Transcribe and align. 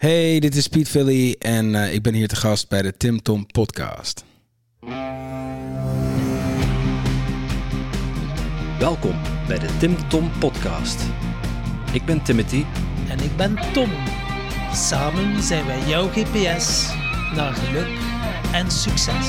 Hey, 0.00 0.38
dit 0.38 0.54
is 0.56 0.68
Piet 0.68 0.88
Philly 0.88 1.36
en 1.38 1.74
uh, 1.74 1.94
ik 1.94 2.02
ben 2.02 2.14
hier 2.14 2.28
te 2.28 2.36
gast 2.36 2.68
bij 2.68 2.82
de 2.82 2.96
Tim 2.96 3.22
Tom 3.22 3.46
Podcast. 3.46 4.24
Welkom 8.78 9.14
bij 9.46 9.58
de 9.58 9.76
Tim 9.78 10.08
Tom 10.08 10.30
Podcast. 10.38 11.02
Ik 11.92 12.04
ben 12.04 12.22
Timothy. 12.22 12.64
En 13.08 13.20
ik 13.20 13.36
ben 13.36 13.58
Tom. 13.72 13.90
Samen 14.72 15.42
zijn 15.42 15.66
wij 15.66 15.88
jouw 15.88 16.08
GPS 16.08 16.92
naar 17.34 17.52
geluk 17.52 17.98
en 18.52 18.70
succes. 18.70 19.28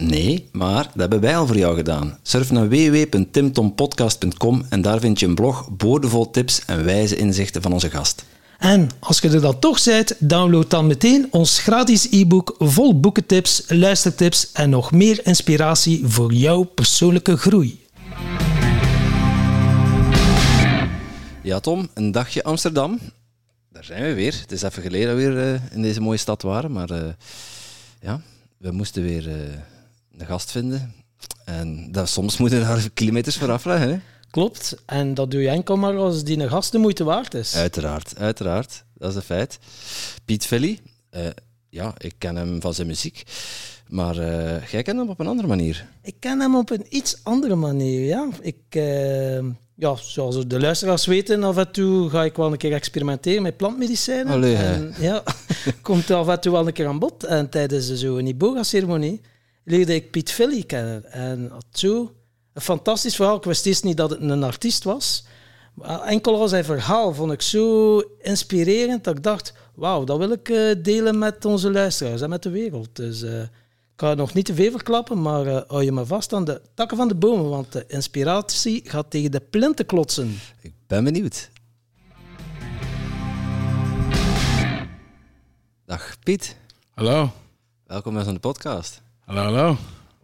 Nee, 0.00 0.48
maar 0.52 0.84
dat 0.84 0.94
hebben 0.96 1.20
wij 1.20 1.36
al 1.36 1.46
voor 1.46 1.56
jou 1.56 1.76
gedaan. 1.76 2.18
Surf 2.22 2.50
naar 2.50 2.68
www.timtompodcast.com 2.68 4.64
en 4.68 4.82
daar 4.82 5.00
vind 5.00 5.20
je 5.20 5.26
een 5.26 5.34
blog 5.34 5.68
boordevol 5.70 6.30
tips 6.30 6.64
en 6.66 6.84
wijze 6.84 7.16
inzichten 7.16 7.62
van 7.62 7.72
onze 7.72 7.90
gast. 7.90 8.24
En 8.58 8.88
als 8.98 9.18
je 9.18 9.28
er 9.28 9.40
dan 9.40 9.58
toch 9.58 9.84
bent, 9.84 10.14
download 10.18 10.70
dan 10.70 10.86
meteen 10.86 11.26
ons 11.30 11.58
gratis 11.58 12.08
e-book 12.10 12.54
vol 12.58 13.00
boekentips, 13.00 13.64
luistertips 13.68 14.52
en 14.52 14.70
nog 14.70 14.92
meer 14.92 15.26
inspiratie 15.26 16.06
voor 16.06 16.32
jouw 16.32 16.62
persoonlijke 16.62 17.36
groei. 17.36 17.80
Ja, 21.42 21.60
Tom, 21.60 21.88
een 21.94 22.12
dagje 22.12 22.42
Amsterdam. 22.42 22.98
Daar 23.72 23.84
zijn 23.84 24.02
we 24.02 24.14
weer. 24.14 24.38
Het 24.40 24.52
is 24.52 24.62
even 24.62 24.82
geleden 24.82 25.08
dat 25.08 25.16
we 25.16 25.22
weer 25.22 25.54
uh, 25.54 25.60
in 25.72 25.82
deze 25.82 26.00
mooie 26.00 26.18
stad 26.18 26.42
waren, 26.42 26.72
maar 26.72 26.90
uh, 26.90 26.98
ja, 28.00 28.20
we 28.56 28.70
moesten 28.70 29.02
weer 29.02 29.28
uh, 29.28 29.34
een 30.20 30.26
gast 30.26 30.50
vinden. 30.50 30.94
En 31.44 31.92
dat, 31.92 32.08
soms 32.08 32.36
moeten 32.36 32.60
daar 32.60 32.90
kilometers 32.94 33.36
voor 33.36 33.50
afleggen. 33.50 33.88
Hè? 33.88 33.98
Klopt, 34.30 34.76
en 34.86 35.14
dat 35.14 35.30
doe 35.30 35.42
je 35.42 35.48
enkel 35.48 35.76
maar 35.76 35.96
als 35.96 36.24
die 36.24 36.38
een 36.38 36.48
gast 36.48 36.72
de 36.72 36.78
moeite 36.78 37.04
waard 37.04 37.34
is. 37.34 37.56
Uiteraard, 37.56 38.18
uiteraard. 38.18 38.84
Dat 38.94 39.10
is 39.10 39.16
een 39.16 39.22
feit. 39.22 39.58
Piet 40.24 40.46
Philly, 40.46 40.78
ja, 41.68 41.94
ik 41.98 42.14
ken 42.18 42.36
hem 42.36 42.60
van 42.60 42.74
zijn 42.74 42.86
muziek. 42.86 43.22
Maar 43.88 44.14
jij 44.70 44.82
kent 44.82 44.98
hem 44.98 45.08
op 45.08 45.20
een 45.20 45.26
andere 45.26 45.48
manier. 45.48 45.86
Ik 46.02 46.14
ken 46.18 46.40
hem 46.40 46.56
op 46.56 46.70
een 46.70 46.86
iets 46.88 47.20
andere 47.22 47.54
manier, 47.54 48.04
ja. 48.04 48.28
Ik 48.40 48.76
ja, 49.80 49.96
zoals 49.96 50.46
de 50.46 50.60
luisteraars 50.60 51.06
weten, 51.06 51.44
af 51.44 51.56
en 51.56 51.70
toe 51.70 52.10
ga 52.10 52.24
ik 52.24 52.36
wel 52.36 52.52
een 52.52 52.58
keer 52.58 52.72
experimenteren 52.72 53.42
met 53.42 53.56
plantmedicijnen. 53.56 54.32
Allee, 54.32 54.56
en, 54.56 54.94
ja, 54.98 55.22
komt 55.82 56.10
af 56.10 56.28
en 56.28 56.40
toe 56.40 56.52
wel 56.52 56.66
een 56.66 56.72
keer 56.72 56.86
aan 56.86 56.98
bod. 56.98 57.24
En 57.24 57.48
tijdens 57.48 57.94
zo'n 57.94 58.26
Iboga-ceremonie 58.26 59.20
leerde 59.70 59.94
ik 59.94 60.10
Piet 60.10 60.32
Philly 60.32 60.62
kennen. 60.62 61.12
En 61.12 61.52
zo 61.72 62.14
een 62.52 62.62
fantastisch 62.62 63.16
verhaal. 63.16 63.36
Ik 63.36 63.44
wist 63.44 63.66
eerst 63.66 63.84
niet 63.84 63.96
dat 63.96 64.10
het 64.10 64.20
een 64.20 64.42
artiest 64.42 64.84
was. 64.84 65.24
Maar 65.74 66.00
enkel 66.00 66.40
al 66.40 66.48
zijn 66.48 66.64
verhaal 66.64 67.14
vond 67.14 67.32
ik 67.32 67.42
zo 67.42 67.98
inspirerend 68.20 69.04
dat 69.04 69.16
ik 69.16 69.22
dacht, 69.22 69.52
wauw, 69.74 70.04
dat 70.04 70.18
wil 70.18 70.30
ik 70.30 70.48
uh, 70.48 70.74
delen 70.82 71.18
met 71.18 71.44
onze 71.44 71.70
luisteraars 71.70 72.20
en 72.20 72.28
met 72.28 72.42
de 72.42 72.50
wereld. 72.50 72.96
Dus... 72.96 73.22
Uh, 73.22 73.42
ik 74.00 74.06
ga 74.06 74.14
nog 74.14 74.34
niet 74.34 74.44
te 74.44 74.54
veel 74.54 74.70
verklappen, 74.70 75.22
maar 75.22 75.46
uh, 75.46 75.60
hou 75.66 75.84
je 75.84 75.92
maar 75.92 76.06
vast 76.06 76.32
aan 76.32 76.44
de 76.44 76.62
takken 76.74 76.96
van 76.96 77.08
de 77.08 77.14
bomen, 77.14 77.48
want 77.48 77.72
de 77.72 77.84
inspiratie 77.86 78.80
gaat 78.84 79.10
tegen 79.10 79.30
de 79.30 79.40
plinten 79.40 79.86
klotsen. 79.86 80.38
Ik 80.60 80.72
ben 80.86 81.04
benieuwd. 81.04 81.50
Dag 85.86 86.16
Piet. 86.22 86.56
Hallo. 86.90 87.30
Welkom 87.86 88.14
bij 88.14 88.24
de 88.24 88.38
podcast. 88.38 89.09
Hallo, 89.30 89.42
hallo. 89.42 89.76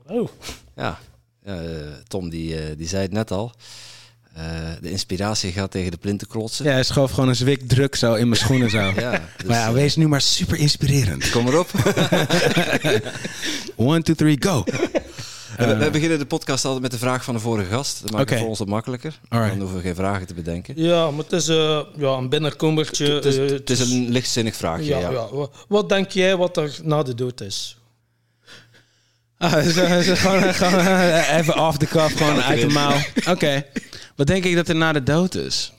Hallo. 0.06 0.30
Ja, 0.76 0.98
ja 1.44 1.60
Tom 2.08 2.28
die, 2.28 2.54
uh, 2.54 2.76
die 2.76 2.88
zei 2.88 3.02
het 3.02 3.12
net 3.12 3.30
al. 3.30 3.52
Uh, 4.36 4.42
de 4.80 4.90
inspiratie 4.90 5.52
gaat 5.52 5.70
tegen 5.70 5.90
de 5.90 5.96
plinten 5.96 6.26
klotsen. 6.26 6.64
Ja, 6.64 6.70
hij 6.70 6.82
schoof 6.82 7.10
gewoon 7.10 7.28
een 7.28 7.36
zwik 7.36 7.68
druk 7.68 7.94
zo 7.94 8.14
in 8.14 8.28
mijn 8.28 8.40
schoenen 8.40 8.70
zo. 8.70 8.78
ja, 8.96 9.10
dus, 9.36 9.46
maar 9.46 9.56
ja, 9.56 9.72
wees 9.72 9.96
nu 9.96 10.08
maar 10.08 10.20
super 10.20 10.58
inspirerend. 10.58 11.30
Kom 11.30 11.46
erop. 11.46 11.70
One, 13.76 14.02
two, 14.02 14.14
three, 14.14 14.36
go. 14.40 14.64
Uh, 15.60 15.78
we 15.78 15.90
beginnen 15.90 16.18
de 16.18 16.26
podcast 16.26 16.64
altijd 16.64 16.82
met 16.82 16.90
de 16.90 16.98
vraag 16.98 17.24
van 17.24 17.34
de 17.34 17.40
vorige 17.40 17.70
gast. 17.70 18.02
Dat 18.02 18.10
maakt 18.10 18.22
okay. 18.22 18.34
het 18.34 18.40
voor 18.40 18.50
ons 18.50 18.58
wat 18.58 18.68
makkelijker. 18.68 19.18
Alright. 19.28 19.52
Dan 19.52 19.60
hoeven 19.60 19.76
we 19.78 19.86
geen 19.86 19.94
vragen 19.94 20.26
te 20.26 20.34
bedenken. 20.34 20.74
Ja, 20.76 21.10
maar 21.10 21.24
het 21.24 21.32
is 21.32 21.48
uh, 21.48 21.80
ja, 21.96 22.10
een 22.10 22.28
binnenkomertje. 22.28 23.12
Het 23.12 23.24
is, 23.24 23.36
het 23.36 23.70
is 23.70 23.80
een 23.80 24.08
lichtzinnig 24.08 24.56
vraagje. 24.56 24.84
Ja, 24.84 24.98
ja. 24.98 25.10
ja, 25.10 25.48
Wat 25.68 25.88
denk 25.88 26.10
jij 26.10 26.36
wat 26.36 26.56
er 26.56 26.78
na 26.82 27.02
de 27.02 27.14
dood 27.14 27.40
is? 27.40 27.76
Ah, 29.38 29.62
zo, 29.74 30.02
zo, 30.02 30.14
gewoon, 30.14 30.54
gewoon, 30.54 30.86
even 31.38 31.58
off 31.58 31.76
the 31.76 31.86
cuff, 31.86 32.16
gewoon 32.16 32.42
uit 32.42 32.60
de 32.60 32.68
mouw. 32.68 32.96
Oké. 33.16 33.30
Okay. 33.30 33.66
Wat 34.16 34.26
denk 34.26 34.44
ik 34.44 34.54
dat 34.54 34.68
er 34.68 34.76
na 34.76 34.92
de 34.92 35.02
dood 35.02 35.34
is? 35.34 35.72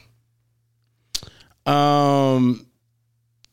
Um, 1.63 2.67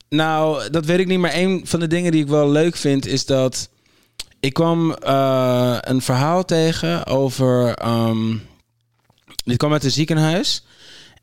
nou, 0.09 0.71
dat 0.71 0.85
weet 0.85 0.99
ik 0.99 1.07
niet. 1.07 1.19
Maar 1.19 1.35
een 1.35 1.61
van 1.65 1.81
de 1.81 1.87
dingen 1.87 2.13
die 2.13 2.23
ik 2.23 2.29
wel 2.29 2.51
leuk 2.51 2.77
vind 2.77 3.07
is 3.07 3.27
dat 3.27 3.69
ik 4.41 4.53
kwam 4.53 4.97
uh, 5.07 5.77
een 5.81 6.03
verhaal 6.03 6.45
tegen 6.45 7.07
over. 7.07 7.87
Um, 7.87 8.43
dit 9.45 9.57
kwam 9.57 9.73
uit 9.73 9.85
een 9.85 9.91
ziekenhuis. 9.91 10.65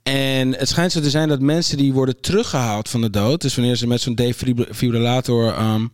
En 0.03 0.56
het 0.56 0.70
schijnt 0.70 0.91
zo 0.91 1.02
te 1.02 1.09
zijn 1.09 1.28
dat 1.28 1.40
mensen 1.40 1.78
die 1.78 1.94
worden 1.94 2.22
teruggehaald 2.22 2.90
van 2.90 3.02
de 3.02 3.09
dood, 3.09 3.41
dus 3.41 3.56
wanneer 3.56 3.75
ze 3.75 3.88
met 3.88 4.02
zo'n 4.02 4.16
defibrillator 4.16 5.59
um, 5.59 5.91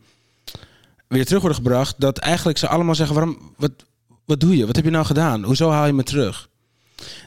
weer 1.08 1.26
terug 1.26 1.42
worden 1.42 1.64
gebracht, 1.64 1.96
dat 1.98 2.18
eigenlijk 2.18 2.58
ze 2.58 2.68
allemaal 2.68 2.96
zeggen: 2.96 3.16
waarom, 3.16 3.54
wat, 3.58 3.72
wat 4.26 4.40
doe 4.40 4.58
je? 4.58 4.66
Wat 4.66 4.76
heb 4.76 4.86
je 4.86 4.92
nou 4.92 5.06
gedaan? 5.06 5.44
Hoezo 5.44 5.70
haal 5.70 5.86
je 5.86 5.94
me 5.94 6.04
terug? 6.04 6.50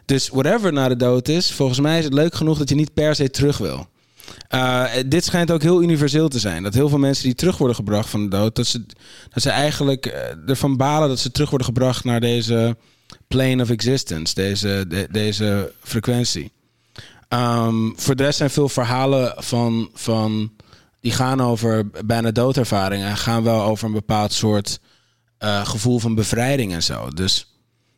Dus 0.05 0.29
whatever 0.29 0.73
na 0.73 0.89
de 0.89 0.97
dood 0.97 1.29
is, 1.29 1.53
volgens 1.53 1.81
mij 1.81 1.99
is 1.99 2.05
het 2.05 2.15
leuk 2.15 2.35
genoeg 2.35 2.59
dat 2.59 2.69
je 2.69 2.75
niet 2.75 2.95
per 2.95 3.15
se 3.15 3.31
terug 3.31 3.59
wil. 3.59 3.89
Uh, 4.55 4.85
dit 5.07 5.25
schijnt 5.25 5.51
ook 5.51 5.63
heel 5.63 5.83
universeel 5.83 6.29
te 6.29 6.39
zijn. 6.39 6.63
Dat 6.63 6.75
heel 6.75 6.89
veel 6.89 6.99
mensen 6.99 7.25
die 7.25 7.35
terug 7.35 7.59
worden 7.59 7.77
gebracht 7.77 8.09
van 8.09 8.23
de 8.23 8.29
dood, 8.29 8.57
dat 8.57 8.67
ze, 8.67 8.87
dat 9.31 9.43
ze 9.43 9.51
eigenlijk 9.51 10.07
uh, 10.07 10.49
ervan 10.49 10.77
balen 10.77 11.09
dat 11.09 11.19
ze 11.19 11.31
terug 11.31 11.49
worden 11.49 11.69
gebracht 11.69 12.05
naar 12.05 12.21
deze 12.21 12.77
plane 13.29 13.63
of 13.63 13.71
existence, 13.71 14.35
deze, 14.35 14.85
de, 14.89 15.09
deze 15.11 15.73
frequentie. 15.83 16.53
Um, 17.29 17.93
voor 17.97 18.17
de 18.17 18.23
rest 18.23 18.39
zijn 18.39 18.51
veel 18.51 18.69
verhalen 18.69 19.35
van, 19.37 19.91
van 19.95 20.53
die 21.01 21.13
gaan 21.13 21.41
over 21.41 21.91
bijna 22.05 22.31
doodervaringen 22.31 23.09
en 23.09 23.17
gaan 23.17 23.43
wel 23.43 23.63
over 23.63 23.87
een 23.87 23.93
bepaald 23.93 24.33
soort 24.33 24.81
uh, 25.41 25.67
gevoel 25.67 25.99
van 25.99 26.15
bevrijding 26.15 26.73
en 26.73 26.83
zo. 26.83 27.09
Dus 27.09 27.47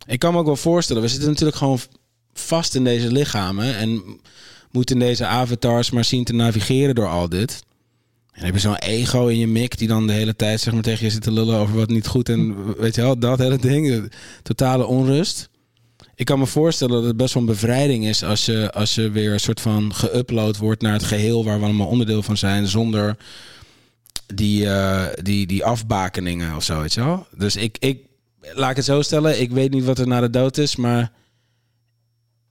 ik 0.07 0.19
kan 0.19 0.33
me 0.33 0.39
ook 0.39 0.47
wel 0.47 0.57
voorstellen, 0.57 1.03
we 1.03 1.09
zitten 1.09 1.29
natuurlijk 1.29 1.57
gewoon 1.57 1.81
vast 2.33 2.75
in 2.75 2.85
deze 2.85 3.13
lichamen 3.13 3.77
en 3.77 4.03
moeten 4.71 4.99
deze 4.99 5.27
avatars 5.27 5.91
maar 5.91 6.05
zien 6.05 6.25
te 6.25 6.35
navigeren 6.35 6.95
door 6.95 7.09
al 7.09 7.29
dit. 7.29 7.65
En 8.33 8.45
heb 8.45 8.55
je 8.55 8.61
zo'n 8.61 8.77
ego 8.77 9.27
in 9.27 9.39
je 9.39 9.47
mik 9.47 9.79
die 9.79 9.89
dan 9.89 10.07
de 10.07 10.13
hele 10.13 10.37
tijd 10.37 10.61
zeg 10.61 10.81
tegen 10.81 11.05
je 11.05 11.11
zit 11.11 11.23
te 11.23 11.33
lullen 11.33 11.59
over 11.59 11.75
wat 11.75 11.89
niet 11.89 12.07
goed 12.07 12.29
en 12.29 12.75
weet 12.77 12.95
je 12.95 13.01
wel, 13.01 13.19
dat 13.19 13.39
hele 13.39 13.59
ding, 13.59 14.13
totale 14.43 14.87
onrust. 14.87 15.49
Ik 16.23 16.29
kan 16.29 16.39
me 16.39 16.47
voorstellen 16.47 16.95
dat 16.95 17.05
het 17.05 17.17
best 17.17 17.35
wel 17.35 17.43
een 17.43 17.49
bevrijding 17.49 18.07
is 18.07 18.25
als 18.25 18.47
je, 18.47 18.73
als 18.73 18.95
je 18.95 19.11
weer 19.11 19.33
een 19.33 19.41
soort 19.41 19.61
van 19.61 19.93
geüpload 19.95 20.59
wordt 20.59 20.83
naar 20.83 20.93
het 20.93 21.03
geheel 21.03 21.45
waar 21.45 21.59
we 21.59 21.65
allemaal 21.65 21.87
onderdeel 21.87 22.23
van 22.23 22.37
zijn, 22.37 22.67
zonder 22.67 23.17
die, 24.35 24.65
uh, 24.65 25.07
die, 25.23 25.47
die 25.47 25.65
afbakeningen 25.65 26.57
of 26.57 26.65
zo, 26.65 26.81
weet 26.81 26.95
je 26.95 27.05
wel. 27.05 27.27
Dus 27.37 27.57
ik, 27.57 27.77
ik, 27.79 28.01
laat 28.41 28.71
ik 28.71 28.77
het 28.77 28.85
zo 28.85 29.03
stellen, 29.03 29.41
ik 29.41 29.51
weet 29.51 29.71
niet 29.71 29.85
wat 29.85 29.99
er 29.99 30.07
na 30.07 30.21
de 30.21 30.31
dood 30.31 30.59
is, 30.59 30.77
maar 30.77 31.13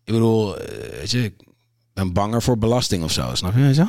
ik 0.04 0.14
bedoel, 0.14 0.58
eh, 0.58 0.98
weet 1.00 1.12
je, 1.12 1.24
ik 1.24 1.36
ben 1.94 2.14
banger 2.14 2.42
voor 2.42 2.58
belasting 2.58 3.04
of 3.04 3.12
zo, 3.12 3.30
snap 3.34 3.56
je? 3.56 3.74
Zo? 3.74 3.88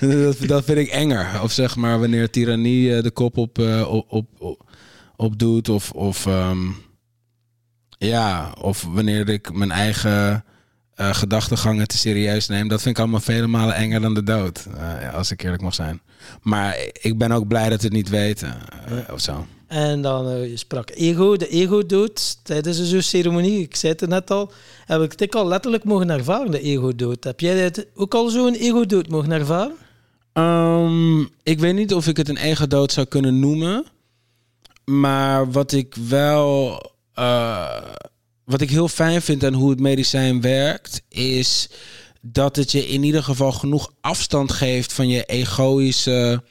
dat, 0.24 0.48
dat 0.48 0.64
vind 0.64 0.78
ik 0.78 0.88
enger. 0.88 1.42
Of 1.42 1.52
zeg 1.52 1.76
maar 1.76 2.00
wanneer 2.00 2.30
tirannie 2.30 2.96
eh, 2.96 3.02
de 3.02 3.10
kop 3.10 3.36
op, 3.36 3.58
op, 3.58 4.06
op, 4.08 4.26
op, 4.38 4.64
op, 5.16 5.38
doet, 5.38 5.68
of, 5.68 5.90
of 5.90 6.26
um, 6.26 6.84
ja, 7.98 8.54
of 8.60 8.86
wanneer 8.92 9.28
ik 9.28 9.52
mijn 9.52 9.70
eigen 9.70 10.44
uh, 11.00 11.14
gedachtegangen 11.14 11.88
te 11.88 11.98
serieus 11.98 12.46
neem. 12.48 12.68
Dat 12.68 12.82
vind 12.82 12.96
ik 12.96 13.02
allemaal 13.02 13.20
vele 13.20 13.46
malen 13.46 13.74
enger 13.74 14.00
dan 14.00 14.14
de 14.14 14.22
dood, 14.22 14.66
uh, 14.74 15.14
als 15.14 15.30
ik 15.30 15.42
eerlijk 15.42 15.62
mag 15.62 15.74
zijn. 15.74 16.00
Maar 16.42 16.78
ik 16.92 17.18
ben 17.18 17.32
ook 17.32 17.48
blij 17.48 17.68
dat 17.68 17.80
we 17.80 17.84
het 17.84 17.96
niet 17.96 18.08
weten, 18.08 18.54
uh, 18.90 19.12
of 19.12 19.20
zo. 19.20 19.46
En 19.66 20.02
dan 20.02 20.48
je 20.48 20.56
sprak 20.56 20.90
ego, 20.90 21.36
de 21.36 21.48
ego-dood 21.48 22.44
tijdens 22.44 22.82
zo'n 22.82 23.02
ceremonie. 23.02 23.60
Ik 23.60 23.76
zei 23.76 23.92
het 23.96 24.08
net 24.08 24.30
al, 24.30 24.52
heb 24.84 25.02
ik 25.02 25.18
het 25.18 25.34
al 25.34 25.48
letterlijk 25.48 25.84
mogen 25.84 26.10
ervaren, 26.10 26.50
de 26.50 26.60
ego-dood. 26.60 27.24
Heb 27.24 27.40
jij 27.40 27.58
het 27.58 27.86
ook 27.94 28.14
al 28.14 28.28
zo'n 28.28 28.54
ego-dood 28.54 29.08
mogen 29.08 29.30
ervaren? 29.30 29.76
Ehm, 30.32 31.20
ik 31.42 31.58
weet 31.58 31.74
niet 31.74 31.94
of 31.94 32.06
ik 32.06 32.16
het 32.16 32.28
een 32.28 32.36
ego-dood 32.36 32.92
zou 32.92 33.06
kunnen 33.06 33.40
noemen. 33.40 33.84
Maar 34.84 35.50
wat 35.50 35.72
ik 35.72 35.94
wel. 36.08 36.80
Eh, 37.16 37.82
wat 38.44 38.60
ik 38.60 38.70
heel 38.70 38.88
fijn 38.88 39.22
vind 39.22 39.44
aan 39.44 39.52
hoe 39.54 39.70
het 39.70 39.80
medicijn 39.80 40.40
werkt, 40.40 41.02
is 41.08 41.68
dat 42.20 42.56
het 42.56 42.72
je 42.72 42.88
in 42.88 43.02
ieder 43.02 43.22
geval 43.22 43.52
genoeg 43.52 43.92
afstand 44.00 44.52
geeft 44.52 44.92
van 44.92 45.08
je 45.08 45.24
egoïsche 45.24 46.42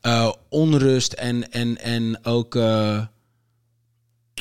eh, 0.00 0.32
onrust 0.48 1.12
en, 1.12 1.50
en, 1.52 1.78
en 1.78 2.24
ook. 2.24 2.54
eh, 2.56 3.06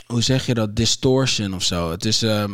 hoe 0.05 0.21
zeg 0.21 0.45
je 0.45 0.53
dat? 0.53 0.75
Distortion 0.75 1.53
of 1.53 1.63
zo. 1.63 1.91
Het 1.91 2.05
is. 2.05 2.21
ehm, 2.21 2.51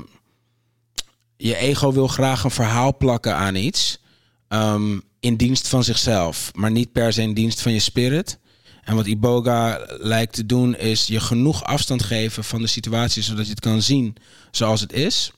je 1.38 1.56
ego 1.56 1.92
wil 1.92 2.08
graag 2.08 2.44
een 2.44 2.52
verhaal 2.52 2.98
plakken 2.98 3.36
aan 3.36 3.56
iets. 3.56 4.00
ehm, 4.48 5.00
in 5.20 5.36
dienst 5.36 5.68
van 5.68 5.84
zichzelf, 5.84 6.52
maar 6.56 6.72
niet 6.72 6.92
per 6.92 7.14
se 7.14 7.22
in 7.22 7.34
dienst 7.34 7.62
van 7.62 7.72
je 7.74 7.80
spirit. 7.80 8.40
En 8.86 8.96
wat 8.96 9.06
Iboga 9.06 9.86
lijkt 9.88 10.34
te 10.34 10.46
doen, 10.46 10.76
is 10.76 11.08
je 11.08 11.20
genoeg 11.20 11.64
afstand 11.64 12.04
geven 12.04 12.44
van 12.44 12.62
de 12.62 12.68
situatie, 12.68 13.24
zodat 13.24 13.46
je 13.46 13.52
het 13.52 13.60
kan 13.60 13.82
zien 13.82 14.16
zoals 14.52 14.82
het 14.82 14.94
is. 14.94 15.32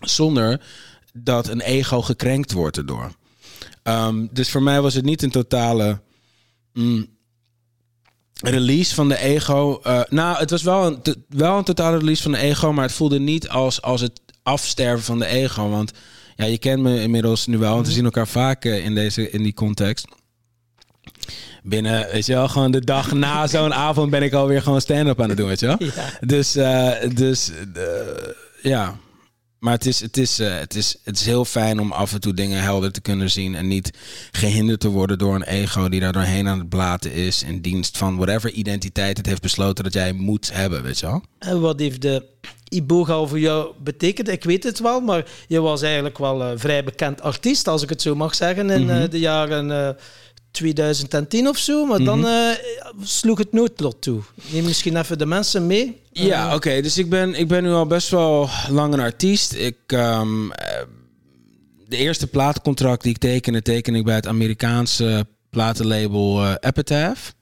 Zonder 0.00 0.60
dat 1.12 1.48
een 1.48 1.60
ego 1.60 2.02
gekrenkt 2.02 2.52
wordt 2.52 2.76
erdoor. 2.76 3.12
Ehm, 3.82 4.26
dus 4.30 4.50
voor 4.50 4.62
mij 4.62 4.80
was 4.80 4.94
het 4.94 5.04
niet 5.04 5.22
een 5.22 5.30
totale 5.30 6.00
mm, 6.72 7.06
release 8.42 8.94
van 8.94 9.08
de 9.08 9.18
ego. 9.18 9.80
Eh, 9.82 10.00
nou, 10.08 10.38
het 10.38 10.50
was 10.50 10.62
wel 10.62 10.86
een, 10.86 11.24
wel 11.28 11.58
een 11.58 11.64
totale 11.64 11.98
release 11.98 12.22
van 12.22 12.32
de 12.32 12.38
ego, 12.38 12.72
maar 12.72 12.84
het 12.84 12.94
voelde 12.94 13.20
niet 13.20 13.48
als, 13.48 13.82
als 13.82 14.00
het 14.00 14.20
afsterven 14.42 15.04
van 15.04 15.18
de 15.18 15.26
ego. 15.26 15.68
Want 15.68 15.92
ja, 16.36 16.44
je 16.44 16.58
kent 16.58 16.82
me 16.82 17.00
inmiddels 17.00 17.46
nu 17.46 17.58
wel, 17.58 17.74
want 17.74 17.86
we 17.86 17.92
zien 17.92 18.04
elkaar 18.04 18.28
vaak 18.28 18.64
eh, 18.64 18.84
in, 18.84 18.94
deze, 18.94 19.30
in 19.30 19.42
die 19.42 19.54
context. 19.54 20.06
Binnen, 21.62 22.06
weet 22.12 22.26
je 22.26 22.32
wel, 22.32 22.48
gewoon 22.48 22.70
de 22.70 22.84
dag 22.84 23.12
na 23.12 23.46
zo'n 23.46 23.74
avond 23.74 24.10
ben 24.10 24.22
ik 24.22 24.32
alweer 24.32 24.62
gewoon 24.62 24.80
stand-up 24.80 25.22
aan 25.22 25.28
het 25.28 25.38
doen, 25.38 25.48
weet 25.48 25.60
je 25.60 25.66
wel. 25.66 25.76
Ja. 25.78 26.18
Dus, 26.20 26.56
eh, 26.56 26.90
dus 27.14 27.50
eh, 27.74 27.82
ja. 28.62 28.94
Maar 29.62 29.72
het 29.72 29.86
is, 29.86 30.00
het, 30.00 30.16
is, 30.16 30.38
eh, 30.38 30.58
het, 30.58 30.74
is, 30.74 30.96
het 31.04 31.16
is 31.16 31.26
heel 31.26 31.44
fijn 31.44 31.80
om 31.80 31.92
af 31.92 32.12
en 32.12 32.20
toe 32.20 32.34
dingen 32.34 32.62
helder 32.62 32.92
te 32.92 33.00
kunnen 33.00 33.30
zien. 33.30 33.54
En 33.54 33.68
niet 33.68 33.90
gehinderd 34.32 34.80
te 34.80 34.88
worden 34.88 35.18
door 35.18 35.34
een 35.34 35.42
ego 35.42 35.88
die 35.88 36.00
daar 36.00 36.12
doorheen 36.12 36.48
aan 36.48 36.58
het 36.58 36.68
blaten 36.68 37.12
is. 37.12 37.42
In 37.42 37.60
dienst 37.60 37.98
van 37.98 38.16
whatever 38.16 38.50
identiteit 38.50 39.16
het 39.16 39.26
heeft 39.26 39.42
besloten 39.42 39.84
dat 39.84 39.92
jij 39.92 40.12
moet 40.12 40.52
hebben, 40.52 40.82
weet 40.82 40.98
je 40.98 41.06
wel. 41.06 41.22
En 41.38 41.60
wat 41.60 41.80
heeft 41.80 42.02
de 42.02 42.24
Iboga 42.68 43.24
voor 43.24 43.40
jou 43.40 43.72
betekend? 43.82 44.28
Ik 44.28 44.44
weet 44.44 44.64
het 44.64 44.78
wel, 44.78 45.00
maar 45.00 45.24
je 45.48 45.60
was 45.60 45.82
eigenlijk 45.82 46.18
wel 46.18 46.42
een 46.42 46.58
vrij 46.58 46.84
bekend 46.84 47.20
artiest, 47.20 47.68
als 47.68 47.82
ik 47.82 47.88
het 47.88 48.02
zo 48.02 48.14
mag 48.14 48.34
zeggen, 48.34 48.70
in 48.70 48.90
eh, 48.90 49.10
de 49.10 49.18
jaren 49.18 49.96
2010 50.52 51.48
of 51.48 51.58
zo. 51.58 51.86
Maar 51.86 52.04
dan 52.04 52.26
eh, 52.26 52.50
sloeg 53.02 53.38
het 53.38 53.52
noodlot 53.52 54.02
toe. 54.02 54.20
Neem 54.50 54.64
misschien 54.64 54.96
even 54.96 55.18
de 55.18 55.26
mensen 55.26 55.66
mee. 55.66 56.00
Ja, 56.12 56.54
oké. 56.54 56.80
dus 56.80 56.98
ik 56.98 57.08
ben, 57.08 57.34
ik 57.34 57.48
ben 57.48 57.62
nu 57.62 57.70
al 57.70 57.86
best 57.86 58.08
wel 58.08 58.48
lang 58.70 58.92
een 58.92 59.00
artiest. 59.00 59.52
Ik, 59.52 59.76
ehm, 59.86 60.50
eh, 60.50 60.82
de 61.88 61.96
eerste 61.96 62.26
plaatcontract 62.26 63.02
die 63.02 63.12
ik 63.12 63.18
tekende, 63.18 63.62
teken 63.62 63.94
ik 63.94 64.04
bij 64.04 64.14
het 64.14 64.26
Amerikaanse 64.26 65.26
platenlabel 65.50 66.44
eh, 66.44 66.54
Epitaph. 66.60 67.32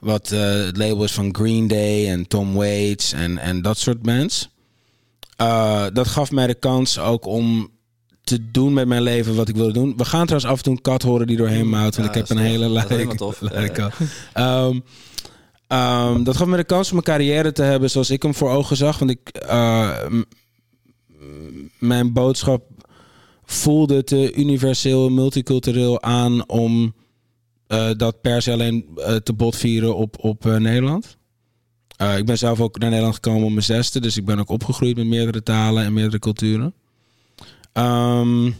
Wat 0.00 0.30
eh, 0.30 0.40
het 0.40 0.76
label 0.76 1.04
is 1.04 1.12
van 1.12 1.34
Green 1.34 1.66
Day 1.66 2.08
en 2.10 2.28
Tom 2.28 2.54
Waits 2.54 3.12
en, 3.12 3.38
en 3.38 3.62
dat 3.62 3.78
soort 3.78 4.02
bands. 4.02 4.48
Eh, 5.36 5.86
dat 5.92 6.08
gaf 6.08 6.30
mij 6.30 6.46
de 6.46 6.54
kans 6.54 6.98
ook 6.98 7.26
om 7.26 7.70
te 8.24 8.50
doen 8.50 8.72
met 8.72 8.86
mijn 8.86 9.02
leven 9.02 9.34
wat 9.34 9.48
ik 9.48 9.56
wilde 9.56 9.72
doen. 9.72 9.96
We 9.96 10.04
gaan 10.04 10.26
trouwens 10.26 10.50
af 10.50 10.56
en 10.56 10.62
toe 10.64 10.72
een 10.72 10.80
kat 10.80 11.02
horen 11.02 11.26
die 11.26 11.36
doorheen 11.36 11.68
maalt. 11.68 11.96
Want 11.96 12.14
Ja, 12.14 12.20
ik 12.20 12.28
heb 12.28 12.36
een 12.36 12.44
hele 12.44 12.84
helemaal 12.88 13.14
tof. 13.14 13.40
Ja. 14.34 14.78
ehm, 15.66 16.22
dat 16.24 16.36
gaf 16.36 16.46
me 16.46 16.56
de 16.56 16.64
kans 16.64 16.90
om 16.90 16.96
een 16.96 17.02
carrière 17.02 17.52
te 17.52 17.62
hebben 17.62 17.90
zoals 17.90 18.10
ik 18.10 18.22
hem 18.22 18.34
voor 18.34 18.50
ogen 18.50 18.76
zag. 18.76 18.98
Want 18.98 19.10
ik, 19.10 19.28
eh, 19.28 20.06
mijn 21.78 22.12
boodschap 22.12 22.62
voelde 23.44 24.04
te 24.04 24.34
universeel, 24.34 25.10
multicultureel 25.10 26.02
aan 26.02 26.48
om 26.48 26.94
eh, 27.66 27.90
dat 27.96 28.20
per 28.20 28.42
se 28.42 28.52
alleen 28.52 28.86
eh, 28.96 29.14
te 29.14 29.32
botvieren 29.32 29.96
op, 29.96 30.16
op 30.20 30.44
Nederland. 30.44 31.16
Ik 32.16 32.26
ben 32.26 32.38
zelf 32.38 32.60
ook 32.60 32.78
naar 32.78 32.88
Nederland 32.88 33.14
gekomen 33.14 33.44
om 33.44 33.52
mijn 33.52 33.64
zesde, 33.64 34.00
dus 34.00 34.16
ik 34.16 34.24
ben 34.24 34.38
ook 34.38 34.48
opgegroeid 34.48 34.96
met 34.96 35.06
meerdere 35.06 35.42
talen 35.42 35.84
en 35.84 35.92
meerdere 35.92 36.18
culturen. 36.18 36.74
Ehm, 37.74 38.50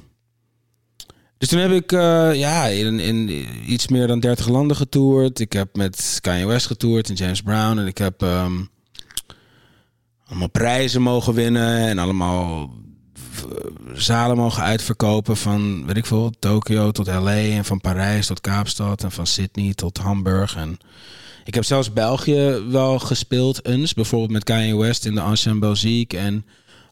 dus 1.38 1.48
toen 1.48 1.58
heb 1.58 1.70
ik 1.70 1.92
eh, 1.92 2.34
ja, 2.34 2.66
in, 2.66 3.00
in 3.00 3.46
iets 3.66 3.88
meer 3.88 4.06
dan 4.06 4.20
30 4.20 4.48
landen 4.48 4.76
getoerd. 4.76 5.40
Ik 5.40 5.52
heb 5.52 5.76
met 5.76 6.18
Kanye 6.20 6.46
West 6.46 6.66
getoerd 6.66 7.08
en 7.08 7.14
James 7.14 7.42
Brown. 7.42 7.78
En 7.78 7.86
ik 7.86 7.98
heb 7.98 8.22
ehm, 8.22 8.52
allemaal 10.26 10.50
prijzen 10.50 11.02
mogen 11.02 11.34
winnen. 11.34 11.78
En 11.78 11.98
allemaal 11.98 12.70
zalen 13.92 14.36
mogen 14.36 14.62
uitverkopen. 14.62 15.36
Van, 15.36 15.86
weet 15.86 15.96
ik 15.96 16.06
veel, 16.06 16.32
Tokio 16.38 16.90
tot 16.90 17.06
LA. 17.06 17.36
En 17.36 17.64
van 17.64 17.80
Parijs 17.80 18.26
tot 18.26 18.40
Kaapstad. 18.40 19.02
En 19.02 19.12
van 19.12 19.26
Sydney 19.26 19.74
tot 19.74 19.98
Hamburg. 19.98 20.56
En 20.56 20.78
ik 21.44 21.54
heb 21.54 21.64
zelfs 21.64 21.92
België 21.92 22.62
wel 22.68 22.98
gespeeld 22.98 23.66
eens. 23.66 23.94
Bijvoorbeeld 23.94 24.32
met 24.32 24.44
Kanye 24.44 24.76
West 24.76 25.06
in 25.06 25.14
de 25.14 25.20
Ancien 25.20 25.58
Belgique. 25.58 26.18
En 26.18 26.44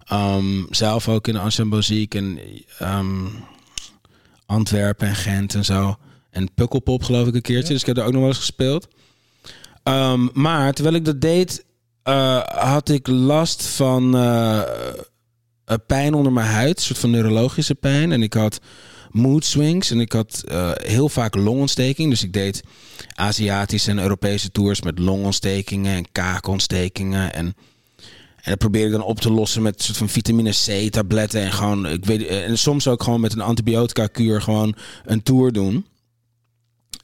ehm, 0.04 0.62
zelf 0.70 1.08
ook 1.08 1.28
in 1.28 1.68
Belgique. 1.68 2.18
En 2.18 2.38
ehm, 2.78 3.26
Antwerpen 4.46 5.08
en 5.08 5.14
Gent 5.14 5.54
en 5.54 5.64
zo. 5.64 5.96
En 6.30 6.54
Pukkelpop 6.54 7.02
geloof 7.02 7.26
ik 7.26 7.34
een 7.34 7.42
keertje. 7.42 7.72
Dus 7.72 7.80
ik 7.80 7.86
heb 7.86 7.96
er 7.96 8.04
ook 8.04 8.12
nog 8.12 8.20
wel 8.20 8.28
eens 8.28 8.38
gespeeld. 8.38 8.88
Ehm, 9.82 10.28
maar 10.32 10.72
terwijl 10.72 10.96
ik 10.96 11.04
dat 11.04 11.20
deed, 11.20 11.64
eh, 12.02 12.40
had 12.42 12.88
ik 12.88 13.06
last 13.06 13.66
van 13.66 14.16
eh, 14.16 14.58
eh, 14.58 15.76
pijn 15.86 16.14
onder 16.14 16.32
mijn 16.32 16.46
huid. 16.46 16.76
Een 16.76 16.82
soort 16.82 16.98
van 16.98 17.10
neurologische 17.10 17.74
pijn. 17.74 18.12
En 18.12 18.22
ik 18.22 18.34
had 18.34 18.60
mood 19.10 19.44
swings. 19.44 19.90
En 19.90 20.00
ik 20.00 20.12
had 20.12 20.44
heel 20.74 21.08
vaak 21.08 21.34
longontsteking. 21.34 22.10
Dus 22.10 22.22
ik 22.22 22.32
deed 22.32 22.62
Aziatische 23.14 23.90
en 23.90 23.98
Europese 23.98 24.50
tours 24.50 24.82
met 24.82 24.98
longontstekingen 24.98 25.94
en 25.94 26.12
kaakontstekingen. 26.12 27.34
En 27.34 27.54
en 28.42 28.50
dat 28.50 28.58
probeer 28.58 28.86
ik 28.86 28.92
dan 28.92 29.02
op 29.02 29.20
te 29.20 29.32
lossen 29.32 29.62
met 29.62 29.74
een 29.74 29.84
soort 29.84 29.96
van 29.96 30.08
vitamine 30.08 30.50
C 30.50 30.92
tabletten. 30.92 31.40
En 31.40 31.52
gewoon, 31.52 31.86
ik 31.86 32.04
weet, 32.04 32.26
en 32.26 32.58
soms 32.58 32.88
ook 32.88 33.02
gewoon 33.02 33.20
met 33.20 33.32
een 33.32 33.40
antibiotica 33.40 34.06
kuur 34.06 34.42
gewoon 34.42 34.74
een 35.04 35.22
tour 35.22 35.52
doen. 35.52 35.86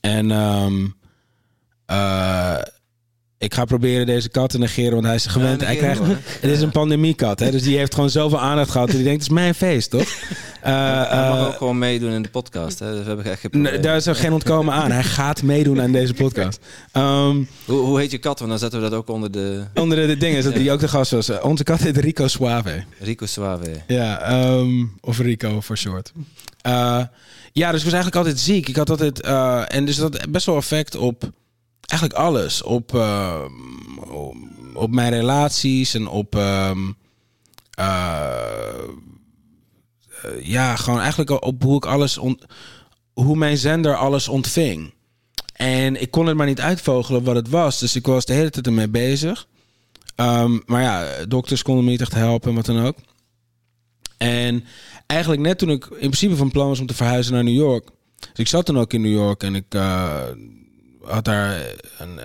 En 0.00 0.30
eh, 1.86 2.60
ik 3.38 3.54
ga 3.54 3.64
proberen 3.64 4.06
deze 4.06 4.28
kat 4.28 4.50
te 4.50 4.58
negeren, 4.58 4.92
want 4.92 5.04
hij 5.04 5.14
is 5.14 5.26
gewend. 5.26 5.60
hij 5.64 5.76
krijgt, 5.76 6.00
het 6.40 6.50
is 6.50 6.60
een 6.60 6.70
pandemiekat, 6.70 7.38
hè, 7.40 7.50
dus 7.50 7.62
die 7.62 7.76
heeft 7.78 7.94
gewoon 7.94 8.10
zoveel 8.10 8.40
aandacht 8.40 8.70
gehad. 8.70 8.90
Die 8.90 8.96
denkt, 9.02 9.12
het 9.12 9.22
is 9.22 9.28
mijn 9.28 9.54
feest, 9.54 9.90
toch? 9.90 10.00
Eh, 10.62 10.72
Hij 11.10 11.28
mag 11.28 11.38
eh, 11.38 11.46
ook 11.46 11.56
gewoon 11.56 11.78
meedoen 11.78 12.10
in 12.12 12.22
de 12.22 12.28
podcast. 12.28 12.78
Hè? 12.78 12.90
Dus 12.90 13.00
we 13.00 13.06
hebben 13.06 13.24
echt 13.24 13.40
geen 13.40 13.80
daar 13.80 13.96
is 13.96 14.06
er 14.06 14.14
geen 14.14 14.32
ontkomen 14.32 14.74
aan. 14.74 14.90
Hij 14.90 15.02
gaat 15.04 15.42
meedoen 15.42 15.80
aan 15.80 15.92
deze 15.92 16.14
podcast. 16.14 16.60
Ehm, 16.92 17.36
Hoe, 17.64 17.78
hoe 17.80 17.98
heet 17.98 18.10
je 18.10 18.18
kat? 18.18 18.38
Want 18.38 18.50
dan 18.50 18.58
zetten 18.58 18.82
we 18.82 18.88
dat 18.88 18.98
ook 18.98 19.08
onder 19.08 19.30
de 19.30 19.64
onder 19.74 19.96
de, 20.00 20.06
de 20.06 20.16
dingen 20.16 20.42
dat 20.44 20.54
die 20.54 20.70
ook 20.72 20.80
de 20.80 20.88
gast 20.88 21.10
was. 21.10 21.28
Eh, 21.28 21.44
Onze 21.44 21.64
kat 21.64 21.80
heet 21.80 21.96
Rico 21.96 22.26
Suave. 22.28 22.84
Rico 22.98 23.26
Suave. 23.26 23.70
Ja, 23.86 24.20
ehm, 24.20 24.84
of 25.00 25.18
Rico 25.18 25.60
voor 25.60 25.76
short. 25.76 26.12
Eh, 26.60 27.00
ja, 27.52 27.70
dus 27.70 27.78
ik 27.78 27.84
was 27.84 27.94
eigenlijk 27.94 28.16
altijd 28.16 28.40
ziek. 28.40 28.68
Ik 28.68 28.76
had 28.76 28.90
altijd. 28.90 29.20
eh, 29.20 29.62
en 29.68 29.84
dus 29.84 29.96
dat 29.96 30.18
had 30.18 30.30
best 30.30 30.46
wel 30.46 30.56
effect 30.56 30.96
op. 30.96 31.30
Eigenlijk 31.88 32.20
alles. 32.20 32.62
Op, 32.62 32.94
eh, 32.94 33.44
op, 34.74 34.90
mijn 34.90 35.12
relaties 35.12 35.94
en 35.94 36.08
op. 36.08 36.36
ehm, 36.36 36.78
eh, 37.70 38.78
ja, 40.42 40.76
gewoon 40.76 41.00
eigenlijk 41.00 41.30
op 41.30 41.62
hoe 41.62 41.76
ik 41.76 41.86
alles. 41.86 42.18
hoe 43.12 43.36
mijn 43.36 43.56
zender 43.56 43.96
alles 43.96 44.28
ontving. 44.28 44.94
En 45.52 46.00
ik 46.00 46.10
kon 46.10 46.26
het 46.26 46.36
maar 46.36 46.46
niet 46.46 46.60
uitvogelen 46.60 47.24
wat 47.24 47.34
het 47.34 47.48
was. 47.48 47.78
Dus 47.78 47.96
ik 47.96 48.06
was 48.06 48.24
de 48.24 48.32
hele 48.32 48.50
tijd 48.50 48.66
ermee 48.66 48.88
bezig. 48.88 49.46
Ehm, 50.14 50.58
maar 50.66 50.82
ja, 50.82 51.24
dokters 51.26 51.62
konden 51.62 51.84
me 51.84 51.90
niet 51.90 52.00
echt 52.00 52.14
helpen 52.14 52.48
en 52.48 52.54
wat 52.54 52.66
dan 52.66 52.84
ook. 52.84 52.96
En 54.16 54.64
eigenlijk 55.06 55.42
net 55.42 55.58
toen 55.58 55.70
ik 55.70 55.84
in 55.84 55.96
principe 55.98 56.36
van 56.36 56.50
plan 56.50 56.68
was 56.68 56.80
om 56.80 56.86
te 56.86 56.94
verhuizen 56.94 57.32
naar 57.34 57.44
New 57.44 57.54
York. 57.54 57.88
Dus 58.18 58.30
ik 58.34 58.48
zat 58.48 58.66
toen 58.66 58.78
ook 58.78 58.92
in 58.92 59.00
New 59.00 59.12
York 59.12 59.42
en 59.42 59.54
ik 59.54 59.74
eh, 59.74 60.22
had 61.08 61.24
daar 61.24 61.60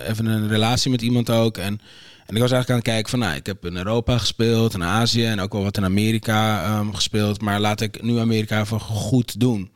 even 0.08 0.26
een 0.26 0.48
relatie 0.48 0.90
met 0.90 1.02
iemand 1.02 1.30
ook. 1.30 1.56
En, 1.56 1.80
en 2.26 2.34
ik 2.34 2.40
was 2.40 2.52
eigenlijk 2.52 2.70
aan 2.70 2.76
het 2.76 2.84
kijken 2.84 3.10
van, 3.10 3.18
nou, 3.18 3.34
ik 3.34 3.46
heb 3.46 3.64
in 3.64 3.76
Europa 3.76 4.18
gespeeld, 4.18 4.74
in 4.74 4.84
Azië 4.84 5.24
en 5.24 5.40
ook 5.40 5.52
wel 5.52 5.62
wat 5.62 5.76
in 5.76 5.84
Amerika 5.84 6.64
ehm, 6.64 6.92
gespeeld. 6.92 7.40
Maar 7.40 7.60
laat 7.60 7.80
ik 7.80 8.02
nu 8.02 8.18
Amerika 8.18 8.60
even 8.60 8.80
goed 8.80 9.40
doen. 9.40 9.70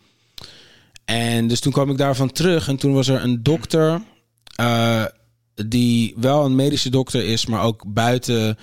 En 1.05 1.49
dus 1.49 1.61
toen 1.61 1.73
kwam 1.73 1.91
ik 1.91 1.99
daarvan 1.99 2.33
terug 2.33 2.69
en 2.69 2.77
toen 2.77 2.93
was 2.93 3.09
er 3.09 3.23
een 3.23 3.43
dokter. 3.43 4.03
eh, 4.55 5.05
die 5.67 6.15
wel 6.17 6.45
een 6.45 6.55
medische 6.55 6.91
dokter 6.91 7.25
is, 7.25 7.47
maar 7.47 7.62
ook 7.62 7.85
buiten 7.87 8.59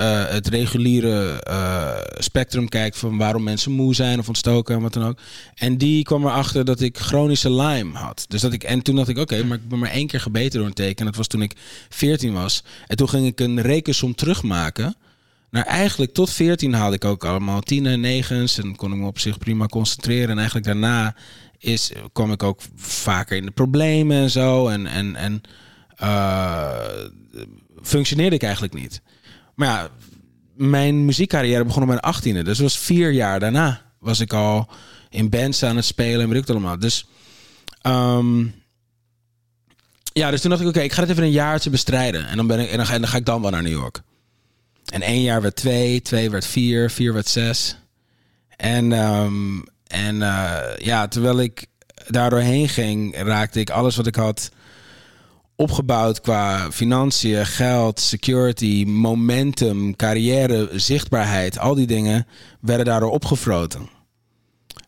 eh, 0.00 0.28
het 0.28 0.48
reguliere 0.48 1.42
eh, 1.42 1.98
spectrum 2.18 2.68
kijkt 2.68 2.98
van 2.98 3.16
waarom 3.16 3.42
mensen 3.42 3.72
moe 3.72 3.94
zijn 3.94 4.18
of 4.18 4.28
ontstoken 4.28 4.74
en 4.74 4.82
wat 4.82 4.92
dan 4.92 5.04
ook. 5.04 5.18
En 5.54 5.78
die 5.78 6.02
kwam 6.02 6.24
erachter 6.24 6.64
dat 6.64 6.80
ik 6.80 6.98
chronische 6.98 7.52
Lyme 7.52 7.98
had. 7.98 8.24
Dus 8.28 8.40
dat 8.40 8.52
ik, 8.52 8.62
en 8.62 8.82
toen 8.82 8.96
dacht 8.96 9.08
ik, 9.08 9.18
oké, 9.18 9.44
maar 9.44 9.56
ik 9.56 9.68
ben 9.68 9.78
maar 9.78 9.90
één 9.90 10.06
keer 10.06 10.20
gebeten 10.20 10.58
door 10.58 10.68
een 10.68 10.74
teken. 10.74 10.98
En 10.98 11.04
dat 11.04 11.16
was 11.16 11.26
toen 11.26 11.42
ik 11.42 11.56
14 11.88 12.32
was. 12.32 12.64
En 12.86 12.96
toen 12.96 13.08
ging 13.08 13.26
ik 13.26 13.40
een 13.40 13.62
rekensom 13.62 14.14
terugmaken. 14.14 14.94
Nou, 15.50 15.66
eigenlijk 15.66 16.12
tot 16.12 16.30
14 16.30 16.72
haalde 16.72 16.96
ik 16.96 17.04
ook 17.04 17.24
allemaal 17.24 17.60
tienen 17.60 17.92
en 17.92 18.00
negens. 18.00 18.58
En 18.58 18.76
kon 18.76 18.92
ik 18.92 18.98
me 18.98 19.06
op 19.06 19.18
zich 19.18 19.38
prima 19.38 19.66
concentreren. 19.66 20.30
En 20.30 20.36
eigenlijk 20.36 20.66
daarna 20.66 21.14
is, 21.58 21.92
kwam 22.12 22.32
ik 22.32 22.42
ook 22.42 22.60
vaker 22.76 23.36
in 23.36 23.44
de 23.44 23.50
problemen 23.50 24.16
en 24.16 24.30
zo. 24.30 24.68
En, 24.68 24.86
en, 24.86 25.16
en 25.16 25.40
uh, 26.02 26.70
functioneerde 27.82 28.36
ik 28.36 28.42
eigenlijk 28.42 28.74
niet. 28.74 29.02
Maar 29.60 29.68
ja, 29.68 29.88
mijn 30.54 31.04
muziekcarrière 31.04 31.64
begon 31.64 31.82
op 31.82 31.88
mijn 31.88 32.00
achttiende. 32.00 32.42
Dus 32.42 32.58
was 32.58 32.78
vier 32.78 33.10
jaar 33.10 33.40
daarna 33.40 33.82
was 33.98 34.20
ik 34.20 34.32
al 34.32 34.68
in 35.08 35.28
bands 35.28 35.62
aan 35.62 35.76
het 35.76 35.84
spelen 35.84 36.20
en 36.20 36.28
weet 36.28 36.36
ik 36.36 36.46
het 36.46 36.50
allemaal. 36.50 36.78
Dus 36.78 37.06
um, 37.82 38.54
ja, 40.12 40.30
dus 40.30 40.40
toen 40.40 40.50
dacht 40.50 40.62
ik, 40.62 40.68
oké, 40.68 40.80
ik 40.80 40.92
ga 40.92 41.00
het 41.00 41.10
even 41.10 41.22
een 41.22 41.30
jaartje 41.30 41.70
bestrijden. 41.70 42.26
En 42.26 42.36
dan, 42.36 42.46
ben 42.46 42.58
ik, 42.58 42.70
en 42.70 42.76
dan, 42.76 42.86
ga, 43.06 43.16
ik 43.16 43.24
dan 43.24 43.42
wel 43.42 43.50
naar 43.50 43.62
New 43.62 43.72
York. 43.72 44.02
En 44.92 45.02
één 45.02 45.22
jaar 45.22 45.42
werd 45.42 45.56
twee, 45.56 46.02
twee 46.02 46.30
werd 46.30 46.46
vier, 46.46 46.90
vier 46.90 47.12
werd 47.12 47.28
zes. 47.28 47.76
En, 48.56 48.92
um, 48.92 49.64
en 49.86 50.16
uh, 50.16 50.60
ja, 50.76 51.08
terwijl 51.08 51.40
ik 51.40 51.66
daar 52.08 52.30
doorheen 52.30 52.68
ging, 52.68 53.16
raakte 53.16 53.60
ik 53.60 53.70
alles 53.70 53.96
wat 53.96 54.06
ik 54.06 54.16
had 54.16 54.50
opgebouwd 55.60 56.20
qua 56.20 56.70
financiën, 56.72 57.46
geld, 57.46 58.00
security, 58.00 58.84
momentum, 58.86 59.96
carrière, 59.96 60.68
zichtbaarheid, 60.72 61.58
al 61.58 61.74
die 61.74 61.86
dingen 61.86 62.26
werden 62.60 62.86
daardoor 62.86 63.10
opgefroten. 63.10 63.88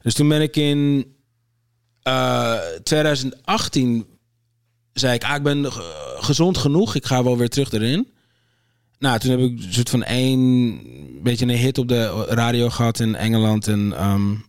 Dus 0.02 0.14
toen 0.14 0.28
ben 0.28 0.42
ik 0.42 0.56
in 0.56 1.06
uh, 2.08 2.54
2018 2.82 4.06
zei 4.92 5.14
ik, 5.14 5.24
ah, 5.24 5.36
ik 5.36 5.42
ben 5.42 5.72
gezond 6.16 6.58
genoeg, 6.58 6.94
ik 6.94 7.06
ga 7.06 7.24
wel 7.24 7.36
weer 7.36 7.48
terug 7.48 7.72
erin. 7.72 8.08
Nou, 8.98 9.18
toen 9.18 9.30
heb 9.30 9.40
ik 9.40 9.50
een 9.50 9.72
soort 9.72 9.90
van 9.90 10.02
één 10.02 10.80
beetje 11.22 11.46
een 11.46 11.56
hit 11.56 11.78
op 11.78 11.88
de 11.88 12.24
radio 12.28 12.68
gehad 12.68 13.00
in 13.00 13.14
Engeland 13.14 13.68
en 13.68 14.04
um, 14.08 14.44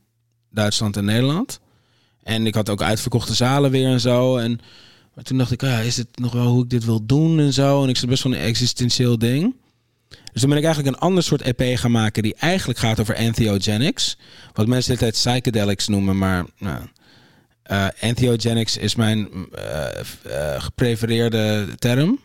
Duitsland 0.52 0.98
en 0.98 1.06
Nederland. 1.06 1.60
En 2.24 2.48
ik 2.48 2.56
had 2.56 2.70
ook 2.70 2.82
uitverkochte 2.82 3.34
zalen 3.34 3.72
weer 3.72 3.88
en 3.88 4.00
zo. 4.00 4.38
En 4.38 4.60
maar 5.14 5.24
toen 5.24 5.38
dacht 5.38 5.52
ik, 5.52 5.64
ah, 5.64 5.86
is 5.86 5.98
het 5.98 6.20
nog 6.20 6.34
wel 6.34 6.48
hoe 6.48 6.64
ik 6.64 6.70
dit 6.70 6.86
wil 6.86 7.06
doen 7.06 7.40
en 7.40 7.54
zo? 7.54 7.84
En 7.84 7.90
ik 7.90 7.98
zat 7.98 8.10
best 8.10 8.24
wel 8.24 8.34
een 8.34 8.40
existentieel 8.40 9.18
ding. 9.18 9.56
Dus 10.10 10.42
toen 10.42 10.50
ben 10.50 10.58
ik 10.58 10.66
eigenlijk 10.66 10.96
een 10.96 11.02
ander 11.02 11.24
soort 11.24 11.42
EP 11.42 11.78
gaan 11.78 11.92
maken 11.92 12.24
die 12.24 12.36
eigenlijk 12.36 12.80
gaat 12.80 13.00
over 13.00 13.16
entheogenics. 13.16 14.18
Wat 14.54 14.68
mensen 14.68 14.92
de 14.94 15.00
tijd 15.00 15.14
psychedelics 15.14 15.88
noemen, 15.88 16.18
maar 16.18 16.46
nou, 16.58 16.82
uh, 17.72 17.88
entheogenics 18.00 18.78
is 18.78 18.96
mijn 18.96 19.30
uh, 19.56 20.62
geprefereerde 20.62 21.68
term. 21.78 22.20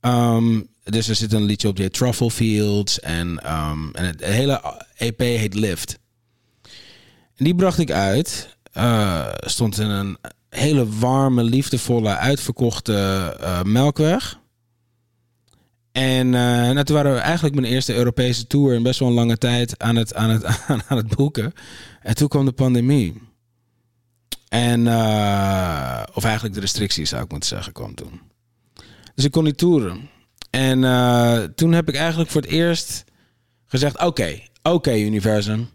Um, 0.00 0.68
dus 0.84 1.08
er 1.08 1.14
zit 1.14 1.32
een 1.32 1.44
liedje 1.44 1.68
op 1.68 1.76
die 1.76 1.90
Truffle 1.90 2.30
Fields 2.30 3.00
en, 3.00 3.28
um, 3.52 3.90
en 3.94 4.06
het 4.06 4.24
hele 4.24 4.74
EP 4.96 5.18
heet 5.18 5.54
Lift. 5.54 5.98
En 7.36 7.44
die 7.44 7.54
bracht 7.54 7.78
ik 7.78 7.90
uit. 7.90 8.56
stond 9.46 9.78
in 9.78 9.90
een 9.90 10.18
hele 10.56 10.88
warme, 10.88 11.42
liefdevolle, 11.42 12.16
uitverkochte 12.16 13.36
uh, 13.40 13.62
melkweg. 13.62 14.40
En 15.92 16.32
uh, 16.32 16.80
toen 16.80 16.96
waren 16.96 17.14
we 17.14 17.18
eigenlijk 17.18 17.54
mijn 17.54 17.72
eerste 17.72 17.94
Europese 17.94 18.46
tour 18.46 18.74
in 18.74 18.82
best 18.82 18.98
wel 18.98 19.08
een 19.08 19.14
lange 19.14 19.38
tijd 19.38 19.78
aan 19.78 19.96
het, 19.96 20.14
aan 20.14 20.30
het, 20.30 20.44
aan 20.88 20.96
het 20.96 21.16
boeken. 21.16 21.52
En 22.00 22.14
toen 22.14 22.28
kwam 22.28 22.44
de 22.44 22.52
pandemie. 22.52 23.22
En, 24.48 24.80
uh, 24.86 26.02
of 26.14 26.24
eigenlijk 26.24 26.54
de 26.54 26.60
restricties 26.60 27.08
zou 27.08 27.22
ik 27.22 27.30
moeten 27.30 27.48
zeggen, 27.48 27.72
kwam 27.72 27.94
toen. 27.94 28.20
Dus 29.14 29.24
ik 29.24 29.30
kon 29.30 29.44
niet 29.44 29.58
toeren. 29.58 30.08
En 30.50 30.80
toen 31.54 31.72
heb 31.72 31.88
ik 31.88 31.94
eigenlijk 31.94 32.30
voor 32.30 32.40
het 32.40 32.50
eerst 32.50 33.04
gezegd: 33.66 34.02
Oké, 34.02 34.40
oké, 34.62 34.96
universum. 34.96 35.68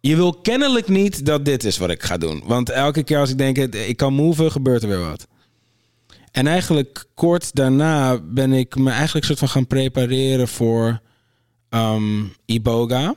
Je 0.00 0.16
wil 0.16 0.32
kennelijk 0.32 0.88
niet 0.88 1.26
dat 1.26 1.44
dit 1.44 1.64
is 1.64 1.78
wat 1.78 1.90
ik 1.90 2.02
ga 2.02 2.16
doen. 2.16 2.42
Want 2.44 2.70
elke 2.70 3.02
keer 3.02 3.18
als 3.18 3.30
ik 3.30 3.38
denk, 3.38 3.56
ik 3.74 3.96
kan 3.96 4.14
move, 4.14 4.50
gebeurt 4.50 4.82
er 4.82 4.88
weer 4.88 5.08
wat. 5.08 5.26
En 6.30 6.46
eigenlijk 6.46 7.04
kort 7.14 7.54
daarna 7.54 8.20
ben 8.22 8.52
ik 8.52 8.76
me 8.76 8.90
eigenlijk 8.90 9.26
soort 9.26 9.38
van 9.38 9.48
gaan 9.48 9.66
prepareren 9.66 10.48
voor 10.48 11.00
um, 11.70 12.32
Iboga. 12.44 13.14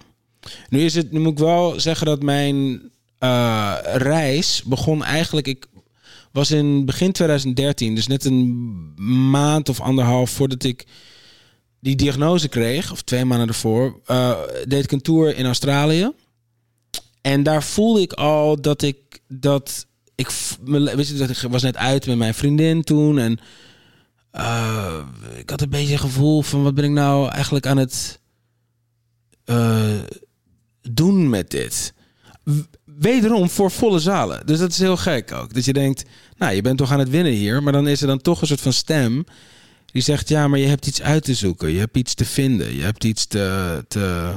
Nu, 0.69 0.79
is 0.79 0.95
het, 0.95 1.11
nu 1.11 1.19
moet 1.19 1.31
ik 1.31 1.37
wel 1.37 1.79
zeggen 1.79 2.05
dat 2.05 2.23
mijn 2.23 2.81
uh, 3.19 3.77
reis 3.83 4.63
begon 4.65 5.03
eigenlijk... 5.03 5.47
Ik 5.47 5.65
was 6.31 6.51
in 6.51 6.85
begin 6.85 7.11
2013, 7.11 7.95
dus 7.95 8.07
net 8.07 8.25
een 8.25 8.49
maand 9.29 9.69
of 9.69 9.81
anderhalf 9.81 10.29
voordat 10.29 10.63
ik 10.63 10.85
die 11.79 11.95
diagnose 11.95 12.47
kreeg, 12.47 12.91
of 12.91 13.01
twee 13.01 13.25
maanden 13.25 13.47
ervoor, 13.47 13.99
uh, 14.07 14.39
deed 14.67 14.83
ik 14.83 14.91
een 14.91 15.01
tour 15.01 15.35
in 15.37 15.45
Australië. 15.45 16.11
En 17.23 17.43
daar 17.43 17.63
voelde 17.63 18.01
ik 18.01 18.13
al 18.13 18.61
dat 18.61 18.81
ik 18.81 19.21
dat 19.27 19.87
ik 20.15 20.27
weet 20.63 21.07
je 21.07 21.13
dat 21.13 21.29
ik 21.29 21.37
was 21.37 21.61
net 21.61 21.77
uit 21.77 22.05
met 22.05 22.17
mijn 22.17 22.33
vriendin 22.33 22.83
toen 22.83 23.17
en 23.17 23.39
uh, 24.33 24.99
ik 25.37 25.49
had 25.49 25.61
een 25.61 25.69
beetje 25.69 25.93
een 25.93 25.99
gevoel 25.99 26.41
van 26.41 26.63
wat 26.63 26.75
ben 26.75 26.83
ik 26.83 26.91
nou 26.91 27.29
eigenlijk 27.29 27.65
aan 27.65 27.77
het 27.77 28.19
uh, 29.45 29.99
doen 30.81 31.29
met 31.29 31.49
dit. 31.49 31.93
Wederom 32.83 33.49
voor 33.49 33.71
volle 33.71 33.99
zalen. 33.99 34.45
Dus 34.45 34.59
dat 34.59 34.71
is 34.71 34.79
heel 34.79 34.97
gek 34.97 35.31
ook. 35.31 35.53
Dat 35.53 35.65
je 35.65 35.73
denkt, 35.73 36.03
nou, 36.37 36.53
je 36.53 36.61
bent 36.61 36.77
toch 36.77 36.91
aan 36.91 36.99
het 36.99 37.09
winnen 37.09 37.31
hier. 37.31 37.63
Maar 37.63 37.73
dan 37.73 37.87
is 37.87 38.01
er 38.01 38.07
dan 38.07 38.21
toch 38.21 38.41
een 38.41 38.47
soort 38.47 38.61
van 38.61 38.73
stem. 38.73 39.25
Die 39.85 40.01
zegt, 40.01 40.29
ja, 40.29 40.47
maar 40.47 40.59
je 40.59 40.67
hebt 40.67 40.87
iets 40.87 41.01
uit 41.01 41.23
te 41.23 41.33
zoeken. 41.33 41.71
Je 41.71 41.79
hebt 41.79 41.97
iets 41.97 42.13
te 42.13 42.25
vinden. 42.25 42.75
Je 42.75 42.81
hebt 42.81 43.03
iets 43.03 43.25
te, 43.25 43.85
te, 43.87 44.33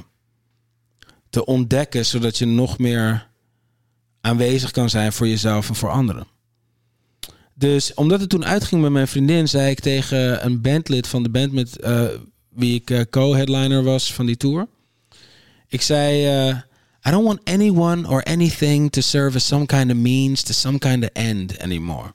te 1.36 1.44
ontdekken, 1.44 2.06
zodat 2.06 2.38
je 2.38 2.46
nog 2.46 2.78
meer 2.78 3.28
aanwezig 4.20 4.70
kan 4.70 4.90
zijn 4.90 5.12
voor 5.12 5.28
jezelf 5.28 5.68
en 5.68 5.74
voor 5.74 5.90
anderen. 5.90 6.26
Dus 7.54 7.94
omdat 7.94 8.20
het 8.20 8.28
toen 8.28 8.44
uitging 8.44 8.82
met 8.82 8.90
mijn 8.90 9.08
vriendin, 9.08 9.48
zei 9.48 9.70
ik 9.70 9.80
tegen 9.80 10.44
een 10.44 10.60
bandlid 10.60 11.06
van 11.06 11.22
de 11.22 11.28
band 11.28 11.52
met 11.52 11.84
uh, 11.84 12.04
wie 12.48 12.74
ik 12.74 12.90
uh, 12.90 13.00
co-headliner 13.10 13.82
was 13.82 14.12
van 14.12 14.26
die 14.26 14.36
tour. 14.36 14.66
Ik 15.68 15.82
zei: 15.82 16.26
uh, 16.48 16.56
I 17.06 17.10
don't 17.10 17.26
want 17.26 17.44
anyone 17.44 18.08
or 18.08 18.22
anything 18.22 18.92
to 18.92 19.00
serve 19.00 19.36
as 19.36 19.46
some 19.46 19.66
kind 19.66 19.90
of 19.90 19.96
means 19.96 20.42
to 20.42 20.52
some 20.52 20.78
kind 20.78 21.02
of 21.04 21.10
end 21.12 21.58
anymore. 21.58 22.14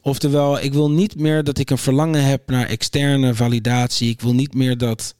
Oftewel, 0.00 0.60
ik 0.60 0.72
wil 0.72 0.90
niet 0.90 1.16
meer 1.16 1.44
dat 1.44 1.58
ik 1.58 1.70
een 1.70 1.78
verlangen 1.78 2.24
heb 2.24 2.48
naar 2.50 2.66
externe 2.66 3.34
validatie. 3.34 4.10
Ik 4.10 4.20
wil 4.20 4.34
niet 4.34 4.54
meer 4.54 4.78
dat. 4.78 5.14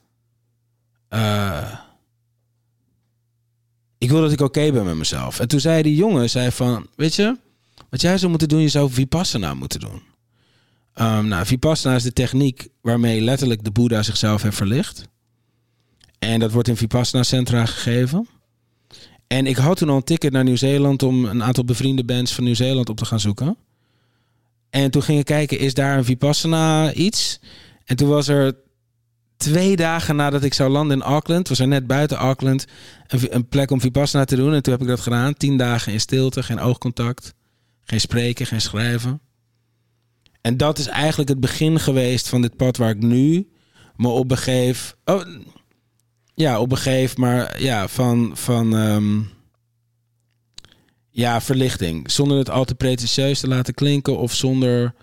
Ik 4.02 4.10
wil 4.10 4.20
dat 4.20 4.32
ik 4.32 4.40
oké 4.40 4.72
ben 4.72 4.84
met 4.84 4.94
mezelf. 4.94 5.40
En 5.40 5.48
toen 5.48 5.60
zei 5.60 5.82
die 5.82 5.94
jongen, 5.94 6.30
zei 6.30 6.50
van, 6.50 6.86
weet 6.96 7.14
je, 7.14 7.36
wat 7.90 8.00
jij 8.00 8.18
zou 8.18 8.30
moeten 8.30 8.48
doen, 8.48 8.60
je 8.60 8.68
zou 8.68 8.90
Vipassana 8.90 9.54
moeten 9.54 9.80
doen. 9.80 10.02
Um, 10.94 11.26
nou, 11.28 11.46
Vipassana 11.46 11.94
is 11.94 12.02
de 12.02 12.12
techniek 12.12 12.68
waarmee 12.80 13.20
letterlijk 13.20 13.64
de 13.64 13.70
Boeddha 13.70 14.02
zichzelf 14.02 14.42
heeft 14.42 14.56
verlicht. 14.56 15.08
En 16.18 16.40
dat 16.40 16.52
wordt 16.52 16.68
in 16.68 16.76
Vipassana 16.76 17.22
centra 17.22 17.66
gegeven. 17.66 18.28
En 19.26 19.46
ik 19.46 19.56
had 19.56 19.76
toen 19.76 19.88
al 19.88 19.96
een 19.96 20.04
ticket 20.04 20.32
naar 20.32 20.44
Nieuw-Zeeland 20.44 21.02
om 21.02 21.24
een 21.24 21.42
aantal 21.42 21.64
bevriende 21.64 22.04
bands 22.04 22.32
van 22.32 22.44
Nieuw-Zeeland 22.44 22.88
op 22.88 22.96
te 22.96 23.04
gaan 23.04 23.20
zoeken. 23.20 23.56
En 24.70 24.90
toen 24.90 25.02
ging 25.02 25.18
ik 25.18 25.24
kijken, 25.24 25.58
is 25.58 25.74
daar 25.74 25.98
een 25.98 26.04
Vipassana 26.04 26.92
iets? 26.92 27.40
En 27.84 27.96
toen 27.96 28.08
was 28.08 28.28
er 28.28 28.54
twee 29.42 29.76
dagen 29.76 30.16
nadat 30.16 30.44
ik 30.44 30.54
zou 30.54 30.70
landen 30.70 30.96
in 30.96 31.02
Auckland, 31.02 31.48
was 31.48 31.58
er 31.58 31.68
net 31.68 31.86
buiten 31.86 32.16
Auckland 32.16 32.64
een, 33.06 33.48
plek 33.48 33.70
om 33.70 33.80
Vipassana 33.80 34.24
te 34.24 34.36
doen. 34.36 34.54
En 34.54 34.62
toen 34.62 34.72
heb 34.72 34.82
ik 34.82 34.88
dat 34.88 35.00
gedaan. 35.00 35.34
Tien 35.34 35.56
dagen 35.56 35.92
in 35.92 36.00
stilte, 36.00 36.42
geen 36.42 36.60
oogcontact, 36.60 37.34
geen 37.84 38.00
spreken, 38.00 38.46
geen 38.46 38.60
schrijven. 38.60 39.20
En 40.40 40.56
dat 40.56 40.78
is 40.78 40.86
eigenlijk 40.86 41.28
het 41.28 41.40
begin 41.40 41.80
geweest 41.80 42.28
van 42.28 42.42
dit 42.42 42.56
pad 42.56 42.76
waar 42.76 42.90
ik 42.90 43.02
nu 43.02 43.48
me 43.96 44.08
op 44.08 44.28
begeef. 44.28 44.96
Oh, 45.04 45.22
ja, 46.34 46.60
op 46.60 46.68
begeef, 46.68 47.16
maar 47.16 47.62
ja, 47.62 47.88
van, 47.88 48.30
van 48.34 48.72
um, 48.72 49.30
ja, 51.10 51.40
verlichting. 51.40 52.10
Zonder 52.10 52.38
het 52.38 52.50
al 52.50 52.64
te 52.64 52.74
pretentieus 52.74 53.40
te 53.40 53.48
laten 53.48 53.74
klinken 53.74 54.18
of 54.18 54.32
zonder 54.32 54.94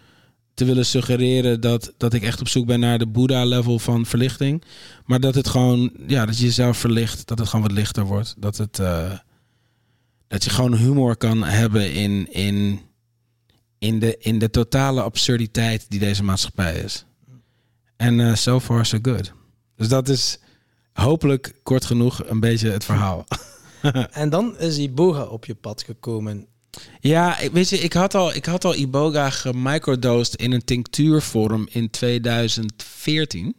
te 0.60 0.66
willen 0.66 0.86
suggereren 0.86 1.62
dat, 1.62 1.94
dat 1.98 2.14
ik 2.14 2.24
echt 2.24 2.40
op 2.40 2.48
zoek 2.48 2.66
ben 2.66 2.80
naar 2.80 3.00
de 3.00 3.08
Boeddha-level 3.08 3.80
van 3.80 4.06
verlichting. 4.06 4.64
Maar 5.06 5.20
dat 5.20 5.36
het 5.36 5.48
gewoon, 5.48 5.92
ja, 6.08 6.26
dat 6.26 6.38
je 6.38 6.46
jezelf 6.46 6.78
verlicht, 6.78 7.28
dat 7.28 7.40
het 7.40 7.48
gewoon 7.48 7.66
wat 7.66 7.76
lichter 7.76 8.06
wordt. 8.06 8.36
Dat, 8.38 8.58
het, 8.58 8.80
uh, 8.80 9.12
dat 10.28 10.44
je 10.44 10.50
gewoon 10.50 10.76
humor 10.76 11.18
kan 11.18 11.44
hebben 11.44 11.94
in, 11.94 12.32
in, 12.32 12.80
in 13.78 14.00
de, 14.00 14.18
in 14.18 14.40
de 14.40 14.50
totale 14.50 15.02
absurditeit 15.02 15.86
die 15.90 16.00
deze 16.00 16.24
maatschappij 16.24 16.76
is. 16.76 17.06
En 17.96 18.20
eh, 18.20 18.36
so 18.36 18.60
far 18.60 18.86
so 18.86 18.98
good. 19.02 19.32
Dus 19.76 19.88
dat 19.88 20.10
is 20.10 20.40
hopelijk 20.94 21.60
kort 21.64 21.86
genoeg 21.86 22.24
een 22.26 22.40
beetje 22.40 22.70
het 22.70 22.86
verhaal. 22.86 23.26
En 24.12 24.30
dan 24.30 24.58
is 24.58 24.78
Iboga 24.78 25.24
op 25.24 25.46
je 25.46 25.56
pad 25.56 25.84
gekomen. 25.84 26.48
Ja, 27.00 27.38
weet 27.52 27.70
je, 27.70 27.78
ik 27.78 27.94
had 27.94 28.16
al, 28.16 28.36
ik 28.36 28.46
had 28.46 28.66
al 28.66 28.76
Iboga 28.76 29.30
gemicrodosed 29.30 30.36
in 30.36 30.52
een 30.52 30.64
tinctuurvorm 30.64 31.68
in 31.72 31.90
2014. 31.90 33.56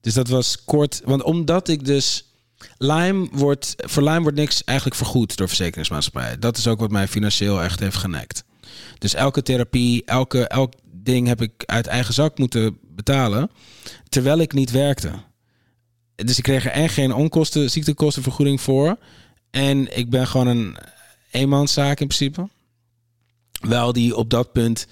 Dus 0.00 0.14
dat 0.14 0.28
was 0.28 0.64
kort, 0.64 1.00
want 1.04 1.22
omdat 1.22 1.68
ik 1.68 1.84
dus 1.84 2.32
Lime 2.78 3.28
wordt, 3.32 3.74
voor 3.76 4.02
Lime 4.02 4.20
wordt 4.20 4.36
niks 4.36 4.64
eigenlijk 4.64 4.98
vergoed 4.98 5.36
door 5.36 5.48
verzekeringsmaatschappijen. 5.48 6.40
Dat 6.40 6.56
is 6.56 6.66
ook 6.66 6.80
wat 6.80 6.90
mij 6.90 7.08
financieel 7.08 7.62
echt 7.62 7.80
heeft 7.80 7.96
genekt. 7.96 8.44
Dus 8.98 9.14
elke 9.14 9.42
therapie, 9.42 10.04
elke, 10.04 10.48
elk 10.48 10.72
ding 10.92 11.26
heb 11.26 11.42
ik 11.42 11.52
uit 11.66 11.86
eigen 11.86 12.14
zak 12.14 12.38
moeten 12.38 12.78
betalen, 12.82 13.50
terwijl 14.08 14.38
ik 14.38 14.52
niet 14.52 14.70
werkte. 14.70 15.12
Dus 16.14 16.38
ik 16.38 16.42
kreeg 16.42 16.64
er 16.64 16.70
en 16.70 16.88
geen 16.88 17.12
onkosten, 17.12 17.70
ziektekostenvergoeding 17.70 18.60
voor. 18.60 18.96
En 19.50 19.96
ik 19.96 20.10
ben 20.10 20.26
gewoon 20.26 20.46
een 20.46 20.76
eenmanszaak 21.30 22.00
in 22.00 22.06
principe. 22.06 22.48
Wel 23.60 23.92
die 23.92 24.16
op 24.16 24.30
dat 24.30 24.52
punt 24.52 24.86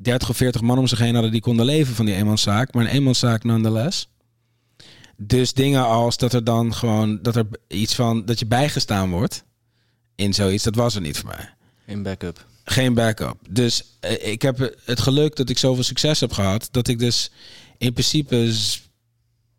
30 0.00 0.28
of 0.28 0.36
40 0.36 0.60
man 0.60 0.78
om 0.78 0.86
zich 0.86 0.98
heen 0.98 1.14
hadden 1.14 1.32
die 1.32 1.40
konden 1.40 1.66
leven 1.66 1.94
van 1.94 2.04
die 2.04 2.14
eenmanszaak. 2.14 2.72
Maar 2.72 2.84
een 2.84 2.90
eenmanszaak 2.90 3.44
nonetheless. 3.44 4.08
Dus 5.16 5.52
dingen 5.52 5.86
als 5.86 6.16
dat 6.16 6.32
er 6.32 6.44
dan 6.44 6.74
gewoon 6.74 7.22
dat 7.22 7.36
er 7.36 7.46
iets 7.68 7.94
van 7.94 8.24
dat 8.24 8.38
je 8.38 8.46
bijgestaan 8.46 9.10
wordt 9.10 9.44
in 10.14 10.34
zoiets, 10.34 10.64
dat 10.64 10.74
was 10.74 10.94
er 10.94 11.00
niet 11.00 11.18
voor 11.18 11.28
mij. 11.28 11.54
Geen 11.86 12.02
backup. 12.02 12.46
Geen 12.64 12.94
backup. 12.94 13.36
Dus 13.50 13.84
eh, 14.00 14.26
ik 14.32 14.42
heb 14.42 14.76
het 14.84 15.00
geluk 15.00 15.36
dat 15.36 15.48
ik 15.48 15.58
zoveel 15.58 15.84
succes 15.84 16.20
heb 16.20 16.32
gehad. 16.32 16.68
Dat 16.70 16.88
ik 16.88 16.98
dus 16.98 17.30
in 17.78 17.92
principe 17.92 18.54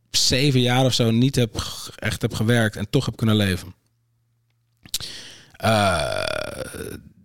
zeven 0.09 0.59
jaar 0.59 0.85
of 0.85 0.93
zo 0.93 1.11
niet 1.11 1.35
heb, 1.35 1.63
echt 1.95 2.21
heb 2.21 2.33
gewerkt 2.33 2.75
en 2.75 2.89
toch 2.89 3.05
heb 3.05 3.15
kunnen 3.15 3.35
leven. 3.35 3.73
Eh, 5.63 6.23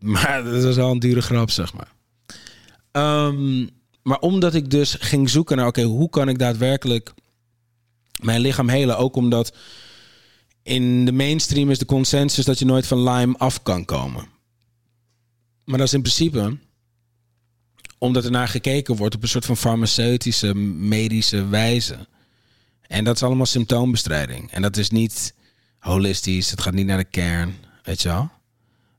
maar 0.01 0.45
dat 0.45 0.63
was 0.63 0.77
wel 0.77 0.91
een 0.91 0.99
dure 0.99 1.21
grap, 1.21 1.51
zeg 1.51 1.73
maar. 1.73 1.93
Ehm, 2.91 3.67
maar 4.03 4.19
omdat 4.19 4.55
ik 4.55 4.71
dus 4.71 4.97
ging 5.01 5.31
zoeken 5.31 5.57
naar, 5.57 5.67
oké, 5.67 5.83
hoe 5.83 6.11
kan 6.11 6.29
ik 6.29 6.39
daadwerkelijk 6.39 7.13
mijn 8.23 8.41
lichaam 8.41 8.69
helen? 8.69 8.99
Ook 8.99 9.17
omdat 9.17 9.57
in 10.63 11.05
de 11.05 11.13
mainstream 11.13 11.71
is 11.71 11.79
de 11.79 11.85
consensus 11.85 12.45
dat 12.45 12.59
je 12.59 12.65
nooit 12.65 12.87
van 12.87 13.03
Lyme 13.03 13.39
af 13.39 13.63
kan 13.63 13.85
komen. 13.85 14.29
Maar 15.65 15.79
dat 15.79 15.87
is 15.87 15.95
in 15.95 16.03
principe 16.03 16.57
omdat 17.99 18.25
er 18.25 18.31
naar 18.31 18.49
gekeken 18.49 18.97
wordt 18.97 19.15
op 19.15 19.23
een 19.23 19.29
soort 19.29 19.45
van 19.45 19.57
farmaceutische, 19.57 20.55
medische 20.55 21.47
wijze. 21.49 22.07
En 22.81 23.05
dat 23.05 23.15
is 23.15 23.23
allemaal 23.23 23.47
symptoombestrijding. 23.47 24.51
En 24.53 24.63
dat 24.63 24.77
is 24.77 24.91
niet 24.91 25.35
holistisch, 25.79 26.51
het 26.51 26.61
gaat 26.61 26.75
niet 26.75 26.87
naar 26.87 26.99
de 26.99 27.05
kern, 27.05 27.55
weet 27.89 28.03
je 28.03 28.09
wel. 28.09 28.31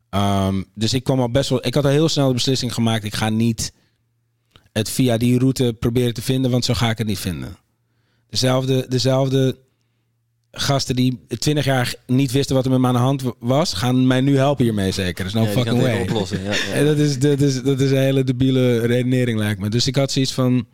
Ehm, 0.10 0.64
dus 0.76 0.94
ik 0.94 1.04
kwam 1.04 1.20
al 1.20 1.30
best 1.32 1.50
wel. 1.50 1.66
Ik 1.66 1.74
had 1.74 1.84
al 1.86 1.90
heel 1.92 2.10
snel 2.10 2.28
de 2.28 2.34
beslissing 2.34 2.74
gemaakt. 2.74 3.04
Ik 3.04 3.16
ga 3.16 3.30
niet 3.30 3.74
het 4.72 4.90
via 4.90 5.18
die 5.18 5.40
route 5.40 5.76
proberen 5.80 6.14
te 6.14 6.22
vinden, 6.22 6.52
want 6.52 6.66
zo 6.66 6.74
ga 6.74 6.90
ik 6.90 6.98
het 6.98 7.08
niet 7.08 7.20
vinden. 7.20 7.58
Dezelfde, 8.30 8.86
dezelfde 8.88 9.58
gasten 10.52 10.96
die 10.96 11.20
20 11.28 11.66
jaar 11.66 11.94
niet 12.08 12.32
wisten 12.32 12.56
wat 12.56 12.66
er 12.66 12.72
met 12.72 12.80
me 12.80 12.88
aan 12.88 12.94
de 12.94 13.00
hand 13.00 13.24
was, 13.40 13.74
gaan 13.74 14.08
mij 14.08 14.22
nu 14.22 14.38
helpen 14.38 14.64
hiermee 14.64 14.92
zeker. 14.92 15.24
Dus 15.24 15.34
no 15.34 15.44
Ja, 15.44 15.48
fucking 15.50 15.82
way. 15.82 16.02
oplossen. 16.02 16.44
Ja, 16.44 16.52
ja. 16.54 16.58
En 16.74 16.86
dat 16.86 16.98
is, 16.98 17.20
dat, 17.20 17.42
is, 17.42 17.62
dat 17.64 17.80
is 17.80 17.92
een 17.92 17.98
hele 17.98 18.24
debiele 18.24 18.80
redenering, 18.80 19.40
lijkt 19.40 19.60
me. 19.60 19.70
Dus 19.70 19.88
ik 19.88 19.96
had 19.96 20.12
zoiets 20.12 20.34
van. 20.34 20.68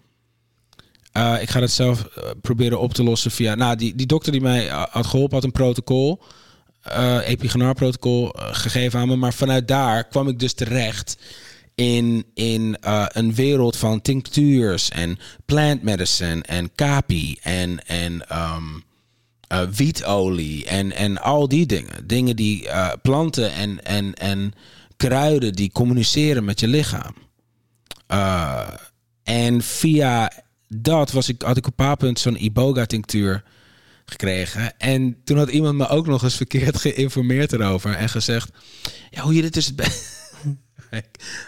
eh, 1.12 1.36
ik 1.42 1.50
ga 1.50 1.60
het 1.60 1.72
zelf 1.72 2.04
eh, 2.06 2.30
proberen 2.42 2.80
op 2.80 2.94
te 2.94 3.04
lossen 3.04 3.32
via. 3.32 3.56
Nou, 3.56 3.76
die, 3.76 3.96
die 3.96 4.06
dokter 4.08 4.32
die 4.32 4.42
mij 4.42 4.70
eh, 4.70 4.84
had 4.90 5.06
geholpen 5.06 5.36
had 5.36 5.44
een 5.44 5.52
protocol. 5.52 6.22
Eh 6.86 7.30
epigenaar-protocol 7.30 8.32
eh, 8.32 8.48
gegeven 8.52 9.00
aan 9.00 9.08
me. 9.08 9.16
Maar 9.16 9.34
vanuit 9.34 9.68
daar 9.68 10.08
kwam 10.08 10.28
ik 10.28 10.40
dus 10.40 10.54
terecht 10.54 11.18
in, 11.76 12.26
in 12.34 12.78
eh, 12.82 13.06
een 13.08 13.34
wereld 13.34 13.78
van 13.78 14.02
tinctuurs 14.02 14.90
en 14.90 15.20
plant 15.46 15.84
medicine 15.84 16.42
en 16.42 16.72
kapi 16.76 17.38
en, 17.42 17.86
en 17.88 18.28
ehm, 18.28 18.64
eh, 19.48 19.62
wietolie 19.62 20.66
en, 20.66 20.92
en 20.92 21.22
al 21.22 21.48
die 21.48 21.66
dingen. 21.66 22.08
Dingen 22.08 22.36
die 22.36 22.68
planten 23.02 23.54
en, 23.54 23.86
en, 23.86 24.14
en 24.14 24.54
kruiden 24.98 25.54
die 25.54 25.72
communiceren 25.72 26.46
met 26.46 26.60
je 26.60 26.68
lichaam. 26.68 27.14
En 29.24 29.62
via 29.62 30.32
dat 30.68 31.12
was 31.12 31.30
ik, 31.30 31.42
had 31.42 31.58
ik 31.58 31.68
op 31.68 31.80
een 31.80 31.86
paar 31.86 31.98
punten 31.98 32.24
zo'n 32.24 32.44
Iboga-tinctuur 32.44 33.44
gekregen. 34.06 34.78
En 34.78 35.18
toen 35.24 35.38
had 35.38 35.50
iemand 35.50 35.78
me 35.78 35.88
ook 35.88 36.08
nog 36.08 36.24
eens 36.24 36.36
verkeerd 36.36 36.78
geïnformeerd 36.88 37.54
erover. 37.54 37.94
En 37.96 38.10
gezegd, 38.10 38.50
ja, 39.10 39.22
hoe 39.22 39.34
je 39.34 39.42
dit 39.42 39.54
dus... 39.54 39.72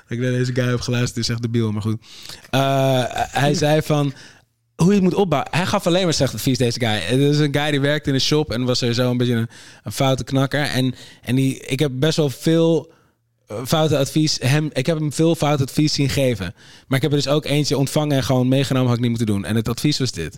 ik, 0.07 0.19
naar 0.19 0.31
deze 0.31 0.53
guy 0.53 0.69
heb 0.69 0.81
geluisterd, 0.81 1.17
is 1.17 1.29
echt 1.29 1.41
debiel, 1.41 1.71
maar 1.71 1.81
goed. 1.81 2.01
Eh, 2.49 3.03
hij 3.13 3.53
zei 3.63 3.81
van, 3.81 4.13
hoe 4.75 4.87
je 4.87 4.93
het 4.93 5.03
moet 5.03 5.13
opbouwen. 5.13 5.51
Hij 5.51 5.65
gaf 5.65 5.87
alleen 5.87 6.03
maar 6.03 6.13
slecht 6.13 6.33
advies, 6.33 6.57
deze 6.57 6.79
guy. 6.79 6.99
Het 6.99 7.19
is 7.19 7.39
een 7.39 7.53
guy 7.53 7.71
die 7.71 7.79
werkte 7.79 8.09
in 8.09 8.15
een 8.15 8.21
shop 8.21 8.51
en 8.51 8.63
was 8.63 8.79
sowieso 8.79 9.11
een 9.11 9.17
beetje 9.17 9.33
een, 9.33 9.49
een 9.83 9.91
foute 9.91 10.23
knakker. 10.23 10.61
En, 10.61 10.95
en 11.21 11.35
die, 11.35 11.59
ik 11.59 11.79
heb 11.79 11.91
best 11.93 12.17
wel 12.17 12.29
veel 12.29 12.91
eh, 13.47 13.65
foute 13.65 13.97
advies. 13.97 14.37
Hem, 14.41 14.69
ik 14.73 14.85
heb 14.85 14.99
hem 14.99 15.13
veel 15.13 15.35
fout 15.35 15.61
advies 15.61 15.93
zien 15.93 16.09
geven. 16.09 16.53
Maar 16.87 16.97
ik 16.97 17.03
heb 17.03 17.11
er 17.11 17.17
dus 17.17 17.27
ook 17.27 17.45
eentje 17.45 17.77
ontvangen 17.77 18.17
en 18.17 18.23
gewoon 18.23 18.47
meegenomen, 18.47 18.87
had 18.87 18.95
ik 18.97 19.01
niet 19.01 19.17
moeten 19.17 19.33
doen. 19.33 19.45
En 19.45 19.55
het 19.55 19.69
advies 19.69 19.99
was 19.99 20.11
dit. 20.11 20.37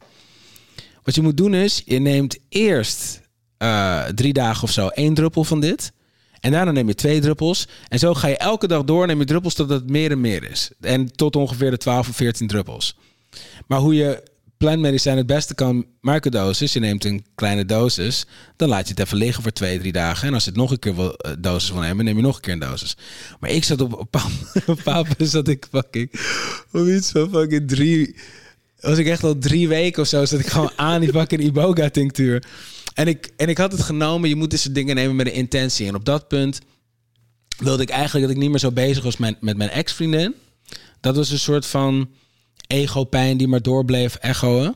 Wat 1.09 1.17
je 1.17 1.23
moet 1.23 1.37
doen 1.37 1.53
is, 1.53 1.81
je 1.85 1.99
neemt 1.99 2.37
eerst 2.49 3.21
eh, 3.57 4.03
drie 4.03 4.33
dagen 4.33 4.63
of 4.63 4.71
zo 4.71 4.87
één 4.87 5.13
druppel 5.13 5.43
van 5.43 5.59
dit. 5.59 5.91
En 6.39 6.51
daarna 6.51 6.71
neem 6.71 6.87
je 6.87 6.95
twee 6.95 7.19
druppels. 7.19 7.67
En 7.87 7.99
zo 7.99 8.13
ga 8.13 8.27
je 8.27 8.37
elke 8.37 8.67
dag 8.67 8.83
door, 8.83 9.07
neem 9.07 9.19
je 9.19 9.25
druppels 9.25 9.53
totdat 9.53 9.79
het 9.79 9.89
meer 9.89 10.11
en 10.11 10.21
meer 10.21 10.51
is. 10.51 10.71
En 10.81 11.15
tot 11.15 11.35
ongeveer 11.35 11.71
de 11.71 11.77
12 11.77 12.09
of 12.09 12.15
14 12.15 12.47
druppels. 12.47 12.97
Maar 13.67 13.79
hoe 13.79 13.95
je 13.95 14.23
plantmedicijn 14.57 15.17
het 15.17 15.25
beste 15.25 15.55
kan 15.55 15.85
microdosis, 16.01 16.73
je 16.73 16.79
neemt 16.79 17.05
een 17.05 17.25
kleine 17.35 17.65
dosis, 17.65 18.25
dan 18.55 18.69
laat 18.69 18.87
je 18.87 18.93
het 18.93 19.03
even 19.03 19.17
liggen 19.17 19.43
voor 19.43 19.51
twee, 19.51 19.79
drie 19.79 19.91
dagen. 19.91 20.27
En 20.27 20.33
als 20.33 20.43
je 20.43 20.49
het 20.49 20.59
nog 20.59 20.71
een 20.71 20.79
keer 20.79 20.95
wil, 20.95 21.13
eh, 21.13 21.31
dosis 21.39 21.71
wil 21.71 21.81
nemen, 21.81 22.05
neem 22.05 22.15
je 22.15 22.21
nog 22.21 22.35
een 22.35 22.41
keer 22.41 22.53
een 22.53 22.59
dosis. 22.59 22.97
Maar 23.39 23.49
ik 23.49 23.63
zat 23.63 23.81
op 23.81 23.91
een 23.91 24.07
bepaald- 24.65 25.07
punt 25.17 25.29
zat 25.29 25.47
ik 25.47 25.67
fucking 25.71 26.11
op 26.71 26.87
iets 26.87 27.11
van 27.11 27.29
fucking 27.29 27.67
drie, 27.67 28.15
was 28.79 28.97
ik 28.97 29.07
echt 29.07 29.23
al 29.23 29.37
drie 29.37 29.67
weken 29.67 30.01
of 30.01 30.07
zo, 30.07 30.25
zat 30.25 30.39
ik 30.39 30.47
gewoon 30.47 30.71
aan 30.75 31.01
die 31.01 31.09
fucking 31.11 31.41
Iboga 31.41 31.89
tinctuur. 31.89 32.43
En 32.93 33.07
ik, 33.07 33.31
en 33.37 33.49
ik 33.49 33.57
had 33.57 33.71
het 33.71 33.81
genomen, 33.81 34.29
je 34.29 34.35
moet 34.35 34.59
soort 34.59 34.75
dingen 34.75 34.95
nemen 34.95 35.15
met 35.15 35.27
een 35.27 35.33
intentie. 35.33 35.87
En 35.87 35.95
op 35.95 36.05
dat 36.05 36.27
punt 36.27 36.59
wilde 37.57 37.83
ik 37.83 37.89
eigenlijk 37.89 38.25
dat 38.25 38.35
ik 38.35 38.41
niet 38.41 38.49
meer 38.49 38.59
zo 38.59 38.71
bezig 38.71 39.03
was 39.03 39.17
met, 39.17 39.41
met 39.41 39.57
mijn 39.57 39.69
ex-vriendin. 39.69 40.35
Dat 40.99 41.15
was 41.15 41.29
een 41.29 41.39
soort 41.39 41.65
van 41.65 42.09
ego-pijn 42.67 43.37
die 43.37 43.47
maar 43.47 43.61
doorbleef 43.61 44.15
echoen. 44.15 44.75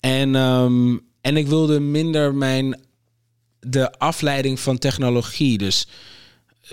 En, 0.00 0.34
ehm, 0.34 0.96
en 1.20 1.36
ik 1.36 1.46
wilde 1.46 1.80
minder 1.80 2.34
mijn 2.34 2.80
de 3.60 3.92
afleiding 3.98 4.60
van 4.60 4.78
technologie. 4.78 5.58
Dus 5.58 5.86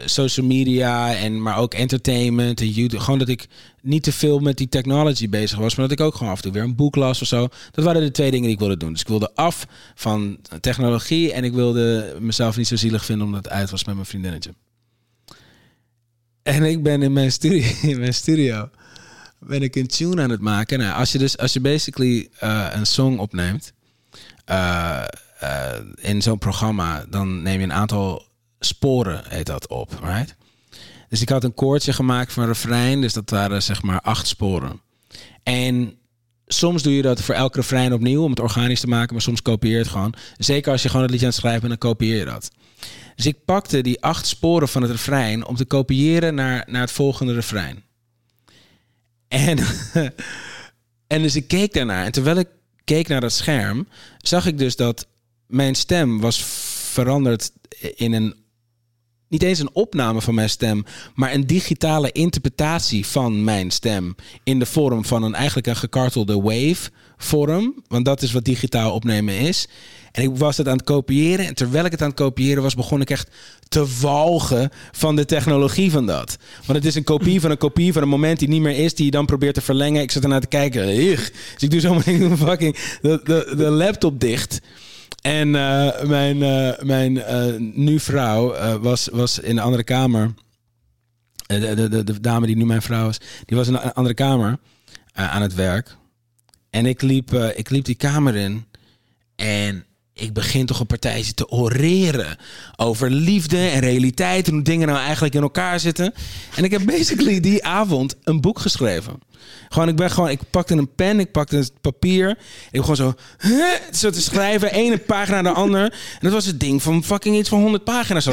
social 0.06 0.46
media 0.46 1.16
en 1.16 1.42
maar 1.42 1.58
ook 1.58 1.74
entertainment 1.74 2.62
en 2.62 2.70
YouTube. 2.70 3.04
Gewoon 3.04 3.20
dat 3.20 3.28
ik 3.28 3.48
niet 3.82 4.04
te 4.04 4.12
veel 4.12 4.40
met 4.40 4.58
die 4.58 4.70
technology 4.70 5.30
bezig 5.30 5.58
was, 5.58 5.76
maar 5.76 5.88
dat 5.88 6.00
ik 6.00 6.06
ook 6.06 6.16
gewoon 6.16 6.32
af 6.32 6.38
en 6.38 6.44
toe 6.44 6.52
weer 6.52 6.64
een 6.64 6.76
boek 6.76 6.96
las 6.96 7.22
of 7.22 7.28
zo. 7.28 7.48
Dat 7.72 7.86
waren 7.86 8.02
de 8.02 8.12
twee 8.12 8.32
dingen 8.32 8.46
die 8.46 8.54
ik 8.54 8.60
wilde 8.60 8.78
doen. 8.78 8.92
Dus 8.92 9.02
ik 9.02 9.08
wilde 9.08 9.32
af 9.36 9.68
van 9.96 10.38
technologie 10.62 11.34
en 11.34 11.44
ik 11.44 11.54
wilde 11.54 12.16
mezelf 12.20 12.58
niet 12.58 12.68
zo 12.68 12.76
zielig 12.76 13.06
vinden 13.06 13.26
omdat 13.26 13.44
het 13.44 13.54
uit 13.54 13.70
was 13.70 13.86
met 13.86 13.96
mijn 13.96 14.08
vriendinnetje. 14.08 14.54
En 16.44 16.64
ik 16.64 16.84
ben 16.84 17.02
in 17.02 17.14
mijn 17.14 17.32
studio, 17.32 17.64
in 17.92 18.00
mijn 18.00 18.14
studio 18.14 18.70
ben 19.40 19.62
ik 19.62 19.76
een 19.76 19.88
tune 19.88 20.22
aan 20.22 20.30
het 20.30 20.42
maken. 20.42 20.80
Nou, 20.80 21.00
als 21.00 21.12
je 21.12 21.18
dus 21.18 21.38
als 21.38 21.54
je 21.54 21.60
basically 21.60 22.30
eh, 22.40 22.68
een 22.72 22.86
song 22.86 23.18
opneemt 23.18 23.74
eh, 24.46 25.04
eh, 25.40 25.80
in 25.96 26.22
zo'n 26.22 26.38
programma, 26.38 27.06
dan 27.10 27.42
neem 27.42 27.60
je 27.60 27.66
een 27.66 27.74
aantal 27.74 28.27
sporen, 28.60 29.24
heet 29.28 29.46
dat, 29.46 29.68
op. 29.68 30.00
Right? 30.04 30.36
Dus 31.10 31.22
ik 31.22 31.30
had 31.30 31.44
een 31.44 31.54
koordje 31.54 31.94
gemaakt 31.94 32.34
voor 32.34 32.44
een 32.44 32.50
refrein, 32.50 33.02
dus 33.02 33.14
dat 33.14 33.30
waren 33.30 33.64
zeg 33.64 33.82
maar 33.82 34.02
acht 34.02 34.28
sporen. 34.28 34.82
En 35.44 35.98
soms 36.48 36.84
doe 36.84 36.96
je 36.96 37.02
dat 37.02 37.22
voor 37.22 37.36
elk 37.36 37.56
refrein 37.56 37.94
opnieuw 37.94 38.24
om 38.24 38.30
het 38.30 38.40
organisch 38.40 38.80
te 38.80 38.88
maken, 38.88 39.14
maar 39.14 39.22
soms 39.22 39.42
kopieer 39.42 39.78
het 39.78 39.88
gewoon. 39.88 40.14
Zeker 40.38 40.72
als 40.72 40.82
je 40.82 40.88
gewoon 40.88 41.02
het 41.02 41.12
liedje 41.12 41.26
aan 41.26 41.32
het 41.32 41.42
schrijven 41.42 41.68
bent, 41.68 41.82
dan 41.82 41.92
kopieer 41.92 42.18
je 42.18 42.26
dat. 42.26 42.52
Dus 43.16 43.26
ik 43.26 43.46
pakte 43.46 43.82
die 43.82 44.02
acht 44.02 44.28
sporen 44.28 44.68
van 44.68 44.82
het 44.82 44.92
refrein 44.92 45.46
om 45.46 45.56
te 45.56 45.66
kopiëren 45.66 46.36
naar, 46.36 46.64
naar 46.70 46.82
het 46.82 46.92
volgende 46.92 47.34
refrein. 47.34 47.84
En, 49.28 49.60
en 51.14 51.22
dus 51.22 51.36
ik 51.36 51.48
keek 51.48 51.74
daarnaar. 51.74 52.06
En 52.06 52.12
terwijl 52.12 52.38
ik 52.38 52.48
keek 52.84 53.08
naar 53.08 53.22
dat 53.22 53.32
scherm, 53.32 53.88
zag 54.18 54.46
ik 54.46 54.58
dus 54.58 54.76
dat 54.76 55.08
mijn 55.48 55.76
stem 55.76 56.20
was 56.20 56.44
veranderd 56.92 57.52
in 57.96 58.14
een 58.14 58.36
niet 59.28 59.44
eens 59.44 59.60
een 59.60 59.70
opname 59.74 60.22
van 60.22 60.36
mijn 60.36 60.50
stem, 60.50 60.86
maar 61.16 61.34
een 61.34 61.48
digitale 61.48 62.12
interpretatie 62.12 63.06
van 63.06 63.44
mijn 63.44 63.72
stem 63.72 64.16
in 64.44 64.60
de 64.60 64.66
vorm 64.66 65.06
van 65.06 65.24
een 65.24 65.36
eigenlijk 65.36 65.68
een 65.68 65.76
gekartelde 65.76 66.42
wave 66.42 66.90
vorm, 67.18 67.84
want 67.88 68.06
dat 68.06 68.22
is 68.22 68.32
wat 68.32 68.46
digitaal 68.46 68.94
opnemen 68.94 69.40
is. 69.40 69.68
En 70.12 70.24
ik 70.24 70.38
was 70.38 70.58
het 70.58 70.68
aan 70.68 70.78
het 70.78 70.86
kopiëren 70.86 71.46
en 71.46 71.56
terwijl 71.56 71.86
ik 71.86 71.92
het 71.92 72.02
aan 72.02 72.08
het 72.08 72.18
kopiëren 72.18 72.64
was, 72.64 72.76
begon 72.76 73.02
ik 73.02 73.10
echt 73.10 73.30
te 73.68 73.86
walgen 74.02 74.70
van 74.92 75.16
de 75.16 75.26
technologie 75.26 75.92
van 75.92 76.06
dat. 76.06 76.38
Want 76.66 76.78
het 76.78 76.86
is 76.86 76.96
een 76.96 77.04
kopie 77.04 77.42
van 77.42 77.52
een 77.52 77.58
kopie 77.58 77.94
van 77.94 78.02
een 78.02 78.10
moment 78.10 78.40
die 78.40 78.48
niet 78.48 78.62
meer 78.62 78.78
is, 78.78 78.94
die 78.94 79.06
je 79.06 79.12
dan 79.12 79.26
probeert 79.26 79.54
te 79.54 79.62
verlengen. 79.62 80.02
Ik 80.02 80.12
zat 80.12 80.24
ernaar 80.24 80.42
te 80.42 80.48
kijken. 80.48 80.86
Dus 80.86 81.32
ik 81.60 81.72
doe 81.72 81.80
zo 81.80 82.02
mijn 82.06 82.38
fucking 82.38 82.78
de, 83.02 83.22
de, 83.24 83.54
de 83.58 83.70
laptop 83.70 84.20
dicht. 84.20 84.60
En 85.22 85.48
uh, 85.48 86.02
mijn, 86.02 86.38
uh, 86.38 86.80
mijn 86.82 87.16
uh, 87.16 87.60
nu 87.74 88.00
vrouw 88.00 88.80
was, 88.80 89.08
was 89.12 89.40
in 89.40 89.58
een 89.58 89.64
andere 89.64 89.84
kamer. 89.84 90.34
De, 91.46 91.76
de, 91.76 91.90
de, 91.90 92.04
de, 92.04 92.20
dame 92.20 92.46
die 92.46 92.56
nu 92.56 92.66
mijn 92.66 92.82
vrouw 92.82 93.10
is, 93.10 93.20
die 93.46 93.58
was 93.58 93.68
in 93.68 93.74
een 93.74 93.94
andere 93.94 94.16
kamer 94.16 94.58
aan 95.14 95.42
het 95.42 95.54
werk. 95.54 95.96
En 96.70 96.86
ik 96.86 97.02
liep, 97.02 97.34
ik 97.34 97.70
liep 97.70 97.86
die 97.86 97.96
kamer 97.96 98.36
in. 98.36 98.66
En 99.36 99.86
ik 100.18 100.34
begin 100.34 100.66
toch 100.66 100.80
een 100.80 100.86
partijtje 100.86 101.34
te 101.34 101.50
oreren 101.50 102.38
over 102.76 103.10
liefde 103.10 103.58
en 103.58 103.80
realiteit 103.80 104.48
en 104.48 104.54
hoe 104.54 104.62
dingen 104.62 104.88
nou 104.88 105.00
eigenlijk 105.00 105.36
in 105.36 105.42
elkaar 105.42 105.80
zitten. 105.80 106.14
En 106.56 106.64
ik 106.64 106.72
heb 106.72 106.86
basically 106.86 107.40
die 107.40 107.66
avond 107.66 108.16
een 108.24 108.42
boek 108.42 108.60
geschreven. 108.60 109.20
Gewoon, 109.70 109.88
ik 109.88 109.96
ben 109.96 110.12
gewoon, 110.12 110.30
ik 110.30 110.40
pakte 110.52 110.74
een 110.74 110.96
pen, 110.96 111.20
ik 111.20 111.32
pakte 111.32 111.58
een 111.58 111.70
papier. 111.82 112.30
Ik 112.72 112.80
begon 112.80 112.96
zo, 112.96 113.14
zo 113.92 114.10
te 114.10 114.22
schrijven, 114.22 114.72
ene 114.72 114.98
pagina 114.98 115.42
naar 115.42 115.54
de 115.54 115.60
ander. 115.60 115.82
En 115.84 116.20
dat 116.20 116.32
was 116.32 116.46
het 116.46 116.60
ding 116.60 116.82
van 116.82 117.04
fucking 117.04 117.38
iets 117.38 117.50
van 117.50 117.62
100 117.62 117.84
pagina's. 117.84 118.24
Zo, 118.24 118.32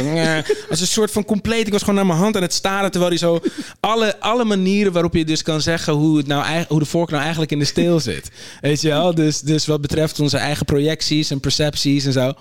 als 0.70 0.80
een 0.80 0.86
soort 0.86 1.10
van 1.10 1.24
compleet. 1.24 1.66
Ik 1.66 1.72
was 1.72 1.80
gewoon 1.80 1.94
naar 1.94 2.06
mijn 2.06 2.18
hand 2.18 2.36
aan 2.36 2.42
het 2.42 2.52
staren, 2.52 2.90
terwijl 2.90 3.10
hij 3.10 3.20
zo 3.20 3.40
alle, 3.80 4.20
alle 4.20 4.44
manieren 4.44 4.92
waarop 4.92 5.14
je 5.14 5.24
dus 5.24 5.42
kan 5.42 5.60
zeggen 5.60 5.92
hoe, 5.92 6.16
het 6.16 6.26
nou, 6.26 6.64
hoe 6.68 6.78
de 6.78 6.84
vork 6.84 7.10
nou 7.10 7.22
eigenlijk 7.22 7.52
in 7.52 7.58
de 7.58 7.64
steel 7.64 8.00
zit. 8.00 8.30
Weet 8.60 8.80
je 8.80 8.88
wel? 8.88 9.14
Dus, 9.14 9.40
dus 9.40 9.66
wat 9.66 9.80
betreft 9.80 10.20
onze 10.20 10.36
eigen 10.36 10.64
projecties 10.66 11.30
en 11.30 11.40
percepties 11.40 12.04
en 12.04 12.12
zo. 12.12 12.32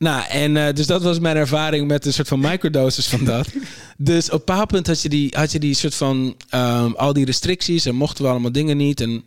Nou, 0.00 0.26
en 0.28 0.56
uh, 0.56 0.72
dus 0.72 0.86
dat 0.86 1.02
was 1.02 1.18
mijn 1.18 1.36
ervaring 1.36 1.86
met 1.86 2.06
een 2.06 2.12
soort 2.12 2.28
van 2.28 2.40
microdosis 2.40 3.08
van 3.08 3.24
dat. 3.24 3.48
dus 3.96 4.26
op 4.26 4.32
een 4.32 4.38
bepaald 4.38 4.68
punt 4.68 4.86
had 4.86 5.02
je 5.02 5.08
die, 5.08 5.34
had 5.36 5.52
je 5.52 5.58
die 5.58 5.74
soort 5.74 5.94
van 5.94 6.36
um, 6.54 6.94
al 6.94 7.12
die 7.12 7.24
restricties 7.24 7.84
en 7.84 7.94
mochten 7.94 8.24
we 8.24 8.30
allemaal 8.30 8.52
dingen 8.52 8.76
niet. 8.76 9.00
En 9.00 9.24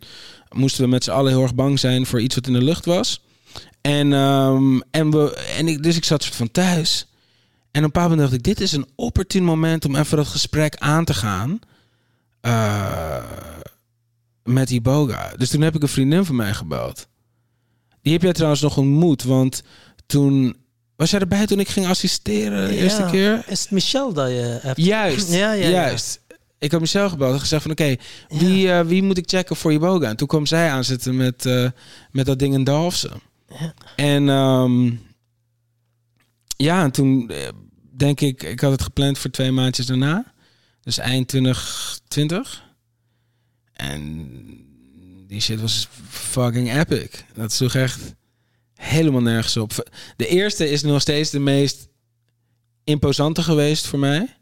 moesten 0.50 0.84
we 0.84 0.88
met 0.88 1.04
z'n 1.04 1.10
allen 1.10 1.32
heel 1.32 1.42
erg 1.42 1.54
bang 1.54 1.78
zijn 1.78 2.06
voor 2.06 2.20
iets 2.20 2.34
wat 2.34 2.46
in 2.46 2.52
de 2.52 2.62
lucht 2.62 2.84
was. 2.84 3.22
En, 3.80 4.12
um, 4.12 4.82
en, 4.90 5.10
we, 5.10 5.36
en 5.58 5.68
ik, 5.68 5.82
dus 5.82 5.96
ik 5.96 6.04
zat 6.04 6.22
soort 6.22 6.36
van 6.36 6.50
thuis. 6.50 7.06
En 7.70 7.70
op 7.70 7.74
een 7.74 7.82
bepaald 7.82 8.10
moment 8.10 8.28
dacht 8.28 8.38
ik, 8.38 8.42
dit 8.42 8.60
is 8.60 8.72
een 8.72 8.88
opportun 8.94 9.44
moment 9.44 9.84
om 9.84 9.96
even 9.96 10.16
dat 10.16 10.26
gesprek 10.26 10.76
aan 10.76 11.04
te 11.04 11.14
gaan. 11.14 11.58
Uh, 12.42 13.24
met 14.44 14.70
Iboga. 14.70 15.32
Dus 15.36 15.50
toen 15.50 15.60
heb 15.60 15.74
ik 15.74 15.82
een 15.82 15.88
vriendin 15.88 16.24
van 16.24 16.36
mij 16.36 16.54
gebeld. 16.54 17.08
Die 18.02 18.12
heb 18.12 18.22
jij 18.22 18.32
trouwens 18.32 18.62
nog 18.62 18.76
ontmoet, 18.76 19.22
want 19.22 19.62
toen 20.06 20.62
was 20.96 21.10
jij 21.10 21.20
erbij 21.20 21.46
toen 21.46 21.60
ik 21.60 21.68
ging 21.68 21.86
assisteren 21.86 22.68
de 22.68 22.76
eerste 22.76 23.06
keer? 23.10 23.44
Is 23.46 23.60
het 23.60 23.70
Michel 23.70 24.12
dat 24.12 24.28
je 24.28 24.58
hebt? 24.62 24.80
Juist, 24.80 25.32
Ja, 25.42 25.54
juist. 25.54 26.20
Ik 26.58 26.70
had 26.72 26.80
Michel 26.80 27.08
gebeld 27.08 27.32
en 27.32 27.40
gezegd 27.40 27.62
van 27.62 27.70
oké, 27.70 27.96
wie, 28.28 28.72
eh, 28.72 28.86
wie 28.86 29.02
moet 29.02 29.18
ik 29.18 29.28
checken 29.28 29.56
voor 29.56 29.72
je 29.72 29.78
boga? 29.78 30.08
En 30.08 30.16
toen 30.16 30.28
kwam 30.28 30.46
zij 30.46 30.70
aanzetten 30.70 31.16
met, 31.16 31.46
eh, 31.46 31.70
met 32.10 32.26
dat 32.26 32.38
ding 32.38 32.54
in 32.54 32.64
Dalfsen. 32.64 33.20
Ja. 33.48 33.74
En 33.96 34.28
ehm, 34.28 34.90
ja, 36.56 36.82
en 36.82 36.90
toen 36.90 37.30
eh, 37.30 37.48
denk 37.96 38.20
ik, 38.20 38.42
ik 38.42 38.60
had 38.60 38.70
het 38.70 38.82
gepland 38.82 39.18
voor 39.18 39.30
twee 39.30 39.52
maandjes 39.52 39.86
daarna. 39.86 40.32
Dus 40.82 40.98
eind 40.98 41.28
2020. 41.28 42.62
En 43.72 44.28
die 45.26 45.40
shit 45.40 45.60
was 45.60 45.88
fucking 46.08 46.74
epic. 46.74 47.08
Dat 47.34 47.52
sloeg 47.52 47.74
echt 47.74 48.14
helemaal 48.84 49.22
nergens 49.22 49.56
op. 49.56 49.88
De 50.16 50.26
eerste 50.26 50.70
is 50.70 50.82
nog 50.82 51.00
steeds 51.00 51.30
de 51.30 51.38
meest 51.38 51.88
imposante 52.84 53.42
geweest 53.42 53.86
voor 53.86 53.98
mij. 53.98 54.36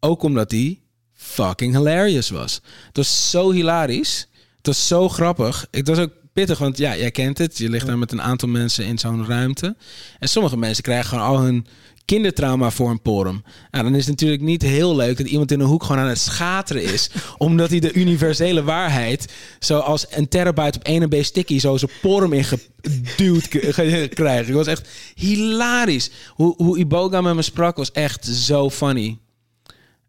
Ook 0.00 0.22
omdat 0.22 0.50
die 0.50 0.82
fucking 1.14 1.76
hilarious 1.76 2.30
was. 2.30 2.60
Het 2.86 2.96
was 2.96 3.30
zo 3.30 3.50
hilarisch. 3.50 4.28
Het 4.56 4.66
was 4.66 4.86
zo 4.86 5.08
grappig. 5.08 5.66
Het 5.70 5.88
was 5.88 5.98
ook 5.98 6.12
pittig, 6.32 6.58
want 6.58 6.78
ja, 6.78 6.96
jij 6.96 7.10
kent 7.10 7.38
het. 7.38 7.58
Je 7.58 7.68
ligt 7.68 7.86
daar 7.86 7.98
met 7.98 8.12
een 8.12 8.22
aantal 8.22 8.48
mensen 8.48 8.84
in 8.84 8.98
zo'n 8.98 9.26
ruimte. 9.26 9.76
En 10.18 10.28
sommige 10.28 10.56
mensen 10.56 10.82
krijgen 10.82 11.08
gewoon 11.08 11.24
al 11.24 11.40
hun 11.40 11.66
kindertrauma 12.10 12.70
voor 12.70 12.90
een 12.90 13.02
porum. 13.02 13.42
Nou, 13.70 13.84
dan 13.84 13.94
is 13.94 14.00
het 14.00 14.08
natuurlijk 14.08 14.42
niet 14.42 14.62
heel 14.62 14.96
leuk 14.96 15.16
dat 15.16 15.26
iemand 15.26 15.52
in 15.52 15.60
een 15.60 15.66
hoek 15.66 15.82
gewoon 15.82 16.02
aan 16.02 16.08
het 16.08 16.18
schateren 16.18 16.82
is. 16.82 17.10
omdat 17.38 17.70
hij 17.70 17.80
de 17.80 17.92
universele 17.92 18.62
waarheid, 18.62 19.32
zoals 19.58 20.06
een 20.10 20.28
terabyte 20.28 20.78
op 20.78 20.84
1 20.84 21.02
MB 21.02 21.22
sticky, 21.22 21.58
zo 21.58 21.76
zijn 21.76 21.90
porum 22.00 22.32
ingeduwd 22.32 23.48
krijgt. 24.18 24.46
Het 24.46 24.56
was 24.56 24.66
echt 24.66 24.88
hilarisch. 25.14 26.10
Hoe, 26.28 26.54
hoe 26.56 26.78
Iboga 26.78 27.20
met 27.20 27.34
me 27.34 27.42
sprak 27.42 27.76
was 27.76 27.92
echt 27.92 28.26
zo 28.26 28.70
funny. 28.70 29.18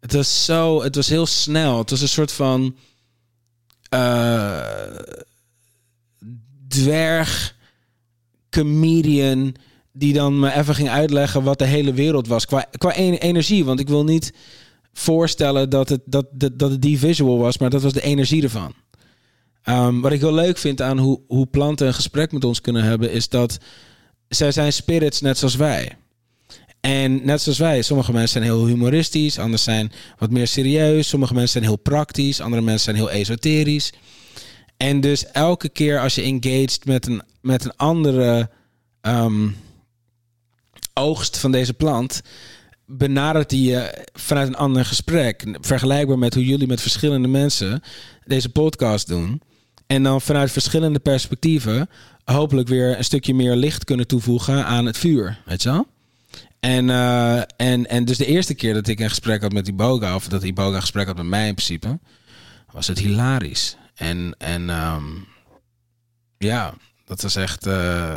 Het 0.00 0.12
was 0.12 0.44
zo, 0.44 0.82
het 0.82 0.94
was 0.94 1.08
heel 1.08 1.26
snel. 1.26 1.78
Het 1.78 1.90
was 1.90 2.00
een 2.00 2.08
soort 2.08 2.32
van 2.32 2.76
eh, 3.88 4.60
dwerg 6.68 7.56
comedian 8.50 9.56
die 9.92 10.12
dan 10.12 10.38
me 10.38 10.54
even 10.54 10.74
ging 10.74 10.88
uitleggen 10.88 11.42
wat 11.42 11.58
de 11.58 11.64
hele 11.64 11.92
wereld 11.92 12.26
was 12.26 12.46
qua, 12.46 12.66
qua 12.78 12.94
en- 12.94 13.18
energie. 13.18 13.64
Want 13.64 13.80
ik 13.80 13.88
wil 13.88 14.04
niet 14.04 14.32
voorstellen 14.92 15.70
dat 15.70 15.88
het, 15.88 16.00
dat, 16.04 16.26
dat, 16.32 16.58
dat 16.58 16.70
het 16.70 16.82
die 16.82 16.98
visual 16.98 17.38
was, 17.38 17.58
maar 17.58 17.70
dat 17.70 17.82
was 17.82 17.92
de 17.92 18.02
energie 18.02 18.42
ervan. 18.42 18.74
Ehm, 19.62 20.00
wat 20.00 20.12
ik 20.12 20.20
heel 20.20 20.34
leuk 20.34 20.58
vind 20.58 20.82
aan 20.82 20.98
hoe, 20.98 21.20
hoe 21.26 21.46
planten 21.46 21.86
een 21.86 21.94
gesprek 21.94 22.32
met 22.32 22.44
ons 22.44 22.60
kunnen 22.60 22.82
hebben, 22.82 23.10
is 23.10 23.28
dat 23.28 23.58
zij 24.28 24.52
zijn 24.52 24.72
spirits 24.72 25.20
net 25.20 25.38
zoals 25.38 25.56
wij. 25.56 25.96
En 26.80 27.24
net 27.24 27.40
zoals 27.40 27.58
wij, 27.58 27.82
sommige 27.82 28.12
mensen 28.12 28.42
zijn 28.42 28.44
heel 28.44 28.66
humoristisch, 28.66 29.38
anderen 29.38 29.58
zijn 29.58 29.92
wat 30.18 30.30
meer 30.30 30.46
serieus, 30.46 31.08
sommige 31.08 31.34
mensen 31.34 31.52
zijn 31.52 31.64
heel 31.64 31.76
praktisch, 31.82 32.40
andere 32.40 32.62
mensen 32.62 32.84
zijn 32.84 32.96
heel 32.96 33.10
esoterisch. 33.10 33.92
En 34.76 35.00
dus 35.00 35.26
elke 35.26 35.68
keer 35.68 36.00
als 36.00 36.14
je 36.14 36.22
engaged 36.22 36.84
met 36.84 37.06
een, 37.06 37.22
met 37.40 37.64
een 37.64 37.76
andere 37.76 38.50
ehm, 39.00 39.48
oogst 40.94 41.38
van 41.38 41.52
deze 41.52 41.74
plant, 41.74 42.22
benadert 42.86 43.50
hij 43.50 43.60
je 43.60 44.06
vanuit 44.12 44.48
een 44.48 44.56
ander 44.56 44.84
gesprek. 44.84 45.56
Vergelijkbaar 45.60 46.18
met 46.18 46.34
hoe 46.34 46.44
jullie 46.44 46.66
met 46.66 46.80
verschillende 46.80 47.28
mensen 47.28 47.82
deze 48.24 48.48
podcast 48.48 49.06
doen. 49.06 49.42
En 49.86 50.02
dan 50.02 50.20
vanuit 50.20 50.50
verschillende 50.50 50.98
perspectieven 50.98 51.88
hopelijk 52.24 52.68
weer 52.68 52.98
een 52.98 53.04
stukje 53.04 53.34
meer 53.34 53.56
licht 53.56 53.84
kunnen 53.84 54.06
toevoegen 54.06 54.64
aan 54.64 54.86
het 54.86 54.98
vuur. 54.98 55.38
Weet 55.44 55.62
je 55.62 55.70
wel? 55.70 55.86
En, 56.60 56.90
eh, 56.90 57.36
en, 57.56 57.86
en 57.88 58.04
dus 58.04 58.16
de 58.16 58.26
eerste 58.26 58.54
keer 58.54 58.74
dat 58.74 58.88
ik 58.88 59.00
een 59.00 59.08
gesprek 59.08 59.42
had 59.42 59.52
met 59.52 59.68
Iboga, 59.68 60.14
of 60.14 60.28
dat 60.28 60.42
Iboga 60.42 60.74
een 60.74 60.80
gesprek 60.80 61.06
had 61.06 61.16
met 61.16 61.26
mij 61.26 61.48
in 61.48 61.54
principe, 61.54 61.98
was 62.70 62.86
het 62.86 62.98
hilarisch. 62.98 63.76
En, 63.94 64.34
en 64.38 64.70
ehm, 64.70 65.04
ja, 66.38 66.74
dat 67.04 67.22
was 67.22 67.36
echt. 67.36 67.66
eh, 67.66 68.14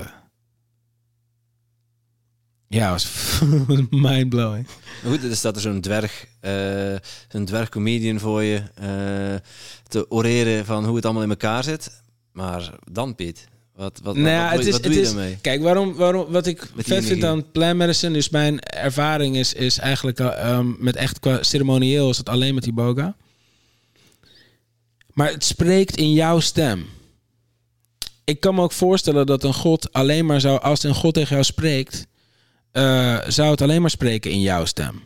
ja, 2.76 2.92
was, 2.92 3.08
was 3.68 3.80
mindblowing. 3.90 4.68
Goed, 5.06 5.22
dus 5.22 5.38
staat 5.38 5.56
er 5.56 5.62
zo'n 5.62 5.82
dwerg, 5.82 6.26
eh 6.40 6.96
zo'n 7.32 7.46
dwergcomedian 7.46 8.20
voor 8.20 8.44
je 8.44 8.62
eh, 8.76 9.36
te 9.88 10.12
oreren 10.12 10.66
van 10.66 10.86
hoe 10.86 10.96
het 10.96 11.06
allemaal 11.06 11.24
in 11.24 11.30
elkaar 11.30 11.64
zit. 11.64 12.02
Maar 12.32 12.70
dan, 12.92 13.16
Piet, 13.16 13.48
wat, 13.76 14.00
wat, 14.04 14.16
Nou 14.16 14.28
ja, 14.30 14.50
wat, 14.50 14.58
het 14.58 14.68
is- 14.68 14.74
doe 14.74 14.84
het 14.84 14.94
je 14.94 15.00
is- 15.02 15.08
daarmee? 15.08 15.38
Kijk, 15.42 15.62
waarom, 15.62 15.94
waarom, 15.96 16.32
wat 16.32 16.46
ik 16.48 16.68
Met 16.76 16.86
vet 16.88 17.06
vind 17.06 17.24
aan 17.24 17.52
plant 17.52 17.78
medicine, 17.78 18.14
dus 18.14 18.30
mijn 18.30 18.60
ervaring 18.60 19.36
is, 19.36 19.54
is 19.54 19.78
eigenlijk 19.78 20.20
eh, 20.20 20.50
ehm, 20.50 20.72
met 20.80 20.96
echt 20.96 21.20
qua 21.20 21.44
ceremonieel 21.44 22.10
is 22.10 22.18
het 22.18 22.30
alleen 22.30 22.54
met 22.54 22.64
die 22.64 22.74
boga. 22.74 23.16
Maar 25.14 25.32
het 25.32 25.44
spreekt 25.46 25.98
in 25.98 26.14
jouw 26.14 26.40
stem. 26.40 26.86
Ik 28.24 28.40
kan 28.40 28.56
me 28.56 28.62
ook 28.62 28.72
voorstellen 28.72 29.26
dat 29.26 29.44
een 29.44 29.54
God 29.54 29.94
alleen 29.94 30.26
maar 30.26 30.42
zou, 30.42 30.62
als 30.62 30.84
een 30.84 30.96
God 30.96 31.14
tegen 31.14 31.32
jou 31.32 31.44
spreekt, 31.44 32.08
eh, 32.76 33.18
zou 33.28 33.52
het 33.52 33.62
alleen 33.62 33.82
maar 33.82 33.90
spreken 33.90 34.32
in 34.32 34.42
jouw 34.42 34.66
stem. 34.66 35.04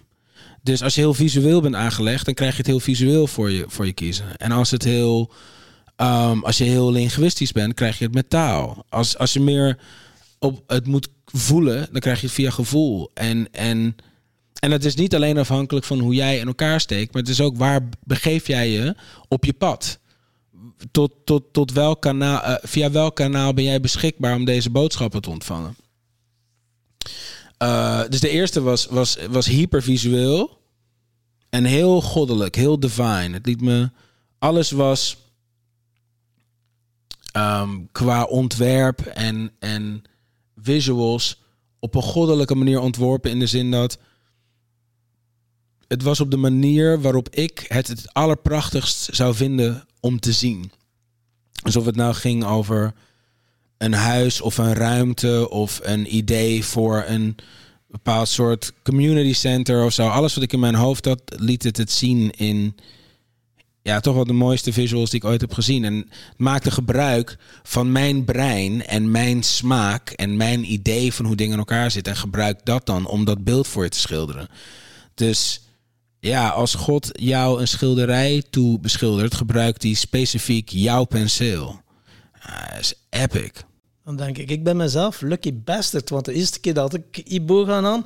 Dus 0.62 0.84
als 0.84 0.96
je 0.96 1.02
heel 1.02 1.14
visueel 1.14 1.62
bent 1.62 1.76
aangelegd, 1.76 2.26
dan 2.26 2.34
krijg 2.34 2.52
je 2.52 2.58
het 2.58 2.68
heel 2.68 2.80
visueel 2.80 3.28
voor 3.28 3.52
je, 3.52 3.66
voor 3.68 3.86
je 3.86 3.94
kiezen. 3.94 4.38
En 4.38 4.52
als 4.52 4.72
het 4.72 4.84
heel 4.84 5.32
Ehm, 6.00 6.40
als 6.40 6.58
je 6.58 6.64
heel 6.64 6.92
linguïstisch 6.92 7.52
bent, 7.52 7.74
krijg 7.74 7.98
je 7.98 8.06
het 8.06 8.14
met 8.14 8.30
taal. 8.30 8.86
Als, 8.90 9.18
als 9.18 9.34
je 9.34 9.40
meer 9.40 9.78
op 10.40 10.64
het 10.68 10.88
moet 10.88 11.08
voelen, 11.26 11.88
dan 11.92 12.00
krijg 12.02 12.20
je 12.20 12.26
het 12.26 12.36
via 12.36 12.50
gevoel. 12.50 13.12
En, 13.14 13.52
en, 13.52 13.96
en 14.60 14.72
het 14.72 14.86
is 14.86 14.96
niet 14.96 15.16
alleen 15.16 15.38
afhankelijk 15.38 15.86
van 15.86 16.00
hoe 16.00 16.14
jij 16.14 16.38
in 16.38 16.48
elkaar 16.48 16.80
steekt, 16.80 17.14
maar 17.14 17.22
het 17.22 17.32
is 17.32 17.42
ook 17.42 17.58
waar 17.58 17.90
begeef 18.04 18.48
jij 18.48 18.70
je 18.70 18.96
op 19.28 19.46
je 19.46 19.54
pad. 19.54 20.00
Tot, 20.92 21.14
tot, 21.26 21.44
tot 21.52 21.72
welk 21.72 22.02
kanaal, 22.02 22.42
eh, 22.42 22.56
via 22.62 22.92
welk 22.92 23.16
kanaal 23.16 23.54
ben 23.54 23.64
jij 23.64 23.82
beschikbaar 23.82 24.36
om 24.36 24.46
deze 24.46 24.70
boodschappen 24.70 25.22
te 25.22 25.30
ontvangen? 25.30 25.76
Eh, 27.60 28.02
dus 28.10 28.20
de 28.20 28.30
eerste 28.30 28.62
was, 28.62 28.86
was, 28.86 29.18
was 29.30 29.48
hypervisueel. 29.48 30.58
En 31.50 31.64
heel 31.64 32.02
goddelijk, 32.02 32.56
heel 32.56 32.80
divine. 32.80 33.30
Het 33.30 33.46
liet 33.46 33.62
me... 33.62 33.90
Alles 34.38 34.72
was 34.72 35.18
ehm, 37.32 37.80
qua 37.92 38.24
ontwerp 38.24 39.00
en, 39.00 39.52
en 39.60 40.04
visuals 40.56 41.42
op 41.80 41.96
een 41.96 42.02
goddelijke 42.02 42.56
manier 42.56 42.80
ontworpen. 42.80 43.32
In 43.32 43.40
de 43.40 43.48
zin 43.48 43.72
dat 43.72 43.98
het 45.88 46.04
was 46.04 46.20
op 46.20 46.32
de 46.32 46.38
manier 46.38 47.02
waarop 47.02 47.30
ik 47.30 47.66
het 47.68 47.88
het 47.88 48.14
allerprachtigst 48.14 49.10
zou 49.12 49.36
vinden 49.36 49.86
om 50.00 50.20
te 50.20 50.32
zien. 50.32 50.72
Alsof 51.64 51.86
het 51.86 51.96
nou 51.96 52.14
ging 52.14 52.46
over 52.46 52.94
een 53.80 53.94
huis 53.94 54.42
of 54.42 54.58
een 54.58 54.74
ruimte 54.74 55.50
of 55.50 55.80
een 55.84 56.16
idee 56.16 56.66
voor 56.66 57.04
een 57.08 57.36
bepaald 57.88 58.28
soort 58.28 58.74
community 58.84 59.34
center 59.34 59.84
of 59.84 59.94
zo. 59.94 60.08
Alles 60.08 60.34
wat 60.34 60.44
ik 60.44 60.54
in 60.54 60.60
mijn 60.60 60.76
hoofd 60.76 61.06
had, 61.06 61.22
liet 61.26 61.64
het 61.64 61.78
het 61.78 61.92
zien 61.92 62.32
in 62.32 62.76
ja, 63.82 64.00
toch 64.00 64.16
wel 64.16 64.26
de 64.26 64.34
mooiste 64.34 64.74
visuals 64.74 65.10
die 65.10 65.20
ik 65.20 65.26
ooit 65.26 65.42
heb 65.42 65.54
gezien. 65.54 65.84
En 65.84 66.10
maakte 66.38 66.72
gebruik 66.72 67.38
van 67.64 67.92
mijn 67.92 68.26
brein 68.26 68.86
en 68.86 69.12
mijn 69.12 69.44
smaak 69.44 70.10
en 70.10 70.38
mijn 70.38 70.72
idee 70.72 71.14
van 71.14 71.26
hoe 71.26 71.36
dingen 71.36 71.54
in 71.54 71.60
elkaar 71.60 71.92
zitten. 71.92 72.14
En 72.14 72.20
gebruik 72.20 72.60
dat 72.64 72.86
dan 72.86 73.08
om 73.08 73.26
dat 73.26 73.44
beeld 73.44 73.68
voor 73.68 73.84
je 73.84 73.90
te 73.90 74.00
schilderen. 74.00 74.48
Dus 75.14 75.62
ja, 76.20 76.50
als 76.50 76.76
God 76.76 77.10
jou 77.12 77.62
een 77.62 77.68
schilderij 77.68 78.44
toe 78.50 78.80
beschildert, 78.80 79.36
gebruikt 79.36 79.84
hij 79.84 79.94
specifiek 79.94 80.70
jouw 80.70 81.04
penseel. 81.04 81.82
Dat 82.72 82.80
is 82.80 82.94
epic. 83.10 83.52
Dan 84.10 84.18
denk 84.18 84.38
ik, 84.38 84.50
ik 84.50 84.64
ben 84.64 84.78
mezelf 84.78 85.22
lucky 85.22 85.54
bastard. 85.54 86.10
Want 86.10 86.26
de 86.26 86.34
eerste 86.34 86.60
keer 86.60 86.74
dat 86.74 86.94
ik 86.94 87.18
Iboga 87.18 87.82
aan, 87.82 88.06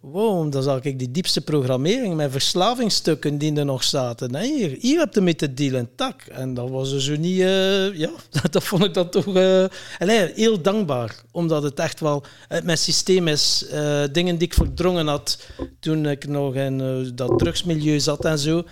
wow, 0.00 0.52
dan 0.52 0.62
zag 0.62 0.82
ik 0.82 0.98
die 0.98 1.10
diepste 1.10 1.40
programmering 1.40 2.14
met 2.14 2.30
verslavingsstukken 2.30 3.38
die 3.38 3.56
er 3.56 3.64
nog 3.64 3.84
zaten. 3.84 4.30
Nee, 4.30 4.56
hier, 4.56 4.76
hier 4.80 4.98
heb 4.98 5.14
je 5.14 5.20
mee 5.20 5.34
te 5.34 5.54
dealen, 5.54 5.88
tak. 5.94 6.22
En 6.22 6.54
dat 6.54 6.70
was 6.70 6.90
dus 6.90 7.08
niet, 7.18 7.40
eh, 7.40 7.94
ja, 7.94 8.10
dat 8.50 8.64
vond 8.64 8.84
ik 8.84 8.94
dan 8.94 9.10
toch 9.10 9.26
uh, 9.26 9.64
allee, 9.98 10.32
heel 10.34 10.62
dankbaar. 10.62 11.22
Omdat 11.30 11.62
het 11.62 11.78
echt 11.78 12.00
wel, 12.00 12.24
uh, 12.52 12.60
mijn 12.62 12.78
systeem 12.78 13.28
is, 13.28 13.66
dingen 14.12 14.38
die 14.38 14.48
ik 14.48 14.54
verdrongen 14.54 15.06
had 15.06 15.46
toen 15.80 16.06
ik 16.06 16.26
nog 16.26 16.54
in 16.54 17.12
dat 17.14 17.38
drugsmilieu 17.38 18.00
zat 18.00 18.24
en 18.24 18.38
zo. 18.38 18.64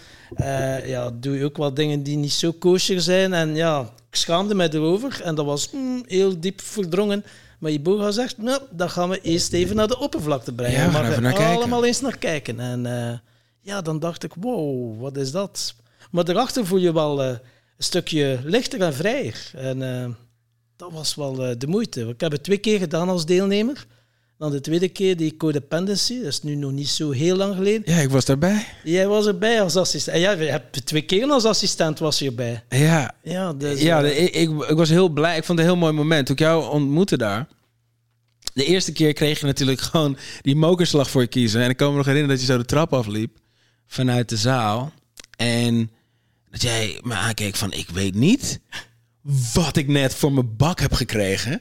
ja, 0.86 1.10
doe 1.10 1.38
je 1.38 1.44
ook 1.44 1.56
wel 1.56 1.74
dingen 1.74 2.02
die 2.02 2.16
niet 2.16 2.32
zo 2.32 2.52
kosher 2.52 3.00
zijn. 3.00 3.32
En 3.32 3.54
ja, 3.54 3.92
ik 4.16 4.22
schaamde 4.22 4.54
mij 4.54 4.70
erover 4.70 5.20
en 5.22 5.34
dat 5.34 5.44
was 5.44 5.70
mm, 5.70 6.04
heel 6.06 6.40
diep 6.40 6.60
verdrongen. 6.60 7.24
Maar 7.58 7.70
Iboga 7.70 8.10
zegt, 8.10 8.38
nou, 8.38 8.62
dan 8.70 8.90
gaan 8.90 9.08
we 9.08 9.20
eerst 9.20 9.52
even 9.52 9.76
naar 9.76 9.88
de 9.88 9.98
oppervlakte 9.98 10.52
brengen. 10.52 10.80
Ja, 10.80 10.86
we 10.86 10.92
gaan 10.92 11.10
even 11.10 11.22
naar 11.22 11.32
kijken. 11.32 11.56
allemaal 11.56 11.84
eens 11.84 12.00
naar 12.00 12.18
kijken. 12.18 12.60
En 12.60 12.86
eh, 12.86 13.18
ja, 13.60 13.80
dan 13.80 13.98
dacht 13.98 14.24
ik, 14.24 14.32
wow, 14.34 15.00
wat 15.00 15.16
is 15.16 15.30
dat? 15.30 15.74
Maar 16.10 16.24
daarachter 16.24 16.66
voel 16.66 16.78
je 16.78 16.92
wel 16.92 17.22
eh, 17.22 17.28
een 17.28 17.38
stukje 17.78 18.38
lichter 18.44 18.80
en 18.80 18.94
vrijer. 18.94 19.50
En 19.54 19.82
eh, 19.82 20.10
dat 20.76 20.92
was 20.92 21.14
wel 21.14 21.34
de 21.58 21.66
moeite. 21.66 22.08
Ik 22.08 22.20
heb 22.20 22.32
het 22.32 22.42
twee 22.42 22.58
keer 22.58 22.78
gedaan 22.78 23.08
als 23.08 23.26
deelnemer. 23.26 23.86
Dan 24.38 24.50
de 24.50 24.60
tweede 24.60 24.88
keer 24.88 25.16
die 25.16 25.36
codependency, 25.36 26.16
dat 26.18 26.26
is 26.26 26.42
nu 26.42 26.54
nog 26.54 26.72
niet 26.72 26.88
zo 26.88 27.10
heel 27.10 27.36
lang 27.36 27.54
geleden. 27.56 27.94
Ja, 27.94 28.00
ik 28.00 28.10
was 28.10 28.24
daarbij. 28.24 28.66
Jij 28.84 29.06
was 29.06 29.26
erbij 29.26 29.62
als 29.62 29.76
assistent. 29.76 30.16
En 30.16 30.22
ja, 30.22 30.30
je 30.32 30.50
hebt 30.50 30.86
twee 30.86 31.02
keer 31.02 31.28
als 31.28 31.44
assistent 31.44 31.98
was 31.98 32.18
je 32.18 32.26
erbij. 32.26 32.64
Ja, 32.68 33.14
Ja, 33.22 33.52
dus, 33.52 33.80
ja 33.82 33.96
eh, 33.96 34.02
de- 34.02 34.14
ik, 34.16 34.34
ik, 34.34 34.62
ik 34.70 34.76
was 34.76 34.88
heel 34.88 35.08
blij. 35.08 35.36
Ik 35.36 35.44
vond 35.44 35.58
het 35.58 35.68
een 35.68 35.74
heel 35.74 35.82
mooi 35.82 35.92
moment. 35.92 36.26
Toen 36.26 36.34
ik 36.34 36.40
jou 36.40 36.70
ontmoette 36.70 37.16
daar. 37.16 37.48
De 38.54 38.64
eerste 38.64 38.92
keer 38.92 39.12
kreeg 39.12 39.40
je 39.40 39.46
natuurlijk 39.46 39.80
gewoon 39.90 40.16
die 40.42 40.56
mokerslag 40.56 41.10
voor 41.10 41.20
je 41.20 41.26
kiezen. 41.26 41.62
En 41.62 41.70
ik 41.70 41.76
kan 41.76 41.90
me 41.90 41.96
nog 41.96 42.06
herinneren 42.06 42.36
dat 42.36 42.46
je 42.46 42.52
zo 42.52 42.58
de 42.58 42.64
trap 42.64 42.92
afliep 42.92 43.36
vanuit 43.86 44.28
de 44.28 44.36
zaal. 44.36 44.92
En 45.36 45.90
dat 46.50 46.62
jij 46.62 47.00
me 47.02 47.14
aankeek 47.14 47.54
van, 47.56 47.72
ik 47.72 47.88
weet 47.90 48.14
niet 48.14 48.60
wat 49.54 49.76
ik 49.76 49.88
net 49.88 50.14
voor 50.14 50.32
mijn 50.32 50.56
bak 50.56 50.80
heb 50.80 50.92
gekregen. 50.92 51.60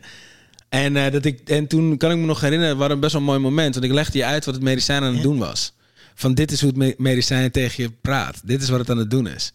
En, 0.76 0.98
eh, 0.98 1.12
dat 1.12 1.26
ik, 1.26 1.50
en 1.50 1.68
toen 1.68 1.98
kan 1.98 2.12
ik 2.12 2.18
me 2.18 2.26
nog 2.26 2.42
herinneren, 2.42 2.78
was 2.78 2.90
een 2.90 3.00
best 3.00 3.12
wel 3.12 3.22
een 3.22 3.28
mooi 3.28 3.40
moment. 3.40 3.74
Want 3.74 3.86
ik 3.86 3.92
legde 3.92 4.18
je 4.18 4.26
uit 4.26 4.46
wat 4.46 4.54
het 4.54 4.64
medicijn 4.64 5.04
aan 5.04 5.14
het 5.14 5.24
doen 5.24 5.38
was. 5.38 5.74
Van 6.16 6.34
dit 6.34 6.52
is 6.52 6.60
hoe 6.60 6.70
het 6.70 6.78
me- 6.78 6.96
medicijn 6.98 7.52
tegen 7.52 7.84
je 7.84 7.92
praat. 8.02 8.42
Dit 8.44 8.62
is 8.62 8.70
wat 8.70 8.80
het 8.80 8.90
aan 8.90 8.98
het 8.98 9.12
doen 9.12 9.28
is. 9.28 9.54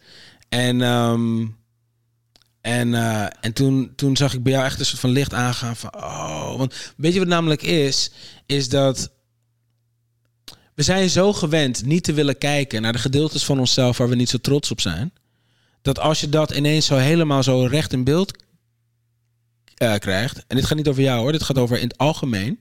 En, 0.48 0.83
ehm, 0.83 1.46
en, 2.61 2.94
eh, 2.94 3.26
en 3.40 3.52
toen, 3.52 3.92
toen 3.96 4.16
zag 4.16 4.35
ik 4.35 4.42
bij 4.42 4.52
jou 4.52 4.64
echt 4.64 4.78
een 4.78 4.87
soort 4.87 5.00
van 5.00 5.11
licht 5.11 5.35
aangaan 5.35 5.76
van... 5.76 5.94
Oh, 5.94 6.56
want 6.56 6.92
weet 6.96 7.12
je 7.12 7.18
wat 7.18 7.28
namelijk 7.28 7.62
is? 7.62 8.11
Is 8.46 8.68
dat 8.68 9.11
we 10.74 10.83
zijn 10.83 11.11
zo 11.11 11.33
gewend 11.33 11.85
niet 11.85 12.04
te 12.04 12.12
willen 12.12 12.38
kijken 12.38 12.83
naar 12.83 12.92
de 12.92 12.98
gedeeltes 12.98 13.44
van 13.44 13.59
onszelf 13.59 13.98
waar 13.98 14.09
we 14.09 14.14
niet 14.14 14.28
zo 14.28 14.38
trots 14.38 14.70
op 14.70 14.80
zijn. 14.80 15.12
Dat 15.83 15.98
als 15.98 16.20
je 16.20 16.28
dat 16.28 16.50
ineens 16.50 16.87
zo 16.87 16.96
helemaal 16.96 17.42
zo 17.42 17.64
recht 17.64 17.92
in 17.92 18.04
beeld 18.04 18.33
eh, 19.81 19.95
krijgt. 19.95 20.45
En 20.47 20.57
dit 20.57 20.64
gaat 20.64 20.77
niet 20.77 20.88
over 20.88 21.03
jou 21.03 21.21
hoor, 21.21 21.33
dit 21.33 21.43
gaat 21.43 21.59
over 21.59 21.77
in 21.77 21.88
het 21.88 21.99
algemeen. 21.99 22.59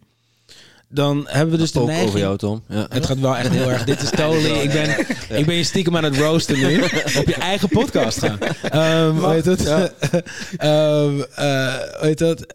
Dan 0.89 1.25
hebben 1.27 1.51
we 1.51 1.57
dus 1.57 1.71
de 1.71 1.79
neiging... 1.79 2.07
over 2.07 2.19
jou, 2.19 2.37
Tom. 2.37 2.63
Ja. 2.67 2.85
Het 2.89 3.05
gaat 3.05 3.19
wel 3.19 3.37
echt 3.37 3.49
heel 3.49 3.71
erg. 3.71 3.83
Dit 3.83 4.01
is 4.01 4.09
totally. 4.09 4.59
Ik 4.59 4.71
ben, 4.71 4.99
ik 5.39 5.45
ben 5.45 5.55
je 5.55 5.63
stiekem 5.63 5.97
aan 5.97 6.03
het 6.03 6.17
roosten 6.17 6.57
nu. 6.57 6.83
Op 7.17 7.27
je 7.27 7.35
eigen 7.39 7.69
podcast 7.69 8.19
gaan. 8.19 8.39
Ehm 8.39 9.29
heet 9.29 9.45
het? 9.45 9.67
Ehm, 10.57 11.21
eh, 11.35 11.75
hoe 11.75 11.97
heet 11.99 12.17
dat? 12.17 12.45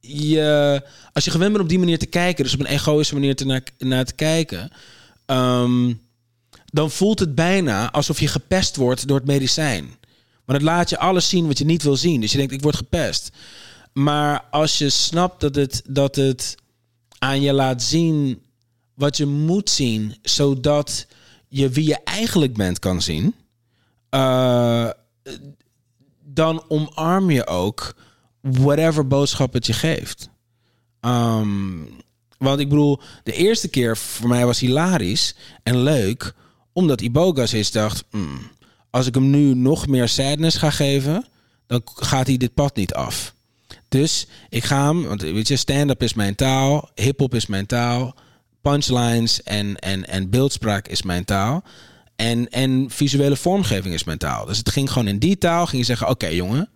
Je, 0.00 0.82
als 1.12 1.24
je 1.24 1.30
gewend 1.30 1.50
bent 1.50 1.62
op 1.62 1.68
die 1.68 1.78
manier 1.78 1.98
te 1.98 2.06
kijken, 2.06 2.44
dus 2.44 2.54
op 2.54 2.60
een 2.60 2.66
egoïsche 2.66 3.14
manier 3.14 3.36
te 3.36 3.46
naar, 3.46 3.62
naar 3.78 4.04
te 4.04 4.14
kijken, 4.14 4.70
ehm, 5.26 5.92
dan 6.64 6.90
voelt 6.90 7.18
het 7.18 7.34
bijna 7.34 7.92
alsof 7.92 8.20
je 8.20 8.28
gepest 8.28 8.76
wordt 8.76 9.08
door 9.08 9.16
het 9.16 9.26
medicijn. 9.26 9.88
Maar 10.44 10.56
het 10.56 10.64
laat 10.64 10.90
je 10.90 10.98
alles 10.98 11.28
zien 11.28 11.46
wat 11.46 11.58
je 11.58 11.64
niet 11.64 11.82
wil 11.82 11.96
zien. 11.96 12.20
Dus 12.20 12.32
je 12.32 12.38
denkt, 12.38 12.52
ik 12.52 12.62
word 12.62 12.76
gepest. 12.76 13.30
Maar 13.98 14.44
als 14.50 14.78
je 14.78 14.90
snapt 14.90 15.40
dat 15.40 15.54
het, 15.54 15.82
dat 15.88 16.16
het 16.16 16.54
aan 17.18 17.40
je 17.40 17.52
laat 17.52 17.82
zien 17.82 18.42
wat 18.94 19.16
je 19.16 19.26
moet 19.26 19.70
zien, 19.70 20.14
zodat 20.22 21.06
je 21.48 21.68
wie 21.68 21.86
je 21.86 21.98
eigenlijk 22.04 22.54
bent 22.54 22.78
kan 22.78 23.02
zien, 23.02 23.34
eh, 24.08 24.88
dan 26.24 26.64
omarm 26.68 27.30
je 27.30 27.46
ook 27.46 27.96
whatever 28.40 29.06
boodschap 29.06 29.52
het 29.52 29.66
je 29.66 29.72
geeft. 29.72 30.28
Ehm, 31.00 31.78
want 32.38 32.60
ik 32.60 32.68
bedoel, 32.68 33.00
de 33.22 33.32
eerste 33.32 33.68
keer 33.68 33.96
voor 33.96 34.28
mij 34.28 34.46
was 34.46 34.60
hilarisch 34.60 35.34
en 35.62 35.82
leuk, 35.82 36.34
omdat 36.72 37.00
Iboga 37.00 37.42
is 37.42 37.70
dacht, 37.70 38.04
"Hmm, 38.10 38.50
als 38.90 39.06
ik 39.06 39.14
hem 39.14 39.30
nu 39.30 39.54
nog 39.54 39.86
meer 39.86 40.08
sadness 40.08 40.56
ga 40.56 40.70
geven, 40.70 41.26
dan 41.66 41.82
gaat 41.84 42.26
hij 42.26 42.36
dit 42.36 42.54
pad 42.54 42.76
niet 42.76 42.94
af. 42.94 43.34
Dus 43.88 44.26
ik 44.48 44.64
ga 44.64 44.86
hem, 44.86 45.04
want 45.04 45.22
weet 45.22 45.48
je, 45.48 45.56
stand-up 45.56 46.02
is 46.02 46.14
mijn 46.14 46.34
taal, 46.34 46.90
hip-hop 46.94 47.34
is 47.34 47.46
mijn 47.46 47.66
taal, 47.66 48.14
punchlines 48.62 49.42
en, 49.42 49.76
en, 49.76 50.06
en 50.08 50.30
beeldspraak 50.30 50.88
is 50.88 51.02
mijn 51.02 51.24
taal. 51.24 51.64
En, 52.16 52.50
en 52.50 52.90
visuele 52.90 53.36
vormgeving 53.36 53.94
is 53.94 54.04
mijn 54.04 54.18
taal. 54.18 54.46
Dus 54.46 54.58
het 54.58 54.70
ging 54.70 54.90
gewoon 54.90 55.08
in 55.08 55.18
die 55.18 55.38
taal, 55.38 55.66
ging 55.66 55.80
je 55.80 55.86
zeggen, 55.86 56.08
oké 56.08 56.26
jongen, 56.26 56.68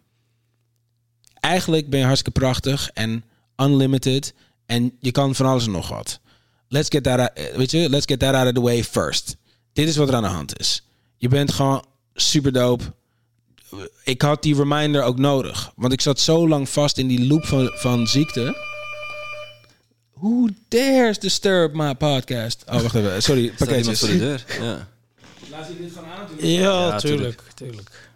eigenlijk 1.35 1.91
ben 1.91 1.99
je 1.99 2.05
hartstikke 2.05 2.41
prachtig 2.41 2.91
en 2.91 3.25
unlimited 3.57 4.35
en 4.67 4.97
je 5.01 5.11
kan 5.11 5.35
van 5.35 5.47
alles 5.47 5.65
en 5.65 5.71
nog 5.71 5.89
wat. 5.89 6.21
Let's 6.69 6.89
get 6.89 7.03
that, 7.03 7.19
out- 7.19 7.57
weet 7.57 7.71
je, 7.71 7.89
let's 7.89 8.07
get 8.07 8.19
that 8.19 8.35
out 8.35 8.47
of 8.47 8.53
the 8.53 8.61
way 8.61 8.85
first. 8.85 9.37
Dit 9.73 9.89
is 9.89 9.97
wat 9.97 10.09
er 10.09 10.15
aan 10.15 10.23
de 10.23 10.29
hand 10.29 10.59
is. 10.59 10.83
Je 11.17 11.29
bent 11.29 11.53
gewoon 11.53 11.85
super. 12.15 12.79
Ik 14.05 14.23
had 14.23 14.43
die 14.43 14.55
reminder 14.57 15.03
ook 15.03 15.19
nodig. 15.19 15.73
Want 15.77 15.93
ik 15.93 16.01
zat 16.01 16.21
zo 16.21 16.49
lang 16.49 16.69
vast 16.69 16.99
in 16.99 17.07
die 17.09 17.27
loop 17.27 17.45
van, 17.47 17.71
van 17.75 18.07
ziekte. 18.07 18.69
Who 20.15 20.49
dares 20.69 21.19
disturb 21.19 21.75
my 21.75 21.95
podcast? 21.95 22.65
Oh, 22.69 22.81
wacht 22.81 22.95
even. 22.95 23.23
Sorry, 23.23 23.51
pakketjes. 23.59 23.99
voor 24.01 24.09
de 24.09 24.19
deur? 24.19 24.45
Ja. 24.61 24.89
Laat 25.51 25.69
je 25.69 25.77
dit 25.77 25.93
gewoon 25.93 26.09
aan 26.11 26.29
Ja, 26.39 26.87
Ja, 26.89 26.99
tuurlijk. 26.99 27.43
tuurlijk. 27.55 28.09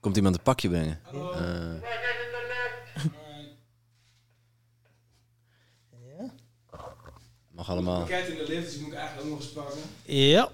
Komt 0.00 0.16
iemand 0.16 0.36
een 0.36 0.42
pakje 0.42 0.68
brengen? 0.68 1.00
Eh, 1.12 1.90
mag 7.50 7.70
allemaal. 7.70 8.04
Kijk 8.04 8.26
in 8.26 8.36
de 8.36 8.44
lift, 8.48 8.64
dus 8.66 8.74
ik 8.74 8.80
moet 8.80 8.94
eigenlijk 8.94 9.26
ook 9.26 9.32
nog 9.32 9.40
eens 9.42 9.52
pakken. 9.52 9.78
Ja. 10.04 10.50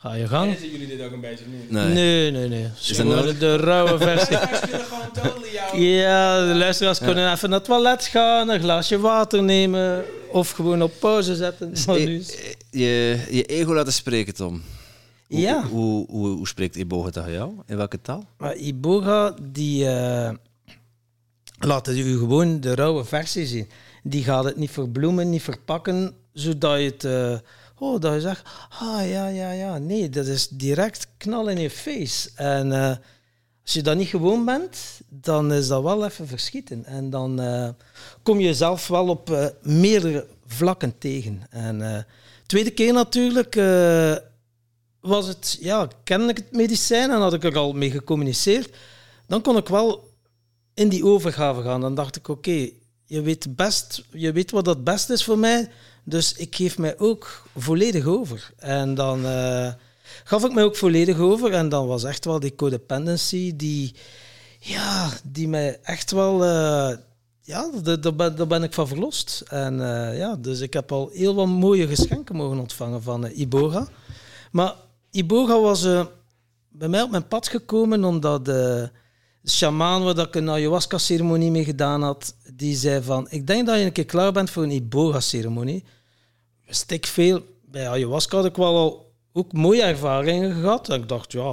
Ga 0.00 0.14
je 0.14 0.28
gang. 0.28 0.56
Zien 0.58 0.70
jullie 0.70 0.86
dit 0.86 1.02
ook 1.02 1.12
een 1.12 1.20
beetje 1.20 1.44
niet? 1.46 1.70
Nee. 1.70 1.88
Nee, 1.94 2.30
nee, 2.30 2.48
nee. 2.48 2.62
dat 2.62 2.72
Gewoon 2.96 3.16
nodig? 3.16 3.38
de 3.38 3.56
rauwe 3.56 3.98
versie. 4.08 4.36
Spelen 4.36 4.80
gewoon 4.84 5.12
totally 5.12 5.52
jou. 5.52 5.78
Ja, 5.80 6.46
de 6.46 6.54
luisteraars 6.54 6.98
kunnen 6.98 7.32
even 7.32 7.48
naar 7.50 7.58
het 7.58 7.68
toilet 7.68 8.04
gaan, 8.04 8.48
een 8.48 8.60
glaasje 8.60 8.98
water 9.00 9.42
nemen 9.42 10.04
of 10.32 10.50
gewoon 10.50 10.82
op 10.82 10.92
pauze 11.00 11.34
zetten. 11.36 11.72
Is- 11.72 11.86
Eh, 11.86 12.04
Je, 12.70 13.20
je 13.30 13.44
ego 13.44 13.74
laten 13.74 13.92
spreken, 13.92 14.34
Tom. 14.34 14.62
Hoe, 15.28 15.38
Ja. 15.40 15.62
Hoe, 15.66 16.06
hoe, 16.10 16.28
hoe 16.28 16.48
spreekt 16.48 16.76
Iboga 16.76 17.10
tegen 17.10 17.32
jou? 17.32 17.52
In 17.66 17.76
welke 17.76 18.00
taal? 18.00 18.24
Maar 18.38 18.56
Iboga, 18.56 19.34
die 19.42 19.86
eh, 19.88 20.30
laat 21.58 21.88
u 21.88 22.18
gewoon 22.18 22.60
de 22.60 22.74
rauwe 22.74 23.04
versie 23.04 23.46
zien. 23.46 23.68
die 24.02 24.24
gaat 24.24 24.44
het 24.44 24.56
niet 24.56 24.70
verbloemen, 24.70 25.30
niet 25.30 25.42
verpakken, 25.42 26.14
zodat 26.32 26.78
je 26.78 26.84
het... 26.84 27.04
eh, 27.04 27.38
oh, 27.80 28.00
dat 28.00 28.14
je 28.14 28.20
zegt, 28.20 28.42
ah 28.78 29.08
ja, 29.08 29.26
ja, 29.26 29.50
ja. 29.50 29.78
Nee, 29.78 30.08
dat 30.08 30.26
is 30.26 30.48
direct 30.48 31.06
knal 31.16 31.48
in 31.48 31.58
je 31.58 31.70
face. 31.70 32.30
En 32.34 32.72
eh, 32.72 32.96
als 33.62 33.72
je 33.72 33.82
dat 33.82 33.96
niet 33.96 34.08
gewoon 34.08 34.44
bent, 34.44 35.00
dan 35.08 35.52
is 35.52 35.68
dat 35.68 35.82
wel 35.82 36.04
even 36.04 36.26
verschieten. 36.26 36.84
En 36.84 37.10
dan 37.10 37.40
eh, 37.40 37.68
kom 38.22 38.38
je 38.38 38.46
jezelf 38.46 38.88
wel 38.88 39.08
op 39.08 39.30
eh, 39.30 39.46
meerdere 39.62 40.26
vlakken 40.46 40.98
tegen. 40.98 41.42
En 41.50 42.06
tweede 42.46 42.70
keer 42.70 42.92
natuurlijk 42.92 43.54
was 45.00 45.26
het, 45.26 45.56
ja, 45.60 45.88
kende 46.04 46.28
ik 46.28 46.36
het 46.36 46.52
medicijn 46.52 47.10
en 47.10 47.20
had 47.20 47.34
ik 47.34 47.44
er 47.44 47.56
al 47.56 47.72
mee 47.72 47.90
gecommuniceerd. 47.90 48.76
Dan 49.26 49.42
kon 49.42 49.56
ik 49.56 49.68
wel 49.68 50.08
in 50.74 50.88
die 50.88 51.04
overgave 51.04 51.62
gaan. 51.62 51.80
Dan 51.80 51.94
dacht 51.94 52.16
ik, 52.16 52.28
oké, 52.28 52.70
je 53.04 53.22
weet 53.22 53.56
best, 53.56 54.04
je 54.10 54.32
weet 54.32 54.50
wat 54.50 54.66
het 54.66 54.84
beste 54.84 55.12
is 55.12 55.24
voor 55.24 55.38
mij, 55.38 55.68
dus 56.04 56.32
ik 56.32 56.54
geef 56.56 56.78
mij 56.78 56.98
ook 56.98 57.42
volledig 57.56 58.04
over. 58.06 58.50
En 58.56 58.94
dan 58.94 59.24
eh, 59.26 59.72
gaf 60.24 60.44
ik 60.44 60.52
mij 60.52 60.64
ook 60.64 60.76
volledig 60.76 61.18
over 61.18 61.52
en 61.52 61.68
dan 61.68 61.86
was 61.86 62.04
echt 62.04 62.24
wel 62.24 62.40
die 62.40 62.54
codependency 62.54 63.56
die, 63.56 63.94
ja, 64.58 65.08
die 65.24 65.48
mij 65.48 65.78
echt 65.82 66.10
wel, 66.10 66.44
eh, 66.44 66.96
ja, 67.40 67.70
daar- 68.00 68.14
ben, 68.14 68.48
ben 68.48 68.62
ik 68.62 68.72
van 68.72 68.88
verlost. 68.88 69.42
En 69.48 69.80
eh, 69.80 70.18
ja, 70.18 70.36
dus 70.36 70.60
ik 70.60 70.72
heb 70.72 70.92
al 70.92 71.10
heel 71.12 71.34
wat 71.34 71.46
mooie 71.46 71.86
geschenken 71.86 72.36
mogen 72.36 72.58
ontvangen 72.58 73.02
van 73.02 73.26
Iboga. 73.26 73.88
Maar 74.52 74.74
Iboga 75.10 75.60
was 75.60 75.82
bij 76.68 76.88
mij 76.88 77.02
op 77.02 77.10
mijn 77.10 77.28
pad 77.28 77.48
gekomen 77.48 78.04
omdat 78.04 78.50
shamaan 79.46 80.02
waar 80.04 80.14
dat 80.14 80.26
ik 80.26 80.34
een 80.34 80.50
ayahuasca-ceremonie 80.50 81.50
mee 81.50 81.64
gedaan 81.64 82.02
had, 82.02 82.34
die 82.54 82.76
zei 82.76 83.02
van, 83.02 83.26
ik 83.30 83.46
denk 83.46 83.66
dat 83.66 83.78
je 83.78 83.84
een 83.84 83.92
keer 83.92 84.04
klaar 84.04 84.32
bent 84.32 84.50
voor 84.50 84.62
een 84.62 84.70
Iboga-ceremonie. 84.70 85.84
Wist 86.66 86.90
ik 86.90 87.06
veel. 87.06 87.42
Bij 87.64 87.88
ayahuasca 87.88 88.36
had 88.36 88.46
ik 88.46 88.56
wel 88.56 88.76
al 88.76 89.12
ook 89.32 89.52
mooie 89.52 89.82
ervaringen 89.82 90.54
gehad. 90.54 90.88
En 90.88 91.00
ik 91.00 91.08
dacht, 91.08 91.32
ja, 91.32 91.52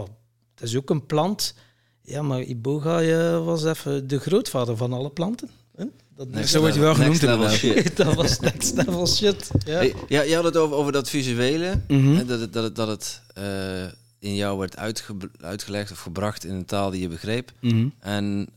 het 0.56 0.64
is 0.64 0.76
ook 0.76 0.90
een 0.90 1.06
plant. 1.06 1.54
Ja, 2.02 2.22
maar 2.22 2.42
Iboga 2.42 3.02
eh, 3.02 3.46
was 3.46 3.66
even 3.66 4.08
de 4.08 4.20
grootvader 4.20 4.78
van 4.78 4.94
alle 4.94 5.10
planten. 5.10 5.50
hè? 5.76 5.86
Dat, 6.16 6.30
Next 6.30 6.50
Zo 6.50 6.60
wordt 6.60 6.76
hij 6.76 6.84
wel 6.84 6.96
genoemd 6.96 7.22
dat 7.96 8.14
was 8.14 8.40
next 8.40 8.76
level 8.76 9.08
shit. 9.08 9.50
Ja. 9.66 9.78
Hey, 9.78 9.94
ja, 10.08 10.22
je 10.22 10.36
had 10.36 10.44
het 10.44 10.58
over, 10.58 10.76
over 10.76 10.92
dat 10.92 11.10
visuele. 11.10 11.82
Mhm. 11.88 12.16
hè, 12.16 12.26
dat 12.26 12.40
het, 12.40 12.54
dat 12.54 12.64
het, 12.64 12.76
dat 12.76 12.88
het 12.88 13.22
eh, 13.34 13.86
in 14.20 14.36
jou 14.36 14.58
werd 14.60 14.78
uitge- 14.78 15.16
uitgelegd 15.42 15.92
of 15.92 16.00
gebracht 16.00 16.46
in 16.46 16.54
een 16.54 16.66
taal 16.66 16.90
die 16.90 17.02
je 17.02 17.08
begreep. 17.08 17.52
Mhm. 17.62 17.88
En 18.00 18.48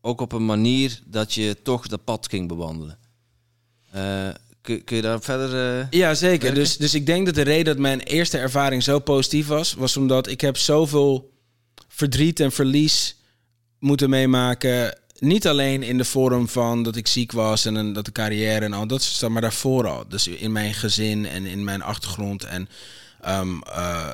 ook 0.00 0.20
op 0.20 0.32
een 0.32 0.46
manier 0.46 1.00
dat 1.04 1.34
je 1.34 1.56
toch 1.62 1.86
dat 1.86 2.04
pad 2.04 2.28
ging 2.28 2.48
bewandelen. 2.48 2.98
Eh, 3.90 4.28
kun, 4.60 4.84
kun 4.84 4.96
je 4.96 5.02
daar 5.02 5.20
verder... 5.20 5.78
eh, 5.80 5.86
Ja, 5.90 6.14
zeker. 6.14 6.40
werken? 6.40 6.54
Dus, 6.54 6.76
dus 6.76 6.94
ik 6.94 7.06
denk 7.06 7.26
dat 7.26 7.34
de 7.34 7.42
reden 7.42 7.64
dat 7.64 7.78
mijn 7.78 8.00
eerste 8.00 8.38
ervaring 8.38 8.82
zo 8.82 8.98
positief 8.98 9.46
was, 9.46 9.74
was 9.74 9.96
omdat 9.96 10.28
ik 10.28 10.40
heb 10.40 10.56
zoveel 10.56 11.32
verdriet 11.88 12.40
en 12.40 12.52
verlies 12.52 13.16
moeten 13.78 14.10
meemaken. 14.10 14.98
Niet 15.18 15.46
alleen 15.48 15.82
in 15.82 15.98
de 15.98 16.04
vorm 16.04 16.48
van 16.48 16.82
dat 16.82 16.96
ik 16.96 17.06
ziek 17.06 17.32
was 17.32 17.64
en 17.64 17.74
een, 17.74 17.92
dat 17.92 18.04
de 18.04 18.12
carrière 18.12 18.64
en 18.64 18.72
al 18.72 18.86
dat 18.86 19.02
soort 19.02 19.32
maar 19.32 19.40
daarvoor 19.42 19.88
al. 19.88 20.04
Dus 20.08 20.26
in 20.28 20.52
mijn 20.52 20.74
gezin 20.74 21.26
en 21.26 21.44
in 21.46 21.64
mijn 21.64 21.82
achtergrond 21.82 22.44
en 22.44 22.68
ehm, 23.26 23.58
eh, 23.60 24.08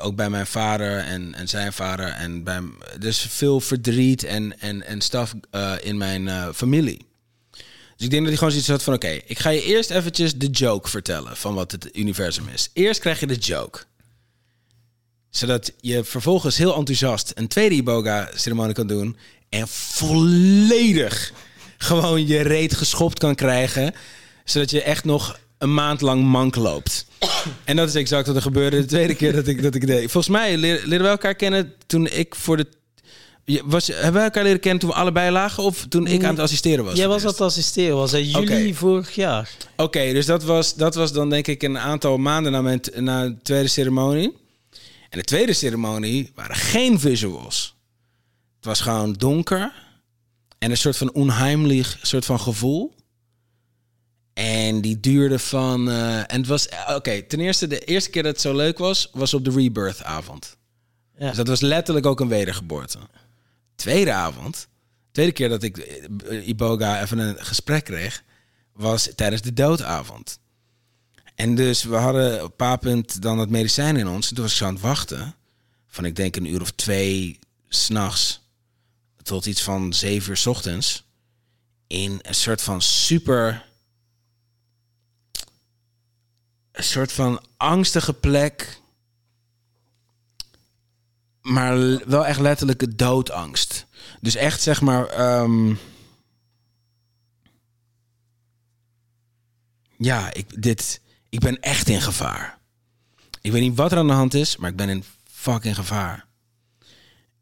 ook 0.00 0.16
bij 0.16 0.30
mijn 0.30 0.46
vader 0.46 0.98
en, 0.98 1.34
en 1.34 1.48
zijn 1.48 1.72
vader. 1.72 2.08
En 2.08 2.42
bij, 2.42 2.60
dus 2.98 3.26
veel 3.28 3.60
verdriet 3.60 4.24
en, 4.24 4.60
en, 4.60 4.86
en 4.86 5.00
stuff 5.00 5.34
eh, 5.50 5.72
in 5.80 5.96
mijn 5.96 6.28
eh, 6.28 6.48
familie. 6.54 7.06
Dus 7.96 8.06
ik 8.06 8.10
denk 8.10 8.22
dat 8.22 8.28
hij 8.28 8.36
gewoon 8.36 8.50
zoiets 8.50 8.68
had 8.68 8.82
van... 8.82 8.94
oké, 8.94 9.20
ik 9.26 9.38
ga 9.38 9.50
je 9.50 9.62
eerst 9.62 9.90
eventjes 9.90 10.34
de 10.34 10.46
joke 10.46 10.88
vertellen 10.88 11.36
van 11.36 11.54
wat 11.54 11.72
het 11.72 11.88
universum 11.96 12.48
is. 12.52 12.70
Eerst 12.72 13.00
krijg 13.00 13.20
je 13.20 13.26
de 13.26 13.36
joke. 13.36 13.80
Zodat 15.30 15.72
je 15.80 16.04
vervolgens 16.04 16.56
heel 16.56 16.76
enthousiast 16.76 17.32
een 17.34 17.48
tweede 17.48 17.74
Iboga-ceremonie 17.74 18.74
kan 18.74 18.86
doen... 18.86 19.16
en 19.48 19.68
volledig 19.68 21.32
gewoon 21.78 22.26
je 22.26 22.40
reet 22.40 22.74
geschopt 22.74 23.18
kan 23.18 23.34
krijgen... 23.34 23.94
zodat 24.44 24.70
je 24.70 24.82
echt 24.82 25.04
nog 25.04 25.38
een 25.58 25.74
maand 25.74 26.00
lang 26.00 26.24
mank 26.24 26.56
loopt. 26.56 27.06
En 27.64 27.76
dat 27.76 27.88
is 27.88 27.94
exact 27.94 28.26
wat 28.26 28.36
er 28.36 28.42
gebeurde 28.42 28.80
de 28.80 28.86
tweede 28.86 29.14
keer 29.14 29.32
dat 29.32 29.46
ik 29.46 29.62
dat 29.62 29.74
ik 29.74 29.86
deed. 29.86 30.10
Volgens 30.10 30.28
mij 30.36 30.56
leer- 30.56 30.80
leerden 30.84 31.02
we 31.02 31.08
elkaar 31.08 31.34
kennen 31.34 31.72
toen 31.86 32.06
ik 32.06 32.34
voor 32.34 32.56
de... 32.56 32.66
Je- 33.44 33.62
Was, 33.64 33.86
hebben 33.86 34.12
we 34.12 34.18
elkaar 34.20 34.42
leren 34.42 34.60
kennen 34.60 34.80
toen 34.80 34.88
we 34.90 34.94
allebei 34.96 35.30
lagen... 35.30 35.62
of 35.62 35.86
toen 35.88 36.06
ik 36.06 36.24
aan 36.24 36.30
het 36.30 36.38
assisteren 36.42 36.84
was? 36.84 36.96
Jij 36.96 37.08
was 37.08 37.22
aan 37.22 37.28
het 37.30 37.40
assisteren, 37.40 37.96
was 37.96 38.12
in 38.12 38.24
juli 38.28 38.74
vorig 38.74 39.14
jaar. 39.14 39.50
Oké, 39.76 40.12
dus 40.12 40.26
dat 40.26 40.42
was, 40.42 40.74
dat 40.74 40.94
was 40.94 41.12
dan 41.12 41.30
denk 41.30 41.46
ik 41.46 41.62
een 41.62 41.78
aantal 41.78 42.16
maanden 42.18 42.52
na 42.52 42.62
mijn 42.62 42.80
na 42.96 43.24
de 43.28 43.36
tweede 43.42 43.68
ceremonie. 43.68 44.36
En 45.10 45.18
de 45.18 45.24
tweede 45.24 45.52
ceremonie 45.52 46.30
waren 46.34 46.56
geen 46.56 47.00
visuals. 47.00 47.74
Het 48.56 48.64
was 48.64 48.80
gewoon 48.80 49.12
donker 49.12 49.72
en 50.58 50.70
een 50.70 50.76
soort 50.76 50.96
van 50.96 51.12
onheimlich 51.12 51.98
soort 52.02 52.24
van 52.24 52.40
gevoel. 52.40 52.94
En 54.38 54.80
die 54.80 55.00
duurde 55.00 55.38
van... 55.38 55.90
eh, 55.90 56.18
en 56.18 56.38
het 56.38 56.46
was... 56.46 56.68
eh, 56.68 56.94
Oké, 56.94 57.22
ten 57.22 57.40
eerste, 57.40 57.66
de 57.66 57.78
eerste 57.78 58.10
keer 58.10 58.22
dat 58.22 58.32
het 58.32 58.40
zo 58.40 58.56
leuk 58.56 58.78
was, 58.78 59.08
was 59.12 59.34
op 59.34 59.44
de 59.44 59.50
rebirth 59.50 60.02
avond. 60.02 60.56
Ja. 61.16 61.26
Dus 61.26 61.36
dat 61.36 61.48
was 61.48 61.60
letterlijk 61.60 62.06
ook 62.06 62.20
een 62.20 62.28
wedergeboorte. 62.28 62.98
Tweede 63.74 64.12
avond, 64.12 64.68
tweede 65.12 65.32
keer 65.32 65.48
dat 65.48 65.62
ik 65.62 65.78
eh, 65.78 66.48
Iboga 66.48 67.02
even 67.02 67.18
een 67.18 67.36
gesprek 67.44 67.84
kreeg, 67.84 68.22
was 68.72 69.08
tijdens 69.14 69.42
de 69.42 69.52
doodavond. 69.52 70.38
En 71.34 71.54
dus 71.54 71.82
we 71.82 71.96
hadden 71.96 72.44
op 72.44 72.78
punt 72.80 73.22
dan 73.22 73.38
het 73.38 73.50
medicijn 73.50 73.96
in 73.96 74.08
ons. 74.08 74.28
En 74.28 74.34
toen 74.34 74.44
was 74.44 74.52
ik 74.52 74.58
zo 74.58 74.66
aan 74.66 74.72
het 74.72 74.82
wachten. 74.82 75.34
Van 75.86 76.04
ik 76.04 76.16
denk 76.16 76.36
een 76.36 76.52
uur 76.52 76.60
of 76.60 76.70
twee 76.70 77.38
s'nachts 77.68 78.40
tot 79.22 79.46
iets 79.46 79.62
van 79.62 79.92
zeven 79.92 80.30
uur 80.30 80.36
's 80.36 80.46
ochtends. 80.46 81.04
In 81.86 82.18
een 82.22 82.34
soort 82.34 82.62
van 82.62 82.82
super... 82.82 83.66
Een 86.78 86.84
soort 86.84 87.12
van 87.12 87.40
angstige 87.56 88.12
plek. 88.12 88.80
Maar 91.42 91.76
wel 92.08 92.26
echt 92.26 92.40
letterlijke 92.40 92.94
doodangst. 92.94 93.86
Dus 94.20 94.34
echt 94.34 94.60
zeg 94.60 94.80
maar... 94.80 95.06
ehm, 95.06 95.74
ja, 99.96 100.32
ik, 100.32 100.62
dit, 100.62 101.00
ik 101.28 101.40
ben 101.40 101.60
echt 101.60 101.88
in 101.88 102.00
gevaar. 102.00 102.58
Ik 103.40 103.52
weet 103.52 103.62
niet 103.62 103.76
wat 103.76 103.92
er 103.92 103.98
aan 103.98 104.06
de 104.06 104.12
hand 104.12 104.34
is, 104.34 104.56
maar 104.56 104.70
ik 104.70 104.76
ben 104.76 104.88
in 104.88 105.04
fucking 105.30 105.74
gevaar. 105.74 106.26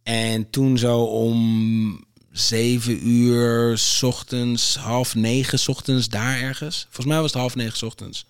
En 0.02 0.50
toen 0.50 0.78
zo 0.78 1.02
om 1.02 2.04
zeven 2.30 3.08
uur 3.08 3.82
ochtends, 4.00 4.76
half 4.76 5.14
negen 5.14 5.68
ochtends, 5.68 6.08
daar 6.08 6.40
ergens. 6.40 6.82
Volgens 6.82 7.06
mij 7.06 7.20
was 7.20 7.32
het 7.32 7.40
half 7.40 7.54
negen 7.54 7.86
ochtends. 7.86 8.26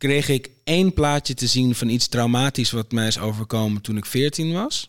Kreeg 0.00 0.28
ik 0.28 0.50
één 0.64 0.92
plaatje 0.92 1.34
te 1.34 1.46
zien 1.46 1.74
van 1.74 1.88
iets 1.88 2.08
traumatisch 2.08 2.70
wat 2.70 2.92
mij 2.92 3.06
is 3.06 3.18
overkomen 3.18 3.82
toen 3.82 3.96
ik 3.96 4.06
14 4.06 4.52
was. 4.52 4.88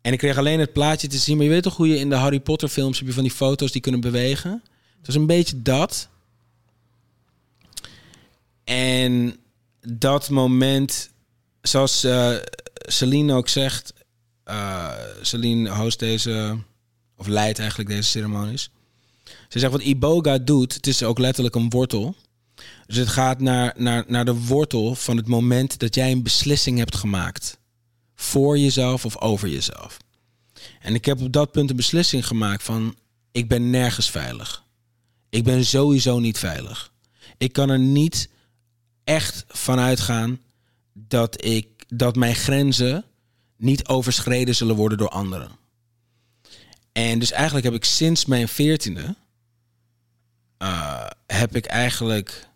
En 0.00 0.12
ik 0.12 0.18
kreeg 0.18 0.36
alleen 0.36 0.60
het 0.60 0.72
plaatje 0.72 1.08
te 1.08 1.18
zien. 1.18 1.36
Maar 1.36 1.44
je 1.44 1.52
weet 1.52 1.62
toch 1.62 1.76
hoe 1.76 1.88
je 1.88 1.98
in 1.98 2.08
de 2.08 2.14
Harry 2.14 2.40
Potter 2.40 2.68
films 2.68 2.98
heb 2.98 3.06
je 3.06 3.12
van 3.12 3.22
die 3.22 3.32
foto's 3.32 3.72
die 3.72 3.80
kunnen 3.80 4.00
bewegen? 4.00 4.62
Het 4.96 5.06
was 5.06 5.14
een 5.14 5.26
beetje 5.26 5.62
dat. 5.62 6.08
En 8.64 9.36
dat 9.80 10.30
moment, 10.30 11.10
zoals 11.62 12.04
eh 12.04 12.36
Celine 12.72 13.34
ook 13.34 13.48
zegt, 13.48 13.92
eh 14.44 14.92
Celine 15.22 15.70
host 15.70 15.98
deze, 15.98 16.58
of 17.16 17.26
leidt 17.26 17.58
eigenlijk 17.58 17.88
deze 17.88 18.08
ceremonies. 18.08 18.70
Ze 19.48 19.58
zegt 19.58 19.72
wat 19.72 19.82
Iboga 19.82 20.38
doet, 20.38 20.74
het 20.74 20.86
is 20.86 21.02
ook 21.02 21.18
letterlijk 21.18 21.54
een 21.54 21.70
wortel. 21.70 22.14
Dus 22.88 22.96
het 22.96 23.08
gaat 23.08 23.40
naar, 23.40 23.74
naar, 23.76 24.04
naar 24.06 24.24
de 24.24 24.34
wortel 24.34 24.94
van 24.94 25.16
het 25.16 25.26
moment 25.26 25.78
dat 25.78 25.94
jij 25.94 26.12
een 26.12 26.22
beslissing 26.22 26.78
hebt 26.78 26.96
gemaakt. 26.96 27.58
Voor 28.14 28.58
jezelf 28.58 29.04
of 29.04 29.16
over 29.16 29.48
jezelf. 29.48 29.96
En 30.80 30.94
ik 30.94 31.04
heb 31.04 31.20
op 31.20 31.32
dat 31.32 31.52
punt 31.52 31.70
een 31.70 31.76
beslissing 31.76 32.26
gemaakt 32.26 32.62
van, 32.62 32.96
ik 33.32 33.48
ben 33.48 33.70
nergens 33.70 34.10
veilig. 34.10 34.64
Ik 35.28 35.44
ben 35.44 35.64
sowieso 35.64 36.18
niet 36.18 36.38
veilig. 36.38 36.92
Ik 37.36 37.52
kan 37.52 37.70
er 37.70 37.78
niet 37.78 38.28
echt 39.04 39.44
van 39.48 39.78
uitgaan 39.78 40.40
dat, 40.92 41.44
ik, 41.44 41.84
dat 41.88 42.16
mijn 42.16 42.34
grenzen 42.34 43.04
niet 43.56 43.86
overschreden 43.88 44.54
zullen 44.54 44.76
worden 44.76 44.98
door 44.98 45.08
anderen. 45.08 45.50
En 46.92 47.18
dus 47.18 47.32
eigenlijk 47.32 47.64
heb 47.64 47.74
ik 47.74 47.84
sinds 47.84 48.24
mijn 48.24 48.48
veertiende... 48.48 49.16
eh, 50.58 51.06
heb 51.26 51.56
ik 51.56 51.66
eigenlijk 51.66 52.47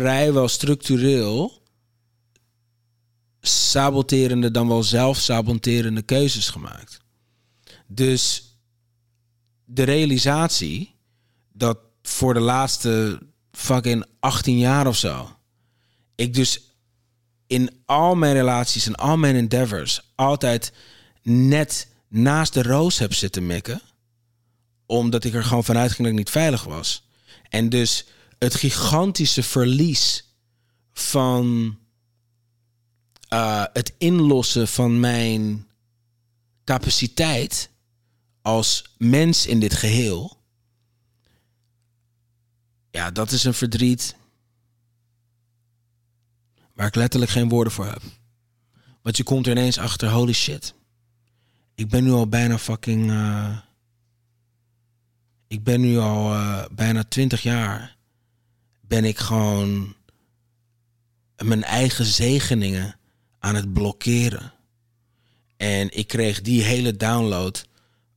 vrijwel 0.00 0.48
structureel 0.48 1.62
saboterende 3.40 4.50
dan 4.50 4.68
wel 4.68 4.82
zelf 4.82 5.18
saboterende 5.18 6.02
keuzes 6.02 6.48
gemaakt. 6.48 7.00
Dus 7.86 8.56
de 9.64 9.82
realisatie 9.82 10.94
dat 11.52 11.78
voor 12.02 12.34
de 12.34 12.40
laatste 12.40 13.20
fucking 13.52 14.04
18 14.20 14.58
jaar 14.58 14.86
of 14.86 14.96
zo, 14.96 15.36
ik 16.14 16.34
dus 16.34 16.60
in 17.46 17.82
al 17.86 18.14
mijn 18.14 18.34
relaties 18.34 18.86
en 18.86 18.94
al 18.94 19.16
mijn 19.16 19.36
endeavors 19.36 20.12
altijd 20.14 20.72
net 21.22 21.88
naast 22.08 22.54
de 22.54 22.62
roos 22.62 22.98
heb 22.98 23.14
zitten 23.14 23.46
mikken. 23.46 23.80
Omdat 24.86 25.24
ik 25.24 25.34
er 25.34 25.44
gewoon 25.44 25.64
vanuit 25.64 25.90
ging 25.90 26.02
dat 26.02 26.10
ik 26.12 26.18
niet 26.18 26.30
veilig 26.30 26.64
was. 26.64 27.06
En 27.48 27.68
dus 27.68 28.06
het 28.42 28.54
gigantische 28.54 29.42
verlies 29.42 30.24
van 30.92 31.76
uh, 33.32 33.64
het 33.72 33.94
inlossen 33.98 34.68
van 34.68 35.00
mijn 35.00 35.66
capaciteit 36.64 37.70
als 38.40 38.94
mens 38.98 39.46
in 39.46 39.60
dit 39.60 39.74
geheel. 39.74 40.36
Ja, 42.90 43.10
dat 43.10 43.30
is 43.30 43.44
een 43.44 43.54
verdriet 43.54 44.16
waar 46.74 46.86
ik 46.86 46.94
letterlijk 46.94 47.32
geen 47.32 47.48
woorden 47.48 47.72
voor 47.72 47.86
heb. 47.86 48.02
Want 49.02 49.16
je 49.16 49.22
komt 49.22 49.46
er 49.46 49.52
ineens 49.52 49.78
achter, 49.78 50.08
holy 50.08 50.32
shit. 50.32 50.74
Ik 51.74 51.88
ben 51.88 52.04
nu 52.04 52.10
al 52.10 52.28
bijna 52.28 52.58
fucking. 52.58 53.10
Uh, 53.10 53.58
ik 55.46 55.64
ben 55.64 55.80
nu 55.80 55.98
al 55.98 56.32
uh, 56.34 56.64
bijna 56.70 57.04
twintig 57.04 57.42
jaar. 57.42 57.91
Ben 58.92 59.04
ik 59.04 59.18
gewoon 59.18 59.94
mijn 61.36 61.64
eigen 61.64 62.04
zegeningen 62.04 62.96
aan 63.38 63.54
het 63.54 63.72
blokkeren. 63.72 64.52
En 65.56 65.96
ik 65.96 66.06
kreeg 66.06 66.40
die 66.40 66.62
hele 66.62 66.96
download 66.96 67.64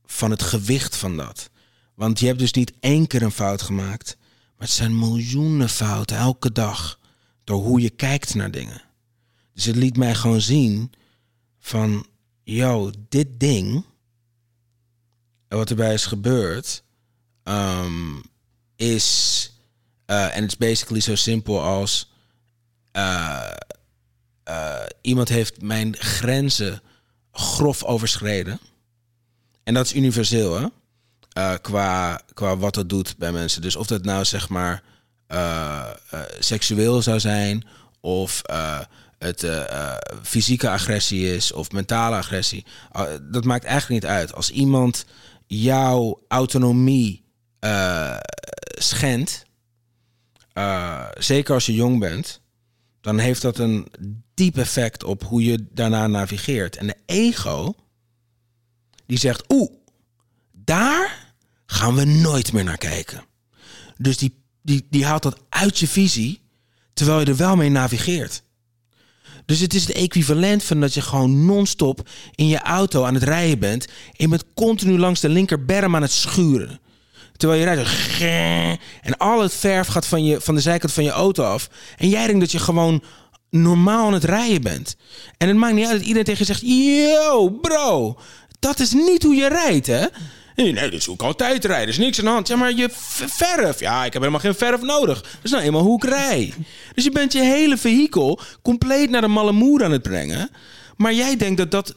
van 0.04 0.30
het 0.30 0.42
gewicht 0.42 0.96
van 0.96 1.16
dat. 1.16 1.50
Want 1.94 2.20
je 2.20 2.26
hebt 2.26 2.38
dus 2.38 2.52
niet 2.52 2.72
één 2.80 3.06
keer 3.06 3.22
een 3.22 3.30
fout 3.30 3.62
gemaakt. 3.62 4.16
Maar 4.56 4.66
het 4.66 4.76
zijn 4.76 4.98
miljoenen 4.98 5.68
fouten 5.68 6.16
elke 6.16 6.52
dag. 6.52 7.00
Door 7.44 7.62
hoe 7.62 7.80
je 7.80 7.90
kijkt 7.90 8.34
naar 8.34 8.50
dingen. 8.50 8.82
Dus 9.52 9.64
het 9.64 9.76
liet 9.76 9.96
mij 9.96 10.14
gewoon 10.14 10.40
zien 10.40 10.92
van... 11.58 12.06
Yo, 12.42 12.90
dit 13.08 13.40
ding... 13.40 13.84
Wat 15.48 15.70
erbij 15.70 15.94
is 15.94 16.06
gebeurd... 16.06 16.82
Um, 17.44 18.22
is... 18.74 19.50
Uh, 20.06 20.36
en 20.36 20.42
het 20.42 20.50
is 20.50 20.56
basically 20.56 21.00
zo 21.00 21.14
simpel 21.14 21.62
als... 21.62 22.10
Uh, 22.92 23.50
uh, 24.48 24.82
iemand 25.00 25.28
heeft 25.28 25.62
mijn 25.62 25.96
grenzen 25.96 26.82
grof 27.32 27.84
overschreden. 27.84 28.60
En 29.64 29.74
dat 29.74 29.86
is 29.86 29.94
universeel, 29.94 30.60
hè? 30.60 30.68
Qua, 31.58 32.20
qua 32.34 32.56
wat 32.56 32.74
dat 32.74 32.88
doet 32.88 33.16
bij 33.18 33.32
mensen. 33.32 33.62
Dus 33.62 33.76
of 33.76 33.86
dat 33.86 34.04
nou 34.04 34.24
zeg 34.24 34.48
maar 34.48 34.82
seksueel 36.38 37.02
zou 37.02 37.20
zijn, 37.20 37.66
of 38.00 38.42
het 39.18 39.46
fysieke 40.22 40.70
agressie 40.70 41.34
is, 41.34 41.52
of 41.52 41.72
mentale 41.72 42.16
agressie. 42.16 42.66
dat 43.22 43.44
maakt 43.44 43.64
eigenlijk 43.64 44.02
niet 44.02 44.12
uit. 44.12 44.34
Als 44.34 44.50
iemand 44.50 45.04
jouw 45.46 46.24
autonomie 46.28 47.24
schendt, 48.78 49.45
zeker 51.18 51.54
als 51.54 51.66
je 51.66 51.74
jong 51.74 51.98
bent, 51.98 52.40
dan 53.00 53.18
heeft 53.18 53.42
dat 53.42 53.58
een 53.58 53.88
diep 54.34 54.56
effect 54.56 55.04
op 55.04 55.22
hoe 55.22 55.44
je 55.44 55.66
daarna 55.70 56.06
navigeert. 56.06 56.76
En 56.76 56.86
de 56.86 56.96
ego, 57.06 57.74
die 59.06 59.18
zegt, 59.18 59.44
oeh, 59.48 59.70
daar 60.52 61.34
gaan 61.66 61.94
we 61.94 62.04
nooit 62.04 62.52
meer 62.52 62.64
naar 62.64 62.78
kijken. 62.78 63.24
Dus 63.96 64.16
die, 64.16 64.34
die, 64.62 64.86
die 64.90 65.04
haalt 65.04 65.22
dat 65.22 65.38
uit 65.48 65.78
je 65.78 65.88
visie, 65.88 66.40
terwijl 66.92 67.20
je 67.20 67.26
er 67.26 67.36
wel 67.36 67.56
mee 67.56 67.70
navigeert. 67.70 68.42
Dus 69.44 69.60
het 69.60 69.74
is 69.74 69.86
het 69.86 69.96
equivalent 69.96 70.64
van 70.64 70.80
dat 70.80 70.94
je 70.94 71.00
gewoon 71.00 71.46
non-stop 71.46 72.08
in 72.34 72.46
je 72.46 72.58
auto 72.58 73.04
aan 73.04 73.14
het 73.14 73.22
rijden 73.22 73.58
bent. 73.58 73.86
En 74.16 74.30
je 74.30 74.40
continu 74.54 74.98
langs 74.98 75.20
de 75.20 75.28
linkerberm 75.28 75.94
aan 75.96 76.02
het 76.02 76.10
schuren. 76.10 76.80
Terwijl 77.36 77.60
je 77.60 77.66
rijdt 77.66 78.80
en 79.02 79.16
al 79.16 79.42
het 79.42 79.54
verf 79.54 79.86
gaat 79.86 80.06
van, 80.06 80.24
je, 80.24 80.40
van 80.40 80.54
de 80.54 80.60
zijkant 80.60 80.92
van 80.92 81.04
je 81.04 81.10
auto 81.10 81.44
af. 81.44 81.68
En 81.96 82.08
jij 82.08 82.26
denkt 82.26 82.40
dat 82.40 82.52
je 82.52 82.58
gewoon 82.58 83.02
normaal 83.50 84.06
aan 84.06 84.12
het 84.12 84.24
rijden 84.24 84.62
bent. 84.62 84.96
En 85.38 85.48
het 85.48 85.56
maakt 85.56 85.74
niet 85.74 85.86
uit 85.86 85.96
dat 85.96 86.06
iedereen 86.06 86.24
tegen 86.24 86.46
je 86.46 86.52
zegt... 86.52 86.62
Yo, 86.64 87.48
bro, 87.48 88.18
dat 88.58 88.80
is 88.80 88.92
niet 88.92 89.22
hoe 89.22 89.34
je 89.34 89.48
rijdt, 89.48 89.86
hè? 89.86 90.06
Nee, 90.56 90.72
nee, 90.72 90.90
dat 90.90 91.00
is 91.00 91.06
hoe 91.06 91.14
ik 91.14 91.22
altijd 91.22 91.64
rijd. 91.64 91.82
Er 91.82 91.88
is 91.88 91.98
niks 91.98 92.18
aan 92.18 92.24
de 92.24 92.30
hand. 92.30 92.48
Ja, 92.48 92.56
maar 92.56 92.72
je 92.72 92.88
verf. 93.26 93.80
Ja, 93.80 94.04
ik 94.04 94.12
heb 94.12 94.22
helemaal 94.22 94.40
geen 94.40 94.54
verf 94.54 94.80
nodig. 94.80 95.20
Dat 95.20 95.40
is 95.42 95.50
nou 95.50 95.62
eenmaal 95.62 95.82
hoe 95.82 96.04
ik 96.04 96.10
rij. 96.10 96.54
Dus 96.94 97.04
je 97.04 97.10
bent 97.10 97.32
je 97.32 97.42
hele 97.42 97.76
vehikel 97.76 98.40
compleet 98.62 99.10
naar 99.10 99.20
de 99.20 99.28
malle 99.28 99.52
moer 99.52 99.84
aan 99.84 99.92
het 99.92 100.02
brengen. 100.02 100.50
Maar 100.96 101.14
jij 101.14 101.36
denkt 101.36 101.56
dat 101.56 101.70
dat 101.70 101.94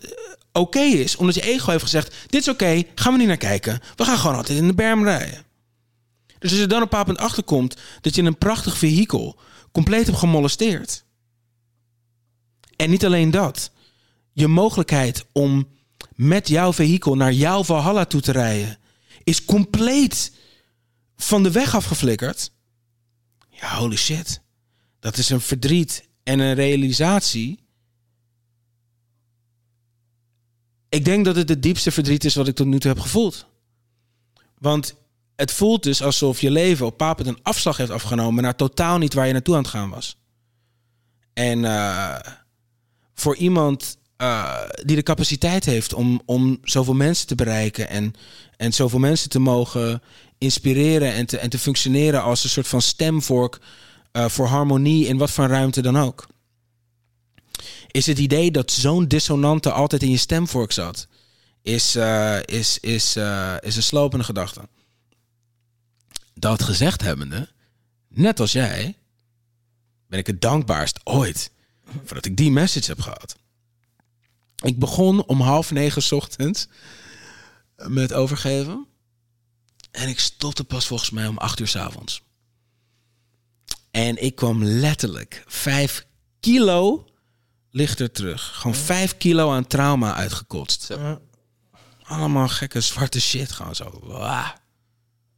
oké 0.59 0.79
is, 0.79 1.15
omdat 1.15 1.35
je 1.35 1.41
ego 1.41 1.71
heeft 1.71 1.83
gezegd: 1.83 2.15
Dit 2.27 2.41
is 2.41 2.47
oké, 2.47 2.83
gaan 2.95 3.11
we 3.11 3.19
niet 3.19 3.27
naar 3.27 3.37
kijken. 3.37 3.79
We 3.95 4.05
gaan 4.05 4.17
gewoon 4.17 4.35
altijd 4.35 4.57
in 4.57 4.67
de 4.67 4.73
berm 4.73 5.03
rijden. 5.03 5.45
Dus 6.39 6.51
als 6.51 6.59
je 6.59 6.67
dan 6.67 6.81
op 6.81 6.83
een 6.83 6.89
bepaald 6.89 7.05
punt 7.05 7.17
achterkomt 7.17 7.77
dat 8.01 8.15
je 8.15 8.21
een 8.21 8.37
prachtig 8.37 8.77
vehikel 8.77 9.39
compleet 9.71 10.05
hebt 10.05 10.17
gemolesteerd. 10.17 11.03
En 12.75 12.89
niet 12.89 13.05
alleen 13.05 13.31
dat. 13.31 13.71
Je 14.33 14.47
mogelijkheid 14.47 15.25
om 15.31 15.67
met 16.15 16.47
jouw 16.47 16.73
vehikel 16.73 17.15
naar 17.15 17.33
jouw 17.33 17.63
Valhalla 17.63 18.05
toe 18.05 18.21
te 18.21 18.31
rijden 18.31 18.77
is 19.23 19.45
compleet 19.45 20.31
van 21.17 21.43
de 21.43 21.51
weg 21.51 21.75
afgeflikkerd. 21.75 22.51
Ja, 23.49 23.75
holy 23.75 23.95
shit. 23.95 24.41
Dat 24.99 25.17
is 25.17 25.29
een 25.29 25.41
verdriet 25.41 26.07
en 26.23 26.39
een 26.39 26.53
realisatie 26.53 27.59
Ik 30.89 31.05
denk 31.05 31.25
dat 31.25 31.35
het 31.35 31.49
het 31.49 31.63
diepste 31.63 31.91
verdriet 31.91 32.25
is 32.25 32.35
wat 32.35 32.47
ik 32.47 32.55
tot 32.55 32.67
nu 32.67 32.79
toe 32.79 32.91
heb 32.91 32.99
gevoeld. 32.99 33.45
Want 34.57 34.95
het 35.35 35.51
voelt 35.51 35.83
dus 35.83 36.01
alsof 36.01 36.41
je 36.41 36.51
leven 36.51 36.85
op 36.85 36.97
papet 36.97 37.27
een 37.27 37.39
afslag 37.41 37.77
heeft 37.77 37.91
afgenomen 37.91 38.43
naar 38.43 38.55
totaal 38.55 38.97
niet 38.97 39.13
waar 39.13 39.27
je 39.27 39.33
naartoe 39.33 39.55
aan 39.55 39.61
het 39.61 39.69
gaan 39.69 39.89
was. 39.89 40.17
En 41.33 41.59
uh, 41.59 42.15
voor 43.13 43.35
iemand 43.35 43.97
uh, 44.17 44.61
die 44.83 44.95
de 44.95 45.03
capaciteit 45.03 45.65
heeft 45.65 45.93
om, 45.93 46.21
om 46.25 46.59
zoveel 46.63 46.93
mensen 46.93 47.27
te 47.27 47.35
bereiken 47.35 47.89
en, 47.89 48.13
en 48.57 48.73
zoveel 48.73 48.99
mensen 48.99 49.29
te 49.29 49.39
mogen 49.39 50.01
inspireren 50.37 51.13
en 51.13 51.25
te, 51.25 51.37
en 51.37 51.49
te 51.49 51.59
functioneren 51.59 52.23
als 52.23 52.43
een 52.43 52.49
soort 52.49 52.67
van 52.67 52.81
stemvork 52.81 53.59
uh, 54.13 54.25
voor 54.25 54.47
harmonie 54.47 55.07
in 55.07 55.17
wat 55.17 55.31
voor 55.31 55.47
ruimte 55.47 55.81
dan 55.81 55.97
ook 55.97 56.27
is 57.91 58.05
het 58.05 58.19
idee 58.19 58.51
dat 58.51 58.71
zo'n 58.71 59.07
dissonante 59.07 59.71
altijd 59.71 60.03
in 60.03 60.09
je 60.09 60.17
stemvork 60.17 60.71
zat, 60.71 61.07
is, 61.61 61.95
uh, 61.95 62.39
is, 62.45 62.79
is, 62.79 63.17
uh, 63.17 63.55
is 63.59 63.75
een 63.75 63.83
slopende 63.83 64.25
gedachte. 64.25 64.61
Dat 66.33 66.63
gezegd 66.63 67.01
hebbende, 67.01 67.49
net 68.07 68.39
als 68.39 68.51
jij, 68.51 68.97
ben 70.07 70.19
ik 70.19 70.27
het 70.27 70.41
dankbaarst 70.41 70.99
ooit 71.03 71.51
voordat 72.05 72.25
ik 72.25 72.37
die 72.37 72.51
message 72.51 72.87
heb 72.87 73.01
gehad. 73.01 73.35
Ik 74.63 74.79
begon 74.79 75.25
om 75.25 75.41
half 75.41 75.71
negen 75.71 76.17
ochtends 76.17 76.67
met 77.75 78.13
overgeven. 78.13 78.87
En 79.91 80.09
ik 80.09 80.19
stopte 80.19 80.63
pas 80.63 80.87
volgens 80.87 81.09
mij 81.09 81.27
om 81.27 81.37
acht 81.37 81.59
uur 81.59 81.67
s 81.67 81.75
avonds. 81.75 82.21
En 83.91 84.23
ik 84.23 84.35
kwam 84.35 84.63
letterlijk 84.63 85.43
vijf 85.47 86.05
kilo 86.39 87.08
ligt 87.71 87.99
er 87.99 88.11
terug. 88.11 88.51
Gewoon 88.53 88.75
vijf 88.75 89.17
kilo 89.17 89.51
aan 89.51 89.67
trauma 89.67 90.13
uitgekotst. 90.13 90.87
Ja. 90.87 91.19
Allemaal 92.03 92.47
gekke 92.47 92.81
zwarte 92.81 93.21
shit. 93.21 93.51
Gewoon 93.51 93.75
zo. 93.75 94.01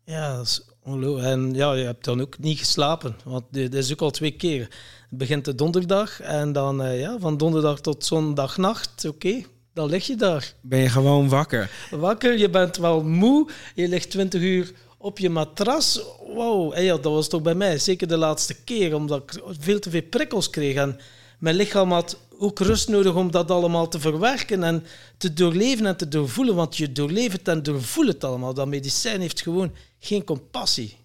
Ja, 0.05 0.35
dat 0.35 0.45
is 0.45 0.61
ongelooflijk. 0.83 1.27
En 1.27 1.53
ja, 1.53 1.73
je 1.73 1.85
hebt 1.85 2.05
dan 2.05 2.21
ook 2.21 2.39
niet 2.39 2.59
geslapen. 2.59 3.15
Want 3.23 3.43
dit 3.51 3.73
is 3.73 3.91
ook 3.91 4.01
al 4.01 4.11
twee 4.11 4.31
keer. 4.31 4.61
Het 5.09 5.17
begint 5.17 5.45
de 5.45 5.55
donderdag. 5.55 6.19
En 6.19 6.51
dan 6.51 6.85
uh, 6.85 6.99
ja, 6.99 7.17
van 7.19 7.37
donderdag 7.37 7.81
tot 7.81 8.05
zondagnacht. 8.05 9.05
Oké, 9.05 9.41
dan 9.73 9.89
lig 9.89 10.07
je 10.07 10.15
daar. 10.15 10.53
Ben 10.61 10.79
je 10.79 10.89
gewoon 10.89 11.29
wakker? 11.29 11.71
Wakker, 11.91 12.37
je 12.37 12.49
bent 12.49 12.77
wel 12.77 13.03
moe. 13.03 13.49
Je 13.75 13.87
ligt 13.87 14.09
20 14.09 14.41
uur 14.41 14.71
op 14.97 15.19
je 15.19 15.29
matras. 15.29 16.01
Wow, 16.33 16.73
en 16.73 16.83
ja, 16.83 16.93
dat 16.93 17.13
was 17.13 17.27
toch 17.27 17.41
bij 17.41 17.55
mij. 17.55 17.77
Zeker 17.77 18.07
de 18.07 18.17
laatste 18.17 18.63
keer, 18.63 18.95
omdat 18.95 19.23
ik 19.23 19.43
veel 19.59 19.79
te 19.79 19.89
veel 19.89 20.03
prikkels 20.09 20.49
kreeg. 20.49 20.75
En 20.75 20.99
mijn 21.41 21.55
lichaam 21.55 21.91
had 21.91 22.17
ook 22.37 22.59
rust 22.59 22.87
nodig 22.89 23.13
om 23.15 23.31
dat 23.31 23.51
allemaal 23.51 23.87
te 23.87 23.99
verwerken 23.99 24.63
en 24.63 24.85
te 25.17 25.33
doorleven 25.33 25.85
en 25.85 25.97
te 25.97 26.07
doorvoelen. 26.07 26.55
Want 26.55 26.77
je 26.77 26.91
doorleeft 26.91 27.31
het 27.31 27.47
en 27.47 27.63
doorvoelt 27.63 28.07
het 28.07 28.23
allemaal. 28.23 28.53
Dat 28.53 28.67
medicijn 28.67 29.21
heeft 29.21 29.41
gewoon 29.41 29.71
geen 29.99 30.23
compassie. 30.23 30.97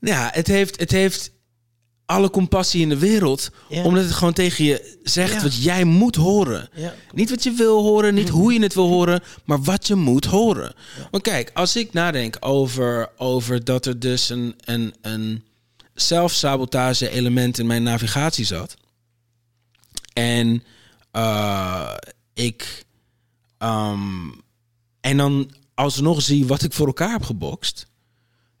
Ja, 0.00 0.30
het 0.32 0.46
heeft, 0.46 0.80
het 0.80 0.90
heeft 0.90 1.30
alle 2.06 2.30
compassie 2.30 2.80
in 2.80 2.88
de 2.88 2.98
wereld. 2.98 3.50
Ja. 3.68 3.82
Omdat 3.84 4.04
het 4.04 4.12
gewoon 4.12 4.32
tegen 4.32 4.64
je 4.64 4.98
zegt 5.02 5.32
Ja. 5.34 5.42
wat 5.42 5.62
jij 5.62 5.84
moet 5.84 6.16
horen. 6.16 6.68
Ja. 6.74 6.94
Niet 7.12 7.30
wat 7.30 7.42
je 7.42 7.50
wil 7.50 7.82
horen, 7.82 8.14
niet 8.14 8.28
hoe 8.28 8.52
je 8.52 8.62
het 8.62 8.74
wil 8.74 8.88
horen, 8.88 9.22
maar 9.44 9.62
wat 9.62 9.86
je 9.86 9.94
moet 9.94 10.24
horen. 10.24 10.74
Want 11.10 11.22
kijk, 11.22 11.50
als 11.54 11.76
ik 11.76 11.92
nadenk 11.92 12.36
over, 12.40 13.10
over 13.16 13.64
dat 13.64 13.86
er 13.86 13.98
dus 14.00 14.28
een, 14.28 14.54
een, 14.64 14.94
een 15.02 15.44
zelfsabotage 15.94 17.10
element 17.10 17.58
in 17.58 17.66
mijn 17.66 17.82
navigatie 17.82 18.44
zat. 18.44 18.76
En 20.12 20.64
eh, 21.10 21.94
ik. 22.34 22.84
ehm, 23.58 24.28
en 25.00 25.16
dan 25.16 25.50
alsnog 25.74 26.22
zie 26.22 26.46
wat 26.46 26.62
ik 26.62 26.72
voor 26.72 26.86
elkaar 26.86 27.12
heb 27.12 27.22
gebokst. 27.22 27.86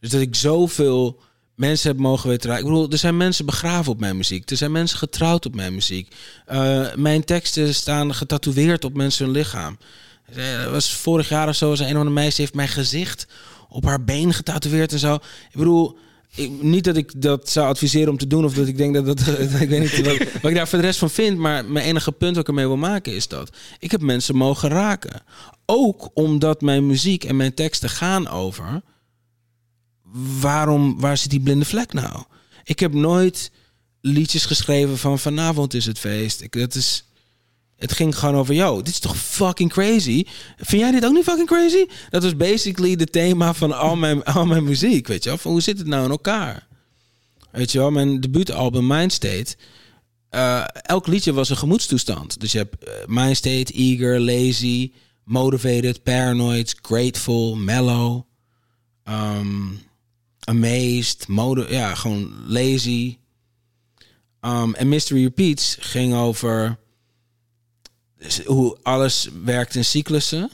Dus 0.00 0.10
dat 0.10 0.20
ik 0.20 0.34
zoveel 0.34 1.20
mensen 1.54 1.90
heb 1.90 1.98
mogen 2.00 2.28
weten. 2.28 2.56
Ik 2.56 2.64
bedoel, 2.64 2.90
er 2.90 2.98
zijn 2.98 3.16
mensen 3.16 3.46
begraven 3.46 3.92
op 3.92 4.00
mijn 4.00 4.16
muziek. 4.16 4.50
Er 4.50 4.56
zijn 4.56 4.72
mensen 4.72 4.98
getrouwd 4.98 5.46
op 5.46 5.54
mijn 5.54 5.74
muziek. 5.74 6.14
Eh, 6.46 6.94
mijn 6.94 7.24
teksten 7.24 7.74
staan 7.74 8.14
getatoeëerd 8.14 8.84
op 8.84 8.94
mensen 8.94 9.24
hun 9.24 9.34
lichaam. 9.34 9.78
Eh, 10.34 10.70
was 10.70 10.94
vorig 10.94 11.28
jaar 11.28 11.48
of 11.48 11.56
zo. 11.56 11.68
was 11.68 11.78
Een 11.78 11.86
of 11.86 11.92
andere 11.92 12.10
meisje 12.10 12.40
heeft 12.40 12.54
mijn 12.54 12.68
gezicht 12.68 13.26
op 13.68 13.84
haar 13.84 14.04
been 14.04 14.34
getatoeëerd 14.34 14.92
en 14.92 14.98
zo. 14.98 15.14
Ik 15.14 15.56
bedoel, 15.56 15.98
ik- 16.34 16.62
niet 16.62 16.84
dat 16.84 16.96
ik 16.96 17.22
dat 17.22 17.48
zou 17.50 17.66
adviseren 17.68 18.08
om 18.08 18.16
te 18.18 18.26
doen. 18.26 18.44
Of 18.44 18.54
dat 18.54 18.66
ik 18.66 18.76
denk 18.76 18.94
dat 18.94 19.06
dat... 19.10 19.18
ik 19.60 19.68
weet 19.68 19.80
niet 19.80 20.06
wat, 20.06 20.32
wat 20.42 20.50
ik 20.50 20.56
daar 20.56 20.68
voor 20.68 20.78
de 20.78 20.84
rest 20.84 20.98
van 20.98 21.10
vind. 21.10 21.38
Maar 21.38 21.64
mijn 21.64 21.86
enige 21.86 22.12
punt 22.12 22.30
wat 22.32 22.42
ik 22.42 22.48
ermee 22.48 22.66
wil 22.66 22.76
maken 22.76 23.14
is 23.14 23.28
dat... 23.28 23.56
Ik 23.78 23.90
heb 23.90 24.00
mensen 24.00 24.36
mogen 24.36 24.68
raken. 24.68 25.22
Ook 25.66 26.10
omdat 26.14 26.60
mijn 26.60 26.86
muziek 26.86 27.24
en 27.24 27.36
mijn 27.36 27.54
teksten 27.54 27.90
gaan 27.90 28.28
over 28.28 28.82
waarom, 30.40 31.00
waar 31.00 31.16
zit 31.16 31.30
die 31.30 31.40
blinde 31.40 31.64
vlek 31.64 31.92
nou? 31.92 32.22
Ik 32.64 32.78
heb 32.80 32.92
nooit 32.92 33.50
liedjes 34.00 34.44
geschreven 34.46 34.98
van 34.98 35.18
vanavond 35.18 35.74
is 35.74 35.86
het 35.86 35.98
feest. 35.98 36.40
Ik, 36.40 36.52
dat 36.58 36.74
is, 36.74 37.04
het 37.80 37.92
ging 37.92 38.18
gewoon 38.18 38.34
over, 38.34 38.54
yo, 38.54 38.76
dit 38.76 38.88
is 38.88 38.98
toch 38.98 39.16
fucking 39.16 39.70
crazy? 39.70 40.24
Vind 40.56 40.82
jij 40.82 40.90
dit 40.90 41.04
ook 41.04 41.12
niet 41.12 41.24
fucking 41.24 41.46
crazy? 41.48 41.86
Dat 42.10 42.22
was 42.22 42.36
basically 42.36 42.96
de 42.96 43.06
thema 43.06 43.54
van 43.54 43.72
al 43.72 43.96
mijn, 43.96 44.24
al 44.34 44.46
mijn 44.46 44.64
muziek, 44.64 45.06
weet 45.06 45.24
je 45.24 45.30
wel? 45.30 45.38
Hoe 45.52 45.60
zit 45.60 45.78
het 45.78 45.86
nou 45.86 46.04
in 46.04 46.10
elkaar? 46.10 46.66
Weet 47.50 47.72
je 47.72 47.78
wel, 47.78 47.90
mijn 47.90 48.20
debuutalbum 48.20 48.86
Mindstate... 48.86 49.56
eh 50.28 50.64
elk 50.82 51.06
liedje 51.06 51.32
was 51.32 51.48
een 51.48 51.56
gemoedstoestand. 51.56 52.40
Dus 52.40 52.52
je 52.52 52.58
hebt 52.58 52.84
eh, 52.84 52.92
Mindstate, 53.06 53.72
Eager, 53.72 54.20
Lazy, 54.20 54.92
Motivated, 55.24 56.02
Paranoid, 56.02 56.74
Grateful, 56.82 57.56
Mellow... 57.56 58.22
ehm, 59.04 59.66
Amazed, 60.44 61.28
mode, 61.28 61.66
ja, 61.68 61.94
gewoon 61.94 62.32
lazy. 62.46 63.16
Um, 64.40 64.74
en 64.74 64.88
Mystery 64.88 65.22
Repeats 65.22 65.76
ging 65.80 66.14
over 66.14 66.78
hoe 68.44 68.78
alles 68.82 69.28
werkt 69.44 69.74
in 69.74 69.84
cyclussen. 69.84 70.50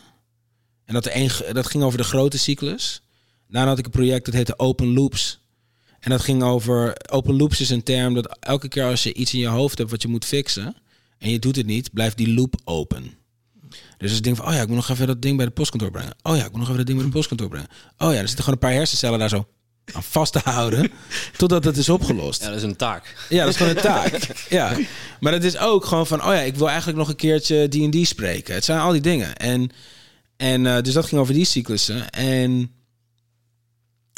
En 0.84 0.94
dat, 0.94 1.06
er 1.06 1.16
een, 1.16 1.30
dat 1.52 1.66
ging 1.66 1.82
over 1.82 1.98
de 1.98 2.04
grote 2.04 2.38
cyclus. 2.38 3.02
Daarna 3.48 3.68
had 3.68 3.78
ik 3.78 3.84
een 3.84 3.90
project 3.90 4.24
dat 4.24 4.34
heette 4.34 4.58
Open 4.58 4.92
Loops. 4.92 5.40
En 6.00 6.10
dat 6.10 6.20
ging 6.20 6.42
over... 6.42 6.96
Open 7.10 7.36
Loops 7.36 7.60
is 7.60 7.70
een 7.70 7.82
term 7.82 8.14
dat 8.14 8.36
elke 8.40 8.68
keer 8.68 8.84
als 8.84 9.02
je 9.02 9.14
iets 9.14 9.34
in 9.34 9.40
je 9.40 9.46
hoofd 9.46 9.78
hebt 9.78 9.90
wat 9.90 10.02
je 10.02 10.08
moet 10.08 10.24
fixen... 10.24 10.76
en 11.18 11.30
je 11.30 11.38
doet 11.38 11.56
het 11.56 11.66
niet, 11.66 11.92
blijft 11.92 12.16
die 12.16 12.34
loop 12.34 12.54
open. 12.64 13.14
Dus 13.98 14.08
als 14.08 14.18
ik 14.18 14.24
denk 14.24 14.36
van, 14.36 14.46
oh 14.46 14.52
ja, 14.52 14.60
ik 14.60 14.66
moet 14.66 14.76
nog 14.76 14.88
even 14.88 15.06
dat 15.06 15.22
ding 15.22 15.36
bij 15.36 15.46
de 15.46 15.52
postkantoor 15.52 15.90
brengen. 15.90 16.14
Oh 16.22 16.36
ja, 16.36 16.44
ik 16.44 16.50
moet 16.50 16.58
nog 16.58 16.64
even 16.64 16.76
dat 16.76 16.86
ding 16.86 16.98
bij 16.98 17.06
de 17.06 17.14
postkantoor 17.14 17.48
brengen. 17.48 17.68
Oh 17.98 18.12
ja, 18.12 18.18
er 18.20 18.28
zitten 18.28 18.44
gewoon 18.44 18.52
een 18.52 18.68
paar 18.68 18.72
hersencellen 18.72 19.18
daar 19.18 19.28
zo 19.28 19.46
aan 19.92 20.02
vast 20.02 20.32
te 20.32 20.40
houden. 20.44 20.90
totdat 21.36 21.64
het 21.64 21.76
is 21.76 21.88
opgelost. 21.88 22.40
Ja, 22.42 22.48
dat 22.48 22.56
is 22.56 22.62
een 22.62 22.76
taak. 22.76 23.26
Ja, 23.28 23.38
dat 23.44 23.48
is 23.48 23.56
gewoon 23.56 23.76
een 23.76 23.82
taak. 23.82 24.46
Ja. 24.48 24.76
Maar 25.20 25.32
het 25.32 25.44
is 25.44 25.58
ook 25.58 25.84
gewoon 25.84 26.06
van, 26.06 26.20
oh 26.20 26.32
ja, 26.34 26.40
ik 26.40 26.56
wil 26.56 26.68
eigenlijk 26.68 26.98
nog 26.98 27.08
een 27.08 27.16
keertje 27.16 27.68
D&D 27.68 28.06
spreken. 28.06 28.54
Het 28.54 28.64
zijn 28.64 28.78
al 28.80 28.92
die 28.92 29.00
dingen. 29.00 29.36
En, 29.36 29.70
en 30.36 30.66
eh, 30.66 30.82
dus 30.82 30.94
dat 30.94 31.06
ging 31.06 31.20
over 31.20 31.34
die 31.34 31.44
cyclussen. 31.44 32.10
En 32.10 32.70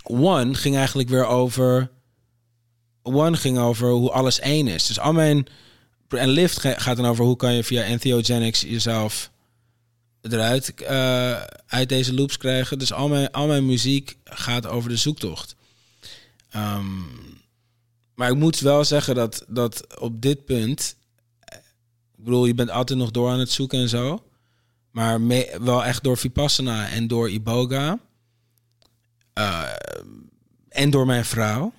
One 0.02 0.54
ging 0.54 0.76
eigenlijk 0.76 1.08
weer 1.08 1.26
over... 1.26 1.90
One 3.02 3.36
ging 3.36 3.58
over 3.58 3.90
hoe 3.90 4.10
alles 4.10 4.40
één 4.40 4.68
is. 4.68 4.86
Dus 4.86 4.98
al 4.98 5.12
mijn... 5.12 5.46
En 6.08 6.28
Lift 6.28 6.60
ga- 6.60 6.78
gaat 6.78 6.96
dan 6.96 7.06
over 7.06 7.24
hoe 7.24 7.36
kan 7.36 7.54
je 7.54 7.64
via 7.64 7.82
entheogenics 7.82 8.60
jezelf 8.60 9.30
eruit 10.22 10.74
eh, 10.74 11.42
uit 11.66 11.88
deze 11.88 12.14
loops 12.14 12.36
krijgen. 12.36 12.78
Dus 12.78 12.92
al 12.92 13.08
mijn, 13.08 13.30
al 13.30 13.46
mijn 13.46 13.66
muziek 13.66 14.16
gaat 14.24 14.66
over 14.66 14.90
de 14.90 14.96
zoektocht. 14.96 15.56
Ehm, 16.50 17.02
maar 18.14 18.30
ik 18.30 18.36
moet 18.36 18.60
wel 18.60 18.84
zeggen 18.84 19.14
dat, 19.14 19.44
dat 19.48 19.98
op 19.98 20.22
dit 20.22 20.44
punt... 20.44 20.96
Ik 22.16 22.24
bedoel, 22.24 22.46
je 22.46 22.54
bent 22.54 22.70
altijd 22.70 22.98
nog 22.98 23.10
door 23.10 23.30
aan 23.30 23.38
het 23.38 23.50
zoeken 23.50 23.78
en 23.80 23.88
zo. 23.88 24.24
Maar 24.90 25.26
wel 25.62 25.84
echt 25.84 26.02
door 26.02 26.16
Vipassana 26.16 26.88
en 26.88 27.06
door 27.06 27.30
Iboga... 27.30 27.98
eh, 29.32 29.62
en 30.68 30.90
door 30.90 31.06
mijn 31.06 31.24
vrouw... 31.24 31.72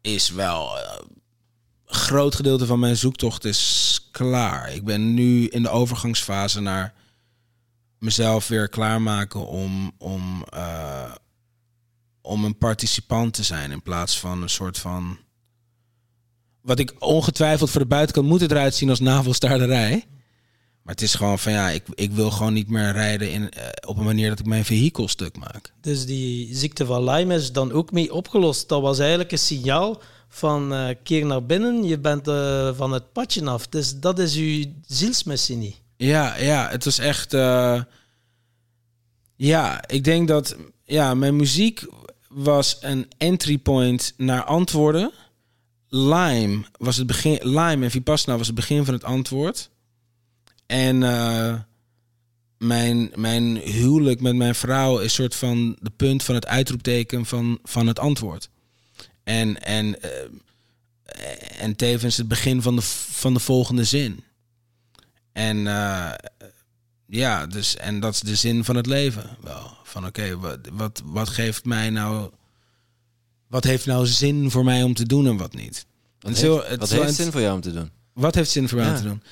is 0.00 0.30
wel... 0.30 0.78
eh, 0.78 1.00
groot 1.86 2.34
gedeelte 2.34 2.66
van 2.66 2.78
mijn 2.78 2.96
zoektocht 2.96 3.44
is 3.44 4.00
klaar. 4.10 4.72
Ik 4.72 4.84
ben 4.84 5.14
nu 5.14 5.46
in 5.46 5.62
de 5.62 5.68
overgangsfase 5.68 6.60
naar 6.60 6.94
mezelf 7.98 8.48
weer 8.48 8.68
klaarmaken 8.68 9.46
om, 9.46 9.92
om, 9.98 10.44
eh, 10.50 11.12
om 12.26 12.44
een 12.44 12.58
participant 12.58 13.34
te 13.34 13.42
zijn 13.42 13.70
in 13.70 13.82
plaats 13.82 14.20
van 14.20 14.42
een 14.42 14.50
soort 14.50 14.78
van. 14.78 15.18
Wat 16.60 16.78
ik 16.78 16.94
ongetwijfeld 16.98 17.70
voor 17.70 17.80
de 17.80 17.86
buitenkant 17.86 18.26
moet 18.26 18.40
het 18.40 18.50
eruit 18.50 18.74
zien 18.74 18.90
als 18.90 19.00
navelstaarderij. 19.00 20.04
Maar 20.82 20.94
het 20.94 21.04
is 21.04 21.14
gewoon 21.14 21.38
van 21.38 21.52
ja, 21.52 21.70
ik, 21.70 21.84
ik 21.94 22.12
wil 22.12 22.30
gewoon 22.30 22.52
niet 22.52 22.68
meer 22.68 22.92
rijden 22.92 23.32
in, 23.32 23.50
eh, 23.50 23.66
op 23.88 23.96
een 23.96 24.04
manier 24.04 24.28
dat 24.28 24.38
ik 24.38 24.46
mijn 24.46 24.64
vehikel 24.64 25.08
stuk 25.08 25.36
maak. 25.36 25.72
Dus 25.80 26.06
die 26.06 26.54
ziekte 26.54 26.86
van 26.86 27.04
Lyme 27.04 27.34
is 27.34 27.52
dan 27.52 27.72
ook 27.72 27.92
mee 27.92 28.12
opgelost. 28.12 28.68
Dat 28.68 28.82
was 28.82 28.98
eigenlijk 28.98 29.32
een 29.32 29.38
signaal 29.38 30.00
van 30.28 30.74
eh, 30.74 30.94
keer 31.02 31.26
naar 31.26 31.46
binnen, 31.46 31.84
je 31.84 31.98
bent 31.98 32.28
eh, 32.28 32.70
van 32.76 32.92
het 32.92 33.12
padje 33.12 33.44
af. 33.44 33.66
Dus 33.66 33.98
dat 33.98 34.18
is 34.18 34.36
uw 34.36 34.64
zielsmissie 34.86 35.56
niet. 35.56 35.76
Ja, 35.96 36.36
ja, 36.36 36.68
het 36.70 36.84
was 36.84 36.98
echt. 36.98 37.32
ja, 39.36 39.88
ik 39.88 40.04
denk 40.04 40.28
dat. 40.28 40.56
Ja, 40.84 41.14
mijn 41.14 41.36
muziek 41.36 41.86
was 42.36 42.76
een 42.80 43.08
entry 43.16 43.58
point 43.58 44.14
naar 44.16 44.44
antwoorden. 44.44 45.12
Lime 45.88 46.64
was 46.78 46.96
het 46.96 47.06
begin. 47.06 47.38
Lime 47.42 47.84
en 47.84 47.90
Vipassana 47.90 48.36
was 48.36 48.46
het 48.46 48.56
begin 48.56 48.84
van 48.84 48.94
het 48.94 49.04
antwoord. 49.04 49.70
En 50.66 51.02
eh, 51.02 51.54
mijn, 52.58 53.10
mijn 53.14 53.56
huwelijk 53.56 54.20
met 54.20 54.36
mijn 54.36 54.54
vrouw 54.54 54.98
is 54.98 55.14
soort 55.14 55.34
van 55.34 55.76
de 55.80 55.90
punt 55.90 56.22
van 56.22 56.34
het 56.34 56.46
uitroepteken 56.46 57.26
van, 57.26 57.58
van 57.62 57.86
het 57.86 57.98
antwoord. 57.98 58.50
En, 59.24 59.62
en, 59.62 60.02
eh, 60.02 61.62
en 61.62 61.76
tevens 61.76 62.16
het 62.16 62.28
begin 62.28 62.62
van 62.62 62.76
de, 62.76 62.82
van 63.10 63.34
de 63.34 63.40
volgende 63.40 63.84
zin. 63.84 64.24
En 65.32 65.66
eh, 65.66 66.12
ja, 67.06 67.46
dus, 67.46 67.76
en 67.76 68.00
dat 68.00 68.14
is 68.14 68.20
de 68.20 68.34
zin 68.36 68.64
van 68.64 68.76
het 68.76 68.86
leven 68.86 69.36
wel. 69.40 69.76
Van 69.82 70.06
oké, 70.06 70.38
wat, 70.38 70.58
wat, 70.72 71.02
wat 71.04 71.28
geeft 71.28 71.64
mij 71.64 71.90
nou... 71.90 72.30
Wat 73.46 73.64
heeft 73.64 73.86
nou 73.86 74.06
zin 74.06 74.50
voor 74.50 74.64
mij 74.64 74.82
om 74.82 74.94
te 74.94 75.06
doen 75.06 75.26
en 75.26 75.36
wat 75.36 75.54
niet? 75.54 75.86
Wat 76.18 76.36
heeft, 76.38 76.68
het 76.68 76.80
wat 76.80 76.90
heeft 76.90 77.14
zin 77.14 77.32
voor 77.32 77.40
jou 77.40 77.54
om 77.54 77.60
te 77.60 77.72
doen? 77.72 77.90
Wat 78.12 78.34
heeft 78.34 78.50
zin 78.50 78.68
voor 78.68 78.78
mij 78.78 78.86
Ja. 78.86 78.92
om 78.92 78.98
te 78.98 79.08
doen? 79.08 79.22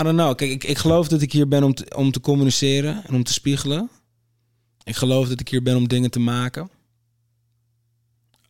I 0.00 0.02
don't 0.02 0.16
know. 0.18 0.36
Kijk, 0.36 0.50
ik, 0.50 0.64
ik 0.64 0.78
geloof 0.78 1.08
dat 1.08 1.22
ik 1.22 1.32
hier 1.32 1.48
ben 1.48 1.62
om 1.62 1.74
te, 1.74 1.96
om 1.96 2.10
te 2.10 2.20
communiceren 2.20 3.04
en 3.06 3.14
om 3.14 3.22
te 3.24 3.32
spiegelen. 3.32 3.90
Ik 4.84 4.96
geloof 4.96 5.28
dat 5.28 5.40
ik 5.40 5.48
hier 5.48 5.62
ben 5.62 5.76
om 5.76 5.88
dingen 5.88 6.10
te 6.10 6.18
maken. 6.20 6.70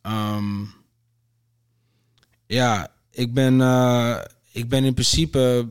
Ehm, 0.01 0.63
ja, 2.47 2.91
ik 3.11 3.33
ben, 3.33 3.61
eh, 3.61 4.17
ik 4.51 4.69
ben 4.69 4.83
in 4.83 4.93
principe 4.93 5.69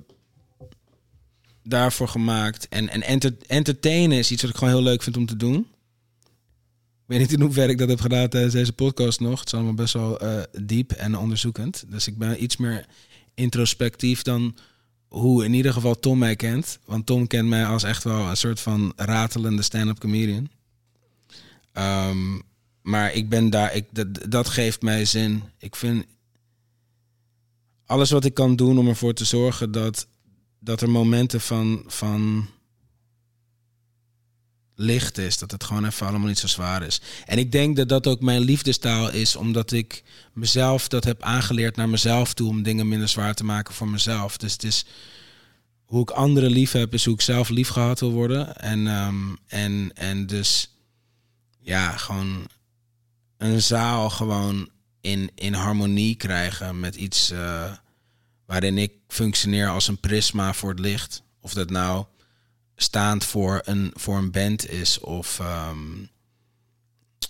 daarvoor 1.65 2.09
gemaakt. 2.09 2.69
En, 2.69 2.89
en 2.89 3.03
enter, 3.03 3.37
entertainen 3.47 4.19
is 4.19 4.31
iets 4.31 4.43
wat 4.43 4.51
ik 4.51 4.57
gewoon 4.57 4.75
heel 4.75 4.83
leuk 4.83 5.03
vind 5.03 5.17
om 5.17 5.27
te 5.27 5.37
doen. 5.37 5.57
Ik 7.05 7.11
weet 7.11 7.19
niet 7.19 7.33
in 7.33 7.41
hoeverre 7.41 7.73
ik 7.73 7.79
dat 7.79 7.89
heb 7.89 8.01
gedaan 8.01 8.29
tijdens 8.29 8.53
deze 8.55 8.73
podcast 8.73 9.21
nog. 9.21 9.39
Het 9.39 9.49
is 9.49 9.55
allemaal 9.55 9.75
best 9.75 9.93
wel 9.93 10.21
eh, 10.21 10.43
diep 10.63 10.93
en 10.93 11.17
onderzoekend. 11.17 11.85
Dus 11.89 12.07
ik 12.07 12.19
ben 12.19 12.43
iets 12.43 12.57
meer 12.57 12.87
introspectief 13.35 14.23
dan 14.23 14.57
hoe 15.09 15.45
in 15.45 15.55
ieder 15.55 15.73
geval 15.73 15.99
Tom 15.99 16.19
mij 16.19 16.37
kent. 16.37 16.79
Want 16.85 17.07
Tom 17.07 17.27
kent 17.27 17.49
mij 17.49 17.67
als 17.67 17.83
echt 17.83 18.05
wel 18.05 18.29
een 18.29 18.37
soort 18.37 18.61
van 18.61 18.93
ratelende 18.97 19.63
stand-up 19.63 19.99
comedian. 19.99 20.49
Ehm, 21.73 22.39
maar 22.83 23.13
ik 23.13 23.29
ben 23.29 23.51
daar, 23.51 23.75
ik, 23.75 23.85
dat, 23.91 24.07
dat 24.29 24.49
geeft 24.49 24.83
mij 24.83 25.05
zin. 25.05 25.43
Ik 25.59 25.77
vind 25.77 26.05
alles 27.87 28.11
wat 28.11 28.25
ik 28.25 28.35
kan 28.35 28.57
doen 28.57 28.79
om 28.79 28.89
ervoor 28.89 29.15
te 29.15 29.25
zorgen 29.25 29.73
dat, 29.73 30.07
dat 30.65 30.81
er 30.81 30.91
momenten 30.91 31.41
van, 31.41 31.85
van 31.87 32.49
licht 34.75 35.19
is. 35.19 35.39
Dat 35.39 35.51
het 35.51 35.65
gewoon 35.65 35.85
even 35.85 36.07
allemaal 36.07 36.29
niet 36.29 36.39
zo 36.39 36.47
zwaar 36.47 36.83
is. 36.83 37.01
En 37.25 37.39
ik 37.39 37.53
denk 37.53 37.77
dat 37.77 37.89
dat 37.89 38.07
ook 38.07 38.21
mijn 38.21 38.41
liefdestaal 38.41 39.11
is, 39.11 39.37
omdat 39.37 39.73
ik 39.73 40.03
mezelf 40.33 40.89
dat 40.89 41.05
heb 41.05 41.23
aangeleerd 41.23 41.77
naar 41.77 41.89
mezelf 41.89 42.35
toe 42.35 42.49
om 42.49 42.63
dingen 42.63 42.89
minder 42.89 43.09
zwaar 43.09 43.35
te 43.35 43.45
maken 43.45 43.75
voor 43.75 43.89
mezelf. 43.89 44.37
Dus 44.37 44.53
het 44.53 44.65
is 44.65 44.87
hoe 45.85 46.03
ik 46.03 46.11
anderen 46.11 46.51
lief 46.51 46.73
heb, 46.73 46.95
is 46.95 47.05
hoe 47.05 47.15
ik 47.15 47.21
zelf 47.21 47.49
lief 47.49 47.69
gehad 47.69 48.01
wil 48.01 48.13
worden. 48.13 48.57
En, 48.57 48.87
ehm, 48.87 49.35
en, 49.47 49.91
en 49.95 50.27
dus 50.27 50.71
ja, 51.61 51.97
gewoon 51.97 52.47
een 53.39 53.63
zaal 53.63 54.11
gewoon 54.11 54.69
in, 55.01 55.31
in 55.35 55.53
harmonie 55.53 56.15
krijgen 56.15 56.81
met 56.81 56.95
iets 56.95 57.33
uh, 57.33 57.73
waarin 58.55 58.79
ik 58.79 58.93
functioneer 59.09 59.69
als 59.69 59.89
een 59.89 60.01
prisma 60.01 60.53
voor 60.53 60.71
het 60.71 60.79
licht. 60.79 61.23
Of 61.41 61.55
dat 61.55 61.71
nou 61.71 62.05
staand 62.77 63.25
voor 63.25 63.61
een, 63.65 63.91
voor 63.95 64.17
een 64.17 64.31
band 64.31 64.69
is 64.69 64.99
of, 64.99 65.39
um, 65.39 66.11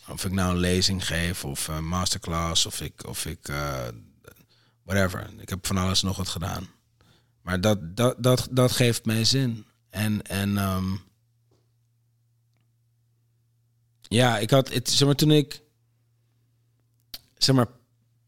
of 0.08 0.24
ik 0.24 0.32
nou 0.32 0.50
een 0.50 0.60
lezing 0.60 1.06
geef 1.06 1.44
of 1.44 1.68
een 1.68 1.88
masterclass 1.88 2.66
of 2.66 2.80
ik, 2.80 3.06
of 3.06 3.26
ik 3.26 3.48
uh, 3.48 3.84
whatever. 4.82 5.30
Ik 5.38 5.48
heb 5.48 5.66
van 5.66 5.76
alles 5.76 6.02
nog 6.02 6.16
wat 6.16 6.28
gedaan. 6.28 6.68
Maar 7.42 7.60
dat, 7.60 7.96
dat, 7.96 8.22
dat, 8.22 8.48
dat 8.50 8.72
geeft 8.72 9.04
mij 9.04 9.24
zin. 9.24 9.66
En, 9.90 10.22
en 10.22 10.56
um, 10.56 11.00
ja, 14.00 14.38
ik 14.38 14.50
had 14.50 14.72
het, 14.72 14.90
zeg 14.90 15.06
maar, 15.06 15.16
toen 15.16 15.30
ik 15.30 15.62
zeg 17.38 17.54
maar 17.54 17.68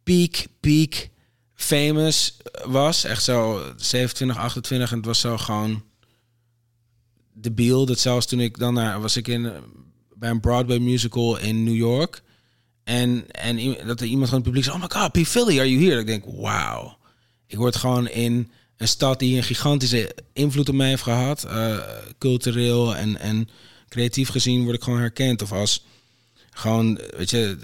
peak, 0.02 0.46
peak 0.60 1.08
famous 1.56 2.36
was, 2.64 3.04
echt 3.04 3.22
zo 3.22 3.62
27, 3.76 4.36
28 4.36 4.90
en 4.90 4.96
het 4.96 5.06
was 5.06 5.20
zo 5.20 5.38
gewoon 5.38 5.82
debiel. 7.32 7.86
Dat 7.86 7.98
zelfs 7.98 8.26
toen 8.26 8.40
ik 8.40 8.58
dan 8.58 8.74
naar 8.74 9.00
was 9.00 9.16
ik 9.16 9.28
in 9.28 9.52
bij 10.14 10.30
een 10.30 10.40
Broadway 10.40 10.78
musical 10.78 11.38
in 11.38 11.64
New 11.64 11.76
York. 11.76 12.22
En, 12.84 13.30
en 13.30 13.86
dat 13.86 14.00
er 14.00 14.06
iemand 14.06 14.28
van 14.28 14.38
het 14.38 14.46
publiek 14.46 14.64
zei: 14.64 14.76
Oh 14.76 14.82
my 14.82 14.88
god, 14.88 15.12
P. 15.12 15.26
Philly, 15.26 15.58
are 15.58 15.70
you 15.70 15.84
here? 15.84 16.00
Ik 16.00 16.06
denk, 16.06 16.24
wauw. 16.26 16.98
Ik 17.46 17.56
word 17.56 17.76
gewoon 17.76 18.08
in 18.08 18.50
een 18.76 18.88
stad 18.88 19.18
die 19.18 19.36
een 19.36 19.42
gigantische 19.42 20.14
invloed 20.32 20.68
op 20.68 20.74
mij 20.74 20.88
heeft 20.88 21.02
gehad. 21.02 21.44
Uh, 21.44 21.78
cultureel 22.18 22.96
en, 22.96 23.18
en 23.18 23.48
creatief 23.88 24.28
gezien 24.28 24.64
word 24.64 24.76
ik 24.76 24.82
gewoon 24.82 24.98
herkend. 24.98 25.42
Of 25.42 25.52
als 25.52 25.84
gewoon, 26.50 27.00
weet 27.16 27.30
je, 27.30 27.58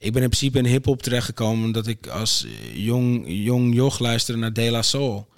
ik 0.00 0.12
ben 0.12 0.22
in 0.22 0.28
principe 0.28 0.58
in 0.58 0.64
hip-hop 0.64 1.02
terechtgekomen 1.02 1.64
omdat 1.64 1.86
ik 1.86 2.06
als 2.06 2.46
jong, 2.74 3.24
jong 3.26 3.74
joch 3.74 3.98
luisterde 3.98 4.40
naar 4.40 4.52
De 4.52 4.70
La 4.70 4.82
Soul. 4.82 5.28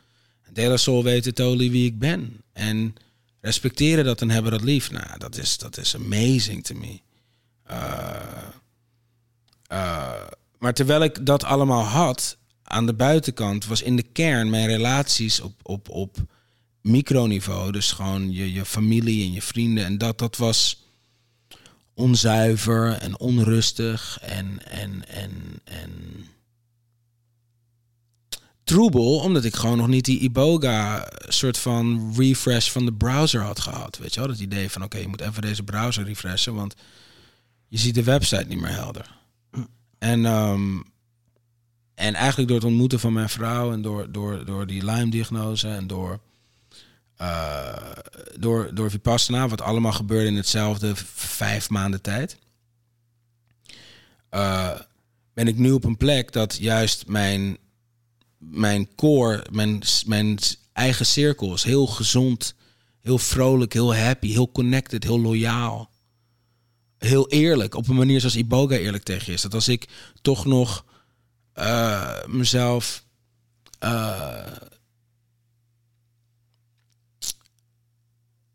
De 0.53 0.67
La 0.67 0.77
Soul 0.77 1.03
weten 1.03 1.35
totally 1.35 1.71
wie 1.71 1.87
ik 1.87 1.99
ben. 1.99 2.41
En 2.53 2.95
respecteren 3.41 4.05
dat 4.05 4.21
en 4.21 4.31
hebben 4.31 4.53
dat 4.53 4.63
lief. 4.63 4.91
Nou, 4.91 5.19
dat 5.19 5.39
is, 5.39 5.59
dat 5.59 5.79
is 5.79 5.95
amazing 5.95 6.65
to 6.65 6.75
me. 6.75 7.01
Uh, 7.71 8.17
uh, 9.73 10.13
maar 10.59 10.75
terwijl 10.75 11.03
ik 11.03 11.27
dat 11.27 11.45
allemaal 11.45 11.85
had, 11.85 12.37
aan 12.63 12.87
de 12.87 12.95
buitenkant 12.95 13.67
was 13.67 13.83
in 13.83 13.97
de 13.97 14.03
kern 14.13 14.51
mijn 14.51 14.67
relaties 14.67 15.41
op, 15.41 15.55
op, 15.63 15.89
op 15.89 16.17
microniveau. 16.81 17.73
Dus 17.73 17.93
gewoon 17.93 18.33
je, 18.33 18.53
je 18.53 18.65
familie 18.65 19.25
en 19.25 19.33
je 19.33 19.43
vrienden. 19.43 19.85
En 19.85 19.99
dat, 19.99 20.19
dat 20.19 20.37
was 20.37 20.82
onzuiver 21.95 22.93
en 22.93 23.19
onrustig 23.19 24.19
en, 24.21 24.67
en, 24.71 25.09
en, 25.09 25.33
en 25.65 25.91
troebel, 28.65 29.19
omdat 29.19 29.45
ik 29.45 29.55
gewoon 29.55 29.77
nog 29.77 29.89
niet 29.89 30.05
die 30.05 30.19
Iboga 30.19 31.09
soort 31.29 31.59
van 31.59 32.15
refresh 32.17 32.71
van 32.71 32.85
de 32.85 32.93
browser 32.93 33.41
had 33.41 33.61
gehad. 33.61 33.99
Weet 33.99 34.15
je 34.15 34.21
wel, 34.21 34.29
dat 34.29 34.39
idee 34.39 34.71
van 34.71 34.83
oké, 34.83 34.99
je 34.99 35.09
moet 35.09 35.21
even 35.21 35.43
deze 35.43 35.63
browser 35.63 36.05
refreshen, 36.05 36.55
want 36.55 36.75
je 37.69 37.79
ziet 37.79 37.95
de 37.95 38.03
website 38.03 38.45
niet 38.49 38.61
meer 38.61 38.73
helder. 38.73 39.21
En, 39.99 40.25
um, 40.25 40.85
en 41.95 42.15
eigenlijk 42.15 42.49
door 42.49 42.59
het 42.59 42.67
ontmoeten 42.67 43.01
van 43.01 43.13
mijn 43.13 43.29
vrouw 43.29 43.73
en 43.73 43.83
door, 43.83 44.13
door, 44.13 44.45
door 44.45 44.67
die 44.67 44.85
Lyme-diagnose 44.85 45.69
en 45.69 45.87
door, 45.87 46.21
uh, 47.23 47.93
door, 48.39 48.75
door 48.75 48.91
Vipassana, 48.91 49.49
wat 49.49 49.61
allemaal 49.61 49.93
gebeurde 49.93 50.27
in 50.27 50.37
hetzelfde 50.37 50.93
vijf 51.15 51.71
maanden 51.71 52.01
tijd, 52.01 52.39
uh, 54.31 54.71
ben 55.35 55.49
ik 55.49 55.59
nu 55.59 55.71
op 55.73 55.85
een 55.85 55.97
plek 55.97 56.33
dat 56.33 56.57
juist 56.57 57.07
mijn 57.07 57.59
mijn 58.51 58.95
core, 58.95 59.47
mijn, 59.51 59.83
mijn 60.07 60.39
eigen 60.73 61.07
cirkel 61.07 61.55
is 61.55 61.63
heel 61.63 61.87
gezond, 61.87 62.55
heel 63.01 63.19
vrolijk, 63.19 63.73
heel 63.73 63.95
happy, 63.95 64.33
heel 64.33 64.53
connected, 64.53 65.03
heel 65.03 65.21
loyaal. 65.21 65.91
Heel 66.99 67.29
eerlijk, 67.29 67.75
op 67.75 67.89
een 67.89 67.97
manier 67.97 68.21
zoals 68.21 68.37
Iboga 68.37 68.75
eerlijk 68.75 69.03
tegen 69.03 69.27
je 69.27 69.33
is. 69.33 69.43
Dat 69.43 69.55
als 69.55 69.69
ik 69.69 69.89
toch 70.23 70.45
nog 70.45 70.85
uh, 71.55 72.25
mezelf 72.27 73.05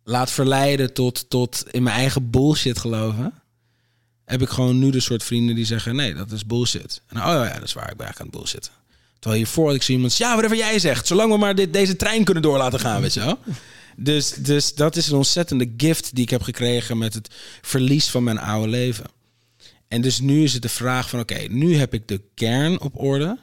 laat 0.08 0.32
verleiden 0.32 0.94
tot, 0.94 1.30
tot 1.30 1.64
in 1.72 1.84
mijn 1.84 1.96
eigen 1.96 2.30
bullshit 2.30 2.80
geloven, 2.80 3.34
heb 4.26 4.42
ik 4.42 4.50
gewoon 4.50 4.80
nu 4.80 4.90
de 4.90 5.00
soort 5.00 5.24
vrienden 5.24 5.56
die 5.56 5.66
zeggen: 5.66 5.96
nee, 5.96 6.14
dat 6.14 6.32
is 6.32 6.46
bullshit. 6.46 7.02
En 7.08 7.18
oh 7.18 7.24
ja, 7.24 7.54
dat 7.54 7.64
is 7.64 7.74
waar, 7.74 7.92
ik 7.92 7.98
ben 7.98 8.08
aan 8.08 8.14
het 8.18 8.32
bullshitten. 8.32 8.72
Terwijl 9.20 9.42
hiervoor 9.42 9.74
ik 9.74 9.84
zie 9.84 9.96
iemand, 9.96 10.18
ja, 10.18 10.32
whatever 10.32 10.58
jij 10.58 10.80
zegt, 10.80 11.08
zolang 11.08 11.32
we 11.32 11.38
maar 11.38 11.56
dit, 11.56 11.74
deze 11.74 11.96
trein 11.96 12.24
kunnen 12.24 12.44
door 12.44 12.58
laten 12.58 12.80
gaan, 12.80 13.02
weet 13.02 13.14
je 13.14 13.20
wel. 13.20 13.40
Dus, 13.96 14.34
dus 14.34 14.76
dat 14.76 14.96
is 14.96 15.08
een 15.08 15.18
ontzettende 15.18 15.74
gift 15.78 16.16
die 16.16 16.24
ik 16.24 16.30
heb 16.30 16.42
gekregen 16.42 16.98
met 16.98 17.14
het 17.14 17.36
verlies 17.62 18.10
van 18.10 18.24
mijn 18.24 18.40
oude 18.40 18.68
leven. 18.68 19.06
En 19.88 20.02
dus 20.02 20.20
nu 20.20 20.44
is 20.44 20.54
het 20.54 20.62
de 20.62 20.70
vraag 20.70 21.10
van, 21.10 21.20
oké, 21.20 21.40
nu 21.50 21.76
heb 21.76 21.94
ik 21.94 22.08
de 22.08 22.22
kern 22.34 22.80
op 22.80 23.00
orde. 23.00 23.38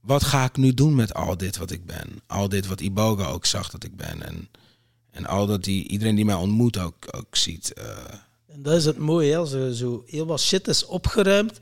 Wat 0.00 0.24
ga 0.24 0.44
ik 0.44 0.56
nu 0.56 0.74
doen 0.74 0.94
met 0.94 1.14
al 1.14 1.36
dit 1.36 1.56
wat 1.56 1.70
ik 1.70 1.86
ben? 1.86 2.20
Al 2.26 2.48
dit 2.48 2.66
wat 2.66 2.80
Iboga 2.80 3.24
ook 3.26 3.46
zag 3.46 3.70
dat 3.70 3.84
ik 3.84 3.96
ben. 3.96 4.26
En, 4.26 4.48
en 5.14 5.26
al 5.26 5.46
dat 5.46 5.64
die, 5.64 5.88
iedereen 5.88 6.14
die 6.14 6.24
mij 6.24 6.34
ontmoet 6.34 6.78
ook, 6.78 6.94
ook 7.10 7.36
ziet. 7.36 7.72
Uh... 7.78 7.84
En 8.46 8.62
dat 8.62 8.74
is 8.74 8.84
het 8.84 8.98
mooie, 8.98 9.36
als 9.36 9.52
er 9.52 9.74
zo 9.74 10.02
heel 10.06 10.26
wat 10.26 10.40
shit 10.40 10.68
is 10.68 10.86
opgeruimd. 10.86 11.60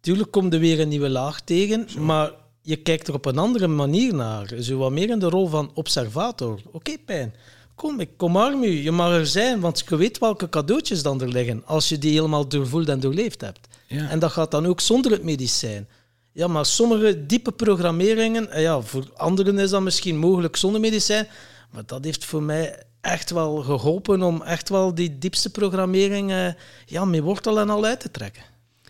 Tuurlijk 0.00 0.30
komt 0.30 0.54
er 0.54 0.60
weer 0.60 0.80
een 0.80 0.88
nieuwe 0.88 1.08
laag 1.08 1.40
tegen, 1.40 1.86
maar 1.98 2.32
je 2.62 2.76
kijkt 2.76 3.08
er 3.08 3.14
op 3.14 3.24
een 3.24 3.38
andere 3.38 3.66
manier 3.66 4.14
naar. 4.14 4.52
Zo 4.60 4.78
wat 4.78 4.90
meer 4.90 5.10
in 5.10 5.18
de 5.18 5.28
rol 5.28 5.48
van 5.48 5.70
observator. 5.74 6.60
Oké, 6.72 6.98
pijn. 7.04 7.34
Kom, 7.74 8.00
ik 8.00 8.10
kom 8.16 8.36
arm 8.36 8.62
u. 8.62 8.82
Je 8.82 8.90
mag 8.90 9.12
er 9.12 9.26
zijn, 9.26 9.60
want 9.60 9.84
je 9.88 9.96
weet 9.96 10.18
welke 10.18 10.48
cadeautjes 10.48 11.02
dan 11.02 11.20
er 11.20 11.28
liggen. 11.28 11.62
Als 11.66 11.88
je 11.88 11.98
die 11.98 12.12
helemaal 12.12 12.48
doorvoeld 12.48 12.88
en 12.88 13.00
doorleefd 13.00 13.40
hebt. 13.40 13.68
Ja. 13.86 14.08
En 14.08 14.18
dat 14.18 14.30
gaat 14.30 14.50
dan 14.50 14.66
ook 14.66 14.80
zonder 14.80 15.12
het 15.12 15.22
medicijn. 15.22 15.88
Ja, 16.32 16.46
maar 16.46 16.66
sommige 16.66 17.26
diepe 17.26 17.52
programmeringen, 17.52 18.50
eh, 18.50 18.62
ja, 18.62 18.80
voor 18.80 19.10
anderen 19.16 19.58
is 19.58 19.70
dat 19.70 19.82
misschien 19.82 20.18
mogelijk 20.18 20.56
zonder 20.56 20.80
medicijn. 20.80 21.28
Maar 21.70 21.82
dat 21.86 22.04
heeft 22.04 22.24
voor 22.24 22.42
mij 22.42 22.82
echt 23.00 23.30
wel 23.30 23.56
geholpen 23.56 24.22
om 24.22 24.42
echt 24.42 24.68
wel 24.68 24.94
die 24.94 25.18
diepste 25.18 25.50
programmering 25.50 26.30
uh, 26.30 26.48
ja, 26.86 27.04
met 27.04 27.20
wortel 27.20 27.60
en 27.60 27.70
al 27.70 27.84
uit 27.84 28.00
te 28.00 28.10
trekken. 28.10 28.42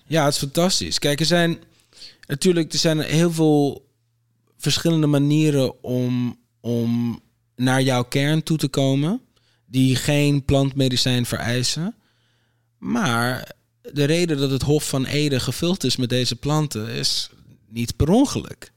Ja, 0.06 0.24
het 0.24 0.34
is 0.34 0.40
fantastisch. 0.40 0.98
Kijk, 0.98 1.20
er 1.20 1.26
zijn 1.26 1.58
Natuurlijk, 2.30 2.72
er 2.72 2.78
zijn 2.78 3.00
heel 3.00 3.32
veel 3.32 3.88
verschillende 4.56 5.06
manieren 5.06 5.82
om, 5.82 6.38
om 6.60 7.20
naar 7.56 7.82
jouw 7.82 8.02
kern 8.02 8.42
toe 8.42 8.58
te 8.58 8.68
komen, 8.68 9.20
die 9.66 9.96
geen 9.96 10.44
plantmedicijn 10.44 11.26
vereisen. 11.26 11.94
Maar 12.78 13.52
de 13.92 14.04
reden 14.04 14.38
dat 14.38 14.50
het 14.50 14.62
Hof 14.62 14.88
van 14.88 15.04
Ede 15.04 15.40
gevuld 15.40 15.84
is 15.84 15.96
met 15.96 16.08
deze 16.08 16.36
planten 16.36 16.88
is 16.88 17.30
niet 17.68 17.96
per 17.96 18.08
ongeluk. 18.08 18.72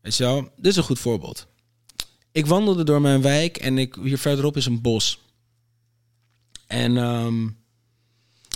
Weet 0.00 0.16
je 0.16 0.24
wel, 0.24 0.50
dit 0.56 0.66
is 0.66 0.76
een 0.76 0.82
goed 0.82 0.98
voorbeeld. 0.98 1.46
Ik 2.38 2.46
wandelde 2.46 2.84
door 2.84 3.00
mijn 3.00 3.22
wijk 3.22 3.56
en 3.56 3.78
ik, 3.78 3.94
hier 4.02 4.18
verderop 4.18 4.56
is 4.56 4.66
een 4.66 4.80
bos. 4.80 5.20
En, 6.66 6.96
um, 6.96 7.56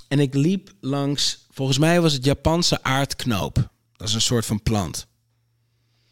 en 0.09 0.19
ik 0.19 0.35
liep 0.35 0.73
langs, 0.81 1.47
volgens 1.51 1.79
mij 1.79 2.01
was 2.01 2.13
het 2.13 2.25
Japanse 2.25 2.83
aardknoop. 2.83 3.71
Dat 3.97 4.09
is 4.09 4.15
een 4.15 4.21
soort 4.21 4.47
van 4.47 4.63
plant. 4.63 5.07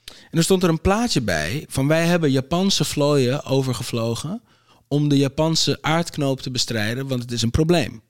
En 0.05 0.39
er 0.39 0.43
stond 0.43 0.63
er 0.63 0.69
een 0.69 0.81
plaatje 0.81 1.21
bij 1.21 1.65
van 1.69 1.87
wij 1.87 2.07
hebben 2.07 2.31
Japanse 2.31 2.85
vlooien 2.85 3.45
overgevlogen 3.45 4.43
om 4.89 5.09
de 5.09 5.17
Japanse 5.17 5.79
aardknoop 5.81 6.41
te 6.41 6.51
bestrijden, 6.51 7.07
want 7.07 7.23
het 7.23 7.33
is 7.33 7.43
een 7.43 7.51
probleem. 7.51 8.03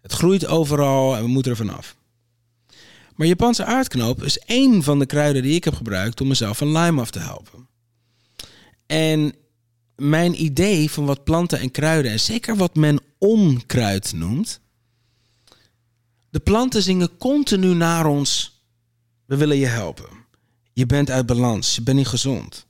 Het 0.00 0.12
groeit 0.12 0.46
overal 0.46 1.16
en 1.16 1.22
we 1.22 1.28
moeten 1.28 1.52
er 1.52 1.58
vanaf. 1.58 1.96
Maar 3.14 3.26
Japanse 3.26 3.64
aardknoop 3.64 4.22
is 4.22 4.38
één 4.38 4.82
van 4.82 4.98
de 4.98 5.06
kruiden 5.06 5.42
die 5.42 5.54
ik 5.54 5.64
heb 5.64 5.74
gebruikt 5.74 6.20
om 6.20 6.28
mezelf 6.28 6.58
van 6.58 6.72
Lyme 6.72 7.00
af 7.00 7.10
te 7.10 7.18
helpen. 7.18 7.67
En 8.88 9.34
mijn 9.96 10.42
idee 10.42 10.90
van 10.90 11.06
wat 11.06 11.24
planten 11.24 11.58
en 11.58 11.70
kruiden, 11.70 12.10
en 12.12 12.20
zeker 12.20 12.56
wat 12.56 12.74
men 12.74 13.00
onkruid 13.18 14.12
noemt, 14.12 14.60
de 16.30 16.40
planten 16.40 16.82
zingen 16.82 17.16
continu 17.16 17.74
naar 17.74 18.06
ons 18.06 18.62
we 19.24 19.36
willen 19.36 19.56
je 19.56 19.66
helpen. 19.66 20.08
Je 20.72 20.86
bent 20.86 21.10
uit 21.10 21.26
balans, 21.26 21.74
je 21.74 21.82
bent 21.82 21.96
niet 21.96 22.06
gezond. 22.06 22.66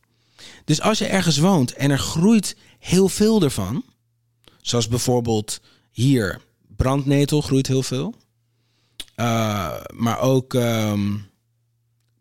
Dus 0.65 0.81
als 0.81 0.99
je 0.99 1.07
ergens 1.07 1.39
woont 1.39 1.73
en 1.73 1.91
er 1.91 1.99
groeit 1.99 2.57
heel 2.79 3.09
veel 3.09 3.43
ervan, 3.43 3.85
Zoals 4.69 4.89
bijvoorbeeld 4.89 5.61
hier, 5.91 6.41
brandnetel 6.77 7.41
groeit 7.41 7.67
heel 7.67 7.83
veel. 7.83 8.15
Uh, 9.17 9.81
maar 9.95 10.21
ook 10.21 10.53
um, 10.53 11.27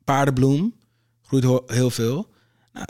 paardenbloem 0.03 0.73
groeit 1.21 1.61
heel 1.67 1.89
veel. 1.89 2.27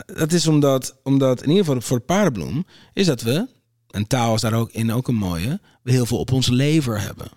Dat 0.06 0.32
is 0.32 0.46
omdat, 0.46 0.96
omdat, 1.02 1.42
in 1.42 1.48
ieder 1.48 1.64
geval 1.64 1.80
voor 1.80 1.98
de 1.98 2.04
paardenbloem, 2.04 2.66
is 2.92 3.06
dat 3.06 3.22
we, 3.22 3.48
en 3.90 4.06
taal 4.06 4.34
is 4.34 4.40
daar 4.40 4.54
ook 4.54 4.72
in 4.72 4.92
ook 4.92 5.08
een 5.08 5.14
mooie, 5.14 5.60
we 5.82 5.90
heel 5.90 6.06
veel 6.06 6.18
op 6.18 6.32
onze 6.32 6.52
lever 6.52 7.00
hebben. 7.00 7.28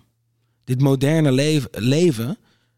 Dit 0.64 0.82
moderne 0.82 1.32
leven, 1.32 1.70
leven 1.72 2.38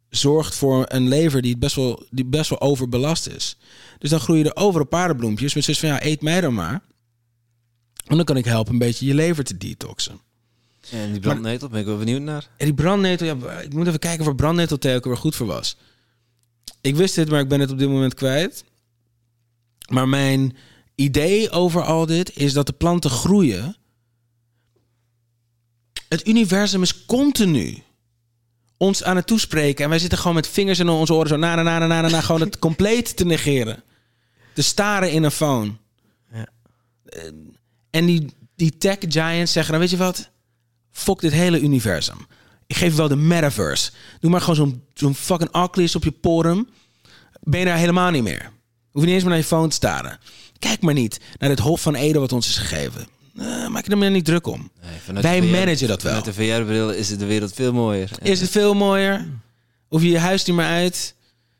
zorgt 0.10 0.56
voor 0.56 0.86
een 0.88 1.08
lever 1.08 1.42
die 1.42 1.58
best 1.58 1.76
wel, 1.76 2.06
die 2.10 2.26
best 2.26 2.50
wel 2.50 2.62
overbelast 2.62 3.28
is. 3.28 3.58
Dus 4.00 4.10
dan 4.10 4.20
groeien 4.20 4.46
er 4.46 4.56
overal 4.56 4.88
paardenbloempjes. 4.88 5.54
Met 5.54 5.64
zoiets 5.64 5.82
van, 5.82 5.92
ja, 5.92 6.06
eet 6.06 6.22
mij 6.22 6.42
dan 6.42 6.54
maar. 6.54 6.82
En 8.06 8.16
dan 8.16 8.26
kan 8.26 8.38
ik 8.38 8.46
helpen 8.46 8.74
een 8.74 8.80
beetje 8.80 9.06
je 9.06 9.14
lever 9.14 9.44
te 9.44 9.58
detoxen. 9.58 10.20
En 10.92 11.12
die 11.12 11.22
brandnetel, 11.22 11.70
ben 11.70 11.80
ik 11.80 11.86
wel 11.86 11.98
benieuwd 11.98 12.22
naar. 12.22 12.50
En 12.58 12.66
die 12.66 12.74
brandnetel, 12.74 13.26
ja, 13.26 13.60
ik 13.60 13.74
moet 13.74 13.88
even 13.88 14.00
kijken 14.00 14.26
waar 14.26 14.36
brandnetelthee 14.36 14.96
ook 14.96 15.06
weer 15.06 15.18
goed 15.18 15.36
voor 15.36 15.48
was. 15.48 15.78
Ik 16.82 16.96
wist 16.96 17.16
dit, 17.16 17.30
maar 17.30 17.40
ik 17.40 17.48
ben 17.48 17.60
het 17.60 17.72
op 17.72 17.78
dit 17.78 17.90
moment 17.90 18.14
kwijt. 18.14 18.64
Maar 19.90 20.10
mijn 20.10 20.56
idee 20.96 21.50
over 21.50 21.84
al 21.84 22.06
dit 22.06 22.38
is 22.38 22.54
dat 22.54 22.66
de 22.66 22.74
planten 22.74 23.10
groeien. 23.10 23.76
Het 26.10 26.28
universum 26.28 26.82
is 26.82 27.06
continu 27.06 27.84
ons 28.78 29.04
aan 29.04 29.16
het 29.16 29.28
toespreken. 29.28 29.84
En 29.84 29.90
wij 29.90 30.00
zitten 30.00 30.18
gewoon 30.18 30.36
met 30.36 30.48
vingers 30.48 30.80
in 30.80 30.90
onze 30.90 31.14
oren 31.14 31.28
zo 31.28 31.36
na, 31.38 31.56
na, 31.56 31.64
na, 31.64 31.88
na, 31.88 32.02
na, 32.02 32.10
na 32.10 32.22
gewoon 32.22 32.42
het 32.42 32.60
compleet 32.68 33.18
te 33.18 33.26
negeren. 33.26 33.84
Te 34.54 34.62
staren 34.62 35.12
in 35.12 35.24
een 35.24 35.32
phone. 35.32 35.72
Ja. 36.34 36.48
Eh, 37.06 37.22
En 37.90 38.06
die, 38.06 38.28
die 38.56 38.78
tech 38.78 38.98
giants 39.00 39.52
zeggen 39.52 39.72
dan, 39.72 39.82
weet 39.82 39.90
je 39.92 39.98
wat? 39.98 40.30
Fuck 40.92 41.20
dit 41.20 41.32
hele 41.32 41.60
universum. 41.60 42.18
Ik 42.68 42.76
geef 42.76 42.96
wel 42.96 43.08
de 43.08 43.16
metaverse. 43.16 43.92
Doe 44.20 44.32
maar 44.32 44.40
gewoon 44.42 44.56
zo'n 44.56 44.84
zo'n 44.94 45.16
fucking 45.16 45.52
Oculus 45.54 45.96
op 45.96 46.04
je 46.04 46.12
porum. 46.12 46.68
Ben 47.42 47.60
je 47.60 47.66
daar 47.66 47.78
helemaal 47.78 48.12
niet 48.12 48.24
meer. 48.24 48.52
Hoef 48.94 49.02
je 49.02 49.08
niet 49.08 49.14
eens 49.14 49.24
meer 49.24 49.32
naar 49.32 49.42
je 49.42 49.48
phone 49.48 49.68
te 49.68 49.76
staren. 49.76 50.20
Kijk 50.60 50.82
maar 50.82 50.94
niet 50.94 51.20
naar 51.40 51.50
het 51.50 51.60
Hof 51.60 51.82
van 51.82 51.96
Ede 51.96 52.20
wat 52.20 52.32
ons 52.32 52.48
is 52.48 52.58
gegeven. 52.58 53.08
Eh, 53.38 53.68
maak 53.68 53.86
je 53.86 53.92
er 53.92 53.98
maar 53.98 54.12
niet 54.12 54.26
druk 54.26 54.48
om. 54.48 54.72
Nee, 55.12 55.22
Wij 55.22 55.42
VR 55.42 55.48
managen 55.48 55.88
dat 55.88 56.02
wel. 56.02 56.16
Met 56.16 56.26
de 56.26 56.34
VR-bril 56.34 56.90
is 56.92 57.18
de 57.18 57.26
wereld 57.26 57.54
veel 57.54 57.74
mooier. 57.74 58.10
Is 58.22 58.42
het 58.42 58.50
veel 58.50 58.74
mooier? 58.74 59.28
Hoef 59.88 60.02
je 60.02 60.10
je 60.10 60.20
huis 60.20 60.46
niet 60.46 60.56
meer 60.56 60.66
uit? 60.66 61.16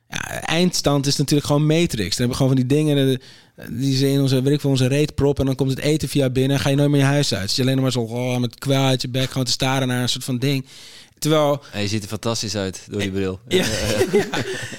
Ja, 0.10 0.42
eindstand 0.42 1.08
is 1.08 1.16
natuurlijk 1.16 1.48
gewoon 1.48 1.66
Matrix. 1.66 2.16
Dan 2.16 2.28
hebben 2.28 2.28
we 2.28 2.36
gewoon 2.36 2.58
van 2.58 2.68
die 2.68 2.78
dingen 2.78 3.20
eh, 3.56 3.66
die 3.70 3.96
ze 3.96 4.12
in 4.12 4.22
onze, 4.22 4.42
weet 4.42 4.54
ik 4.54 4.62
veel, 4.62 4.70
onze 4.70 4.88
reet 4.88 5.16
proppen. 5.16 5.40
En 5.40 5.46
dan 5.46 5.56
komt 5.56 5.70
het 5.70 5.80
eten 5.80 6.10
via 6.10 6.30
binnen. 6.30 6.60
Ga 6.60 6.70
je 6.70 6.76
nooit 6.76 6.90
meer 6.90 7.00
je 7.00 7.06
huis 7.06 7.34
uit. 7.34 7.48
Zit 7.50 7.56
je 7.56 7.62
alleen 7.62 7.82
maar 7.82 7.92
zo 7.92 8.00
oh, 8.00 8.38
met 8.38 8.60
kwel 8.60 8.84
uit 8.84 9.02
je 9.02 9.10
bek 9.10 9.28
gewoon 9.30 9.46
te 9.46 9.52
staren 9.52 9.88
naar 9.88 10.02
een 10.02 10.10
soort 10.10 10.24
van 10.24 10.38
ding. 10.38 10.66
Terwijl 11.20 11.64
En 11.72 11.82
je 11.82 11.88
ziet 11.88 12.04
er 12.04 12.10
fantastisch 12.10 12.56
uit 12.56 12.86
door 12.90 13.00
die 13.02 13.12
bril. 13.12 13.40
ja, 13.48 13.66
ja, 14.12 14.26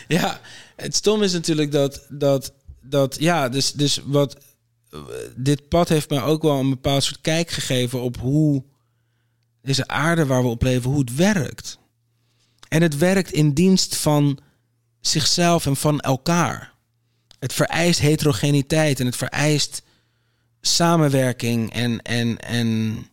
ja, 0.08 0.40
het 0.84 0.94
stom 0.94 1.22
is 1.22 1.32
natuurlijk 1.32 1.72
dat, 1.72 2.06
dat, 2.08 2.52
dat 2.80 3.16
ja, 3.18 3.48
dus, 3.48 3.72
dus 3.72 4.00
wat, 4.04 4.36
dit 5.36 5.68
pad 5.68 5.88
heeft 5.88 6.10
mij 6.10 6.22
ook 6.22 6.42
wel 6.42 6.58
een 6.58 6.70
bepaald 6.70 7.02
soort 7.02 7.20
kijk 7.20 7.50
gegeven 7.50 8.02
op 8.02 8.16
hoe 8.16 8.64
deze 9.62 9.88
aarde 9.88 10.26
waar 10.26 10.42
we 10.42 10.48
op 10.48 10.62
leven, 10.62 10.90
hoe 10.90 11.00
het 11.00 11.14
werkt. 11.14 11.78
En 12.68 12.82
het 12.82 12.96
werkt 12.96 13.32
in 13.32 13.52
dienst 13.52 13.96
van 13.96 14.38
zichzelf 15.00 15.66
en 15.66 15.76
van 15.76 16.00
elkaar. 16.00 16.72
Het 17.38 17.52
vereist 17.52 18.00
heterogeniteit 18.00 19.00
en 19.00 19.06
het 19.06 19.16
vereist 19.16 19.82
samenwerking 20.60 21.72
en, 21.72 22.02
en, 22.02 22.38
en, 22.38 23.06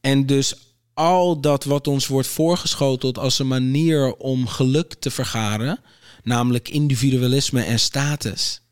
en 0.00 0.26
dus 0.26 0.54
al 0.94 1.40
dat 1.40 1.64
wat 1.64 1.86
ons 1.86 2.06
wordt 2.06 2.28
voorgeschoteld 2.28 3.18
als 3.18 3.38
een 3.38 3.48
manier 3.48 4.14
om 4.14 4.46
geluk 4.46 4.94
te 4.94 5.10
vergaren, 5.10 5.80
namelijk 6.22 6.68
individualisme 6.68 7.62
en 7.62 7.80
status. 7.80 8.62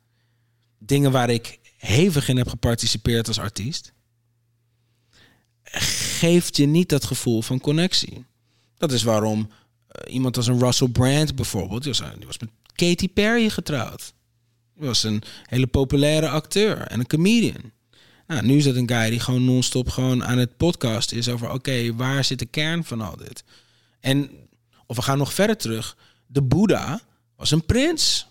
Dingen 0.78 1.10
waar 1.10 1.30
ik 1.30 1.58
hevig 1.76 2.28
in 2.28 2.36
heb 2.36 2.48
geparticipeerd 2.48 3.28
als 3.28 3.38
artiest, 3.38 3.92
geeft 6.18 6.56
je 6.56 6.66
niet 6.66 6.88
dat 6.88 7.04
gevoel 7.04 7.42
van 7.42 7.60
connectie. 7.60 8.24
Dat 8.76 8.92
is 8.92 9.02
waarom 9.02 9.50
eh, 9.88 10.14
iemand 10.14 10.36
als 10.36 10.46
een 10.46 10.58
Russell 10.58 10.88
Brand 10.88 11.34
bijvoorbeeld, 11.34 11.82
die 11.82 11.92
was, 11.92 12.10
die 12.16 12.26
was 12.26 12.38
met 12.38 12.50
Katy 12.74 13.08
Perry 13.08 13.48
getrouwd. 13.48 14.12
Die 14.74 14.86
was 14.86 15.02
een 15.02 15.22
hele 15.44 15.66
populaire 15.66 16.28
acteur 16.28 16.80
en 16.80 17.00
een 17.00 17.06
comedian. 17.06 17.72
Nou, 18.26 18.46
nu 18.46 18.56
is 18.56 18.64
dat 18.64 18.76
een 18.76 18.88
guy 18.88 19.10
die 19.10 19.20
gewoon 19.20 19.44
non-stop 19.44 19.88
gewoon 19.88 20.24
aan 20.24 20.38
het 20.38 20.56
podcast 20.56 21.12
is 21.12 21.28
over... 21.28 21.50
oké, 21.50 21.94
waar 21.94 22.24
zit 22.24 22.38
de 22.38 22.46
kern 22.46 22.84
van 22.84 23.00
al 23.00 23.16
dit? 23.16 23.44
En, 24.00 24.30
of 24.86 24.96
we 24.96 25.02
gaan 25.02 25.18
nog 25.18 25.32
verder 25.32 25.56
terug. 25.56 25.96
De 26.26 26.42
Boeddha 26.42 27.00
was 27.38 27.50
een 27.50 27.66
prins. 27.66 28.26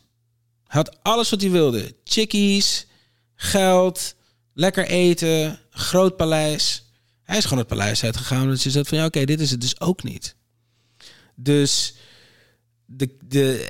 Had 0.63 1.03
alles 1.03 1.29
wat 1.29 1.41
hij 1.41 1.49
wilde. 1.49 1.95
Chickies, 2.03 2.87
geld, 3.35 4.15
lekker 4.53 4.87
eten, 4.87 5.59
groot 5.69 6.17
paleis. 6.17 6.85
Hij 7.23 7.37
is 7.37 7.43
gewoon 7.43 7.59
het 7.59 7.67
paleis 7.67 8.03
uitgegaan. 8.03 8.47
Dus 8.47 8.63
je 8.63 8.69
zegt 8.69 8.87
van, 8.87 8.97
ja, 8.97 9.05
oké, 9.05 9.25
dit 9.25 9.39
is 9.39 9.51
het 9.51 9.61
dus 9.61 9.79
ook 9.79 10.03
niet. 10.03 10.35
Dus 11.35 11.93
de, 12.85 13.17
de, 13.25 13.69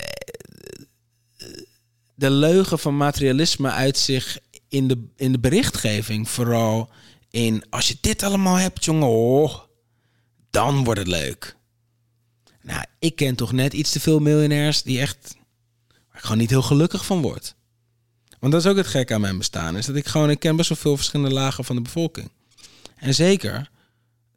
de 2.16 2.30
leugen 2.30 2.80
van 2.80 2.98
materialisme 2.98 3.70
uit 3.70 3.98
zich 3.98 4.40
in 4.68 4.88
de, 4.88 5.08
in 5.16 5.32
de 5.32 5.40
berichtgeving 5.40 6.30
vooral 6.30 6.90
in 7.30 7.64
als 7.70 7.88
je 7.88 7.98
dit 8.02 8.24
allemaal 8.24 8.56
hebt, 8.56 8.86
jongen, 8.86 9.08
oh, 9.08 9.56
dan 10.50 10.84
wordt 10.84 11.00
het 11.00 11.10
leuk. 11.10 11.57
Nou, 12.68 12.86
ik 13.00 13.16
ken 13.16 13.36
toch 13.36 13.52
net 13.52 13.74
iets 13.74 13.92
te 13.92 14.00
veel 14.00 14.20
miljonairs 14.20 14.84
die 14.84 15.00
echt 15.00 15.36
ik 16.14 16.24
gewoon 16.24 16.38
niet 16.38 16.50
heel 16.50 16.62
gelukkig 16.62 17.06
van 17.06 17.22
word. 17.22 17.56
Want 18.40 18.52
dat 18.54 18.66
is 18.66 18.72
ook 18.72 18.78
het 18.78 18.88
gek 18.88 19.12
aan 19.12 19.22
mijn 19.22 19.38
bestaan, 19.38 19.78
is 19.78 19.86
dat 19.86 19.96
ik 19.96 20.06
gewoon 20.06 20.30
ik 20.30 20.40
ken 20.40 20.56
best 20.56 20.70
wel 20.70 20.78
veel 20.78 20.96
verschillende 20.96 21.34
lagen 21.34 21.66
van 21.66 21.76
de 21.76 21.82
bevolking. 21.82 22.32
En 22.96 23.14
zeker 23.14 23.70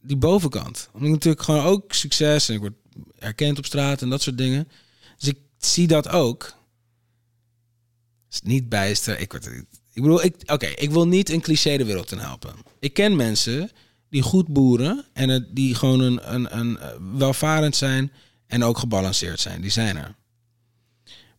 die 0.03 0.17
bovenkant. 0.17 0.89
Omdat 0.93 1.09
ik 1.09 1.15
natuurlijk 1.15 1.43
gewoon 1.43 1.65
ook 1.65 1.93
succes 1.93 2.49
en 2.49 2.55
ik 2.55 2.61
word 2.61 2.75
erkend 3.19 3.59
op 3.59 3.67
straat 3.67 4.03
en 4.03 4.09
dat 4.09 4.23
soort 4.23 4.39
dingen. 4.39 4.69
Dus 5.19 5.29
ik 5.29 5.39
zie 5.59 5.87
dat 5.87 6.09
ook. 6.09 6.55
Is 8.31 8.41
niet 8.43 8.69
bijster. 8.69 9.19
Ik 9.19 9.31
word 9.31 9.47
ik 9.93 10.03
bedoel, 10.03 10.25
ik, 10.25 10.37
oké, 10.47 10.67
ik 10.67 10.91
wil 10.91 11.07
niet 11.07 11.31
een 11.31 11.41
cliché 11.41 11.77
de 11.77 11.85
wereld 11.85 12.13
in 12.13 12.19
helpen. 12.19 12.55
Ik 12.81 12.93
ken 12.93 13.17
mensen 13.17 13.71
die 14.11 14.23
goed 14.23 14.47
boeren 14.49 15.05
en 15.13 15.49
die 15.51 15.75
gewoon 15.75 16.01
een, 16.01 16.35
een, 16.35 16.59
een 16.59 16.79
eh, 16.79 16.89
welvarend 17.17 17.77
zijn 17.77 18.13
en 18.47 18.65
ook 18.65 18.79
gebalanceerd 18.79 19.41
zijn. 19.41 19.61
Die 19.61 19.71
zijn 19.71 19.97
er. 19.97 20.15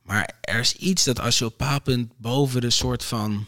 Maar 0.04 0.38
er 0.42 0.60
is 0.60 0.76
iets 0.76 1.04
dat 1.04 1.20
als 1.20 1.38
je 1.38 1.46
op 1.46 1.52
een 1.52 1.58
bepaald 1.58 1.84
punt 1.84 2.12
boven 2.18 2.62
de 2.62 2.70
soort 2.70 3.04
van... 3.04 3.46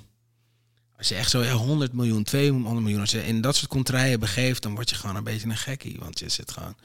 Als 0.98 1.08
je 1.12 1.16
echt 1.16 1.30
zo 1.30 1.44
ja, 1.44 1.52
100 1.52 1.94
miljoen, 1.94 2.24
200 2.24 2.80
miljoen, 2.82 3.00
als 3.00 3.12
je 3.12 3.26
in 3.26 3.42
dat 3.42 3.56
soort 3.56 3.70
contraien 3.70 4.20
begeeft, 4.20 4.62
dan 4.62 4.76
word 4.76 4.90
je 4.90 4.96
gewoon 4.96 5.16
een 5.16 5.24
beetje 5.24 5.50
een 5.50 5.58
gekkie. 5.58 5.98
Want 6.00 6.20
je 6.20 6.30
zit 6.30 6.52
gewoon... 6.52 6.76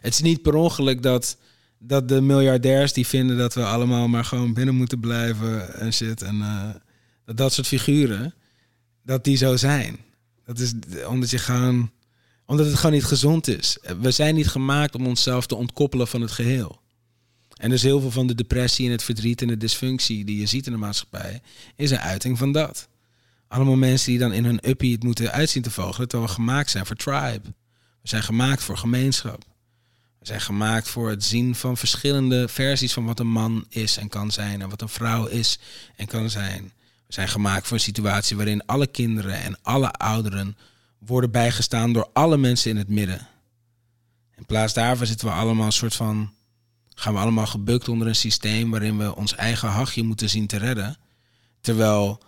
Het 0.00 0.12
is 0.12 0.20
niet 0.20 0.42
per 0.42 0.54
ongeluk 0.54 1.02
dat, 1.02 1.36
dat 1.78 2.08
de 2.08 2.20
miljardairs 2.20 2.92
die 2.92 3.06
vinden 3.06 3.36
dat 3.36 3.54
we 3.54 3.64
allemaal 3.64 4.08
maar 4.08 4.24
gewoon 4.24 4.54
binnen 4.54 4.74
moeten 4.74 5.00
blijven 5.00 5.74
en 5.74 5.92
shit. 5.92 6.22
En... 6.22 6.40
eh, 6.42 7.34
dat 7.36 7.52
soort 7.52 7.66
figuren, 7.66 8.34
dat 9.02 9.24
die 9.24 9.36
zo 9.36 9.56
zijn. 9.56 9.98
Dat 10.48 10.58
is 10.58 10.72
omdat 11.06 11.30
je 11.30 11.38
gewoon, 11.38 11.90
omdat 12.46 12.66
het 12.66 12.74
gewoon 12.74 12.92
niet 12.92 13.04
gezond 13.04 13.48
is. 13.48 13.78
We 14.00 14.10
zijn 14.10 14.34
niet 14.34 14.48
gemaakt 14.48 14.94
om 14.94 15.06
onszelf 15.06 15.46
te 15.46 15.54
ontkoppelen 15.54 16.08
van 16.08 16.20
het 16.20 16.30
geheel. 16.30 16.80
En 17.56 17.70
dus 17.70 17.82
heel 17.82 18.00
veel 18.00 18.10
van 18.10 18.26
de 18.26 18.34
depressie 18.34 18.86
en 18.86 18.92
het 18.92 19.02
verdriet 19.02 19.42
en 19.42 19.48
de 19.48 19.56
dysfunctie 19.56 20.24
die 20.24 20.38
je 20.38 20.46
ziet 20.46 20.66
in 20.66 20.72
de 20.72 20.78
maatschappij, 20.78 21.42
is 21.76 21.90
een 21.90 21.98
uiting 21.98 22.38
van 22.38 22.52
dat. 22.52 22.88
Allemaal 23.48 23.76
mensen 23.76 24.10
die 24.10 24.18
dan 24.18 24.32
in 24.32 24.44
hun 24.44 24.68
uppie 24.68 24.92
het 24.92 25.02
moeten 25.02 25.32
uitzien 25.32 25.62
te 25.62 25.70
vogelen, 25.70 26.08
terwijl 26.08 26.30
we 26.30 26.36
gemaakt 26.36 26.70
zijn 26.70 26.86
voor 26.86 26.96
tribe. 26.96 27.54
We 28.02 28.08
zijn 28.08 28.22
gemaakt 28.22 28.62
voor 28.62 28.76
gemeenschap. 28.76 29.44
We 30.18 30.26
zijn 30.26 30.40
gemaakt 30.40 30.88
voor 30.88 31.10
het 31.10 31.24
zien 31.24 31.54
van 31.54 31.76
verschillende 31.76 32.48
versies 32.48 32.92
van 32.92 33.04
wat 33.04 33.20
een 33.20 33.30
man 33.30 33.64
is 33.68 33.96
en 33.96 34.08
kan 34.08 34.30
zijn 34.30 34.62
en 34.62 34.68
wat 34.68 34.82
een 34.82 34.88
vrouw 34.88 35.26
is 35.26 35.58
en 35.96 36.06
kan 36.06 36.30
zijn. 36.30 36.72
We 37.08 37.14
zijn 37.14 37.28
gemaakt 37.28 37.66
voor 37.66 37.76
een 37.76 37.82
situatie 37.82 38.36
waarin 38.36 38.66
alle 38.66 38.86
kinderen 38.86 39.42
en 39.42 39.58
alle 39.62 39.90
ouderen 39.90 40.56
worden 40.98 41.30
bijgestaan 41.30 41.92
door 41.92 42.10
alle 42.12 42.36
mensen 42.36 42.70
in 42.70 42.76
het 42.76 42.88
midden. 42.88 43.26
In 44.36 44.46
plaats 44.46 44.72
daarvan 44.74 45.06
zitten 45.06 45.26
we 45.26 45.32
allemaal 45.32 45.66
een 45.66 45.72
soort 45.72 45.94
van. 45.94 46.32
gaan 46.94 47.12
we 47.12 47.18
allemaal 47.18 47.46
gebukt 47.46 47.88
onder 47.88 48.06
een 48.06 48.14
systeem 48.14 48.70
waarin 48.70 48.98
we 48.98 49.16
ons 49.16 49.34
eigen 49.34 49.68
hachje 49.68 50.02
moeten 50.02 50.28
zien 50.28 50.46
te 50.46 50.56
redden. 50.56 50.96
Terwijl, 51.60 52.22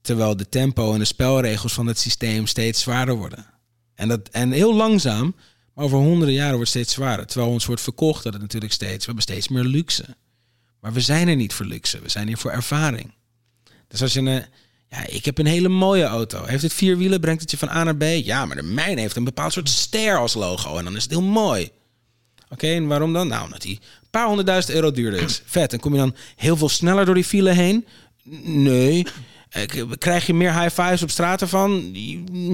terwijl 0.00 0.36
de 0.36 0.48
tempo 0.48 0.92
en 0.92 0.98
de 0.98 1.04
spelregels 1.04 1.72
van 1.72 1.86
het 1.86 1.98
systeem 1.98 2.46
steeds 2.46 2.80
zwaarder 2.80 3.14
worden. 3.14 3.46
En, 3.94 4.08
dat, 4.08 4.28
en 4.28 4.50
heel 4.50 4.74
langzaam, 4.74 5.34
maar 5.74 5.84
over 5.84 5.98
honderden 5.98 6.34
jaren 6.34 6.56
wordt 6.56 6.72
het 6.72 6.82
steeds 6.82 6.94
zwaarder. 6.94 7.26
Terwijl 7.26 7.52
ons 7.52 7.66
wordt 7.66 7.82
verkocht 7.82 8.22
dat 8.22 8.32
het 8.32 8.42
natuurlijk 8.42 8.72
steeds. 8.72 8.98
We 8.98 9.04
hebben 9.04 9.22
steeds 9.22 9.48
meer 9.48 9.64
luxe. 9.64 10.16
Maar 10.80 10.92
we 10.92 11.00
zijn 11.00 11.28
er 11.28 11.36
niet 11.36 11.54
voor 11.54 11.66
luxe, 11.66 12.00
we 12.00 12.08
zijn 12.08 12.26
hier 12.26 12.38
voor 12.38 12.50
ervaring. 12.50 13.12
Dus 13.94 14.02
als 14.02 14.12
je 14.12 14.20
een, 14.20 14.44
Ja, 14.90 15.06
ik 15.06 15.24
heb 15.24 15.38
een 15.38 15.46
hele 15.46 15.68
mooie 15.68 16.04
auto. 16.04 16.44
Heeft 16.44 16.62
het 16.62 16.72
vier 16.72 16.98
wielen? 16.98 17.20
Brengt 17.20 17.40
het 17.40 17.50
je 17.50 17.56
van 17.56 17.68
A 17.68 17.84
naar 17.84 17.96
B? 17.96 18.02
Ja, 18.02 18.44
maar 18.44 18.56
de 18.56 18.62
mijne 18.62 19.00
heeft 19.00 19.16
een 19.16 19.24
bepaald 19.24 19.52
soort 19.52 19.68
ster 19.68 20.18
als 20.18 20.34
logo. 20.34 20.76
En 20.76 20.84
dan 20.84 20.96
is 20.96 21.02
het 21.02 21.12
heel 21.12 21.22
mooi. 21.22 21.70
Oké, 22.48 22.66
en 22.66 22.86
waarom 22.86 23.12
dan? 23.12 23.28
Nou, 23.28 23.44
omdat 23.44 23.62
die 23.62 23.78
een 23.80 24.10
paar 24.10 24.26
honderdduizend 24.26 24.74
euro 24.74 24.90
duurder 24.90 25.22
is. 25.22 25.42
Vet. 25.46 25.72
En 25.72 25.80
kom 25.80 25.92
je 25.92 25.98
dan 25.98 26.14
heel 26.36 26.56
veel 26.56 26.68
sneller 26.68 27.04
door 27.04 27.14
die 27.14 27.24
file 27.24 27.50
heen? 27.50 27.86
Nee. 28.44 29.06
Krijg 29.98 30.26
je 30.26 30.34
meer 30.34 30.60
high 30.60 30.80
fives 30.80 31.02
op 31.02 31.10
straat 31.10 31.40
ervan? 31.40 31.90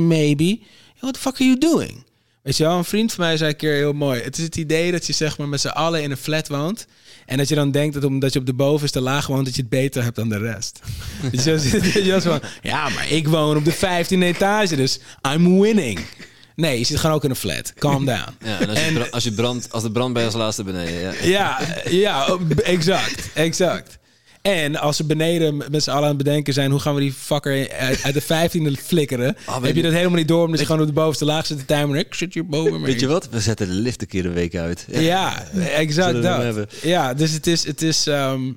Maybe. 0.07 0.61
What 0.99 1.14
the 1.14 1.20
fuck 1.20 1.34
are 1.34 1.45
you 1.45 1.59
doing? 1.59 2.05
Weet 2.43 2.57
je 2.57 2.64
wel, 2.64 2.78
een 2.78 2.84
vriend 2.84 3.12
van 3.12 3.24
mij 3.24 3.36
zei 3.36 3.51
een 3.51 3.57
keer 3.57 3.74
heel 3.74 3.93
mooi. 3.93 4.22
Het 4.22 4.38
is 4.38 4.45
het 4.45 4.57
idee 4.57 4.93
dat 4.93 5.07
je 5.07 5.12
zeg 5.12 5.38
maar 5.38 5.49
met 5.49 5.61
z'n 5.61 5.68
allen 5.68 6.03
in 6.03 6.11
een 6.11 6.16
flat 6.16 6.49
woont. 6.49 6.86
En 7.31 7.37
dat 7.37 7.49
je 7.49 7.55
dan 7.55 7.70
denkt 7.70 7.95
dat 7.95 8.05
omdat 8.05 8.33
je 8.33 8.39
op 8.39 8.47
de 8.47 8.53
bovenste 8.55 9.01
laag 9.01 9.26
woont, 9.26 9.45
dat 9.45 9.55
je 9.55 9.61
het 9.61 9.70
beter 9.70 10.03
hebt 10.03 10.16
dan 10.16 10.28
de 10.28 10.39
rest. 10.39 10.81
dus 11.45 11.45
je 12.07 12.11
was 12.12 12.22
van, 12.22 12.41
ja, 12.62 12.89
maar 12.89 13.11
ik 13.11 13.28
woon 13.28 13.57
op 13.57 13.64
de 13.64 13.74
15e 13.74 14.18
etage, 14.18 14.76
dus 14.76 14.99
I'm 15.35 15.61
winning. 15.61 16.01
Nee, 16.57 16.78
je 16.78 16.85
zit 16.85 16.99
gewoon 16.99 17.16
ook 17.16 17.24
in 17.24 17.31
een 17.31 17.37
flat. 17.37 17.72
Calm 17.78 18.05
down. 18.14 18.35
Ja, 18.45 18.59
en 18.61 18.68
als, 18.68 18.78
je, 18.85 18.93
bra- 18.93 19.07
als, 19.11 19.24
je 19.24 19.33
brand, 19.33 19.72
als 19.72 19.83
de 19.83 19.91
brand 19.91 20.12
bij 20.12 20.24
als 20.24 20.35
laatste 20.35 20.64
beneden. 20.64 21.01
Ja. 21.01 21.12
Ja, 21.22 21.59
ja, 21.89 22.37
exact, 22.62 23.31
exact. 23.35 23.99
En 24.43 24.76
als 24.76 24.97
ze 24.97 25.05
beneden 25.05 25.57
met 25.57 25.82
z'n 25.82 25.91
allen 25.91 26.03
aan 26.03 26.09
het 26.09 26.24
bedenken 26.24 26.53
zijn... 26.53 26.70
hoe 26.70 26.80
gaan 26.80 26.95
we 26.95 27.01
die 27.01 27.12
fucker 27.12 27.70
uit, 27.72 28.03
uit 28.03 28.14
de 28.14 28.22
15e 28.22 28.82
flikkeren... 28.84 29.36
Weet 29.47 29.55
heb 29.55 29.64
je 29.64 29.74
je- 29.74 29.82
dat 29.82 29.93
helemaal 29.93 30.18
niet 30.18 30.28
door... 30.28 30.45
omdat 30.45 30.61
je 30.61 30.66
gewoon 30.66 30.80
op 30.80 30.86
de 30.86 30.93
bovenste 30.93 31.24
laag 31.24 31.47
zit 31.47 31.59
te 31.59 31.64
timen. 31.64 31.99
Ik 31.99 32.14
zit 32.14 32.34
hier 32.34 32.47
boven. 32.47 32.80
Weet 32.80 33.01
je 33.01 33.07
wat? 33.07 33.28
We 33.28 33.41
zetten 33.41 33.66
de 33.66 33.72
lift 33.72 34.01
een 34.01 34.09
keer 34.09 34.26
een 34.26 34.32
week 34.32 34.55
uit. 34.57 34.86
Ja, 34.88 35.43
exact 35.53 36.18
we 36.18 36.26
hem 36.26 36.55
dat. 36.55 36.74
Ja, 36.82 37.14
dus 37.14 37.32
het 37.32 37.47
is... 37.47 37.66
Het 37.66 37.82
is 37.82 38.07
ehm, 38.07 38.53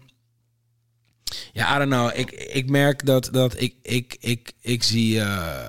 ja, 1.53 1.75
I 1.75 1.77
don't 1.77 1.91
know. 1.91 2.19
Ik, 2.19 2.31
ik 2.31 2.69
merk 2.69 3.05
dat, 3.05 3.29
dat 3.31 3.61
ik, 3.61 3.75
ik, 3.81 4.15
ik, 4.19 4.51
ik, 4.61 4.83
zie, 4.83 5.19
eh, 5.19 5.67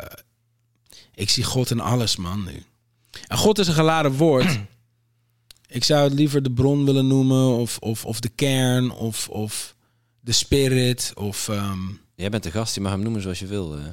ik 1.14 1.30
zie 1.30 1.44
God 1.44 1.70
in 1.70 1.80
alles, 1.80 2.16
man, 2.16 2.44
nu. 2.44 2.62
En 3.26 3.36
God 3.36 3.58
is 3.58 3.66
een 3.68 3.74
geladen 3.74 4.12
woord. 4.12 4.58
ik 5.68 5.84
zou 5.84 6.04
het 6.04 6.12
liever 6.12 6.42
de 6.42 6.52
bron 6.52 6.84
willen 6.84 7.06
noemen... 7.06 7.46
of, 7.48 7.78
of, 7.78 8.04
of 8.04 8.20
de 8.20 8.28
kern, 8.28 8.90
of, 8.90 9.28
of 9.28 9.74
de 10.24 10.32
spirit, 10.32 11.12
of... 11.14 11.48
ehm, 11.48 11.78
Jij 12.16 12.30
bent 12.30 12.42
de 12.42 12.50
gast, 12.50 12.74
je 12.74 12.80
mag 12.80 12.92
hem 12.92 13.02
noemen 13.02 13.22
zoals 13.22 13.38
je 13.38 13.46
wil. 13.46 13.76
eh. 13.78 13.84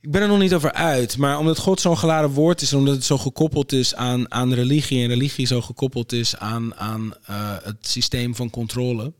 ik 0.00 0.10
ben 0.10 0.22
er 0.22 0.28
nog 0.28 0.38
niet 0.38 0.54
over 0.54 0.72
uit, 0.72 1.16
maar 1.16 1.38
omdat 1.38 1.58
God 1.58 1.80
zo'n 1.80 1.98
geladen 1.98 2.30
woord 2.30 2.62
is 2.62 2.72
en 2.72 2.78
omdat 2.78 2.94
het 2.94 3.04
zo 3.04 3.18
gekoppeld 3.18 3.72
is 3.72 3.94
aan, 3.94 4.32
aan 4.32 4.52
religie 4.54 5.02
en 5.02 5.08
religie 5.08 5.46
zo 5.46 5.60
gekoppeld 5.60 6.12
is 6.12 6.36
aan, 6.36 6.74
aan 6.74 7.14
eh, 7.24 7.56
het 7.62 7.76
systeem 7.88 8.34
van 8.34 8.50
controle, 8.50 9.12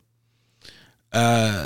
eh, 1.09 1.64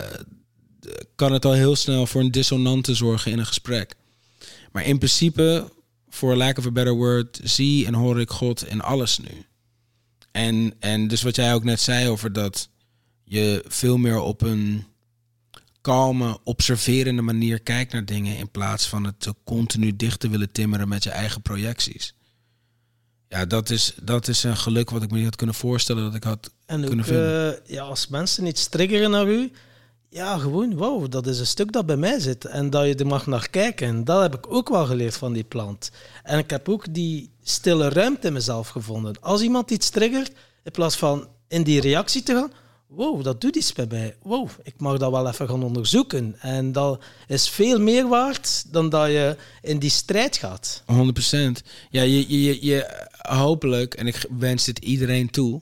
kan 1.14 1.32
het 1.32 1.44
al 1.44 1.52
heel 1.52 1.76
snel 1.76 2.06
voor 2.06 2.20
een 2.20 2.30
dissonante 2.30 2.94
zorgen 2.94 3.32
in 3.32 3.38
een 3.38 3.46
gesprek. 3.46 3.94
Maar 4.72 4.84
in 4.84 4.98
principe, 4.98 5.72
voor 6.08 6.36
lack 6.36 6.58
of 6.58 6.66
a 6.66 6.70
better 6.70 6.94
word, 6.94 7.40
zie 7.42 7.86
en 7.86 7.94
hoor 7.94 8.20
ik 8.20 8.30
God 8.30 8.66
in 8.66 8.80
alles 8.80 9.18
nu. 9.18 9.44
En, 10.32 10.74
en 10.78 11.08
dus 11.08 11.22
wat 11.22 11.36
jij 11.36 11.54
ook 11.54 11.64
net 11.64 11.80
zei 11.80 12.08
over 12.08 12.32
dat 12.32 12.68
je 13.28 13.64
veel 13.68 13.96
meer 13.96 14.18
op 14.18 14.42
een 14.42 14.84
kalme, 15.80 16.38
observerende 16.44 17.22
manier 17.22 17.60
kijkt 17.60 17.92
naar 17.92 18.04
dingen 18.04 18.36
in 18.36 18.50
plaats 18.50 18.88
van 18.88 19.04
het 19.04 19.28
continu 19.44 19.96
dicht 19.96 20.20
te 20.20 20.28
willen 20.28 20.52
timmeren 20.52 20.88
met 20.88 21.02
je 21.02 21.10
eigen 21.10 21.42
projecties. 21.42 22.14
Ja, 23.28 23.44
dat 23.46 23.70
is, 23.70 23.94
dat 24.02 24.28
is 24.28 24.42
een 24.42 24.56
geluk 24.56 24.90
wat 24.90 25.02
ik 25.02 25.10
me 25.10 25.16
niet 25.16 25.24
had 25.24 25.36
kunnen 25.36 25.54
voorstellen 25.54 26.04
dat 26.04 26.14
ik 26.14 26.24
had 26.24 26.50
En 26.66 26.80
ook, 26.80 26.86
kunnen 26.86 27.04
vinden. 27.04 27.64
eh, 27.64 27.74
ja, 27.74 27.82
als 27.82 28.08
mensen 28.08 28.46
iets 28.46 28.68
triggeren 28.68 29.10
naar 29.10 29.28
u, 29.28 29.50
ja, 30.08 30.38
gewoon, 30.38 30.74
wow, 30.74 31.10
dat 31.10 31.26
is 31.26 31.38
een 31.38 31.46
stuk 31.46 31.72
dat 31.72 31.86
bij 31.86 31.96
mij 31.96 32.20
zit. 32.20 32.44
En 32.44 32.70
dat 32.70 32.86
je 32.86 32.94
er 32.94 33.06
mag 33.06 33.26
naar 33.26 33.48
kijken. 33.50 33.88
En 33.88 34.04
dat 34.04 34.22
heb 34.22 34.34
ik 34.34 34.52
ook 34.52 34.68
wel 34.68 34.86
geleerd 34.86 35.16
van 35.16 35.32
die 35.32 35.44
plant. 35.44 35.90
En 36.22 36.38
ik 36.38 36.50
heb 36.50 36.68
ook 36.68 36.94
die 36.94 37.30
stille 37.42 37.88
ruimte 37.88 38.26
in 38.26 38.32
mezelf 38.32 38.68
gevonden. 38.68 39.20
Als 39.20 39.42
iemand 39.42 39.70
iets 39.70 39.90
triggert, 39.90 40.32
in 40.62 40.70
plaats 40.72 40.96
van 40.96 41.28
in 41.48 41.62
die 41.62 41.80
reactie 41.80 42.22
te 42.22 42.32
gaan, 42.34 42.52
wow, 42.86 43.24
dat 43.24 43.40
doet 43.40 43.56
iets 43.56 43.72
bij 43.72 43.86
mij. 43.88 44.16
Wow, 44.22 44.48
ik 44.62 44.74
mag 44.76 44.98
dat 44.98 45.10
wel 45.10 45.28
even 45.28 45.48
gaan 45.48 45.62
onderzoeken. 45.62 46.36
En 46.40 46.72
dat 46.72 47.02
is 47.26 47.48
veel 47.48 47.80
meer 47.80 48.08
waard 48.08 48.72
dan 48.72 48.88
dat 48.88 49.06
je 49.06 49.36
in 49.62 49.78
die 49.78 49.90
strijd 49.90 50.36
gaat. 50.36 50.82
100%. 50.82 50.86
Ja, 51.90 52.02
je, 52.02 52.42
je, 52.42 52.64
je, 52.64 53.06
hopelijk, 53.16 53.94
en 53.94 54.06
ik 54.06 54.26
wens 54.38 54.64
dit 54.64 54.78
iedereen 54.78 55.30
toe, 55.30 55.60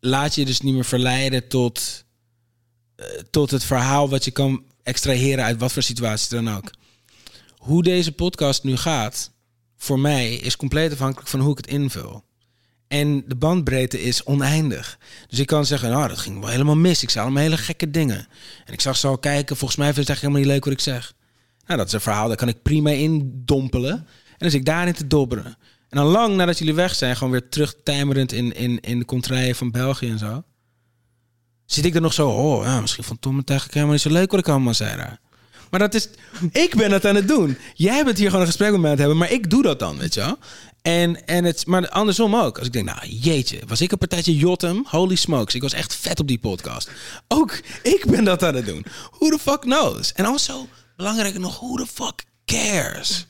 laat 0.00 0.34
je 0.34 0.44
dus 0.44 0.60
niet 0.60 0.74
meer 0.74 0.84
verleiden 0.84 1.48
tot, 1.48 2.04
eh, 2.96 3.06
tot 3.30 3.50
het 3.50 3.64
verhaal 3.64 4.08
wat 4.08 4.24
je 4.24 4.30
kan 4.30 4.64
extraheren 4.82 5.44
uit 5.44 5.60
wat 5.60 5.72
voor 5.72 5.82
situatie 5.82 6.36
dan 6.36 6.56
ook. 6.56 6.70
Hoe 7.56 7.82
deze 7.82 8.12
podcast 8.12 8.62
nu 8.62 8.76
gaat, 8.76 9.30
voor 9.76 9.98
mij, 9.98 10.34
is 10.34 10.56
compleet 10.56 10.92
afhankelijk 10.92 11.28
van 11.28 11.40
hoe 11.40 11.50
ik 11.50 11.56
het 11.56 11.66
invul. 11.66 12.24
En 12.94 13.24
de 13.26 13.34
bandbreedte 13.34 14.02
is 14.02 14.24
oneindig. 14.24 14.98
Dus 15.28 15.38
ik 15.38 15.46
kan 15.46 15.66
zeggen, 15.66 15.90
nou, 15.90 16.08
dat 16.08 16.18
ging 16.18 16.40
wel 16.40 16.48
helemaal 16.48 16.76
mis. 16.76 17.02
Ik 17.02 17.10
zei 17.10 17.24
allemaal 17.24 17.42
hele 17.42 17.56
gekke 17.56 17.90
dingen. 17.90 18.26
En 18.64 18.72
ik 18.72 18.80
zag 18.80 18.96
ze 18.96 19.06
al 19.06 19.18
kijken, 19.18 19.56
volgens 19.56 19.78
mij 19.78 19.92
vindt 19.92 20.08
het 20.08 20.18
eigenlijk 20.18 20.20
helemaal 20.20 20.40
niet 20.40 20.52
leuk 20.52 20.64
wat 20.64 20.86
ik 20.86 20.94
zeg. 20.94 21.14
Nou, 21.66 21.78
dat 21.78 21.86
is 21.86 21.92
een 21.92 22.00
verhaal, 22.00 22.28
daar 22.28 22.36
kan 22.36 22.48
ik 22.48 22.62
prima 22.62 22.90
in 22.90 23.42
dompelen. 23.44 23.92
En 23.92 24.36
dan 24.38 24.50
zit 24.50 24.60
ik 24.60 24.66
daarin 24.66 24.94
te 24.94 25.06
dobberen. 25.06 25.44
En 25.88 25.96
dan 25.96 26.06
lang 26.06 26.36
nadat 26.36 26.58
jullie 26.58 26.74
weg 26.74 26.94
zijn, 26.94 27.16
gewoon 27.16 27.32
weer 27.32 27.48
terug 27.48 27.74
tijmerend 27.82 28.32
in, 28.32 28.54
in, 28.54 28.80
in 28.80 28.98
de 28.98 29.04
contraien 29.04 29.54
van 29.54 29.70
België 29.70 30.10
en 30.10 30.18
zo. 30.18 30.42
Zit 31.66 31.84
ik 31.84 31.94
er 31.94 32.00
nog 32.00 32.12
zo, 32.12 32.28
oh 32.28 32.64
ja, 32.64 32.80
misschien 32.80 33.04
vond 33.04 33.20
Tom 33.20 33.36
het 33.36 33.48
eigenlijk 33.48 33.78
helemaal 33.78 33.96
niet 33.96 34.12
zo 34.12 34.18
leuk 34.20 34.30
wat 34.30 34.40
ik 34.40 34.48
allemaal 34.48 34.74
zei 34.74 34.96
daar. 34.96 35.20
Maar 35.70 35.80
dat 35.80 35.94
is, 35.94 36.08
ik 36.52 36.74
ben 36.76 36.92
het 36.92 37.06
aan 37.06 37.14
het 37.14 37.28
doen. 37.28 37.56
Jij 37.74 38.04
bent 38.04 38.18
hier 38.18 38.26
gewoon 38.26 38.40
een 38.40 38.46
gesprek 38.46 38.70
met 38.70 38.80
mij 38.80 38.90
aan 38.90 38.96
het 38.96 39.06
hebben, 39.06 39.18
maar 39.18 39.32
ik 39.32 39.50
doe 39.50 39.62
dat 39.62 39.78
dan, 39.78 39.98
weet 39.98 40.14
je 40.14 40.20
wel. 40.20 40.38
En, 40.84 41.26
en 41.26 41.44
het, 41.44 41.66
maar 41.66 41.88
andersom 41.88 42.36
ook. 42.36 42.58
Als 42.58 42.66
ik 42.66 42.72
denk, 42.72 42.86
nou 42.86 43.06
jeetje, 43.06 43.60
was 43.66 43.80
ik 43.80 43.92
een 43.92 43.98
partijtje 43.98 44.36
Jotem? 44.36 44.84
Holy 44.88 45.14
smokes, 45.14 45.54
ik 45.54 45.62
was 45.62 45.72
echt 45.72 45.94
vet 45.94 46.20
op 46.20 46.28
die 46.28 46.38
podcast. 46.38 46.90
Ook 47.28 47.60
ik 47.82 48.04
ben 48.06 48.24
dat 48.24 48.42
aan 48.42 48.54
het 48.54 48.66
doen. 48.66 48.84
Who 49.10 49.28
the 49.28 49.38
fuck 49.38 49.60
knows? 49.60 50.12
En 50.12 50.24
also, 50.24 50.68
belangrijker 50.96 51.40
nog, 51.40 51.60
who 51.60 51.76
the 51.76 51.86
fuck 51.86 52.24
cares? 52.44 53.26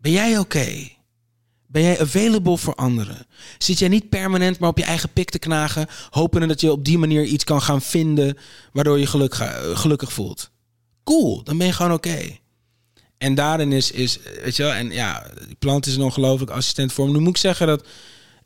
Ben 0.00 0.12
jij 0.12 0.38
oké? 0.38 0.88
Ben 1.66 1.82
jij 1.82 2.00
available 2.00 2.58
voor 2.58 2.74
anderen? 2.74 3.26
Zit 3.58 3.78
jij 3.78 3.88
niet 3.88 4.08
permanent 4.08 4.58
maar 4.58 4.68
op 4.68 4.78
je 4.78 4.84
eigen 4.84 5.12
pik 5.12 5.30
te 5.30 5.38
knagen, 5.38 5.86
hopende 6.10 6.46
dat 6.46 6.60
je 6.60 6.72
op 6.72 6.84
die 6.84 6.98
manier 6.98 7.24
iets 7.24 7.44
kan 7.44 7.62
gaan 7.62 7.82
vinden 7.82 8.38
waardoor 8.72 8.98
je 8.98 9.06
geluk 9.06 9.34
gelukkig 9.74 10.12
voelt? 10.12 10.50
Cool, 11.04 11.42
dan 11.44 11.58
ben 11.58 11.66
je 11.66 11.72
gewoon 11.72 11.92
oké. 11.92 12.42
En 13.24 13.34
daarin 13.34 13.72
is, 13.72 13.90
is, 13.90 14.18
weet 14.42 14.56
je 14.56 14.62
wel, 14.62 14.72
en 14.72 14.90
ja, 14.90 15.26
plant 15.58 15.86
is 15.86 15.94
een 15.94 16.02
ongelooflijk 16.02 16.50
assistent 16.50 16.92
voor 16.92 17.06
me. 17.06 17.12
Nu 17.12 17.18
moet 17.18 17.28
ik 17.28 17.36
zeggen 17.36 17.66
dat 17.66 17.86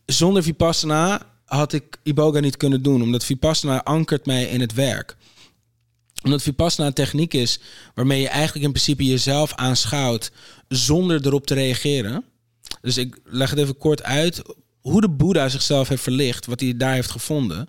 zonder 0.07 0.43
Vipassana 0.43 1.22
had 1.45 1.72
ik 1.72 1.99
Iboga 2.03 2.41
niet 2.41 2.57
kunnen 2.57 2.83
doen, 2.83 3.03
omdat 3.03 3.24
Vipassana 3.24 3.85
ankert 3.85 4.26
mij 4.26 4.45
in 4.45 4.61
het 4.61 4.74
werk 4.74 5.16
omdat 6.22 6.43
Vipassana 6.43 6.89
een 6.89 6.95
techniek 6.95 7.35
is 7.35 7.59
waarmee 7.95 8.20
je 8.20 8.29
eigenlijk 8.29 8.64
in 8.64 8.72
principe 8.72 9.05
jezelf 9.05 9.55
aanschouwt 9.55 10.31
zonder 10.68 11.26
erop 11.26 11.47
te 11.47 11.55
reageren. 11.55 12.24
Dus 12.81 12.97
ik 12.97 13.18
leg 13.24 13.51
het 13.51 13.59
even 13.59 13.76
kort 13.76 14.03
uit 14.03 14.43
hoe 14.81 15.01
de 15.01 15.09
Boeddha 15.09 15.49
zichzelf 15.49 15.89
heeft 15.89 16.03
verlicht, 16.03 16.47
wat 16.47 16.61
hij 16.61 16.76
daar 16.76 16.95
heeft 16.95 17.11
gevonden. 17.11 17.68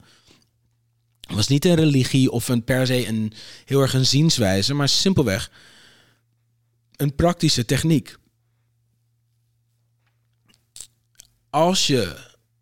Was 1.34 1.48
niet 1.48 1.66
een 1.66 1.76
religie 1.76 2.32
of 2.32 2.48
een 2.48 2.64
per 2.64 2.88
se 2.88 3.08
een 3.08 3.34
heel 3.66 3.82
erg 3.82 3.94
een 3.94 4.06
zienswijze, 4.06 4.74
maar 4.74 4.90
simpelweg 4.90 5.52
een 7.00 7.16
praktische 7.16 7.66
techniek. 7.66 8.18
Als 11.50 11.88
je 11.88 12.18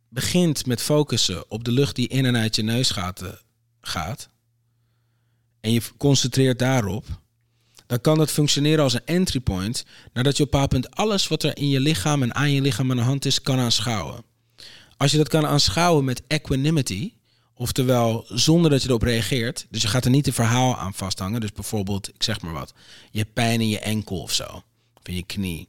begint 0.09 0.65
met 0.65 0.81
focussen 0.81 1.51
op 1.51 1.63
de 1.63 1.71
lucht 1.71 1.95
die 1.95 2.07
in 2.07 2.25
en 2.25 2.37
uit 2.37 2.55
je 2.55 2.63
neus 2.63 2.89
gaat, 2.89 3.21
eh, 3.21 3.29
gaat 3.81 4.29
en 5.59 5.71
je 5.71 5.81
concentreert 5.97 6.59
daarop, 6.59 7.05
dan 7.87 8.01
kan 8.01 8.17
dat 8.17 8.31
functioneren 8.31 8.83
als 8.83 8.93
een 8.93 9.05
entry 9.05 9.39
point 9.39 9.85
nadat 10.13 10.37
je 10.37 10.43
op 10.43 10.53
een 10.53 10.59
bepaald 10.59 10.81
punt 10.81 10.95
alles 10.95 11.27
wat 11.27 11.43
er 11.43 11.57
in 11.57 11.69
je 11.69 11.79
lichaam 11.79 12.23
en 12.23 12.35
aan 12.35 12.51
je 12.51 12.61
lichaam 12.61 12.91
aan 12.91 12.97
de 12.97 13.03
hand 13.03 13.25
is, 13.25 13.41
kan 13.41 13.59
aanschouwen. 13.59 14.23
Als 14.97 15.11
je 15.11 15.17
dat 15.17 15.27
kan 15.27 15.45
aanschouwen 15.45 16.05
met 16.05 16.21
equanimity, 16.27 17.13
oftewel 17.57 18.25
zonder 18.27 18.71
dat 18.71 18.81
je 18.81 18.87
erop 18.87 19.01
reageert, 19.01 19.67
dus 19.69 19.81
je 19.81 19.87
gaat 19.87 20.05
er 20.05 20.11
niet 20.11 20.27
een 20.27 20.33
verhaal 20.33 20.77
aan 20.77 20.93
vasthangen, 20.93 21.41
dus 21.41 21.51
bijvoorbeeld, 21.51 22.09
ik 22.09 22.23
zeg 22.23 22.41
maar 22.41 22.53
wat, 22.53 22.73
je 23.11 23.19
hebt 23.19 23.33
pijn 23.33 23.61
in 23.61 23.69
je 23.69 23.79
enkel 23.79 24.21
of 24.21 24.33
zo, 24.33 24.63
of 24.93 25.03
in 25.03 25.15
je 25.15 25.23
knie. 25.23 25.67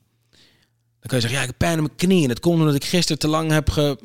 Dan 1.00 1.08
kan 1.08 1.18
je 1.18 1.20
zeggen, 1.20 1.32
ja, 1.32 1.40
ik 1.40 1.46
heb 1.46 1.58
pijn 1.58 1.76
in 1.76 1.82
mijn 1.82 1.96
knie 1.96 2.22
en 2.22 2.28
dat 2.28 2.40
komt 2.40 2.58
omdat 2.58 2.74
ik 2.74 2.84
gisteren 2.84 3.18
te 3.18 3.28
lang 3.28 3.50
heb 3.50 3.70
ge... 3.70 3.98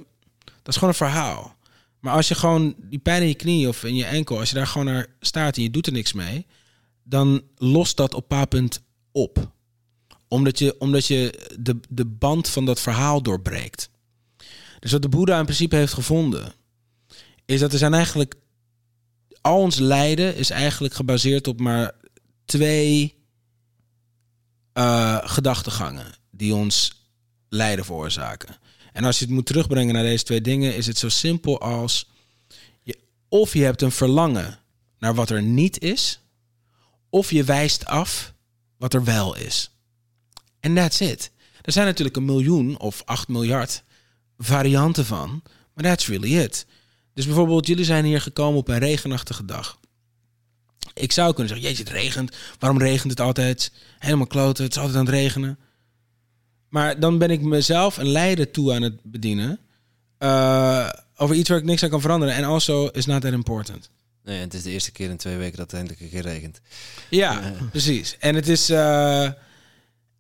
Dat 0.46 0.74
is 0.74 0.74
gewoon 0.74 0.90
een 0.90 0.96
verhaal. 0.96 1.56
Maar 2.00 2.14
als 2.14 2.28
je 2.28 2.36
gewoon 2.36 2.76
die 2.78 3.00
pijn 3.00 3.22
in 3.22 3.28
je 3.28 3.36
knie 3.36 3.68
of 3.68 3.84
in 3.84 3.96
je 3.96 4.06
enkel, 4.06 4.40
als 4.40 4.50
je 4.50 4.56
daar 4.56 4.68
gewoon 4.68 4.86
naar 4.86 5.08
staat 5.20 5.58
en 5.58 5.64
je 5.64 5.70
doet 5.70 5.88
er 5.88 5.94
niks 5.94 6.14
mee, 6.14 6.46
dan 7.04 7.42
lost 7.58 7.98
dat 7.98 8.14
op 8.14 8.22
een 8.22 8.28
bepaald 8.28 8.50
punt 8.50 8.82
op. 9.12 9.52
Omdat 10.28 10.60
je, 10.60 10.76
omdat 10.80 11.08
je 11.08 11.50
de, 11.60 11.80
de 11.90 12.06
band 12.06 12.50
van 12.50 12.66
dat 12.66 12.82
verhaal 12.82 13.22
doorbreekt. 13.22 13.90
Dus 14.80 14.92
wat 14.92 15.02
de 15.02 15.10
Boeddha 15.10 15.40
in 15.40 15.46
principe 15.46 15.76
heeft 15.76 15.94
gevonden, 15.94 16.54
is 17.46 17.60
dat 17.60 17.72
er 17.72 17.78
zijn 17.78 17.94
eigenlijk 17.94 18.36
al 19.42 19.60
ons 19.60 19.80
lijden 19.80 20.36
is 20.36 20.50
eigenlijk 20.50 20.94
gebaseerd 20.94 21.48
op 21.48 21.60
maar 21.60 21.92
twee 22.46 23.16
uh, 24.74 25.20
gedachtegangen 25.24 26.14
die 26.32 26.56
ons 26.56 27.04
lijden 27.50 27.86
veroorzaken. 27.86 28.58
En 28.94 29.04
als 29.04 29.20
je 29.20 29.26
het 29.26 29.34
moet 29.34 29.46
terugbrengen 29.46 29.94
naar 29.94 30.04
deze 30.04 30.24
twee 30.24 30.42
dingen, 30.42 30.76
is 30.76 30.88
het 30.88 30.98
zo 30.98 31.10
simpel 31.10 31.62
als 31.62 32.10
je, 32.82 33.00
of 33.30 33.54
je 33.54 33.64
hebt 33.64 33.82
een 33.82 33.92
verlangen 33.92 34.60
naar 35.00 35.16
wat 35.16 35.30
er 35.30 35.42
niet 35.42 35.80
is, 35.80 36.20
of 37.10 37.32
je 37.32 37.44
wijst 37.44 37.86
af 37.86 38.34
wat 38.78 38.94
er 38.94 39.04
wel 39.04 39.36
is. 39.36 39.72
En 40.60 40.76
that's 40.76 41.00
it. 41.00 41.32
Er 41.62 41.72
zijn 41.72 41.86
natuurlijk 41.86 42.18
een 42.18 42.26
miljoen 42.26 42.80
of 42.80 43.02
acht 43.06 43.28
miljard 43.28 43.84
varianten 44.38 45.06
van, 45.06 45.44
maar 45.74 45.84
that's 45.84 46.08
really 46.08 46.38
it. 46.38 46.66
Dus 47.14 47.26
bijvoorbeeld, 47.26 47.68
jullie 47.68 47.86
zijn 47.86 48.06
hier 48.06 48.22
gekomen 48.22 48.60
op 48.60 48.68
een 48.68 48.80
regenachtige 48.80 49.46
dag. 49.46 49.80
Ik 50.94 51.12
zou 51.12 51.34
kunnen 51.34 51.48
zeggen, 51.48 51.68
jeetje, 51.68 51.84
het 51.84 51.94
regent. 51.94 52.36
Waarom 52.60 52.80
regent 52.80 53.12
het 53.12 53.20
altijd? 53.20 53.72
Helemaal 54.00 54.28
kloten, 54.28 54.64
het 54.64 54.74
is 54.74 54.80
altijd 54.80 54.98
aan 54.98 55.06
het 55.06 55.14
regenen. 55.14 55.58
Maar 56.70 57.00
dan 57.00 57.18
ben 57.18 57.30
ik 57.30 57.42
mezelf 57.42 57.98
een 57.98 58.08
leider 58.08 58.52
toe 58.52 58.74
aan 58.74 58.82
het 58.82 59.04
bedienen. 59.04 59.60
Uh, 60.20 60.90
over 61.16 61.36
iets 61.36 61.50
waar 61.50 61.58
ik 61.58 61.64
niks 61.64 61.84
aan 61.84 61.90
kan 61.90 62.02
veranderen. 62.02 62.36
En 62.36 62.44
also 62.44 62.88
is 62.88 63.06
not 63.06 63.22
that 63.22 63.32
important. 63.32 63.90
Nee, 64.24 64.40
het 64.40 64.54
is 64.54 64.64
de 64.64 64.70
eerste 64.70 64.92
keer 64.92 65.10
in 65.10 65.18
twee 65.18 65.38
weken 65.38 65.58
dat 65.58 65.66
het 65.66 65.74
eindelijk 65.74 66.02
een 66.02 66.10
keer 66.10 66.22
regent. 66.22 66.62
Ja, 67.10 67.54
precies. 67.72 68.18
En 68.20 68.36
het 68.36 68.48
is... 68.48 68.70
Uh, 68.70 69.30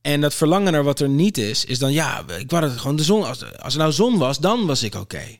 en 0.01 0.21
dat 0.21 0.33
verlangen 0.33 0.71
naar 0.71 0.83
wat 0.83 0.99
er 0.99 1.09
niet 1.09 1.37
is, 1.37 1.65
is 1.65 1.79
dan 1.79 1.91
ja, 1.93 2.23
ik 2.37 2.49
wou 2.49 2.63
het 2.63 2.79
gewoon 2.79 2.95
de 2.95 3.03
zon. 3.03 3.23
Als, 3.23 3.57
als 3.57 3.73
er 3.73 3.79
nou 3.79 3.91
zon 3.91 4.17
was, 4.17 4.39
dan 4.39 4.65
was 4.65 4.83
ik 4.83 4.95
oké. 4.95 5.37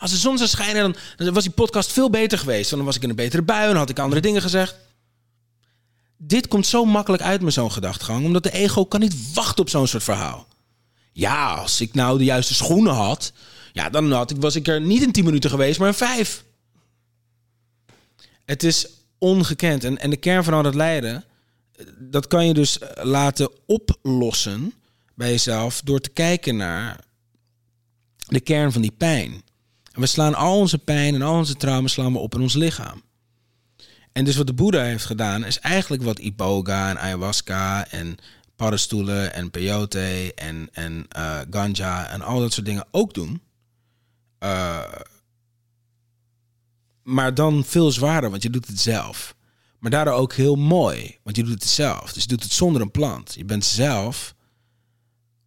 Als 0.00 0.10
de 0.10 0.16
zon 0.16 0.36
zou 0.36 0.48
schijnen, 0.48 0.94
dan, 1.16 1.34
was 1.34 1.42
die 1.42 1.52
podcast 1.52 1.92
veel 1.92 2.10
beter 2.10 2.38
geweest. 2.38 2.70
Dan 2.70 2.84
was 2.84 2.96
ik 2.96 3.02
in 3.02 3.08
een 3.08 3.16
betere 3.16 3.42
bui 3.42 3.70
en 3.70 3.76
had 3.76 3.90
ik 3.90 3.98
andere 3.98 4.20
dingen 4.20 4.42
gezegd. 4.42 4.74
Dit 6.16 6.48
komt 6.48 6.66
zo 6.66 6.84
makkelijk 6.84 7.22
uit 7.22 7.42
met 7.42 7.52
zo'n 7.52 7.72
gedachtegang, 7.72 8.24
omdat 8.24 8.42
de 8.42 8.52
ego 8.52 8.84
kan 8.84 9.00
niet 9.00 9.32
wachten 9.32 9.60
op 9.60 9.68
zo'n 9.68 9.86
soort 9.86 10.02
verhaal. 10.02 10.46
Ja, 11.12 11.54
als 11.54 11.80
ik 11.80 11.94
nou 11.94 12.18
de 12.18 12.24
juiste 12.24 12.54
schoenen 12.54 12.94
had, 12.94 13.32
ja, 13.72 13.90
dan 13.90 14.12
had 14.12 14.30
ik, 14.30 14.36
was 14.40 14.54
ik 14.54 14.68
er 14.68 14.80
niet 14.80 15.02
in 15.02 15.12
10 15.12 15.24
minuten 15.24 15.50
geweest, 15.50 15.78
maar 15.78 15.88
in 15.88 15.94
5. 15.94 16.44
Het 18.44 18.62
is 18.62 18.86
ongekend. 19.18 19.84
En, 19.84 19.98
en 19.98 20.10
de 20.10 20.16
kern 20.16 20.44
van 20.44 20.54
al 20.54 20.62
dat 20.62 20.74
lijden, 20.74 21.24
dat 21.98 22.26
kan 22.26 22.46
je 22.46 22.54
dus 22.54 22.78
laten 23.02 23.50
oplossen 23.66 24.72
bij 25.14 25.30
jezelf 25.30 25.80
door 25.84 26.00
te 26.00 26.10
kijken 26.10 26.56
naar 26.56 27.00
de 28.26 28.40
kern 28.40 28.72
van 28.72 28.82
die 28.82 28.92
pijn. 28.96 29.42
En 29.92 30.00
we 30.00 30.06
slaan 30.06 30.34
al 30.34 30.58
onze 30.58 30.78
pijn 30.78 31.14
en 31.14 31.22
al 31.22 31.36
onze 31.36 31.56
trauma's 31.56 31.92
slaan 31.92 32.12
we 32.12 32.18
op 32.18 32.34
in 32.34 32.40
ons 32.40 32.54
lichaam. 32.54 33.02
En 34.12 34.24
dus 34.24 34.36
wat 34.36 34.46
de 34.46 34.52
Boeddha 34.52 34.82
heeft 34.82 35.04
gedaan, 35.04 35.44
is 35.44 35.58
eigenlijk 35.58 36.02
wat 36.02 36.18
iboga 36.18 36.90
en 36.90 36.98
ayahuasca 36.98 37.88
en 37.88 38.16
paddenstoelen 38.56 39.32
en 39.32 39.50
peyote 39.50 40.32
en, 40.34 40.68
en 40.72 41.06
uh, 41.16 41.38
ganja 41.50 42.08
en 42.08 42.22
al 42.22 42.40
dat 42.40 42.52
soort 42.52 42.66
dingen 42.66 42.86
ook 42.90 43.14
doen. 43.14 43.42
Uh, 44.40 44.92
maar 47.02 47.34
dan 47.34 47.64
veel 47.64 47.90
zwaarder, 47.90 48.30
want 48.30 48.42
je 48.42 48.50
doet 48.50 48.66
het 48.66 48.80
zelf. 48.80 49.34
Maar 49.78 49.90
daardoor 49.90 50.14
ook 50.14 50.32
heel 50.32 50.56
mooi, 50.56 51.18
want 51.22 51.36
je 51.36 51.42
doet 51.42 51.52
het 51.52 51.64
zelf. 51.64 52.12
Dus 52.12 52.22
je 52.22 52.28
doet 52.28 52.42
het 52.42 52.52
zonder 52.52 52.82
een 52.82 52.90
plant. 52.90 53.34
Je 53.34 53.44
bent 53.44 53.64
zelf 53.64 54.34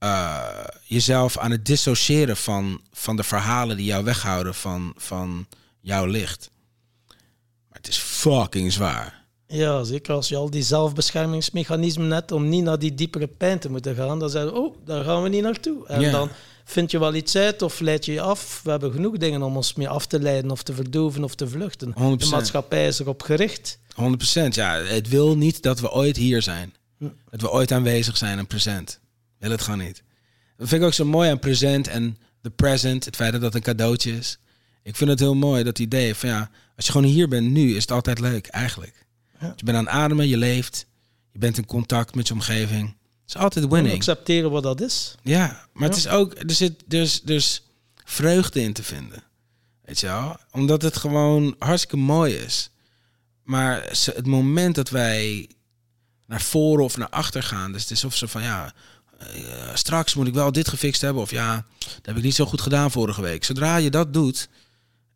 uh, 0.03 0.63
jezelf 0.83 1.37
aan 1.37 1.51
het 1.51 1.65
dissociëren 1.65 2.37
van, 2.37 2.81
van 2.91 3.15
de 3.15 3.23
verhalen 3.23 3.77
die 3.77 3.85
jou 3.85 4.03
weghouden 4.03 4.55
van, 4.55 4.93
van 4.97 5.47
jouw 5.81 6.05
licht. 6.05 6.51
Maar 7.69 7.77
het 7.77 7.87
is 7.87 7.97
fucking 7.97 8.71
zwaar. 8.71 9.21
Ja, 9.47 9.83
zeker 9.83 10.13
als 10.13 10.27
je 10.27 10.35
al 10.35 10.49
die 10.49 10.63
zelfbeschermingsmechanismen 10.63 12.11
hebt 12.11 12.31
om 12.31 12.49
niet 12.49 12.63
naar 12.63 12.79
die 12.79 12.93
diepere 12.93 13.27
pijn 13.27 13.59
te 13.59 13.69
moeten 13.69 13.95
gaan, 13.95 14.19
dan 14.19 14.29
zeg 14.29 14.43
je, 14.43 14.53
oh, 14.53 14.75
daar 14.85 15.03
gaan 15.03 15.23
we 15.23 15.29
niet 15.29 15.41
naartoe. 15.41 15.87
En 15.87 16.11
dan 16.11 16.29
vind 16.65 16.91
je 16.91 16.99
wel 16.99 17.13
iets 17.13 17.35
uit 17.35 17.61
of 17.61 17.79
leid 17.79 18.05
je 18.05 18.11
je 18.11 18.21
af. 18.21 18.61
We 18.63 18.69
hebben 18.69 18.91
genoeg 18.91 19.17
dingen 19.17 19.41
om 19.41 19.55
ons 19.55 19.73
mee 19.73 19.89
af 19.89 20.05
te 20.05 20.19
leiden 20.19 20.51
of 20.51 20.63
te 20.63 20.73
verdoven 20.73 21.23
of 21.23 21.35
te 21.35 21.47
vluchten. 21.47 21.89
100%. 21.89 21.93
De 21.93 22.27
maatschappij 22.29 22.87
is 22.87 22.99
erop 22.99 23.21
gericht. 23.21 23.79
100%, 23.89 23.93
ja. 24.49 24.75
Het 24.75 25.09
wil 25.09 25.37
niet 25.37 25.61
dat 25.61 25.79
we 25.79 25.91
ooit 25.91 26.17
hier 26.17 26.41
zijn. 26.41 26.73
Hm. 26.97 27.07
Dat 27.29 27.41
we 27.41 27.51
ooit 27.51 27.71
aanwezig 27.71 28.17
zijn 28.17 28.37
en 28.37 28.47
present. 28.47 29.01
Wil 29.43 29.51
het 29.51 29.61
gewoon 29.61 29.79
niet. 29.79 30.03
Dat 30.57 30.67
vind 30.67 30.81
ik 30.81 30.87
ook 30.87 30.93
zo 30.93 31.05
mooi 31.05 31.29
aan 31.29 31.39
present 31.39 31.87
en 31.87 32.17
de 32.41 32.49
present. 32.49 33.05
Het 33.05 33.15
feit 33.15 33.31
dat 33.31 33.41
dat 33.41 33.55
een 33.55 33.61
cadeautje 33.61 34.17
is. 34.17 34.37
Ik 34.83 34.95
vind 34.95 35.09
het 35.09 35.19
heel 35.19 35.35
mooi, 35.35 35.63
dat 35.63 35.79
idee 35.79 36.15
van 36.15 36.29
ja, 36.29 36.49
als 36.75 36.85
je 36.85 36.91
gewoon 36.91 37.07
hier 37.07 37.27
bent 37.27 37.51
nu, 37.51 37.75
is 37.75 37.81
het 37.81 37.91
altijd 37.91 38.19
leuk, 38.19 38.47
eigenlijk. 38.47 39.05
Ja. 39.39 39.53
Je 39.55 39.63
bent 39.63 39.77
aan 39.77 39.85
het 39.85 39.93
ademen, 39.93 40.27
je 40.27 40.37
leeft. 40.37 40.85
Je 41.31 41.39
bent 41.39 41.57
in 41.57 41.65
contact 41.65 42.15
met 42.15 42.27
je 42.27 42.33
omgeving. 42.33 42.87
Het 42.87 43.35
is 43.35 43.37
altijd 43.37 43.67
winning. 43.67 43.95
accepteren 43.95 44.51
wat 44.51 44.63
dat 44.63 44.81
is. 44.81 45.15
Ja, 45.21 45.67
maar 45.73 45.87
het 45.87 45.97
is 45.97 46.07
ook, 46.07 46.33
er 46.39 46.51
zit 46.51 46.83
dus, 46.85 47.21
dus 47.21 47.63
vreugde 48.03 48.61
in 48.61 48.73
te 48.73 48.83
vinden. 48.83 49.23
Weet 49.81 49.99
je 49.99 50.07
wel? 50.07 50.37
Omdat 50.51 50.81
het 50.81 50.97
gewoon 50.97 51.55
hartstikke 51.59 51.97
mooi 51.97 52.33
is. 52.33 52.69
Maar 53.43 53.81
het 54.13 54.25
moment 54.25 54.75
dat 54.75 54.89
wij 54.89 55.49
naar 56.27 56.41
voren 56.41 56.83
of 56.83 56.97
naar 56.97 57.09
achter 57.09 57.43
gaan, 57.43 57.71
dus 57.71 57.81
het 57.81 57.91
is 57.91 58.03
of 58.03 58.15
ze 58.15 58.27
van 58.27 58.41
ja, 58.41 58.73
straks 59.73 60.13
moet 60.13 60.27
ik 60.27 60.33
wel 60.33 60.51
dit 60.51 60.67
gefixt 60.67 61.01
hebben. 61.01 61.21
Of 61.21 61.31
ja, 61.31 61.65
dat 61.79 62.05
heb 62.05 62.17
ik 62.17 62.23
niet 62.23 62.35
zo 62.35 62.45
goed 62.45 62.61
gedaan 62.61 62.91
vorige 62.91 63.21
week. 63.21 63.43
Zodra 63.43 63.77
je 63.77 63.89
dat 63.89 64.13
doet, 64.13 64.49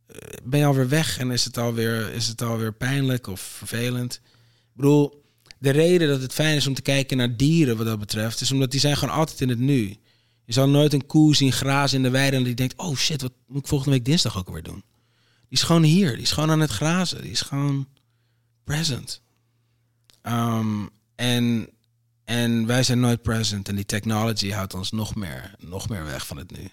uh, 0.10 0.18
ben 0.44 0.60
je 0.60 0.66
alweer 0.66 0.90
weg 0.90 1.18
en 1.18 1.32
is 1.32 1.46
het 1.46 1.58
alweer, 1.58 2.14
is 2.14 2.28
het 2.28 2.42
alweer 2.42 2.74
pijnlijk 2.74 3.28
of 3.28 3.42
vervelend. 3.42 4.14
Ik 4.14 4.74
bedoel, 4.74 5.24
de 5.60 5.70
reden 5.70 6.08
dat 6.08 6.22
het 6.22 6.34
fijn 6.34 6.56
is 6.56 6.68
om 6.68 6.74
te 6.74 6.82
kijken 6.82 7.18
naar 7.18 7.38
dieren 7.38 7.78
wat 7.78 7.86
dat 7.86 8.00
betreft, 8.00 8.42
is 8.42 8.52
omdat 8.52 8.72
die 8.72 8.80
zijn 8.80 8.98
gewoon 8.98 9.16
altijd 9.16 9.42
in 9.42 9.50
het 9.50 9.60
nu. 9.60 9.98
Je 10.46 10.54
zal 10.54 10.70
nooit 10.70 10.94
een 10.94 11.06
koe 11.06 11.36
zien 11.36 11.52
grazen 11.52 11.98
in 11.98 12.04
de 12.04 12.10
weide 12.10 12.38
en 12.38 12.44
die 12.44 12.54
denkt, 12.54 12.78
oh 12.78 12.96
shit, 12.96 13.22
wat 13.22 13.34
moet 13.48 13.62
ik 13.62 13.68
volgende 13.68 13.96
week 13.96 14.06
dinsdag 14.06 14.38
ook 14.38 14.50
weer 14.50 14.64
doen? 14.64 14.84
Die 15.50 15.58
is 15.58 15.64
gewoon 15.64 15.84
hier, 15.84 16.12
die 16.12 16.22
is 16.22 16.32
gewoon 16.32 16.52
aan 16.52 16.60
het 16.60 16.72
grazen, 16.72 17.22
die 17.22 17.32
is 17.32 17.42
gewoon 17.42 17.88
present. 18.64 19.22
Um, 20.24 20.90
en 21.16 21.70
en 22.28 22.66
wij 22.66 22.84
zijn 22.84 23.00
nooit 23.00 23.22
present. 23.22 23.70
En 23.70 23.76
die 23.76 23.86
technology 23.86 24.52
houdt 24.52 24.74
ons 24.74 24.92
nog 24.92 25.16
meer, 25.16 25.56
nog 25.60 25.90
meer 25.90 26.06
weg 26.06 26.28
van 26.28 26.38
het 26.38 26.58
nu. 26.58 26.72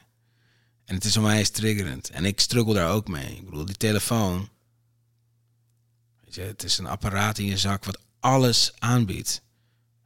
En 0.84 0.94
het 0.94 1.04
is 1.04 1.16
onwijs 1.16 1.50
triggerend. 1.50 2.10
En 2.10 2.24
ik 2.24 2.40
struggle 2.40 2.74
daar 2.74 2.92
ook 2.92 3.08
mee. 3.08 3.36
Ik 3.36 3.44
bedoel, 3.44 3.64
die 3.64 3.76
telefoon. 3.76 4.48
Weet 6.24 6.34
je, 6.34 6.40
het 6.40 6.62
is 6.62 6.78
een 6.78 6.86
apparaat 6.86 7.38
in 7.38 7.44
je 7.44 7.56
zak 7.56 7.84
wat 7.84 7.98
alles 8.20 8.72
aanbiedt. 8.78 9.42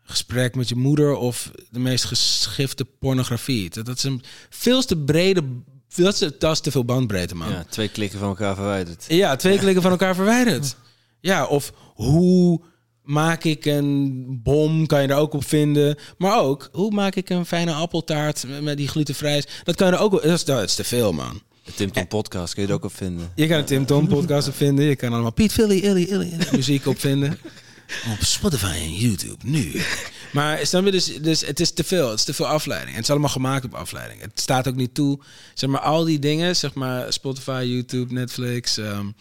gesprek 0.03 0.55
met 0.55 0.69
je 0.69 0.77
moeder 0.77 1.15
of 1.15 1.51
de 1.71 1.79
meest 1.79 2.05
geschifte 2.05 2.85
pornografie. 2.85 3.71
Dat, 3.71 3.87
dat 3.87 3.97
is 3.97 4.03
een 4.03 4.23
veel 4.51 4.83
te 4.83 4.97
brede. 4.97 5.43
Dat 5.95 6.21
is, 6.21 6.31
dat 6.39 6.53
is 6.53 6.61
te 6.61 6.71
veel 6.71 6.85
bandbreedte, 6.85 7.35
man. 7.35 7.51
Ja, 7.51 7.65
twee 7.65 7.89
klikken 7.89 8.19
van 8.19 8.29
elkaar 8.29 8.55
verwijderd. 8.55 9.05
Ja, 9.09 9.37
twee 9.37 9.59
klikken 9.59 9.83
van 9.83 9.91
elkaar 9.91 10.15
verwijderd. 10.15 10.77
Ja, 11.21 11.47
of 11.47 11.73
hoe 11.95 12.61
maak 13.09 13.45
ik 13.45 13.65
een 13.65 14.25
bom, 14.43 14.87
kan 14.87 15.03
je 15.03 15.09
er 15.09 15.17
ook 15.17 15.33
op 15.33 15.45
vinden. 15.45 15.97
Maar 16.19 16.41
ook, 16.41 16.69
hoe 16.73 16.91
maak 16.91 17.15
ik 17.15 17.31
een 17.31 17.47
fijne 17.47 17.73
appeltaart 17.73 18.45
met 18.63 18.77
die 18.77 18.89
glutenvrij 18.89 19.45
Dat 19.65 19.77
kan 19.77 19.87
je 19.87 19.93
er 19.93 19.99
ook 19.99 20.13
op... 20.13 20.23
Dat 20.23 20.33
is, 20.33 20.45
dat 20.45 20.63
is 20.63 20.75
te 20.75 20.85
veel, 20.85 21.13
man. 21.13 21.43
De 21.65 21.73
Tim 21.75 21.93
Tom 21.93 22.07
podcast 22.07 22.55
kun 22.55 22.63
je 22.63 22.69
er 22.69 22.75
ook 22.75 22.85
op 22.85 22.95
vinden. 22.95 23.33
Je 23.35 23.47
kan 23.47 23.59
een 23.59 23.65
Tim 23.65 23.87
Tom 23.87 24.09
podcast 24.09 24.49
op 24.49 24.55
vinden. 24.55 24.85
Je 24.85 24.97
kan 24.97 25.13
allemaal 25.13 25.33
Piet, 25.33 25.53
Philly, 25.53 25.79
Illy, 25.79 26.03
Illy, 26.03 26.33
muziek 26.53 26.87
op 26.87 26.99
vinden. 27.01 27.39
Op 28.13 28.25
Spotify 28.25 28.77
en 28.83 28.95
YouTube, 28.95 29.37
nu. 29.45 29.83
Maar 30.33 30.67
snap 30.67 30.85
je, 30.85 30.91
dus, 30.91 31.21
dus 31.21 31.47
het 31.47 31.61
is 31.61 31.73
te 31.73 31.85
veel. 31.85 32.09
Het 32.11 32.19
is 32.19 32.25
te 32.25 32.35
veel 32.35 32.47
afleiding. 32.47 32.91
En 32.91 32.97
het 32.97 33.05
is 33.05 33.11
allemaal 33.11 33.29
gemaakt 33.29 33.65
op 33.65 33.75
afleiding. 33.75 34.21
Het 34.21 34.41
staat 34.41 34.69
ook 34.69 34.77
niet 34.77 34.95
toe. 34.95 35.21
Zeg 35.55 35.71
maar, 35.71 35.81
al 35.81 36.05
die 36.05 36.19
dingen, 36.19 36.57
zeg 36.57 36.75
maar 36.75 37.13
Spotify, 37.13 37.65
YouTube, 37.67 38.13
Netflix, 38.13 38.77
um, 38.77 39.15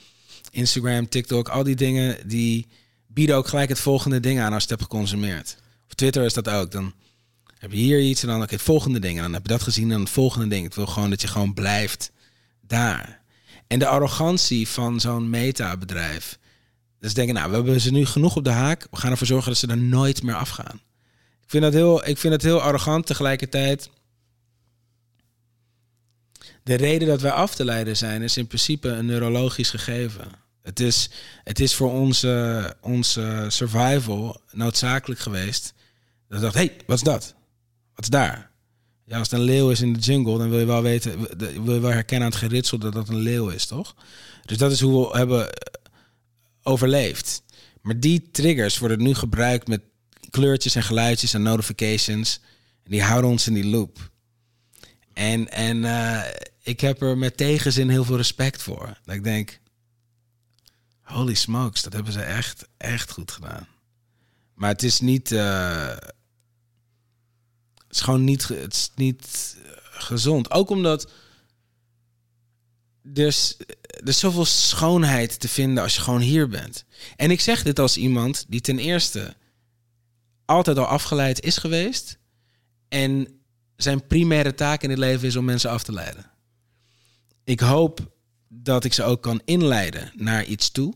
Instagram, 0.52 1.10
TikTok, 1.10 1.50
al 1.50 1.64
die 1.64 1.76
dingen 1.76 2.18
die 2.26 2.68
bieden 3.18 3.36
ook 3.36 3.48
gelijk 3.48 3.70
het 3.70 3.80
volgende 3.80 4.20
ding 4.20 4.40
aan 4.40 4.54
als 4.54 4.64
je 4.64 4.70
het 4.70 4.80
hebt 4.80 4.92
geconsumeerd. 4.92 5.58
Op 5.84 5.94
Twitter 5.94 6.24
is 6.24 6.34
dat 6.34 6.50
ook. 6.50 6.72
Dan 6.72 6.94
heb 7.58 7.72
je 7.72 7.78
hier 7.78 8.02
iets 8.02 8.22
en 8.22 8.28
dan 8.28 8.40
heb 8.40 8.50
het 8.50 8.62
volgende 8.62 9.00
ding. 9.00 9.18
En 9.18 9.24
dan 9.24 9.34
heb 9.34 9.42
je 9.42 9.48
dat 9.48 9.62
gezien 9.62 9.84
en 9.84 9.90
dan 9.90 10.00
het 10.00 10.10
volgende 10.10 10.48
ding. 10.48 10.64
Het 10.64 10.76
wil 10.76 10.86
gewoon 10.86 11.10
dat 11.10 11.22
je 11.22 11.28
gewoon 11.28 11.54
blijft 11.54 12.12
daar. 12.62 13.22
En 13.68 13.80
de 13.80 13.88
arrogantie 13.88 14.68
van 14.68 15.00
zo'n 15.00 15.30
meta-bedrijf. 15.30 16.40
Dus 17.00 17.14
denken, 17.14 17.36
nou, 17.36 17.50
we 17.50 17.56
hebben 17.56 17.82
ze 17.82 17.92
nu 17.92 18.06
genoeg 18.06 18.36
op 18.36 18.44
de 18.44 18.50
haak. 18.50 18.88
We 18.92 18.98
gaan 18.98 19.12
ervoor 19.12 19.28
zorgen 19.28 19.50
dat 19.50 19.60
ze 19.60 19.68
er 19.68 19.78
nooit 19.78 20.24
meer 20.24 20.36
afgaan. 20.36 20.82
Ik 21.44 21.50
vind 21.50 21.64
dat 21.64 21.74
heel, 21.74 22.08
ik 22.08 22.18
vind 22.18 22.34
dat 22.34 22.42
heel 22.42 22.62
arrogant 22.62 23.06
tegelijkertijd. 23.06 23.90
De 26.64 26.76
reden 26.76 27.08
dat 27.08 27.22
wij 27.22 27.32
af 27.32 27.56
te 27.56 27.66
leiden 27.66 27.98
zijn, 27.98 28.22
is 28.22 28.38
in 28.38 28.48
principe 28.48 28.90
een 28.90 29.06
neurologisch 29.06 29.70
gegeven. 29.70 30.46
Het 30.68 30.80
is, 30.80 31.10
het 31.44 31.60
is 31.60 31.76
voor 31.76 31.92
onze, 31.92 32.76
onze 32.82 33.46
survival 33.48 34.42
noodzakelijk 34.52 35.20
geweest. 35.20 35.74
Dat 36.28 36.38
ik 36.38 36.44
dacht, 36.44 36.56
hey, 36.56 36.78
wat 36.86 36.98
is 36.98 37.04
dat? 37.04 37.36
Wat 37.96 38.04
is 38.04 38.10
daar? 38.10 38.52
Ja, 39.06 39.18
als 39.18 39.30
het 39.30 39.40
een 39.40 39.46
leeuw 39.46 39.70
is 39.70 39.82
in 39.82 39.94
de 39.94 40.00
jungle, 40.00 40.38
dan 40.38 40.50
wil 40.50 40.60
je 40.60 40.66
wel 40.66 40.82
weten, 40.82 41.20
wil 41.64 41.74
je 41.74 41.80
wel 41.80 41.92
herkennen 41.92 42.28
aan 42.28 42.34
het 42.34 42.44
geritsel 42.44 42.78
dat 42.78 42.94
dat 42.94 43.10
een 43.10 43.16
leeuw 43.16 43.50
is, 43.50 43.66
toch? 43.66 43.96
Dus 44.46 44.58
dat 44.58 44.72
is 44.72 44.82
hoe 44.82 45.12
we 45.12 45.18
hebben 45.18 45.50
overleefd. 46.64 47.44
Maar 47.82 48.00
die 48.00 48.30
triggers 48.32 48.78
worden 48.78 49.02
nu 49.02 49.14
gebruikt 49.14 49.68
met 49.68 49.82
kleurtjes 50.30 50.76
en 50.76 50.84
geluidjes 50.84 51.34
en 51.34 51.42
notifications. 51.42 52.40
En 52.84 52.92
die 52.92 53.04
houden 53.04 53.30
ons 53.30 53.48
in 53.48 53.54
die 53.54 53.66
loop. 53.66 54.12
En, 55.14 55.52
en 55.52 55.78
uh, 55.78 56.22
ik 56.64 56.80
heb 56.80 57.02
er 57.02 57.18
met 57.18 57.38
tegenzin 57.38 57.90
heel 57.90 58.04
veel 58.04 58.18
respect 58.18 58.64
voor. 58.64 59.00
Dat 59.06 59.16
ik 59.16 59.24
denk, 59.24 59.60
holy 61.08 61.34
smokes, 61.34 61.82
dat 61.82 61.94
hebben 61.94 62.14
ze 62.14 62.22
echt, 62.22 62.68
echt 62.78 63.12
goed 63.12 63.32
gedaan. 63.32 63.68
Maar 64.54 64.70
het 64.70 64.84
is 64.84 65.00
niet, 65.00 65.32
uh, 65.32 65.88
het 65.88 66.14
is 67.90 68.02
gewoon 68.02 68.24
niet, 68.24 68.48
het 68.48 68.74
is 68.74 68.92
niet 68.96 69.58
gezond. 69.92 70.52
Ook 70.52 70.70
omdat 70.70 71.12
dus 73.04 73.58
er 73.88 74.08
is 74.08 74.20
zoveel 74.20 74.46
schoonheid 74.46 75.40
te 75.40 75.48
vinden 75.48 75.84
als 75.84 75.96
je 75.96 76.02
gewoon 76.02 76.22
hier 76.22 76.50
bent. 76.50 76.86
En 77.16 77.32
ik 77.32 77.42
zeg 77.42 77.64
dit 77.64 77.80
als 77.80 77.98
iemand 77.98 78.46
die 78.48 78.62
ten 78.62 78.80
eerste 78.80 79.36
altijd 80.46 80.78
al 80.78 80.86
afgeleid 80.86 81.42
is 81.42 81.58
geweest. 81.58 82.18
En 82.88 83.42
zijn 83.76 84.08
primaire 84.08 84.54
taak 84.54 84.84
in 84.84 84.90
het 84.90 85.00
leven 85.00 85.28
is 85.28 85.36
om 85.36 85.46
mensen 85.46 85.70
af 85.70 85.84
te 85.84 85.92
leiden. 85.92 86.32
Ik 87.44 87.60
hoop 87.60 88.17
dat 88.48 88.84
ik 88.84 88.94
ze 88.94 89.04
ook 89.04 89.22
kan 89.22 89.42
inleiden 89.46 90.12
naar 90.16 90.46
iets 90.46 90.72
toe. 90.72 90.94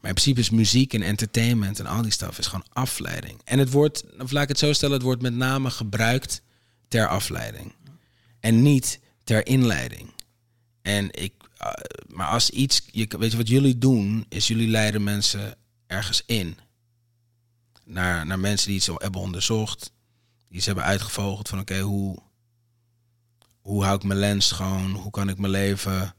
Maar 0.00 0.14
in 0.14 0.22
principe 0.22 0.40
is 0.40 0.50
muziek 0.50 0.94
en 0.94 1.02
entertainment 1.02 1.78
en 1.78 1.86
al 1.86 2.02
die 2.02 2.12
stuff 2.12 2.38
is 2.38 2.46
gewoon 2.46 2.66
afleiding. 2.72 3.40
En 3.44 3.58
het 3.58 3.70
wordt, 3.70 4.04
of 4.20 4.30
laat 4.30 4.42
ik 4.42 4.48
het 4.48 4.58
zo 4.58 4.72
stellen, 4.72 4.94
het 4.94 5.04
wordt 5.04 5.22
met 5.22 5.34
name 5.34 5.70
gebruikt 5.70 6.42
ter 6.88 7.08
afleiding. 7.08 7.74
En 8.40 8.62
niet 8.62 9.00
ter 9.24 9.46
inleiding. 9.46 10.12
En 10.82 11.08
ik, 11.10 11.32
uh, 11.62 11.72
maar 12.06 12.28
als 12.28 12.50
iets, 12.50 12.82
je, 12.90 13.06
weet 13.18 13.30
je 13.30 13.36
wat 13.36 13.48
jullie 13.48 13.78
doen, 13.78 14.26
is 14.28 14.46
jullie 14.46 14.68
leiden 14.68 15.04
mensen 15.04 15.56
ergens 15.86 16.22
in. 16.26 16.58
Naar, 17.84 18.26
naar 18.26 18.38
mensen 18.38 18.66
die 18.66 18.76
iets 18.76 18.86
hebben 18.86 19.20
onderzocht, 19.20 19.92
die 20.48 20.56
iets 20.56 20.66
hebben 20.66 20.84
uitgevogeld 20.84 21.48
van 21.48 21.58
oké, 21.58 21.80
hoe, 21.80 22.18
hoe 23.66 23.84
hou 23.84 23.96
ik 23.96 24.02
mijn 24.02 24.18
lens 24.18 24.46
schoon? 24.46 24.90
Hoe 24.90 25.10
kan 25.10 25.28
ik 25.28 25.38
mijn 25.38 25.52
leven 25.52 26.14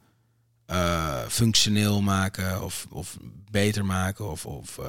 uh, 0.68 1.26
functioneel 1.28 2.02
maken 2.02 2.64
of, 2.64 2.88
of 2.90 3.18
beter 3.52 3.86
maken? 3.86 4.32
Of, 4.32 4.46
of 4.46 4.78
uh, 4.78 4.86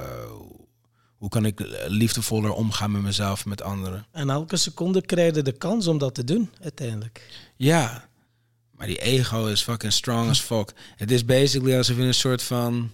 hoe 1.17 1.29
kan 1.29 1.45
ik 1.45 1.61
liefdevoller 1.87 2.53
omgaan 2.53 2.91
met 2.91 3.03
mezelf 3.03 3.43
en 3.43 3.49
met 3.49 3.63
anderen? 3.63 4.07
En 4.13 4.31
elke 4.31 4.57
seconde 4.57 5.01
krijg 5.03 5.35
je 5.35 5.43
de 5.43 5.53
kans 5.53 5.87
om 5.87 5.99
dat 5.99 6.15
te 6.15 6.25
doen, 6.25 6.51
uiteindelijk. 6.63 7.47
Ja, 7.57 8.09
maar 8.71 8.87
die 8.87 9.01
ego 9.01 9.47
is 9.47 9.63
fucking 9.63 9.93
strong 9.93 10.29
as 10.29 10.41
fuck. 10.41 10.73
Het 10.97 11.11
is 11.11 11.25
basically 11.25 11.77
alsof 11.77 11.97
je 11.97 12.03
een 12.03 12.15
soort 12.15 12.43
van... 12.43 12.93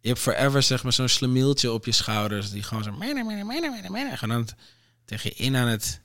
Je 0.00 0.08
hebt 0.08 0.20
forever 0.20 0.62
zeg 0.62 0.82
maar 0.82 0.92
zo'n 0.92 1.08
slemieltje 1.08 1.72
op 1.72 1.84
je 1.84 1.92
schouders... 1.92 2.50
die 2.50 2.62
gewoon 2.62 2.82
zo... 2.82 2.92
Gewoon 4.16 4.48
tegen 5.04 5.30
je 5.34 5.36
in 5.44 5.56
aan 5.56 5.68
het... 5.68 6.01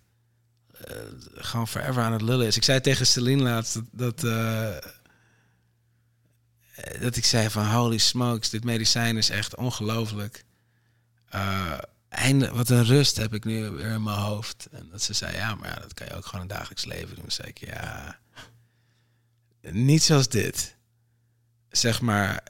Uh, 0.90 0.96
gewoon 1.36 1.68
forever 1.68 2.04
aan 2.04 2.12
het 2.12 2.22
lullen 2.22 2.48
is. 2.48 2.58
Ik 2.58 2.64
zei 2.64 2.82
tegen 2.82 3.08
Celine 3.08 3.44
laatst 3.44 3.74
dat... 3.74 3.84
dat, 3.92 4.24
uh, 4.24 4.78
dat 7.00 7.16
ik 7.16 7.26
zei 7.26 7.50
van 7.50 7.66
holy 7.66 7.98
smokes, 7.98 8.50
dit 8.50 8.64
medicijn 8.64 9.18
is 9.18 9.30
echt 9.30 9.56
ongelooflijk. 9.56 10.46
Uh, 11.36 11.78
wat 12.52 12.70
een 12.70 12.86
rust 12.86 13.18
heb 13.18 13.34
ik 13.34 13.46
nu 13.46 13.70
weer 13.70 13.92
in 13.92 14.04
mijn 14.04 14.18
hoofd. 14.18 14.68
En 14.72 14.88
dat 14.92 15.02
ze 15.02 15.14
zei, 15.14 15.36
ja, 15.36 15.56
maar 15.56 15.70
ja, 15.70 15.80
dat 15.80 15.94
kan 15.94 16.08
je 16.08 16.16
ook 16.16 16.26
gewoon 16.26 16.42
in 16.42 16.48
het 16.48 16.58
dagelijks 16.58 16.86
leven 16.86 17.16
doen. 17.16 17.32
zei 17.32 17.48
ik, 17.48 17.58
ja, 17.58 18.20
niet 19.62 20.04
zoals 20.04 20.28
dit. 20.28 20.76
Zeg 21.70 22.02
maar, 22.02 22.44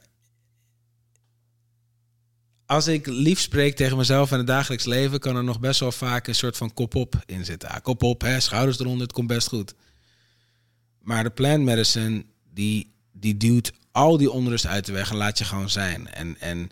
als 2.68 2.86
ik 2.86 3.06
lief 3.06 3.40
spreek 3.40 3.76
tegen 3.76 3.96
mezelf 3.96 4.30
in 4.30 4.38
het 4.38 4.46
dagelijks 4.46 4.84
leven, 4.84 5.18
kan 5.18 5.36
er 5.36 5.44
nog 5.44 5.60
best 5.60 5.80
wel 5.80 5.92
vaak 5.92 6.26
een 6.26 6.34
soort 6.34 6.56
van 6.56 6.74
kop 6.74 6.94
op 6.94 7.14
in 7.26 7.44
zitten. 7.44 7.68
Ah, 7.68 7.80
kop 7.82 8.02
op, 8.02 8.20
hè, 8.20 8.40
schouders 8.40 8.78
eronder, 8.78 9.02
het 9.02 9.12
komt 9.12 9.26
best 9.26 9.48
goed. 9.48 9.74
Maar 11.02 11.22
de 11.22 11.30
plant 11.30 11.62
medicine, 11.62 12.24
die, 12.54 12.94
die 13.12 13.36
duwt 13.36 13.72
al 13.92 14.16
die 14.16 14.30
onrust 14.30 14.66
uit 14.66 14.86
de 14.86 14.92
weg 14.92 15.10
en 15.10 15.16
laat 15.16 15.38
je 15.38 15.44
gewoon 15.44 15.70
zijn. 15.70 16.08
En, 16.08 16.40
en 16.40 16.70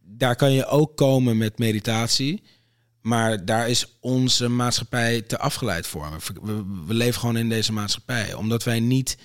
daar 0.00 0.36
kan 0.36 0.52
je 0.52 0.66
ook 0.66 0.96
komen 0.96 1.36
met 1.36 1.58
meditatie. 1.58 2.42
Maar 3.00 3.44
daar 3.44 3.68
is 3.68 3.96
onze 4.00 4.48
maatschappij 4.48 5.22
te 5.22 5.38
afgeleid 5.38 5.86
voor. 5.86 6.20
We, 6.42 6.64
we, 6.86 6.94
leven 6.94 7.20
gewoon 7.20 7.36
in 7.36 7.48
deze 7.48 7.72
maatschappij. 7.72 8.34
Omdat 8.34 8.64
wij 8.64 8.80
niet 8.80 9.16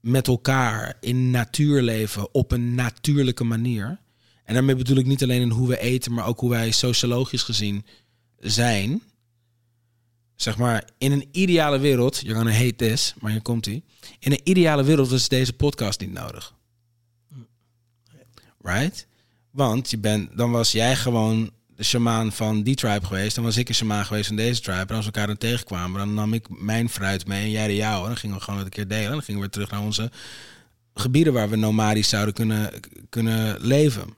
met 0.00 0.28
elkaar 0.28 0.96
in 1.00 1.30
natuur 1.30 1.82
leven 1.82 2.34
op 2.34 2.52
een 2.52 2.74
natuurlijke 2.74 3.44
manier. 3.44 4.02
En 4.44 4.54
daarmee 4.54 4.76
bedoel 4.76 4.96
ik 4.96 5.06
niet 5.06 5.22
alleen 5.22 5.40
in 5.40 5.50
hoe 5.50 5.68
we 5.68 5.80
eten, 5.80 6.12
maar 6.12 6.26
ook 6.26 6.40
hoe 6.40 6.50
wij 6.50 6.70
sociologisch 6.70 7.42
gezien 7.42 7.84
zijn. 8.38 9.02
Zeg 10.34 10.56
maar, 10.56 10.88
in 10.98 11.12
een 11.12 11.28
ideale 11.30 11.78
wereld, 11.78 12.20
you're 12.20 12.36
gonna 12.36 12.52
hate 12.52 12.76
this, 12.76 13.14
maar 13.20 13.30
hier 13.30 13.42
komt 13.42 13.66
ie. 13.66 13.84
In 14.18 14.32
een 14.32 14.40
ideale 14.44 14.84
wereld 14.84 15.10
is 15.10 15.28
deze 15.28 15.52
podcast 15.52 16.00
niet 16.00 16.12
nodig. 16.12 16.54
Right? 18.60 19.06
Want 19.50 19.90
je 19.90 19.98
bent, 19.98 20.36
dan 20.36 20.50
was 20.50 20.72
jij 20.72 20.96
gewoon 20.96 21.50
de 21.76 21.84
shamaan 21.84 22.32
van 22.32 22.62
die 22.62 22.74
tribe 22.74 23.06
geweest. 23.06 23.34
Dan 23.34 23.44
was 23.44 23.56
ik 23.56 23.68
een 23.68 23.74
shamaan 23.74 24.04
geweest 24.04 24.26
van 24.26 24.36
deze 24.36 24.60
tribe. 24.60 24.86
En 24.88 24.96
als 24.96 25.06
we 25.06 25.12
elkaar 25.12 25.26
dan 25.26 25.36
tegenkwamen, 25.36 25.98
dan 25.98 26.14
nam 26.14 26.32
ik 26.32 26.46
mijn 26.48 26.88
fruit 26.88 27.26
mee 27.26 27.42
en 27.42 27.50
jij 27.50 27.66
de 27.66 27.74
jouwe. 27.74 28.02
En 28.02 28.08
dan 28.08 28.16
gingen 28.16 28.36
we 28.36 28.42
gewoon 28.42 28.60
een 28.60 28.68
keer 28.68 28.88
delen. 28.88 29.04
En 29.04 29.10
dan 29.10 29.22
gingen 29.22 29.40
we 29.40 29.48
terug 29.48 29.70
naar 29.70 29.82
onze 29.82 30.10
gebieden 30.94 31.32
waar 31.32 31.50
we 31.50 31.56
nomadisch 31.56 32.08
zouden 32.08 32.34
kunnen, 32.34 32.70
kunnen 33.08 33.60
leven. 33.60 34.14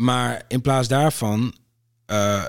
Maar 0.00 0.42
in 0.48 0.60
plaats 0.60 0.88
daarvan 0.88 1.54
uh, 2.06 2.44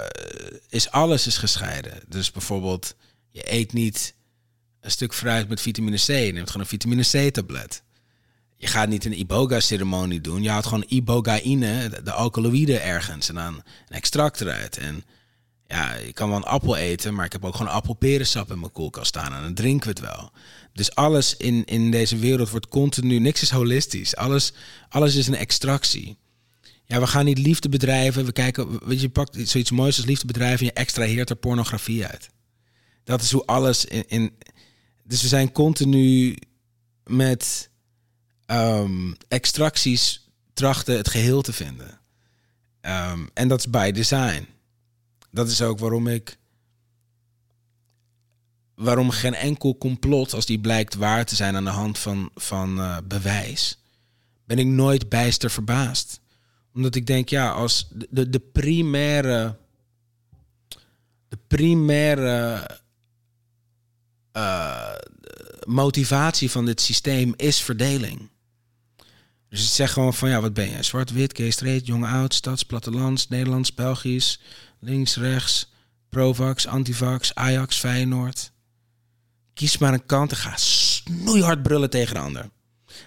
is 0.69 0.89
alles 0.91 1.27
is 1.27 1.37
gescheiden. 1.37 2.03
Dus 2.07 2.31
bijvoorbeeld, 2.31 2.95
je 3.31 3.53
eet 3.53 3.73
niet 3.73 4.13
een 4.79 4.91
stuk 4.91 5.13
fruit 5.13 5.49
met 5.49 5.61
vitamine 5.61 5.97
C. 5.97 6.07
Je 6.07 6.31
neemt 6.31 6.47
gewoon 6.47 6.61
een 6.61 6.79
vitamine 6.79 7.29
C-tablet 7.29 7.83
je 8.61 8.67
gaat 8.67 8.89
niet 8.89 9.05
een 9.05 9.19
iboga-ceremonie 9.19 10.21
doen. 10.21 10.43
Je 10.43 10.49
haalt 10.49 10.65
gewoon 10.65 10.85
ibogaïne, 10.87 11.89
de, 11.89 12.03
de 12.03 12.11
alkaloïden 12.11 12.83
ergens 12.83 13.29
en 13.29 13.35
dan 13.35 13.55
een 13.55 13.95
extract 13.95 14.41
eruit. 14.41 14.77
En 14.77 15.03
ja, 15.67 15.93
je 15.93 16.13
kan 16.13 16.27
wel 16.27 16.37
een 16.37 16.43
appel 16.43 16.75
eten, 16.75 17.13
maar 17.13 17.25
ik 17.25 17.31
heb 17.31 17.45
ook 17.45 17.55
gewoon 17.55 17.71
appelperensap 17.71 18.51
in 18.51 18.59
mijn 18.59 18.71
koelkast 18.71 19.07
staan 19.07 19.33
en 19.33 19.41
dan 19.41 19.53
drinken 19.53 19.93
we 19.93 19.99
het 19.99 20.15
wel. 20.15 20.31
Dus 20.73 20.95
alles 20.95 21.37
in, 21.37 21.65
in 21.65 21.91
deze 21.91 22.17
wereld 22.17 22.49
wordt 22.49 22.67
continu, 22.67 23.19
niks 23.19 23.41
is 23.41 23.49
holistisch. 23.49 24.15
Alles, 24.15 24.53
alles 24.89 25.15
is 25.15 25.27
een 25.27 25.35
extractie. 25.35 26.17
Ja, 26.91 26.99
we 26.99 27.07
gaan 27.07 27.25
niet 27.25 27.37
liefde 27.37 27.69
bedrijven. 27.69 28.25
We 28.25 28.31
kijken, 28.31 28.87
weet 28.87 29.01
je, 29.01 29.09
pakt 29.09 29.49
zoiets 29.49 29.71
moois 29.71 29.97
als 29.97 30.05
liefde 30.05 30.25
bedrijven 30.25 30.59
en 30.59 30.65
je 30.65 30.73
extraheert 30.73 31.29
er 31.29 31.35
pornografie 31.35 32.05
uit. 32.05 32.29
Dat 33.03 33.21
is 33.21 33.31
hoe 33.31 33.45
alles 33.45 33.85
in, 33.85 34.33
dus 35.03 35.21
we 35.21 35.27
zijn 35.27 35.51
continu 35.51 36.37
met 37.03 37.69
um, 38.45 39.15
extracties 39.27 40.29
trachten 40.53 40.97
het 40.97 41.09
geheel 41.09 41.41
te 41.41 41.53
vinden. 41.53 41.99
Um, 42.81 43.29
en 43.33 43.47
dat 43.47 43.59
is 43.59 43.69
by 43.69 43.91
design. 43.91 44.47
Dat 45.29 45.49
is 45.49 45.61
ook 45.61 45.79
waarom 45.79 46.07
ik. 46.07 46.37
Waarom 48.75 49.09
geen 49.09 49.35
enkel 49.35 49.77
complot, 49.77 50.33
als 50.33 50.45
die 50.45 50.59
blijkt 50.59 50.95
waar 50.95 51.25
te 51.25 51.35
zijn 51.35 51.55
aan 51.55 51.63
de 51.63 51.69
hand 51.69 51.99
van, 51.99 52.31
van 52.35 52.77
uh, 52.77 52.97
bewijs, 53.03 53.79
ben 54.45 54.59
ik 54.59 54.65
nooit 54.65 55.09
bijster 55.09 55.51
verbaasd. 55.51 56.20
Omdat 56.73 56.95
ik 56.95 57.05
denk, 57.05 57.29
ja, 57.29 57.51
als 57.51 57.87
de, 58.09 58.29
de, 58.29 58.39
primaire. 58.39 59.57
De 61.27 61.37
primaire. 61.47 62.67
Uh, 64.37 64.93
motivatie 65.67 66.51
van 66.51 66.65
dit 66.65 66.81
systeem 66.81 67.33
is 67.35 67.61
verdeling. 67.61 68.29
Dus 69.49 69.61
het 69.61 69.69
zegt 69.69 69.93
gewoon 69.93 70.13
van, 70.13 70.29
ja, 70.29 70.41
wat 70.41 70.53
ben 70.53 70.69
je? 70.69 70.83
Zwart, 70.83 71.11
wit, 71.11 71.37
gay, 71.37 71.51
straight, 71.51 71.85
jong, 71.85 72.05
oud, 72.05 72.33
stads, 72.33 72.63
plattelands, 72.63 73.27
Nederlands, 73.27 73.73
Belgisch, 73.73 74.39
links, 74.79 75.15
rechts, 75.15 75.71
Provax, 76.09 76.67
Antivax, 76.67 77.35
Ajax, 77.35 77.77
Feyenoord. 77.77 78.51
Kies 79.53 79.77
maar 79.77 79.93
een 79.93 80.05
kant 80.05 80.31
en 80.31 80.37
ga 80.37 80.57
snoeihard 80.57 81.63
brullen 81.63 81.89
tegen 81.89 82.13
de 82.13 82.21
ander. 82.21 82.49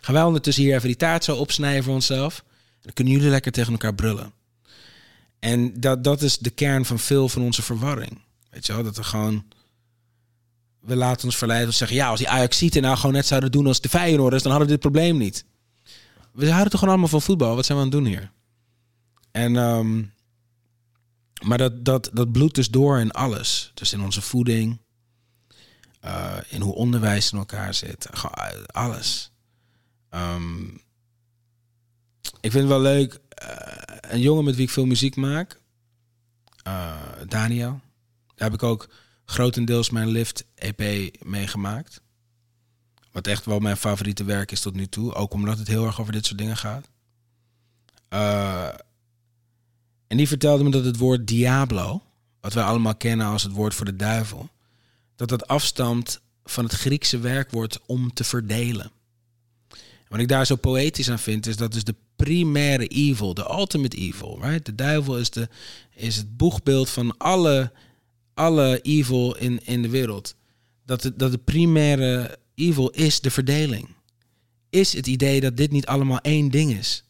Gaan 0.00 0.14
wij 0.14 0.22
ondertussen 0.22 0.64
hier 0.64 0.74
even 0.74 0.86
die 0.86 0.96
taart 0.96 1.24
zo 1.24 1.36
opsnijden 1.36 1.84
voor 1.84 1.94
onszelf. 1.94 2.44
Dan 2.84 2.92
kunnen 2.92 3.12
jullie 3.12 3.28
lekker 3.28 3.52
tegen 3.52 3.72
elkaar 3.72 3.94
brullen. 3.94 4.32
En 5.38 5.80
dat, 5.80 6.04
dat 6.04 6.22
is 6.22 6.38
de 6.38 6.50
kern 6.50 6.84
van 6.84 6.98
veel 6.98 7.28
van 7.28 7.42
onze 7.42 7.62
verwarring. 7.62 8.20
Weet 8.50 8.66
je 8.66 8.72
wel, 8.72 8.82
dat 8.82 8.96
we 8.96 9.04
gewoon... 9.04 9.44
We 10.80 10.96
laten 10.96 11.24
ons 11.24 11.36
verleiden 11.36 11.70
te 11.70 11.76
zeggen... 11.76 11.96
ja, 11.96 12.08
als 12.08 12.18
die 12.18 12.28
Ajax 12.28 12.58
ziet 12.58 12.76
en 12.76 12.82
nou 12.82 12.96
gewoon 12.96 13.12
net 13.14 13.26
zouden 13.26 13.50
doen 13.50 13.66
als 13.66 13.80
de 13.80 13.88
Feyenoorders... 13.88 14.42
dan 14.42 14.52
hadden 14.52 14.70
we 14.70 14.76
dit 14.76 14.90
probleem 14.92 15.16
niet 15.16 15.44
we 16.34 16.50
houden 16.50 16.70
toch 16.70 16.78
gewoon 16.78 16.94
allemaal 16.94 17.10
van 17.10 17.22
voetbal. 17.22 17.54
Wat 17.54 17.66
zijn 17.66 17.78
we 17.78 17.84
aan 17.84 17.90
het 17.90 17.98
doen 17.98 18.12
hier? 18.12 18.30
En, 19.30 19.56
um, 19.56 20.12
maar 21.42 21.58
dat, 21.58 21.84
dat, 21.84 22.10
dat 22.12 22.32
bloedt 22.32 22.54
dus 22.54 22.68
door 22.68 22.98
in 22.98 23.10
alles. 23.10 23.70
Dus 23.74 23.92
in 23.92 24.00
onze 24.00 24.22
voeding, 24.22 24.78
uh, 26.04 26.36
in 26.48 26.60
hoe 26.60 26.74
onderwijs 26.74 27.32
in 27.32 27.38
elkaar 27.38 27.74
zit, 27.74 28.08
alles. 28.66 29.32
Um, 30.10 30.82
Ik 32.40 32.50
vind 32.50 32.54
het 32.54 32.66
wel 32.66 32.80
leuk. 32.80 33.20
eh, 33.28 33.66
een 34.00 34.20
jongen 34.20 34.44
met 34.44 34.54
wie 34.54 34.64
ik 34.64 34.70
veel 34.70 34.86
muziek 34.86 35.16
maak, 35.16 35.60
eh, 36.62 36.96
Daniel. 37.28 37.80
Daar 38.34 38.50
heb 38.50 38.54
ik 38.54 38.62
ook 38.62 38.88
grotendeels 39.24 39.90
mijn 39.90 40.08
Lift 40.08 40.44
EP 40.54 41.10
meegemaakt. 41.24 42.00
Wat 43.12 43.26
echt 43.26 43.44
wel 43.44 43.58
mijn 43.58 43.76
favoriete 43.76 44.24
werk 44.24 44.52
is 44.52 44.60
tot 44.60 44.74
nu 44.74 44.86
toe. 44.86 45.14
Ook 45.14 45.32
omdat 45.32 45.58
het 45.58 45.68
heel 45.68 45.86
erg 45.86 46.00
over 46.00 46.12
dit 46.12 46.26
soort 46.26 46.38
dingen 46.38 46.56
gaat. 46.56 46.88
Eh, 48.08 48.68
en 50.06 50.16
die 50.16 50.28
vertelde 50.28 50.64
me 50.64 50.70
dat 50.70 50.84
het 50.84 50.96
woord 50.96 51.26
Diablo, 51.26 52.02
wat 52.40 52.52
wij 52.52 52.64
allemaal 52.64 52.96
kennen 52.96 53.26
als 53.26 53.42
het 53.42 53.52
woord 53.52 53.74
voor 53.74 53.86
de 53.86 53.96
duivel, 53.96 54.48
dat 55.16 55.28
dat 55.28 55.46
afstamt 55.46 56.20
van 56.44 56.64
het 56.64 56.72
Griekse 56.72 57.18
werkwoord 57.18 57.80
om 57.86 58.12
te 58.12 58.24
verdelen. 58.24 58.90
Wat 60.14 60.22
ik 60.22 60.28
daar 60.28 60.46
zo 60.46 60.56
poëtisch 60.56 61.10
aan 61.10 61.18
vind, 61.18 61.46
is 61.46 61.56
dat 61.56 61.72
dus 61.72 61.84
de 61.84 61.94
primaire 62.16 62.86
evil, 62.86 63.34
de 63.34 63.50
ultimate 63.50 63.96
evil? 63.96 64.40
De 64.62 64.74
duivel 64.74 65.18
is, 65.18 65.30
de, 65.30 65.48
is 65.94 66.16
het 66.16 66.36
boegbeeld 66.36 66.90
van 66.90 67.16
alle, 67.16 67.72
alle 68.34 68.80
evil 68.82 69.36
in, 69.36 69.66
in 69.66 69.82
de 69.82 69.88
wereld. 69.88 70.34
Dat 70.84 71.02
de, 71.02 71.16
dat 71.16 71.30
de 71.30 71.38
primaire 71.38 72.38
evil 72.54 72.90
is 72.90 73.20
de 73.20 73.30
verdeling. 73.30 73.88
Is 74.70 74.92
het 74.92 75.06
idee 75.06 75.40
dat 75.40 75.56
dit 75.56 75.70
niet 75.70 75.86
allemaal 75.86 76.20
één 76.20 76.50
ding 76.50 76.72
is. 76.72 77.04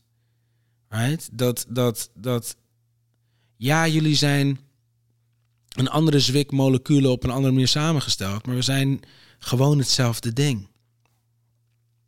Dat, 1.33 1.67
dat, 1.69 2.11
dat, 2.15 2.57
ja, 3.57 3.89
jullie 3.89 4.17
zijn 4.17 4.59
een 5.69 5.89
andere 5.89 6.21
zwik 6.21 6.51
moleculen 6.51 7.11
op 7.11 7.25
een 7.25 7.31
andere 7.31 7.53
manier 7.53 7.69
samengesteld, 7.69 8.47
maar 8.47 8.55
we 8.55 8.63
zijn 8.63 9.01
gewoon 9.39 9.79
hetzelfde 9.79 10.33
ding. 10.33 10.69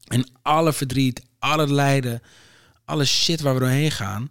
En 0.07 0.29
alle 0.43 0.73
verdriet, 0.73 1.23
alle 1.39 1.73
lijden, 1.73 2.23
alle 2.85 3.05
shit 3.05 3.41
waar 3.41 3.55
we 3.55 3.61
doorheen 3.61 3.91
gaan, 3.91 4.27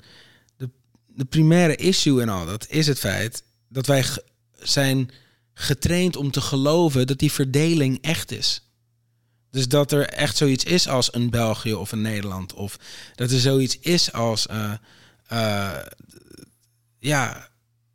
de, 0.58 0.70
de 1.08 1.26
primaire 1.26 1.76
issue 1.76 2.22
en 2.22 2.30
al 2.30 2.46
dat 2.46 2.68
is 2.70 2.88
het 2.88 3.00
feit 3.00 3.44
dat 3.68 3.86
wij 3.86 4.06
zijn 4.62 5.12
getraind 5.54 6.16
om 6.16 6.32
te 6.32 6.42
geloven 6.42 7.08
dat 7.08 7.20
die 7.20 7.32
verdeling 7.32 7.98
echt 8.02 8.32
is. 8.32 8.62
Dus 9.52 9.68
dat 9.68 9.92
er 9.92 10.08
echt 10.08 10.38
zoiets 10.38 10.64
is 10.64 10.88
als 10.88 11.14
een 11.14 11.30
België 11.30 11.74
of 11.74 11.92
een 11.92 12.02
Nederland. 12.02 12.54
Of 12.54 12.80
dat 13.16 13.32
er 13.32 13.40
zoiets 13.40 13.80
is 13.80 14.12
als. 14.12 14.48
eh, 14.48 14.74
eh, 15.28 15.86
ja, 17.00 17.50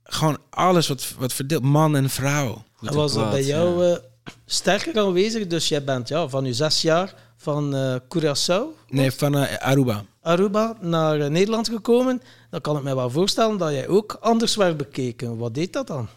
gewoon 0.05 0.39
alles 0.51 0.89
wat, 0.89 1.15
wat 1.19 1.32
verdeelt. 1.32 1.62
Man 1.62 1.97
en 1.97 2.11
vrouw. 2.11 2.65
En 2.81 2.94
was 2.94 3.15
dat 3.15 3.31
bij 3.31 3.44
jou 3.44 3.85
ja. 3.85 3.94
eh, 3.94 4.02
sterker 4.47 4.98
aanwezig? 4.98 5.47
Dus 5.47 5.69
jij 5.69 5.85
bent 5.85 6.09
ja, 6.09 6.28
van 6.28 6.44
je 6.44 6.55
zes 6.55 6.82
jaar 6.82 7.15
van 7.41 7.75
eh 7.75 7.97
Curaçao, 8.09 8.62
Nee, 8.89 9.12
van 9.12 9.37
eh, 9.37 9.57
Aruba. 9.57 10.05
Aruba, 10.21 10.77
naar 10.81 11.21
eh, 11.21 11.31
Nederland 11.31 11.69
gekomen. 11.69 12.23
Dan 12.51 12.61
kan 12.61 12.77
ik 12.77 12.83
me 12.83 12.95
wel 12.95 13.11
voorstellen 13.11 13.59
dat 13.59 13.73
jij 13.73 13.89
ook 13.89 14.17
anders 14.21 14.57
werd 14.57 14.77
bekeken. 14.77 15.37
Wat 15.37 15.55
deed 15.55 15.73
dat 15.73 15.87
dan? 15.87 16.09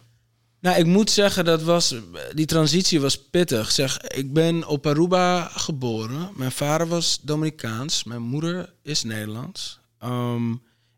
Nou, 0.59 0.77
ik 0.77 0.85
moet 0.85 1.09
zeggen, 1.09 1.45
dat 1.45 1.63
was, 1.63 1.95
die 2.33 2.45
transitie 2.45 3.01
was 3.01 3.19
pittig. 3.19 3.71
Zeg, 3.71 4.01
ik 4.01 4.33
ben 4.33 4.67
op 4.67 4.87
Aruba 4.87 5.47
geboren. 5.51 6.29
Mijn 6.35 6.51
vader 6.51 6.87
was 6.87 7.19
Dominicaans. 7.21 8.03
Mijn 8.03 8.21
moeder 8.21 8.73
is 8.81 9.03
Nederlands. 9.03 9.79
Ehm, 9.99 10.51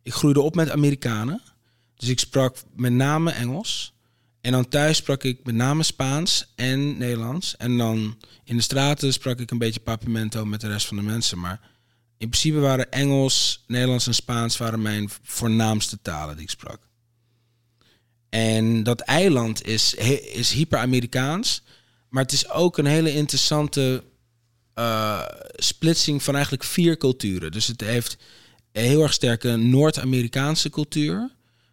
ik 0.04 0.14
groeide 0.14 0.42
op 0.42 0.56
met 0.56 0.70
Amerikanen. 0.70 1.42
Dus 1.96 2.10
ik 2.10 2.20
sprak 2.20 2.58
met 2.76 2.92
name 2.92 3.32
Engels. 3.32 3.95
En 4.46 4.52
dan 4.52 4.68
thuis 4.68 4.98
sprak 4.98 5.24
ik 5.24 5.40
met 5.44 5.56
name 5.56 5.84
Spaans 5.84 6.52
en 6.56 6.98
Nederlands. 6.98 7.58
En 7.58 7.78
dan 7.78 8.18
in 8.44 8.56
de 8.56 8.62
straten 8.62 9.14
sprak 9.14 9.40
ik 9.40 9.52
een 9.52 9.58
beetje 9.58 9.80
papimento 9.80 10.46
met 10.46 10.62
de 10.62 10.68
rest 10.68 10.86
van 10.86 10.98
de 10.98 11.04
mensen. 11.04 11.40
Maar 11.40 11.60
in 12.18 12.30
principe 12.30 12.60
waren 12.60 12.92
Engels, 12.92 13.64
Nederlands 13.68 14.08
en 14.08 14.14
Spaans 14.14 14.58
waren 14.58 14.82
mijn 14.82 15.10
voornaamste 15.24 16.02
talen 16.02 16.36
die 16.36 16.44
ik 16.44 16.50
sprak. 16.50 16.80
En 18.30 18.84
dat 18.84 19.00
eiland 19.00 19.68
is, 19.68 19.94
is 20.34 20.52
hyper-Amerikaans. 20.52 21.62
Maar 22.10 22.24
het 22.24 22.34
is 22.34 22.50
ook 22.50 22.78
een 22.78 22.86
hele 22.86 23.14
interessante 23.14 24.04
eh, 24.74 25.22
splitsing 25.56 26.24
van 26.24 26.34
eigenlijk 26.34 26.64
vier 26.64 26.98
culturen. 26.98 27.52
Dus 27.52 27.68
het 27.68 27.82
heeft 27.82 28.18
een 28.72 28.84
heel 28.84 29.02
erg 29.02 29.14
sterke 29.14 29.56
Noord-Amerikaanse 29.56 30.70
cultuur. 30.70 31.32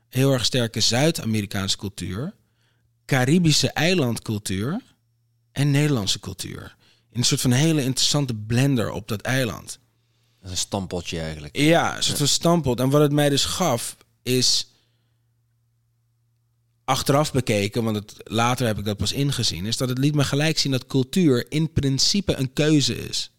Heel 0.09 0.32
erg 0.32 0.44
sterke 0.44 0.81
Zuid-Amerikaanse 0.81 1.77
cultuur. 1.77 2.35
Caribische 3.12 3.70
eilandcultuur. 3.70 4.80
En 5.52 5.70
Nederlandse 5.70 6.20
cultuur. 6.20 6.76
In 7.10 7.18
een 7.18 7.24
soort 7.24 7.40
van 7.40 7.51
hele 7.51 7.82
interessante 7.82 8.34
blender 8.34 8.90
op 8.90 9.09
dat 9.09 9.20
eiland. 9.20 9.78
Dat 10.40 10.44
is 10.44 10.51
een 10.51 10.56
stampotje 10.56 11.20
eigenlijk. 11.20 11.56
Ja, 11.56 11.97
een 11.97 12.02
soort 12.02 12.18
van 12.18 12.28
stampot. 12.28 12.80
En 12.80 12.90
wat 12.90 13.01
het 13.01 13.12
mij 13.12 13.28
dus 13.28 13.44
gaf, 13.44 13.97
is 14.22 14.66
achteraf 16.84 17.32
bekeken, 17.32 17.84
want 17.84 17.97
het, 17.97 18.14
later 18.24 18.66
heb 18.66 18.78
ik 18.78 18.84
dat 18.84 18.97
pas 18.97 19.12
ingezien, 19.12 19.66
is 19.66 19.76
dat 19.76 19.89
het 19.89 19.98
liet 19.98 20.14
me 20.14 20.24
gelijk 20.24 20.59
zien 20.59 20.72
dat 20.72 20.86
cultuur 20.86 21.51
in 21.51 21.72
principe 21.72 22.36
een 22.36 22.52
keuze 22.52 23.09
is. 23.09 23.30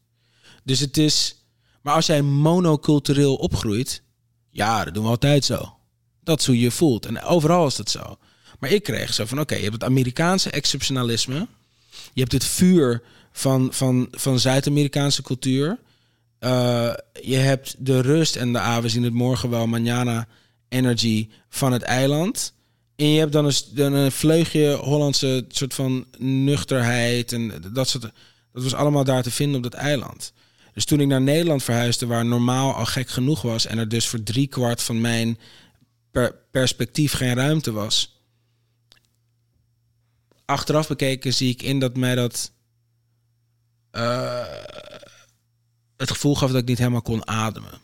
Dus 0.64 0.80
het 0.80 0.98
is, 0.98 1.36
maar 1.82 1.94
als 1.94 2.06
jij 2.06 2.22
monocultureel 2.22 3.36
opgroeit, 3.36 4.02
ja, 4.50 4.84
dat 4.84 4.94
doen 4.94 5.04
we 5.04 5.10
altijd 5.10 5.46
zo. 5.46 5.78
Dat 6.24 6.40
is 6.40 6.46
hoe 6.46 6.56
je 6.56 6.62
je 6.62 6.72
voelt. 6.72 7.06
En 7.06 7.22
overal 7.22 7.68
is 7.68 7.76
dat 7.76 7.90
zo. 7.90 8.18
Maar 8.64 8.72
ik 8.72 8.84
kreeg 8.84 9.14
zo 9.14 9.26
van, 9.26 9.40
oké, 9.40 9.56
je 9.56 9.62
hebt 9.62 9.74
het 9.74 9.84
Amerikaanse 9.84 10.50
exceptionalisme. 10.50 11.48
Je 12.14 12.22
hebt 12.22 12.32
het 12.32 12.46
vuur 12.46 13.02
van, 13.32 13.74
van, 13.74 14.08
van 14.12 14.40
Zuid-Amerikaanse 14.40 15.22
cultuur. 15.22 15.78
Uh, 16.40 16.94
je 17.22 17.36
hebt 17.36 17.76
de 17.78 18.02
rust 18.02 18.36
en 18.36 18.54
de 18.54 18.60
ah, 18.60 18.78
we 18.78 18.90
zien 18.90 19.04
het 19.04 19.14
morgen 19.14 19.50
wel, 19.50 19.68
manana 19.68 20.28
energy 20.70 21.30
van 21.50 21.72
het 21.72 21.82
eiland. 21.82 22.54
En 22.96 23.08
je 23.08 23.20
hebt 23.20 23.32
dan 23.32 23.46
een, 23.46 23.54
dan 23.70 23.94
een 23.94 24.12
vleugje 24.12 24.74
Hollandse 24.74 25.46
soort 25.48 25.74
van 25.74 26.06
nuchterheid 26.18 27.32
en 27.32 27.64
dat 27.74 27.90
soort. 27.90 28.04
Dat 28.54 28.64
was 28.64 28.74
allemaal 28.74 29.04
daar 29.04 29.24
te 29.24 29.32
vinden 29.32 29.56
op 29.56 29.64
dat 29.64 29.74
eiland. 29.74 30.34
Dus 30.74 30.86
toen 30.86 31.00
ik 31.00 31.08
naar 31.08 31.22
Nederland 31.22 31.64
verhuisde, 31.64 32.06
waar 32.06 32.26
normaal 32.26 32.74
al 32.74 32.86
gek 32.86 33.10
genoeg 33.10 33.42
was 33.42 33.66
en 33.66 33.78
er 33.78 33.90
dus 33.90 34.08
voor 34.08 34.24
driekwart 34.24 34.82
van 34.82 35.02
mijn 35.02 35.40
per 36.12 36.36
perspectief 36.52 37.14
geen 37.14 37.34
ruimte 37.34 37.72
was. 37.72 38.13
Achteraf 40.46 40.88
bekeken 40.88 41.34
zie 41.34 41.50
ik 41.50 41.62
in 41.62 41.80
dat 41.80 41.98
mij 41.98 42.16
dat 42.16 42.52
uh, 43.92 44.46
het 45.98 46.12
gevoel 46.12 46.36
gaf 46.36 46.52
dat 46.52 46.62
ik 46.62 46.68
niet 46.68 46.78
helemaal 46.78 47.02
kon 47.02 47.28
ademen. 47.28 47.80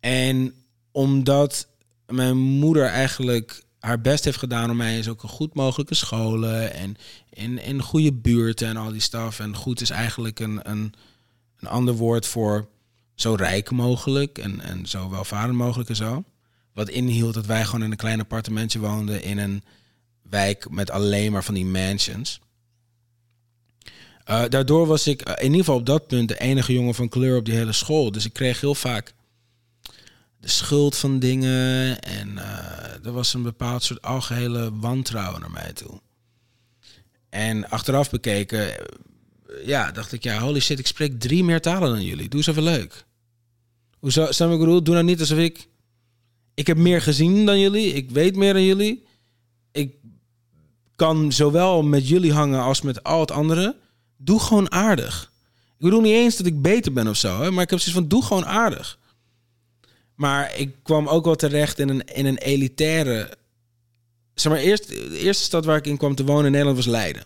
En 0.00 0.54
omdat 0.90 1.68
mijn 2.06 2.36
moeder 2.36 2.86
eigenlijk 2.86 3.64
haar 3.78 4.00
best 4.00 4.24
heeft 4.24 4.38
gedaan 4.38 4.70
om 4.70 4.76
mij 4.76 4.98
in 4.98 5.08
een 5.08 5.18
goed 5.18 5.54
mogelijke 5.54 5.94
scholen 5.94 6.72
en 6.74 6.96
in, 7.30 7.58
in 7.58 7.82
goede 7.82 8.12
buurten 8.12 8.68
en 8.68 8.76
al 8.76 8.92
die 8.92 9.00
staf. 9.00 9.38
En 9.38 9.56
goed 9.56 9.80
is 9.80 9.90
eigenlijk 9.90 10.40
een, 10.40 10.70
een, 10.70 10.94
een 11.58 11.68
ander 11.68 11.94
woord 11.94 12.26
voor 12.26 12.68
zo 13.14 13.34
rijk 13.34 13.70
mogelijk 13.70 14.38
en, 14.38 14.60
en 14.60 14.86
zo 14.86 15.10
welvarend 15.10 15.54
mogelijk 15.54 15.88
en 15.88 15.96
zo. 15.96 16.24
Wat 16.72 16.88
inhield 16.88 17.34
dat 17.34 17.46
wij 17.46 17.64
gewoon 17.64 17.82
in 17.82 17.90
een 17.90 17.96
klein 17.96 18.20
appartementje 18.20 18.78
woonden 18.78 19.22
in 19.22 19.38
een 19.38 19.62
wijk 20.30 20.70
met 20.70 20.90
alleen 20.90 21.32
maar 21.32 21.44
van 21.44 21.54
die 21.54 21.66
mansions. 21.66 22.40
Uh, 24.30 24.44
daardoor 24.48 24.86
was 24.86 25.06
ik 25.06 25.28
uh, 25.28 25.34
in 25.36 25.44
ieder 25.44 25.58
geval 25.58 25.76
op 25.76 25.86
dat 25.86 26.06
punt 26.06 26.28
de 26.28 26.38
enige 26.38 26.72
jongen 26.72 26.94
van 26.94 27.08
kleur 27.08 27.36
op 27.36 27.44
die 27.44 27.54
hele 27.54 27.72
school. 27.72 28.12
Dus 28.12 28.24
ik 28.24 28.32
kreeg 28.32 28.60
heel 28.60 28.74
vaak 28.74 29.14
de 30.40 30.48
schuld 30.48 30.96
van 30.96 31.18
dingen. 31.18 32.00
En 32.00 32.28
uh, 32.28 33.04
er 33.04 33.12
was 33.12 33.34
een 33.34 33.42
bepaald 33.42 33.82
soort 33.82 34.02
algehele 34.02 34.78
wantrouwen 34.78 35.40
naar 35.40 35.50
mij 35.50 35.72
toe. 35.72 36.00
En 37.28 37.70
achteraf 37.70 38.10
bekeken, 38.10 38.74
ja, 39.64 39.90
dacht 39.92 40.12
ik, 40.12 40.22
ja, 40.22 40.38
holy 40.38 40.60
shit, 40.60 40.78
ik 40.78 40.86
spreek 40.86 41.20
drie 41.20 41.44
meer 41.44 41.60
talen 41.60 41.90
dan 41.90 42.04
jullie. 42.04 42.28
Doe 42.28 42.38
eens 42.38 42.48
even 42.48 42.62
leuk. 42.62 43.04
Hoezo, 43.98 44.32
snap 44.32 44.52
ik 44.52 44.58
bedoel? 44.58 44.82
Doe 44.82 44.94
nou 44.94 45.06
niet 45.06 45.20
alsof 45.20 45.38
ik... 45.38 45.68
Ik 46.54 46.66
heb 46.66 46.76
meer 46.76 47.02
gezien 47.02 47.46
dan 47.46 47.60
jullie. 47.60 47.92
Ik 47.92 48.10
weet 48.10 48.36
meer 48.36 48.52
dan 48.52 48.64
jullie. 48.64 49.04
Ik 49.72 49.94
kan 50.96 51.32
zowel 51.32 51.82
met 51.82 52.08
jullie 52.08 52.32
hangen 52.32 52.60
als 52.60 52.82
met 52.82 53.02
al 53.02 53.20
het 53.20 53.30
andere. 53.30 53.76
Doe 54.16 54.40
gewoon 54.40 54.72
aardig. 54.72 55.32
Ik 55.78 55.84
bedoel 55.84 56.00
niet 56.00 56.12
eens 56.12 56.36
dat 56.36 56.46
ik 56.46 56.62
beter 56.62 56.92
ben 56.92 57.08
of 57.08 57.16
zo, 57.16 57.42
hè, 57.42 57.50
maar 57.50 57.62
ik 57.62 57.70
heb 57.70 57.78
zoiets 57.78 57.98
van 57.98 58.08
doe 58.08 58.24
gewoon 58.24 58.46
aardig. 58.46 58.98
Maar 60.14 60.56
ik 60.56 60.74
kwam 60.82 61.08
ook 61.08 61.24
wel 61.24 61.34
terecht 61.34 61.78
in 61.78 61.88
een, 61.88 62.04
in 62.04 62.26
een 62.26 62.38
elitaire. 62.38 63.36
Zeg 64.34 64.52
maar, 64.52 64.60
eerst, 64.60 64.88
de 64.88 65.18
eerste 65.18 65.44
stad 65.44 65.64
waar 65.64 65.76
ik 65.76 65.86
in 65.86 65.96
kwam 65.96 66.14
te 66.14 66.24
wonen 66.24 66.44
in 66.44 66.50
Nederland 66.50 66.76
was 66.76 66.86
Leiden. 66.86 67.22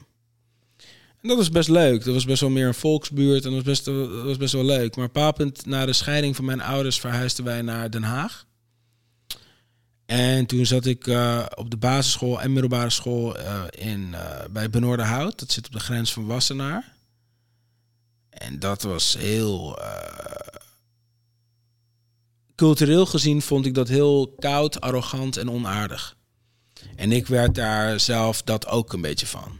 En 1.22 1.28
dat 1.28 1.36
was 1.36 1.50
best 1.50 1.68
leuk. 1.68 2.04
Dat 2.04 2.14
was 2.14 2.24
best 2.24 2.40
wel 2.40 2.50
meer 2.50 2.66
een 2.66 2.74
volksbuurt 2.74 3.44
en 3.44 3.50
dat 3.50 3.64
was 3.64 3.68
best, 3.68 3.84
dat 3.84 4.22
was 4.24 4.36
best 4.36 4.52
wel 4.52 4.64
leuk. 4.64 4.96
Maar 4.96 5.08
papend 5.08 5.66
na 5.66 5.86
de 5.86 5.92
scheiding 5.92 6.36
van 6.36 6.44
mijn 6.44 6.60
ouders 6.60 7.00
verhuisden 7.00 7.44
wij 7.44 7.62
naar 7.62 7.90
Den 7.90 8.02
Haag. 8.02 8.46
En 10.10 10.46
toen 10.46 10.66
zat 10.66 10.86
ik 10.86 11.06
uh, 11.06 11.46
op 11.54 11.70
de 11.70 11.76
basisschool 11.76 12.40
en 12.40 12.52
middelbare 12.52 12.90
school 12.90 13.38
uh, 13.38 13.62
in, 13.70 14.08
uh, 14.12 14.44
bij 14.50 14.70
Benoorderhout. 14.70 15.38
Dat 15.38 15.52
zit 15.52 15.66
op 15.66 15.72
de 15.72 15.80
grens 15.80 16.12
van 16.12 16.26
Wassenaar. 16.26 16.92
En 18.30 18.58
dat 18.58 18.82
was 18.82 19.16
heel... 19.18 19.78
cultureel 22.54 23.06
gezien 23.06 23.42
vond 23.42 23.66
ik 23.66 23.74
dat 23.74 23.88
heel 23.88 24.34
koud, 24.38 24.80
arrogant 24.80 25.36
en 25.36 25.50
onaardig. 25.50 26.16
En 26.96 27.12
ik 27.12 27.26
werd 27.26 27.54
daar 27.54 28.00
zelf 28.00 28.42
dat 28.42 28.66
ook 28.66 28.92
een 28.92 29.00
beetje 29.00 29.26
van. 29.26 29.58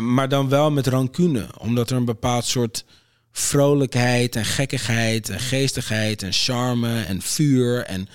Maar 0.00 0.28
dan 0.28 0.48
wel 0.48 0.70
met 0.70 0.86
rancune, 0.86 1.46
omdat 1.58 1.90
er 1.90 1.96
een 1.96 2.04
bepaald 2.04 2.44
soort 2.44 2.84
vrolijkheid 3.32 4.36
en 4.36 4.44
gekkigheid 4.44 5.28
en 5.28 5.40
geestigheid 5.40 6.22
en 6.22 6.32
charme 6.32 7.02
en 7.02 7.22
vuur 7.22 7.84
en 7.84 8.08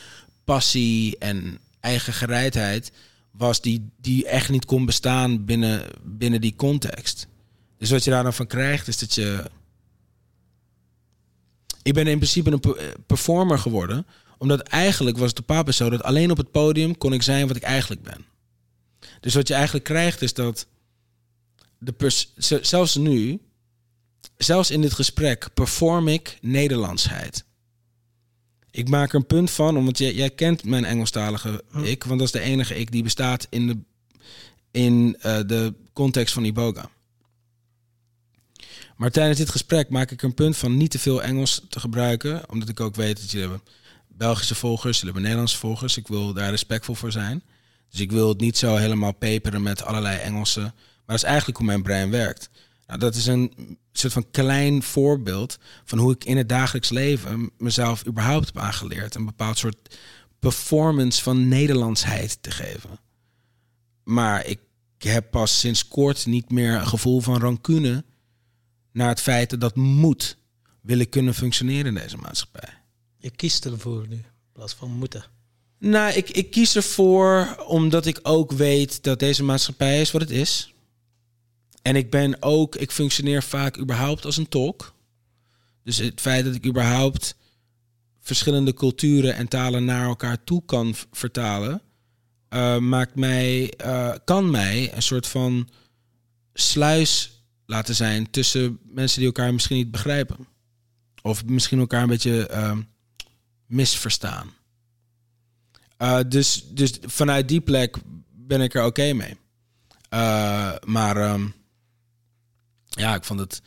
passie 0.45 1.17
en 1.17 1.59
eigen 1.79 2.13
gereidheid 2.13 2.91
was 3.31 3.61
die, 3.61 3.89
die 3.97 4.27
echt 4.27 4.49
niet 4.49 4.65
kon 4.65 4.85
bestaan 4.85 5.45
binnen, 5.45 5.85
binnen 6.03 6.41
die 6.41 6.55
context. 6.55 7.27
Dus 7.77 7.89
wat 7.89 8.03
je 8.03 8.09
daar 8.09 8.23
dan 8.23 8.33
van 8.33 8.47
krijgt 8.47 8.87
is 8.87 8.97
dat 8.97 9.15
je... 9.15 9.51
Ik 11.83 11.93
ben 11.93 12.07
in 12.07 12.17
principe 12.17 12.51
een 12.51 12.75
performer 13.05 13.59
geworden, 13.59 14.05
omdat 14.37 14.61
eigenlijk 14.61 15.17
was 15.17 15.29
het 15.29 15.39
op 15.39 15.45
papa 15.45 15.71
zo 15.71 15.89
dat 15.89 16.03
alleen 16.03 16.31
op 16.31 16.37
het 16.37 16.51
podium 16.51 16.97
kon 16.97 17.13
ik 17.13 17.21
zijn 17.21 17.47
wat 17.47 17.55
ik 17.55 17.63
eigenlijk 17.63 18.01
ben. 18.01 18.25
Dus 19.19 19.33
wat 19.33 19.47
je 19.47 19.53
eigenlijk 19.53 19.85
krijgt 19.85 20.21
is 20.21 20.33
dat 20.33 20.67
de 21.77 22.25
zelfs 22.61 22.95
nu, 22.95 23.39
zelfs 24.37 24.71
in 24.71 24.81
dit 24.81 24.93
gesprek, 24.93 25.53
perform 25.53 26.07
ik 26.07 26.37
Nederlandsheid. 26.41 27.45
Ik 28.75 28.89
maak 28.89 29.09
er 29.09 29.15
een 29.15 29.25
punt 29.25 29.51
van, 29.51 29.77
omdat 29.77 29.97
jij, 29.97 30.13
jij 30.13 30.29
kent 30.29 30.63
mijn 30.63 30.85
Engelstalige 30.85 31.63
hm. 31.71 31.83
ik, 31.83 32.03
want 32.03 32.19
dat 32.19 32.27
is 32.27 32.33
de 32.33 32.39
enige 32.39 32.75
ik 32.79 32.91
die 32.91 33.03
bestaat 33.03 33.47
in 33.49 33.67
de, 33.67 33.77
in, 34.71 35.17
uh, 35.17 35.39
de 35.45 35.73
context 35.93 36.33
van 36.33 36.43
Iboga. 36.43 36.89
Maar 38.97 39.11
tijdens 39.11 39.37
dit 39.37 39.49
gesprek 39.49 39.89
maak 39.89 40.11
ik 40.11 40.19
er 40.19 40.25
een 40.25 40.33
punt 40.33 40.57
van 40.57 40.77
niet 40.77 40.91
te 40.91 40.99
veel 40.99 41.23
Engels 41.23 41.61
te 41.69 41.79
gebruiken, 41.79 42.49
omdat 42.49 42.69
ik 42.69 42.79
ook 42.79 42.95
weet 42.95 43.19
dat 43.19 43.31
jullie 43.31 43.49
hebben 43.49 43.67
Belgische 44.07 44.55
volgers, 44.55 44.93
jullie 44.93 45.05
hebben 45.05 45.21
Nederlandse 45.21 45.57
volgers. 45.57 45.97
Ik 45.97 46.07
wil 46.07 46.33
daar 46.33 46.49
respectvol 46.49 46.95
voor 46.95 47.11
zijn. 47.11 47.43
Dus 47.89 47.99
ik 47.99 48.11
wil 48.11 48.29
het 48.29 48.39
niet 48.39 48.57
zo 48.57 48.75
helemaal 48.75 49.13
peperen 49.13 49.61
met 49.61 49.83
allerlei 49.83 50.17
Engelse 50.17 50.73
maar 51.05 51.15
dat 51.15 51.25
is 51.25 51.31
eigenlijk 51.31 51.57
hoe 51.57 51.65
mijn 51.65 51.83
brein 51.83 52.09
werkt. 52.09 52.49
Nou, 52.87 52.99
dat 52.99 53.15
is 53.15 53.25
een 53.25 53.77
soort 53.91 54.13
van 54.13 54.31
klein 54.31 54.83
voorbeeld 54.83 55.57
van 55.83 55.97
hoe 55.97 56.13
ik 56.13 56.23
in 56.23 56.37
het 56.37 56.49
dagelijks 56.49 56.89
leven 56.89 57.51
mezelf 57.57 58.07
überhaupt 58.07 58.45
heb 58.45 58.57
aangeleerd. 58.57 59.15
Een 59.15 59.25
bepaald 59.25 59.57
soort 59.57 59.97
performance 60.39 61.23
van 61.23 61.47
Nederlandsheid 61.47 62.37
te 62.41 62.51
geven. 62.51 62.99
Maar 64.03 64.45
ik 64.45 64.59
heb 64.97 65.31
pas 65.31 65.59
sinds 65.59 65.87
kort 65.87 66.25
niet 66.25 66.51
meer 66.51 66.73
een 66.73 66.87
gevoel 66.87 67.21
van 67.21 67.39
rancune 67.39 68.03
naar 68.91 69.09
het 69.09 69.21
feit 69.21 69.49
dat 69.49 69.59
dat 69.59 69.75
moet 69.75 70.37
willen 70.81 71.09
kunnen 71.09 71.33
functioneren 71.33 71.85
in 71.85 72.01
deze 72.01 72.17
maatschappij. 72.17 72.69
Je 73.17 73.29
kiest 73.29 73.65
ervoor 73.65 74.07
nu, 74.07 74.15
in 74.15 74.25
plaats 74.53 74.73
van 74.73 74.91
moeten. 74.91 75.25
Nou, 75.79 76.13
ik, 76.13 76.29
ik 76.29 76.51
kies 76.51 76.75
ervoor 76.75 77.63
omdat 77.67 78.05
ik 78.05 78.19
ook 78.23 78.51
weet 78.51 79.03
dat 79.03 79.19
deze 79.19 79.43
maatschappij 79.43 80.01
is 80.01 80.11
wat 80.11 80.21
het 80.21 80.31
is. 80.31 80.74
En 81.85 81.95
ik 81.95 82.09
ben 82.09 82.41
ook, 82.41 82.75
ik 82.75 82.91
functioneer 82.91 83.43
vaak 83.43 83.77
überhaupt 83.79 84.25
als 84.25 84.37
een 84.37 84.49
tolk. 84.49 84.93
Dus 85.83 85.97
het 85.97 86.21
feit 86.21 86.45
dat 86.45 86.55
ik 86.55 86.65
überhaupt 86.65 87.35
verschillende 88.19 88.73
culturen 88.73 89.35
en 89.35 89.47
talen 89.47 89.85
naar 89.85 90.05
elkaar 90.05 90.43
toe 90.43 90.63
kan 90.65 90.95
vertalen, 91.11 91.81
uh, 92.49 92.77
maakt 92.77 93.15
mij, 93.15 93.73
uh, 93.85 94.13
kan 94.23 94.49
mij 94.49 94.95
een 94.95 95.01
soort 95.01 95.27
van 95.27 95.69
sluis 96.53 97.43
laten 97.65 97.95
zijn 97.95 98.29
tussen 98.29 98.79
mensen 98.83 99.17
die 99.17 99.27
elkaar 99.27 99.53
misschien 99.53 99.77
niet 99.77 99.91
begrijpen. 99.91 100.47
Of 101.21 101.45
misschien 101.45 101.79
elkaar 101.79 102.01
een 102.01 102.07
beetje 102.07 102.49
uh, 102.51 102.77
misverstaan. 103.65 104.53
dus, 106.27 106.65
dus 106.69 106.99
vanuit 107.01 107.47
die 107.47 107.61
plek 107.61 107.97
ben 108.31 108.61
ik 108.61 108.73
er 108.73 108.85
oké 108.85 109.13
mee. 109.13 109.37
maar 110.85 111.17
ehm, 111.17 111.47
ja, 112.95 113.15
ik 113.15 113.23
vond 113.23 113.39
het. 113.39 113.61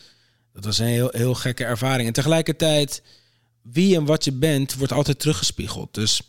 Dat 0.52 0.64
was 0.64 0.78
een 0.78 0.86
heel, 0.86 1.08
heel 1.12 1.34
gekke 1.34 1.64
ervaring. 1.64 2.06
En 2.06 2.12
tegelijkertijd, 2.12 3.02
wie 3.62 3.96
en 3.96 4.04
wat 4.04 4.24
je 4.24 4.32
bent, 4.32 4.74
wordt 4.74 4.92
altijd 4.92 5.18
teruggespiegeld. 5.18 5.94
Dus 5.94 6.20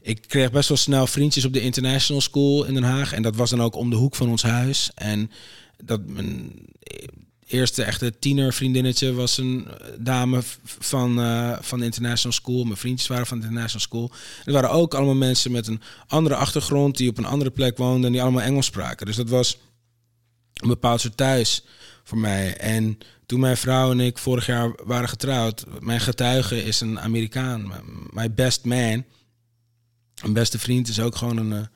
ik 0.00 0.28
kreeg 0.28 0.50
best 0.50 0.68
wel 0.68 0.78
snel 0.78 1.06
vriendjes 1.06 1.44
op 1.44 1.52
de 1.52 1.60
International 1.60 2.22
School 2.22 2.64
in 2.64 2.74
Den 2.74 2.82
Haag. 2.82 3.12
En 3.12 3.22
dat 3.22 3.36
was 3.36 3.50
dan 3.50 3.62
ook 3.62 3.74
om 3.74 3.90
de 3.90 3.96
hoek 3.96 4.14
van 4.14 4.28
ons 4.28 4.42
huis. 4.42 4.90
En 4.94 5.30
dat 5.84 6.06
mijn 6.06 6.52
eerste 7.46 7.82
echte 7.82 8.18
tienervriendinnetje 8.18 9.12
was 9.12 9.38
een 9.38 9.66
dame 9.98 10.40
van, 10.62 11.20
uh, 11.20 11.56
van 11.60 11.78
de 11.78 11.84
International 11.84 12.32
School. 12.32 12.64
Mijn 12.64 12.76
vriendjes 12.76 13.08
waren 13.08 13.26
van 13.26 13.38
de 13.38 13.46
International 13.46 13.86
School. 13.86 14.10
Er 14.44 14.52
waren 14.52 14.70
ook 14.70 14.94
allemaal 14.94 15.14
mensen 15.14 15.52
met 15.52 15.66
een 15.66 15.80
andere 16.06 16.34
achtergrond 16.34 16.96
die 16.96 17.08
op 17.08 17.18
een 17.18 17.24
andere 17.24 17.50
plek 17.50 17.76
woonden 17.76 18.04
en 18.04 18.12
die 18.12 18.22
allemaal 18.22 18.42
Engels 18.42 18.66
spraken. 18.66 19.06
Dus 19.06 19.16
dat 19.16 19.28
was 19.28 19.58
een 20.52 20.68
bepaald 20.68 21.00
soort 21.00 21.16
thuis 21.16 21.64
voor 22.06 22.18
mij. 22.18 22.56
En 22.56 22.98
toen 23.26 23.40
mijn 23.40 23.56
vrouw 23.56 23.90
en 23.90 24.00
ik 24.00 24.18
vorig 24.18 24.46
jaar 24.46 24.72
waren 24.84 25.08
getrouwd, 25.08 25.64
mijn 25.80 26.00
getuige 26.00 26.64
is 26.64 26.80
een 26.80 27.00
Amerikaan. 27.00 27.72
My 28.10 28.34
best 28.34 28.64
man, 28.64 29.04
mijn 30.20 30.32
beste 30.32 30.58
vriend, 30.58 30.88
is 30.88 31.00
ook 31.00 31.16
gewoon 31.16 31.36
een, 31.36 31.68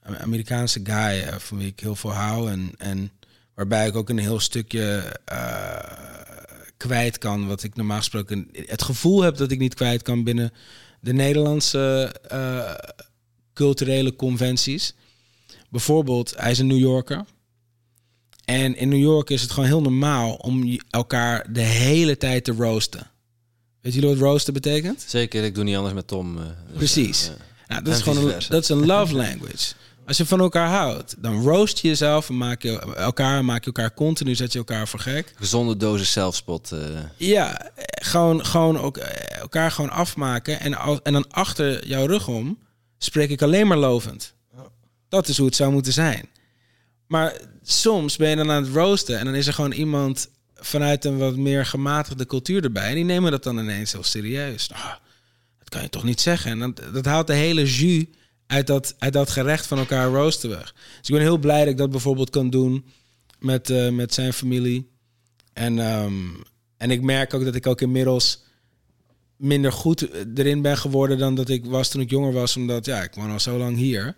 eh, 0.00 0.20
Amerikaanse 0.20 0.80
guy 0.84 1.22
uh, 1.22 1.34
van 1.34 1.58
wie 1.58 1.66
ik 1.66 1.80
heel 1.80 1.96
veel 1.96 2.12
hou. 2.12 2.50
En, 2.50 2.70
en 2.78 3.10
waarbij 3.54 3.86
ik 3.86 3.96
ook 3.96 4.08
een 4.08 4.18
heel 4.18 4.40
stukje 4.40 5.16
uh, 5.32 5.78
kwijt 6.76 7.18
kan, 7.18 7.46
wat 7.46 7.62
ik 7.62 7.74
normaal 7.74 7.98
gesproken 7.98 8.48
het 8.52 8.82
gevoel 8.82 9.22
heb 9.22 9.36
dat 9.36 9.50
ik 9.50 9.58
niet 9.58 9.74
kwijt 9.74 10.02
kan 10.02 10.24
binnen 10.24 10.52
de 11.00 11.12
Nederlandse 11.12 12.14
culturele 13.52 14.16
conventies. 14.16 14.94
Bijvoorbeeld, 15.70 16.34
hij 16.36 16.50
is 16.50 16.58
een 16.58 16.66
New 16.66 16.78
Yorker. 16.78 17.24
En 18.50 18.76
in 18.76 18.88
New 18.88 19.00
York 19.00 19.30
is 19.30 19.42
het 19.42 19.50
gewoon 19.50 19.68
heel 19.68 19.80
normaal 19.80 20.34
om 20.34 20.78
elkaar 20.90 21.52
de 21.52 21.60
hele 21.60 22.16
tijd 22.16 22.44
te 22.44 22.52
roosten. 22.52 23.10
Weet 23.80 23.94
jullie 23.94 24.08
wat 24.08 24.18
roosten 24.18 24.52
betekent? 24.52 25.04
Zeker, 25.06 25.44
ik 25.44 25.54
doe 25.54 25.64
niet 25.64 25.76
anders 25.76 25.94
met 25.94 26.06
Tom. 26.06 26.36
Uh, 26.36 26.44
Precies. 26.74 27.30
nou, 27.68 27.82
dat, 27.82 27.94
is 27.94 28.02
gewoon 28.02 28.28
een, 28.28 28.34
dat 28.48 28.62
is 28.62 28.68
een 28.68 28.86
love 28.92 29.14
language. 29.14 29.72
Als 30.06 30.16
je 30.16 30.26
van 30.26 30.40
elkaar 30.40 30.68
houdt, 30.68 31.14
dan 31.18 31.42
roost 31.42 31.78
je 31.78 31.88
jezelf 31.88 32.28
en 32.28 32.36
maak 32.36 32.62
je 32.62 32.78
elkaar, 32.78 33.44
maak 33.44 33.60
je 33.60 33.66
elkaar 33.66 33.94
continu, 33.94 34.34
zet 34.34 34.52
je 34.52 34.58
elkaar 34.58 34.88
voor 34.88 35.00
gek. 35.00 35.32
Gezonde 35.36 35.76
dosis 35.76 36.12
zelfspot. 36.12 36.70
Uh. 36.72 36.80
Ja, 37.16 37.70
gewoon, 37.90 38.46
gewoon 38.46 38.78
ook, 38.78 38.96
eh, 38.96 39.40
elkaar 39.40 39.70
gewoon 39.70 39.90
afmaken. 39.90 40.60
En, 40.60 40.78
en 41.02 41.12
dan 41.12 41.30
achter 41.30 41.86
jouw 41.86 42.06
rug 42.06 42.28
om 42.28 42.58
spreek 42.98 43.30
ik 43.30 43.42
alleen 43.42 43.66
maar 43.66 43.78
lovend. 43.78 44.34
Dat 45.08 45.28
is 45.28 45.36
hoe 45.36 45.46
het 45.46 45.56
zou 45.56 45.72
moeten 45.72 45.92
zijn. 45.92 46.28
Maar 47.10 47.40
soms 47.62 48.16
ben 48.16 48.28
je 48.28 48.36
dan 48.36 48.50
aan 48.50 48.62
het 48.62 48.74
roosten 48.74 49.18
en 49.18 49.24
dan 49.24 49.34
is 49.34 49.46
er 49.46 49.52
gewoon 49.52 49.72
iemand 49.72 50.30
vanuit 50.54 51.04
een 51.04 51.18
wat 51.18 51.36
meer 51.36 51.66
gematigde 51.66 52.26
cultuur 52.26 52.64
erbij. 52.64 52.88
En 52.88 52.94
die 52.94 53.04
nemen 53.04 53.30
dat 53.30 53.42
dan 53.42 53.58
ineens 53.58 53.92
heel 53.92 54.02
serieus. 54.02 54.68
Nou, 54.68 54.94
dat 55.58 55.68
kan 55.68 55.82
je 55.82 55.88
toch 55.88 56.04
niet 56.04 56.20
zeggen. 56.20 56.50
En 56.50 56.58
dat, 56.58 56.82
dat 56.92 57.04
haalt 57.04 57.26
de 57.26 57.32
hele 57.32 57.64
jus 57.64 58.04
uit 58.46 58.66
dat, 58.66 58.94
uit 58.98 59.12
dat 59.12 59.30
gerecht 59.30 59.66
van 59.66 59.78
elkaar 59.78 60.08
roosten 60.08 60.50
weg. 60.50 60.74
Dus 60.98 61.08
ik 61.08 61.14
ben 61.14 61.20
heel 61.20 61.38
blij 61.38 61.58
dat 61.58 61.68
ik 61.68 61.76
dat 61.76 61.90
bijvoorbeeld 61.90 62.30
kan 62.30 62.50
doen 62.50 62.84
met, 63.38 63.70
uh, 63.70 63.88
met 63.88 64.14
zijn 64.14 64.32
familie. 64.32 64.90
En, 65.52 65.78
um, 65.78 66.42
en 66.76 66.90
ik 66.90 67.02
merk 67.02 67.34
ook 67.34 67.44
dat 67.44 67.54
ik 67.54 67.66
ook 67.66 67.80
inmiddels 67.80 68.44
minder 69.36 69.72
goed 69.72 70.08
erin 70.34 70.62
ben 70.62 70.76
geworden 70.76 71.18
dan 71.18 71.34
dat 71.34 71.48
ik 71.48 71.64
was 71.64 71.88
toen 71.88 72.00
ik 72.00 72.10
jonger 72.10 72.32
was. 72.32 72.56
Omdat 72.56 72.86
ja, 72.86 73.02
ik 73.02 73.14
woon 73.14 73.30
al 73.30 73.40
zo 73.40 73.58
lang 73.58 73.76
hier. 73.76 74.16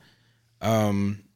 Um, 0.64 1.30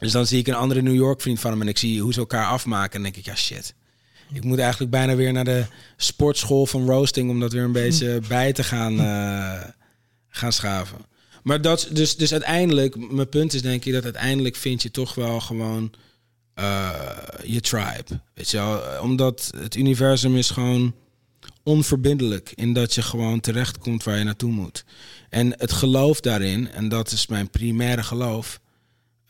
dus 0.00 0.12
dan 0.12 0.26
zie 0.26 0.38
ik 0.38 0.46
een 0.46 0.54
andere 0.54 0.82
New 0.82 0.94
York 0.94 1.20
vriend 1.20 1.40
van 1.40 1.50
hem 1.50 1.60
en 1.60 1.68
ik 1.68 1.78
zie 1.78 2.02
hoe 2.02 2.12
ze 2.12 2.18
elkaar 2.18 2.46
afmaken. 2.46 2.96
En 2.96 3.02
denk 3.02 3.16
ik, 3.16 3.24
ja 3.24 3.34
shit. 3.34 3.74
Ik 4.32 4.44
moet 4.44 4.58
eigenlijk 4.58 4.90
bijna 4.90 5.14
weer 5.14 5.32
naar 5.32 5.44
de 5.44 5.64
sportschool 5.96 6.66
van 6.66 6.86
roasting 6.86 7.30
om 7.30 7.40
dat 7.40 7.52
weer 7.52 7.62
een 7.62 7.72
beetje 7.72 8.20
bij 8.28 8.52
te 8.52 8.64
gaan, 8.64 8.92
uh, 9.00 9.64
gaan 10.28 10.52
schaven. 10.52 10.98
Maar 11.42 11.60
dat, 11.60 11.88
dus, 11.92 12.16
dus 12.16 12.32
uiteindelijk, 12.32 13.10
mijn 13.10 13.28
punt 13.28 13.54
is 13.54 13.62
denk 13.62 13.84
ik 13.84 13.92
dat 13.92 14.04
uiteindelijk 14.04 14.56
vind 14.56 14.82
je 14.82 14.90
toch 14.90 15.14
wel 15.14 15.40
gewoon 15.40 15.92
uh, 16.58 16.90
je 17.44 17.60
tribe. 17.60 18.20
Weet 18.34 18.50
je 18.50 18.56
wel? 18.56 19.02
Omdat 19.02 19.52
het 19.56 19.74
universum 19.74 20.36
is 20.36 20.50
gewoon 20.50 20.94
onverbindelijk 21.62 22.52
in 22.54 22.72
dat 22.72 22.94
je 22.94 23.02
gewoon 23.02 23.40
terechtkomt 23.40 24.04
waar 24.04 24.18
je 24.18 24.24
naartoe 24.24 24.50
moet. 24.50 24.84
En 25.28 25.54
het 25.56 25.72
geloof 25.72 26.20
daarin, 26.20 26.70
en 26.70 26.88
dat 26.88 27.10
is 27.10 27.26
mijn 27.26 27.50
primaire 27.50 28.02
geloof, 28.02 28.60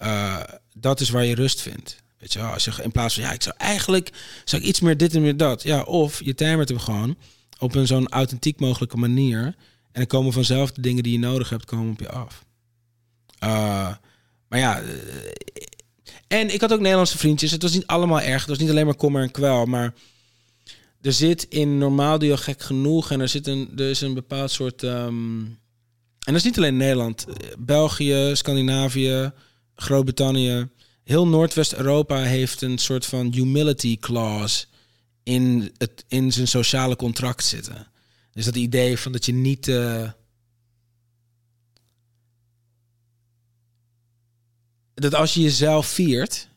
uh, 0.02 0.40
dat 0.74 1.00
is 1.00 1.10
waar 1.10 1.24
je 1.24 1.34
rust 1.34 1.60
vindt. 1.60 2.02
Weet 2.18 2.32
je 2.32 2.38
wel, 2.38 2.48
als 2.48 2.64
je 2.64 2.82
in 2.82 2.92
plaats 2.92 3.14
van 3.14 3.22
ja, 3.22 3.32
ik 3.32 3.42
zou 3.42 3.54
eigenlijk 3.58 4.10
zou 4.44 4.62
ik 4.62 4.68
iets 4.68 4.80
meer 4.80 4.96
dit 4.96 5.14
en 5.14 5.22
meer 5.22 5.36
dat. 5.36 5.62
Ja, 5.62 5.82
of 5.82 6.24
je 6.24 6.34
timert 6.34 6.68
hem 6.68 6.78
gewoon 6.78 7.16
op 7.58 7.74
een 7.74 7.86
zo'n 7.86 8.08
authentiek 8.08 8.60
mogelijke 8.60 8.96
manier. 8.96 9.44
En 9.44 9.56
dan 9.92 10.06
komen 10.06 10.32
vanzelf 10.32 10.72
de 10.72 10.80
dingen 10.80 11.02
die 11.02 11.12
je 11.12 11.18
nodig 11.18 11.48
hebt, 11.48 11.64
komen 11.64 11.92
op 11.92 12.00
je 12.00 12.08
af. 12.10 12.44
Uh, 13.44 13.94
maar 14.48 14.58
ja, 14.58 14.80
eh, 14.80 14.88
en 16.28 16.54
ik 16.54 16.60
had 16.60 16.72
ook 16.72 16.80
Nederlandse 16.80 17.18
vriendjes. 17.18 17.50
Het 17.50 17.62
was 17.62 17.72
niet 17.72 17.86
allemaal 17.86 18.20
erg. 18.20 18.40
Het 18.40 18.48
was 18.48 18.58
niet 18.58 18.70
alleen 18.70 18.84
maar 18.86 18.94
kommer 18.94 19.22
en 19.22 19.30
kwel. 19.30 19.66
Maar 19.66 19.94
er 21.00 21.12
zit 21.12 21.46
in 21.48 21.78
normaal 21.78 22.18
duo 22.18 22.36
gek 22.36 22.62
genoeg 22.62 23.10
en 23.10 23.20
er 23.20 23.28
zit 23.28 23.46
een, 23.46 23.72
er 23.76 23.90
is 23.90 24.00
een 24.00 24.14
bepaald 24.14 24.50
soort. 24.50 24.82
ehm, 24.82 25.44
en 26.20 26.32
dat 26.32 26.34
is 26.34 26.42
niet 26.42 26.56
alleen 26.56 26.76
Nederland, 26.76 27.26
Eh, 27.26 27.34
België, 27.58 28.30
Scandinavië, 28.34 29.32
Groot-Brittannië, 29.80 30.68
heel 31.04 31.26
Noordwest-Europa 31.26 32.22
heeft 32.22 32.62
een 32.62 32.78
soort 32.78 33.06
van 33.06 33.32
humility 33.32 33.98
clause 33.98 34.66
in, 35.22 35.72
het, 35.76 36.04
in 36.08 36.32
zijn 36.32 36.48
sociale 36.48 36.96
contract 36.96 37.44
zitten. 37.44 37.86
Dus 38.32 38.44
dat 38.44 38.56
idee 38.56 38.98
van 38.98 39.12
dat 39.12 39.26
je 39.26 39.32
niet. 39.32 39.68
eh, 39.68 40.10
dat 44.94 45.14
als 45.14 45.34
je 45.34 45.40
jezelf 45.40 45.86
viert, 45.86 46.48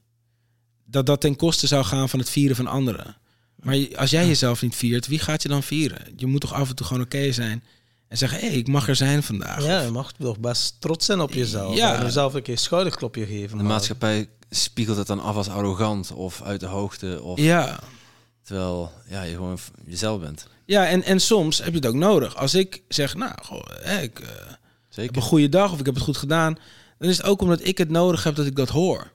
dat 0.86 1.06
dat 1.06 1.22
ten 1.22 1.36
koste 1.36 1.68
zou 1.68 1.86
gaan 1.86 2.10
van 2.10 2.20
het 2.20 2.30
vieren 2.30 2.56
van 2.56 2.68
anderen. 2.68 3.18
Maar 3.56 3.98
als 3.98 4.10
jij 4.10 4.28
jezelf 4.28 4.62
niet 4.62 4.76
viert, 4.76 5.08
wie 5.08 5.20
gaat 5.20 5.42
je 5.42 5.50
dan 5.50 5.64
vieren? 5.64 6.14
Je 6.16 6.26
moet 6.26 6.42
toch 6.42 6.54
af 6.54 6.70
en 6.70 6.76
toe 6.76 6.86
gewoon 6.86 7.04
oké 7.04 7.32
zijn 7.32 7.64
en 8.14 8.20
zeggen: 8.20 8.40
hé, 8.40 8.48
hey, 8.48 8.58
ik 8.58 8.68
mag 8.68 8.88
er 8.88 8.96
zijn 8.96 9.24
vandaag. 9.24 9.66
Ja, 9.66 9.82
je 9.82 9.92
mag 9.92 10.12
toch 10.12 10.40
best 10.40 10.76
trots 10.82 11.06
zijn 11.06 11.22
op 11.22 11.34
jezelf. 11.34 11.76
Ja. 11.76 11.96
En 11.96 12.02
jezelf 12.04 12.34
een 12.34 12.42
keer 12.42 12.58
schouderklopje 12.58 13.26
geven. 13.26 13.58
De 13.58 13.64
maar- 13.64 13.72
maatschappij 13.72 14.30
spiegelt 14.50 14.98
het 14.98 15.08
dan 15.08 15.20
af 15.20 15.36
als 15.36 15.50
arrogant 15.50 16.12
of 16.12 16.42
uit 16.42 16.60
de 16.60 16.66
hoogte. 16.66 17.22
Of, 17.22 17.40
ja. 17.40 17.80
Terwijl 18.44 18.92
ja, 19.10 19.22
je 19.22 19.36
gewoon 19.36 19.58
jezelf 19.86 20.20
bent. 20.20 20.48
Ja, 20.66 20.88
en, 20.88 21.04
en 21.04 21.20
soms 21.20 21.58
heb 21.58 21.68
je 21.68 21.76
het 21.76 21.86
ook 21.86 21.94
nodig. 21.94 22.36
Als 22.36 22.54
ik 22.54 22.82
zeg, 22.88 23.16
nou, 23.16 23.32
goh, 23.44 23.64
hè, 23.82 24.02
ik 24.02 24.20
eh, 24.20 24.28
heb 24.28 24.58
Zeker. 24.90 25.16
een 25.16 25.22
goede 25.22 25.50
dag 25.50 25.72
of 25.72 25.80
ik 25.80 25.86
heb 25.86 25.96
het 25.96 26.04
goed 26.04 26.18
gedaan, 26.18 26.58
dan 26.98 27.10
is 27.10 27.18
het 27.18 27.26
ook 27.26 27.42
omdat 27.42 27.66
ik 27.66 27.78
het 27.78 27.90
nodig 27.90 28.24
heb 28.24 28.36
dat 28.36 28.46
ik 28.46 28.56
dat 28.56 28.70
hoor. 28.70 29.12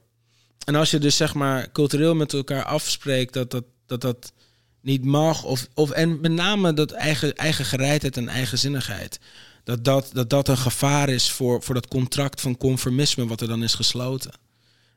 En 0.65 0.75
als 0.75 0.91
je 0.91 0.99
dus 0.99 1.17
zeg 1.17 1.35
maar 1.35 1.73
cultureel 1.73 2.15
met 2.15 2.33
elkaar 2.33 2.65
afspreekt 2.65 3.33
dat 3.33 3.51
dat, 3.51 3.65
dat, 3.87 4.01
dat 4.01 4.33
niet 4.81 5.05
mag, 5.05 5.45
of, 5.45 5.69
of 5.75 5.91
en 5.91 6.21
met 6.21 6.33
name 6.33 6.73
dat 6.73 6.91
eigen, 6.91 7.37
eigen 7.37 7.65
gereidheid 7.65 8.17
en 8.17 8.29
eigenzinnigheid, 8.29 9.19
dat 9.65 9.85
dat, 9.85 10.11
dat 10.13 10.31
dat 10.31 10.49
een 10.49 10.59
gevaar 10.59 11.09
is 11.09 11.31
voor, 11.31 11.63
voor 11.63 11.75
dat 11.75 11.89
contract 11.89 12.41
van 12.41 12.57
conformisme 12.57 13.27
wat 13.27 13.41
er 13.41 13.49
dan 13.49 13.63
is 13.63 13.75
gesloten. 13.75 14.33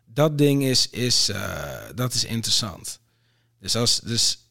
Dat 0.05 0.37
ding 0.37 0.63
is, 0.63 0.89
is, 0.89 1.29
eh, 1.29 1.79
dat 1.95 2.13
is 2.13 2.23
interessant. 2.25 2.99
Dus, 3.59 3.75
als, 3.75 3.99
dus 3.99 4.45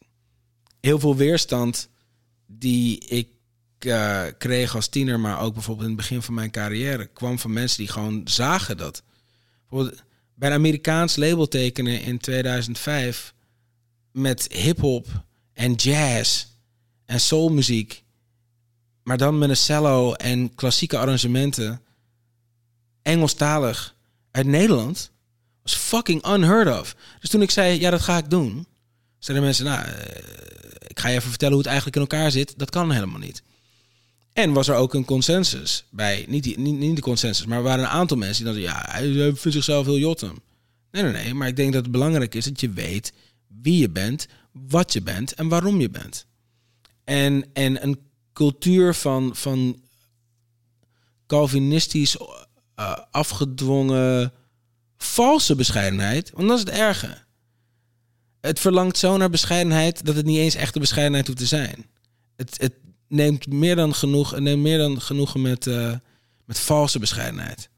heel 0.80 0.98
veel 0.98 1.16
weerstand 1.16 1.88
die 2.46 2.98
ik 2.98 3.28
eh, 3.78 4.22
kreeg 4.38 4.74
als 4.74 4.88
tiener, 4.88 5.20
maar 5.20 5.40
ook 5.40 5.54
bijvoorbeeld 5.54 5.88
in 5.88 5.94
het 5.94 6.02
begin 6.02 6.22
van 6.22 6.34
mijn 6.34 6.50
carrière, 6.50 7.06
kwam 7.06 7.38
van 7.38 7.52
mensen 7.52 7.78
die 7.78 7.88
gewoon 7.88 8.20
zagen 8.24 8.76
dat. 8.76 9.02
Bij 10.34 10.48
een 10.48 10.56
Amerikaans 10.56 11.16
label 11.16 11.48
tekenen 11.48 12.02
in 12.02 12.18
2005 12.18 13.34
met 14.12 14.52
hip-hop 14.52 15.06
en 15.52 15.74
jazz 15.74 16.46
en 17.06 17.20
soulmuziek, 17.20 18.04
maar 19.02 19.18
dan 19.18 19.38
met 19.38 19.48
een 19.48 19.56
cello 19.56 20.12
en 20.12 20.54
klassieke 20.54 20.98
arrangementen, 20.98 21.80
Engelstalig 23.02 23.94
uit 24.30 24.46
Nederland, 24.46 25.10
was 25.62 25.74
fucking 25.74 26.26
unheard 26.26 26.80
of. 26.80 26.96
Dus 27.20 27.30
toen 27.30 27.42
ik 27.42 27.50
zei, 27.50 27.80
ja, 27.80 27.90
dat 27.90 28.00
ga 28.00 28.18
ik 28.18 28.30
doen, 28.30 28.66
zeiden 29.18 29.46
mensen, 29.46 29.64
nou, 29.64 29.84
eh, 29.84 29.92
ik 30.86 31.00
ga 31.00 31.08
je 31.08 31.16
even 31.16 31.28
vertellen 31.28 31.54
hoe 31.54 31.62
het 31.62 31.72
eigenlijk 31.72 31.96
in 31.96 32.02
elkaar 32.02 32.30
zit. 32.30 32.54
Dat 32.56 32.70
kan 32.70 32.90
helemaal 32.90 33.18
niet. 33.18 33.42
En 34.32 34.52
was 34.52 34.68
er 34.68 34.74
ook 34.74 34.94
een 34.94 35.04
consensus 35.04 35.84
bij, 35.90 36.24
niet, 36.28 36.56
niet, 36.56 36.96
de 36.96 37.02
consensus, 37.02 37.46
maar 37.46 37.58
er 37.58 37.64
waren 37.64 37.84
een 37.84 37.90
aantal 37.90 38.16
mensen 38.16 38.44
die 38.44 38.54
dachten, 38.54 38.72
ja, 38.72 38.92
hij 38.92 39.12
vindt 39.12 39.56
zichzelf 39.56 39.86
heel 39.86 39.98
jotem. 39.98 40.38
Nee, 40.90 41.02
nee, 41.02 41.12
nee, 41.12 41.34
maar 41.34 41.48
ik 41.48 41.56
denk 41.56 41.72
dat 41.72 41.82
het 41.82 41.92
belangrijk 41.92 42.34
is 42.34 42.44
dat 42.44 42.60
je 42.60 42.70
weet 42.70 43.12
wie 43.62 43.78
je 43.78 43.90
bent, 43.90 44.26
wat 44.52 44.92
je 44.92 45.02
bent 45.02 45.32
en 45.32 45.48
waarom 45.48 45.80
je 45.80 45.90
bent. 45.90 46.26
En, 47.04 47.44
en 47.52 47.84
een 47.84 47.98
cultuur 48.32 48.94
van, 48.94 49.36
van 49.36 49.82
Calvinistisch 51.26 52.16
eh, 52.74 52.96
afgedwongen 53.10 54.32
valse 54.96 55.54
bescheidenheid, 55.54 56.30
want 56.34 56.48
dat 56.48 56.58
is 56.58 56.64
het 56.64 56.72
erge. 56.74 57.18
Het 58.40 58.60
verlangt 58.60 58.98
zo 58.98 59.16
naar 59.16 59.30
bescheidenheid 59.30 60.04
dat 60.04 60.14
het 60.14 60.26
niet 60.26 60.38
eens 60.38 60.54
echte 60.54 60.78
bescheidenheid 60.78 61.26
hoeft 61.26 61.38
te 61.38 61.46
zijn. 61.46 61.86
Het, 62.36 62.54
het 62.60 62.74
neemt 63.08 63.46
meer 63.46 63.76
dan 63.76 63.94
genoeg, 63.94 64.38
neemt 64.38 64.62
meer 64.62 64.78
dan 64.78 65.00
genoegen 65.00 65.40
met, 65.40 65.66
eh, 65.66 65.94
met 66.44 66.58
valse 66.58 66.98
bescheidenheid. 66.98 67.68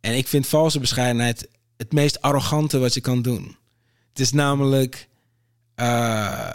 En 0.00 0.16
ik 0.16 0.28
vind 0.28 0.46
valse 0.46 0.80
bescheidenheid 0.80 1.48
het 1.76 1.92
meest 1.92 2.20
arrogante 2.20 2.78
wat 2.78 2.94
je 2.94 3.00
kan 3.00 3.22
doen. 3.22 3.56
Het 4.12 4.20
is 4.20 4.32
namelijk. 4.32 5.08
eh, 5.74 6.50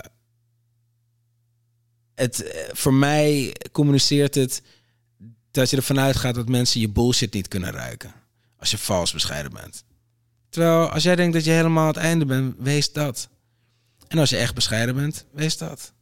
het, 2.15 2.43
eh, 2.43 2.61
voor 2.71 2.93
mij 2.93 3.55
communiceert 3.71 4.35
het 4.35 4.61
dat 5.51 5.69
je 5.69 5.75
ervan 5.77 5.99
uitgaat 5.99 6.35
dat 6.35 6.49
mensen 6.49 6.81
je 6.81 6.89
bullshit 6.89 7.33
niet 7.33 7.47
kunnen 7.47 7.71
ruiken. 7.71 8.13
Als 8.59 8.71
je 8.71 8.77
vals 8.77 9.13
bescheiden 9.13 9.53
bent. 9.53 9.83
Terwijl 10.49 10.89
als 10.89 11.03
jij 11.03 11.15
denkt 11.15 11.33
dat 11.33 11.45
je 11.45 11.51
helemaal 11.51 11.87
het 11.87 11.95
einde 11.95 12.25
bent, 12.25 12.55
wees 12.59 12.91
dat. 12.91 13.29
En 14.07 14.17
als 14.17 14.29
je 14.29 14.37
echt 14.37 14.55
bescheiden 14.55 14.95
bent, 14.95 15.25
wees 15.31 15.57
dat. 15.57 15.93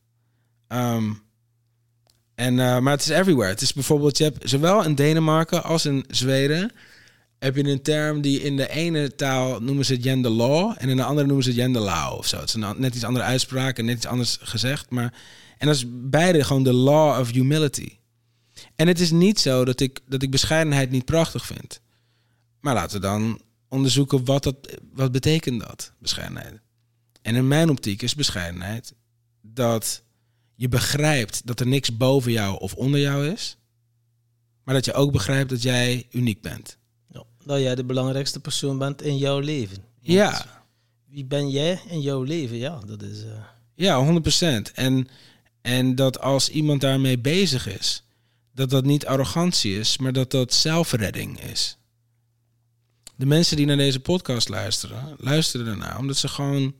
Ehm, 0.68 1.14
en, 2.36 2.60
eh, 2.60 2.80
maar 2.80 2.94
het 2.94 3.02
is 3.02 3.10
everywhere. 3.10 3.50
Het 3.50 3.62
is 3.62 3.74
bijvoorbeeld, 3.74 4.18
je 4.18 4.24
hebt 4.24 4.50
zowel 4.50 4.84
in 4.84 4.96
Denemarken 4.96 5.64
als 5.64 5.86
in 5.86 6.06
Zweden 6.08 6.72
heb 7.40 7.56
je 7.56 7.64
een 7.64 7.82
term 7.82 8.22
die 8.22 8.42
in 8.42 8.58
de 8.58 8.70
ene 8.70 9.16
taal 9.16 9.62
noemen 9.62 9.86
ze 9.86 9.94
het 9.94 10.02
gender 10.02 10.32
law 10.32 10.76
en 10.78 10.90
in 10.90 10.96
de 10.96 11.04
andere 11.04 11.28
noemen 11.28 11.44
ze 11.46 11.52
het 11.52 11.60
gender 11.60 11.82
law 11.82 12.18
of 12.18 12.28
zo. 12.28 12.40
Het 12.40 12.54
een 12.54 12.76
net 12.78 12.96
iets 12.96 13.04
andere 13.04 13.26
uitspraak 13.26 13.78
en 13.78 13.86
net 13.86 13.96
iets 13.96 14.06
anders 14.06 14.38
gezegd, 14.42 14.90
maar 14.90 15.14
en 15.58 15.68
dat 15.68 15.76
is 15.76 15.86
beide 15.88 16.44
gewoon 16.44 16.64
de 16.64 16.74
law 16.74 17.20
of 17.20 17.32
humility. 17.32 17.98
En 18.76 18.88
het 18.88 19.00
is 19.00 19.12
niet 19.12 19.40
zo 19.40 19.66
dat 19.66 19.80
ik 19.80 20.00
dat 20.08 20.22
ik 20.22 20.32
bescheidenheid 20.32 20.92
niet 20.92 21.06
prachtig 21.06 21.46
vind. 21.46 21.82
Maar 22.60 22.74
laten 22.74 22.96
we 22.96 23.08
dan 23.08 23.42
onderzoeken 23.68 24.26
wat 24.26 24.44
dat 24.44 24.56
wat 24.94 25.12
betekent 25.12 25.60
dat 25.60 25.92
bescheidenheid. 26.00 26.60
En 27.22 27.36
in 27.36 27.48
mijn 27.48 27.70
optiek 27.70 28.02
is 28.02 28.16
bescheidenheid 28.16 28.94
dat 29.42 30.04
je 30.56 30.70
begrijpt 30.70 31.48
dat 31.48 31.60
er 31.60 31.68
niks 31.68 31.98
boven 31.98 32.32
jou 32.32 32.60
of 32.60 32.74
onder 32.74 33.00
jou 33.00 33.28
is, 33.28 33.58
maar 34.64 34.76
dat 34.76 34.86
je 34.86 34.94
ook 34.94 35.12
begrijpt 35.12 35.50
dat 35.50 35.62
jij 35.62 36.08
uniek 36.12 36.42
bent. 36.42 36.78
Dat 37.46 37.60
jij 37.60 37.76
de 37.76 37.84
belangrijkste 37.86 38.40
persoon 38.40 38.78
bent 38.78 39.02
in 39.02 39.18
jouw 39.18 39.40
leven. 39.40 39.78
Want 39.78 39.88
Ja, 40.00 40.64
Wie 41.10 41.26
ben 41.26 41.50
jij 41.50 41.80
in 41.90 42.02
jouw 42.02 42.24
leven? 42.24 42.58
Ja, 42.58 42.80
dat 42.86 43.02
is... 43.02 43.24
eh, 43.24 43.30
ja, 43.76 44.20
100%. 44.70 44.72
En, 44.74 45.08
en 45.62 45.96
dat 45.96 46.20
als 46.20 46.50
iemand 46.50 46.82
daarmee 46.82 47.20
bezig 47.20 47.68
is, 47.80 48.04
dat 48.54 48.70
dat 48.70 48.86
niet 48.86 49.06
arrogantie 49.06 49.80
is, 49.80 49.98
maar 49.98 50.14
dat 50.14 50.32
dat 50.32 50.54
zelfredding 50.54 51.40
is. 51.42 51.78
De 53.16 53.26
mensen 53.26 53.58
die 53.58 53.66
naar 53.66 53.78
deze 53.78 54.00
podcast 54.00 54.50
luisteren, 54.50 55.16
luisteren 55.20 55.68
ernaar 55.68 55.98
omdat 55.98 56.18
ze 56.18 56.28
gewoon, 56.28 56.74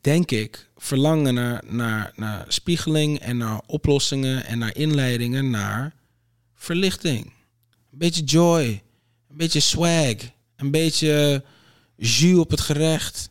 denk 0.00 0.30
ik, 0.30 0.70
verlangen 0.76 1.34
naar, 1.34 1.62
naar, 1.66 2.12
naar 2.16 2.44
spiegeling 2.48 3.18
en 3.18 3.36
naar 3.36 3.60
oplossingen 3.66 4.44
en 4.44 4.58
naar 4.58 4.76
inleidingen 4.76 5.50
naar 5.50 5.94
verlichting. 6.54 7.24
Een 7.92 7.98
beetje 7.98 8.22
joy, 8.24 8.82
een 9.30 9.36
beetje 9.36 9.60
swag, 9.60 10.14
een 10.56 10.70
beetje 10.70 11.44
jus 11.96 12.38
op 12.38 12.50
het 12.50 12.60
gerecht. 12.60 13.30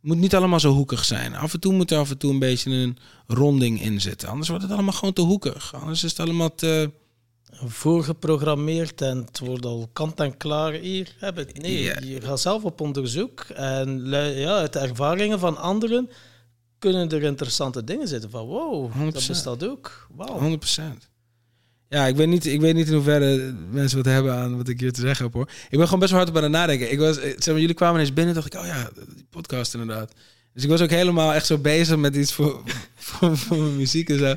Moet 0.00 0.16
niet 0.16 0.34
allemaal 0.34 0.60
zo 0.60 0.72
hoekig 0.72 1.04
zijn. 1.04 1.34
Af 1.34 1.54
en 1.54 1.60
toe 1.60 1.72
moet 1.72 1.90
er 1.90 1.98
af 1.98 2.10
en 2.10 2.18
toe 2.18 2.32
een 2.32 2.38
beetje 2.38 2.70
een 2.70 2.98
ronding 3.26 3.82
in 3.82 4.00
zitten. 4.00 4.28
Anders 4.28 4.48
wordt 4.48 4.62
het 4.62 4.72
allemaal 4.72 4.92
gewoon 4.92 5.14
te 5.14 5.20
hoekig. 5.20 5.74
Anders 5.74 6.04
is 6.04 6.10
het 6.10 6.20
allemaal 6.20 6.54
te... 6.54 6.90
voorgeprogrammeerd 7.52 9.00
en 9.00 9.16
het 9.18 9.38
wordt 9.38 9.64
al 9.64 9.88
kant 9.92 10.20
en 10.20 10.36
klaar. 10.36 10.72
Hier 10.72 11.14
heb 11.18 11.36
het. 11.36 11.62
Nee, 11.62 11.82
je 11.82 12.20
gaat 12.20 12.40
zelf 12.40 12.64
op 12.64 12.80
onderzoek 12.80 13.40
en 13.40 14.04
ja, 14.34 14.56
uit 14.56 14.72
de 14.72 14.78
ervaringen 14.78 15.38
van 15.38 15.56
anderen 15.56 16.10
kunnen 16.78 17.08
er 17.08 17.22
interessante 17.22 17.84
dingen 17.84 18.08
zitten. 18.08 18.30
Van 18.30 18.46
wow, 18.46 18.92
100%. 18.92 19.12
dat 19.12 19.26
bestaat 19.26 19.64
ook. 19.64 20.08
Wauw. 20.14 20.56
100%. 20.56 21.08
Ja, 21.88 22.06
ik 22.06 22.16
weet, 22.16 22.28
niet, 22.28 22.46
ik 22.46 22.60
weet 22.60 22.74
niet 22.74 22.86
in 22.88 22.94
hoeverre 22.94 23.54
mensen 23.70 23.96
wat 23.96 24.06
hebben 24.06 24.34
aan 24.34 24.56
wat 24.56 24.68
ik 24.68 24.80
hier 24.80 24.92
te 24.92 25.00
zeggen 25.00 25.24
heb 25.24 25.34
hoor. 25.34 25.48
Ik 25.70 25.78
ben 25.78 25.84
gewoon 25.84 25.98
best 25.98 26.10
wel 26.10 26.20
hard 26.20 26.30
op 26.30 26.36
aan 26.36 26.42
het 26.42 26.52
nadenken. 26.52 26.92
Ik 26.92 26.98
was, 26.98 27.18
eh, 27.18 27.24
zeg 27.24 27.46
maar, 27.46 27.60
jullie 27.60 27.74
kwamen 27.74 28.00
eens 28.00 28.12
binnen 28.12 28.34
en 28.34 28.40
dacht 28.40 28.54
ik, 28.54 28.60
oh 28.60 28.66
ja, 28.66 28.90
die 29.14 29.26
podcast 29.30 29.74
inderdaad. 29.74 30.12
Dus 30.54 30.62
ik 30.64 30.68
was 30.68 30.80
ook 30.80 30.90
helemaal 30.90 31.34
echt 31.34 31.46
zo 31.46 31.58
bezig 31.58 31.96
met 31.96 32.16
iets 32.16 32.32
voor, 32.32 32.62
voor, 32.96 33.36
voor 33.36 33.56
mijn 33.56 33.76
muziek 33.76 34.08
en 34.08 34.18
zo. 34.18 34.34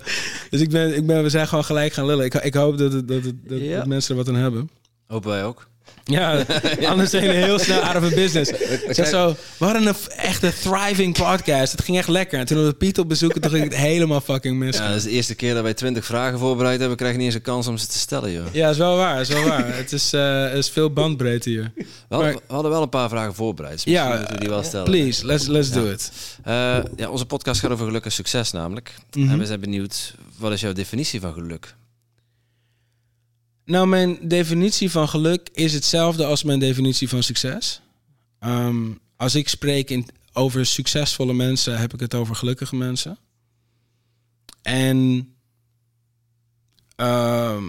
Dus 0.50 0.62
ik 0.62 0.70
ben, 0.70 0.96
ik 0.96 1.06
ben, 1.06 1.24
we 1.24 1.30
zijn 1.30 1.48
gewoon 1.48 1.64
gelijk 1.64 1.94
gaan 1.94 2.06
lullen. 2.06 2.26
Ik, 2.26 2.34
ik 2.34 2.54
hoop 2.54 2.78
dat, 2.78 2.94
het, 2.94 3.08
dat, 3.08 3.24
het, 3.24 3.50
dat, 3.50 3.60
Ja. 3.60 3.78
dat 3.78 3.88
mensen 3.88 4.12
er 4.12 4.24
wat 4.24 4.28
aan 4.36 4.42
hebben. 4.42 4.70
Hopen 5.08 5.30
wij 5.30 5.44
ook. 5.44 5.68
Ja, 6.06 6.46
anders 6.88 7.10
zijn 7.10 7.24
jullie 7.26 7.44
heel 7.44 7.60
snel 7.60 7.80
out 7.82 7.96
of 7.96 8.12
a 8.12 8.16
business. 8.16 8.52
Zeg 8.90 9.08
zo, 9.08 9.36
we 9.58 9.66
hadden 9.66 9.88
een 9.88 9.94
f- 9.94 10.08
echt 10.08 10.44
een 10.44 10.52
thriving 10.62 11.18
podcast. 11.18 11.72
Het 11.72 11.82
ging 11.84 11.98
echt 11.98 12.08
lekker. 12.08 12.40
En 12.40 12.46
toen 12.46 12.66
we 12.66 12.74
Piet 12.74 13.00
op 13.00 13.08
bezoek 13.10 13.32
en 13.34 13.42
toen 13.42 13.52
ging 13.52 13.64
het 13.64 13.76
helemaal 13.92 14.22
fucking 14.22 14.58
mis. 14.58 14.76
Ja, 14.78 14.82
Ja, 14.84 14.88
dat 14.88 14.98
is 14.98 15.04
de 15.04 15.10
eerste 15.10 15.36
keer 15.36 15.54
dat 15.54 15.64
wij 15.64 15.74
20 15.74 16.06
vragen 16.06 16.40
voorbereid 16.40 16.80
hebben. 16.80 16.98
Krijgen 16.98 17.18
niet 17.18 17.28
eens 17.28 17.36
een 17.36 17.42
kans 17.42 17.68
om 17.68 17.78
ze 17.78 17.88
te 17.88 17.98
stellen, 17.98 18.32
joh. 18.32 18.70
is 18.70 18.78
wel 18.78 18.96
waar, 18.98 19.20
is 19.22 19.28
wel 19.30 19.44
waar. 19.44 19.76
Het 19.76 19.92
is, 19.92 20.14
eh, 20.14 20.56
is 20.56 20.70
veel 20.70 20.90
bandbreedte 20.94 21.50
hier. 21.50 21.72
We 21.76 21.86
hadden, 22.10 22.32
Maar- 22.32 22.42
we 22.48 22.54
hadden 22.54 22.72
wel 22.72 22.82
een 22.82 22.90
paar 22.90 23.10
vragen 23.10 23.34
voorbereid. 23.36 23.74
Dus 23.74 23.86
misschien 23.86 24.10
Ja, 24.10 24.16
moeten 24.18 24.34
we 24.34 24.40
die 24.40 24.50
wel 24.50 24.64
stellen. 24.64 24.86
Please, 24.86 25.26
let's, 25.26 25.48
let's 25.48 25.72
do 25.72 25.90
it. 25.92 26.12
Eh, 26.44 26.78
ja, 26.96 27.10
onze 27.10 27.26
podcast 27.26 27.60
gaat 27.60 27.72
over 27.72 27.86
geluk 27.86 28.06
en 28.06 28.12
succes 28.12 28.52
namelijk. 28.52 28.94
Mhm. 29.14 29.30
En 29.32 29.38
we 29.40 29.46
zijn 29.46 29.60
benieuwd, 29.60 30.14
wat 30.38 30.52
is 30.52 30.62
jouw 30.62 30.74
definitie 30.74 31.20
van 31.20 31.34
geluk? 31.34 31.76
Nou, 33.72 33.88
mijn 33.88 34.28
definitie 34.28 34.92
van 34.92 35.10
geluk 35.10 35.50
is 35.54 35.74
hetzelfde 35.74 36.26
als 36.26 36.44
mijn 36.44 36.60
definitie 36.60 37.10
van 37.10 37.24
succes. 37.24 37.82
Ehm, 38.40 38.92
als 39.16 39.36
ik 39.36 39.48
spreek 39.48 39.90
in, 39.90 40.08
over 40.34 40.66
succesvolle 40.66 41.34
mensen, 41.34 41.80
heb 41.80 41.94
ik 41.94 42.00
het 42.00 42.14
over 42.14 42.36
gelukkige 42.36 42.76
mensen. 42.76 43.18
En 44.62 45.30
ehm, 46.96 47.64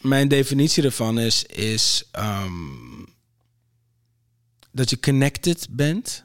mijn 0.00 0.28
definitie 0.28 0.82
ervan 0.82 1.18
is, 1.18 1.44
is 1.44 2.08
ehm, 2.10 3.04
dat 4.72 4.90
je 4.90 5.00
connected 5.00 5.66
bent. 5.70 6.24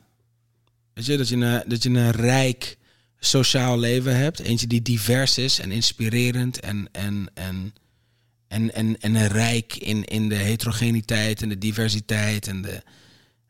Je, 0.93 1.17
dat 1.17 1.29
je, 1.29 1.35
een, 1.35 1.63
dat 1.69 1.83
je 1.83 1.89
een 1.89 2.11
rijk 2.11 2.77
sociaal 3.19 3.79
leven 3.79 4.15
hebt. 4.15 4.39
Eentje 4.39 4.67
die 4.67 4.81
divers 4.81 5.37
is 5.37 5.59
en 5.59 5.71
inspirerend 5.71 6.59
en, 6.59 6.89
en, 6.91 7.29
en, 7.33 7.73
en, 8.51 8.73
en, 8.73 8.99
en 8.99 9.27
rijk 9.27 9.75
in, 9.75 10.03
in 10.05 10.29
de 10.29 10.35
heterogeniteit 10.35 11.41
en 11.41 11.49
de 11.49 11.57
diversiteit 11.57 12.47
en, 12.47 12.61
de, 12.61 12.83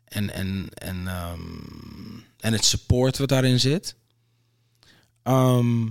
en, 0.03 0.33
en, 0.33 0.69
en, 0.73 1.07
ehm, 1.07 1.39
en 2.39 2.53
het 2.53 2.65
support 2.65 3.17
wat 3.17 3.29
daarin 3.29 3.59
zit. 3.59 3.95
Ehm, 5.23 5.87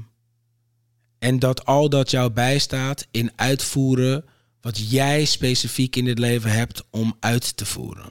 en 1.19 1.39
dat 1.39 1.65
al 1.65 1.89
dat 1.89 2.11
jou 2.11 2.31
bijstaat 2.31 3.07
in 3.11 3.33
uitvoeren 3.37 4.25
wat 4.61 4.91
jij 4.91 5.25
specifiek 5.25 5.97
in 5.97 6.05
dit 6.05 6.19
leven 6.19 6.51
hebt 6.51 6.85
om 6.91 7.17
uit 7.21 7.57
te 7.57 7.67
voeren. 7.67 8.11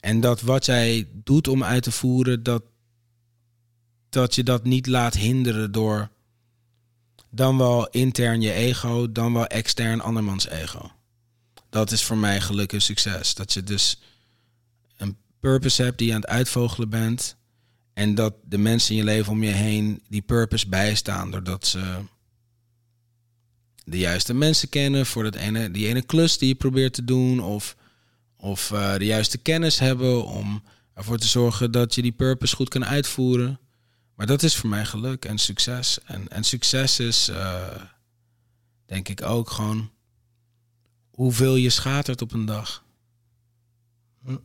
En 0.00 0.20
dat 0.20 0.40
wat 0.40 0.64
jij 0.64 1.08
doet 1.12 1.48
om 1.48 1.64
uit 1.64 1.82
te 1.82 1.92
voeren, 1.92 2.42
dat, 2.42 2.62
dat 4.08 4.34
je 4.34 4.42
dat 4.42 4.64
niet 4.64 4.86
laat 4.86 5.14
hinderen 5.14 5.72
door 5.72 6.10
dan 7.30 7.58
wel 7.58 7.88
intern 7.88 8.40
je 8.40 8.52
ego, 8.52 9.12
dan 9.12 9.32
wel 9.32 9.46
extern 9.46 10.00
andermans 10.00 10.48
ego. 10.48 10.90
Dat 11.70 11.90
is 11.90 12.04
voor 12.04 12.16
mij 12.16 12.40
geluk 12.40 12.72
en 12.72 12.82
succes. 12.82 13.34
Dat 13.34 13.52
je 13.52 13.62
dus 13.62 14.00
een 14.96 15.16
purpose 15.40 15.82
hebt 15.82 15.98
die 15.98 16.06
je 16.06 16.14
aan 16.14 16.20
het 16.20 16.30
uitvogelen 16.30 16.88
bent. 16.88 17.36
En 17.92 18.14
dat 18.14 18.34
de 18.44 18.58
mensen 18.58 18.90
in 18.90 18.96
je 18.96 19.04
leven 19.04 19.32
om 19.32 19.42
je 19.42 19.50
heen 19.50 20.02
die 20.08 20.22
purpose 20.22 20.68
bijstaan. 20.68 21.30
Doordat 21.30 21.66
ze 21.66 21.98
de 23.84 23.98
juiste 23.98 24.34
mensen 24.34 24.68
kennen 24.68 25.06
voor 25.06 25.22
dat 25.22 25.34
ene, 25.34 25.70
die 25.70 25.86
ene 25.86 26.02
klus 26.02 26.38
die 26.38 26.48
je 26.48 26.54
probeert 26.54 26.92
te 26.92 27.04
doen. 27.04 27.40
Of, 27.40 27.76
of 28.36 28.70
eh, 28.70 28.94
de 28.96 29.04
juiste 29.04 29.38
kennis 29.38 29.78
hebben 29.78 30.26
om 30.26 30.62
ervoor 30.94 31.18
te 31.18 31.28
zorgen 31.28 31.70
dat 31.70 31.94
je 31.94 32.02
die 32.02 32.12
purpose 32.12 32.56
goed 32.56 32.68
kan 32.68 32.84
uitvoeren. 32.84 33.60
Maar 34.18 34.26
dat 34.26 34.42
is 34.42 34.56
voor 34.56 34.68
mij 34.68 34.84
geluk 34.84 35.24
en 35.24 35.38
succes. 35.38 35.98
En, 36.04 36.28
en 36.28 36.44
succes 36.44 37.00
is, 37.00 37.28
eh, 37.28 37.82
denk 38.86 39.08
ik 39.08 39.22
ook 39.22 39.50
gewoon, 39.50 39.90
hoeveel 41.10 41.54
je 41.54 41.70
schatert 41.70 42.22
op 42.22 42.32
een 42.32 42.44
dag. 42.44 42.84
Hm. 44.24 44.36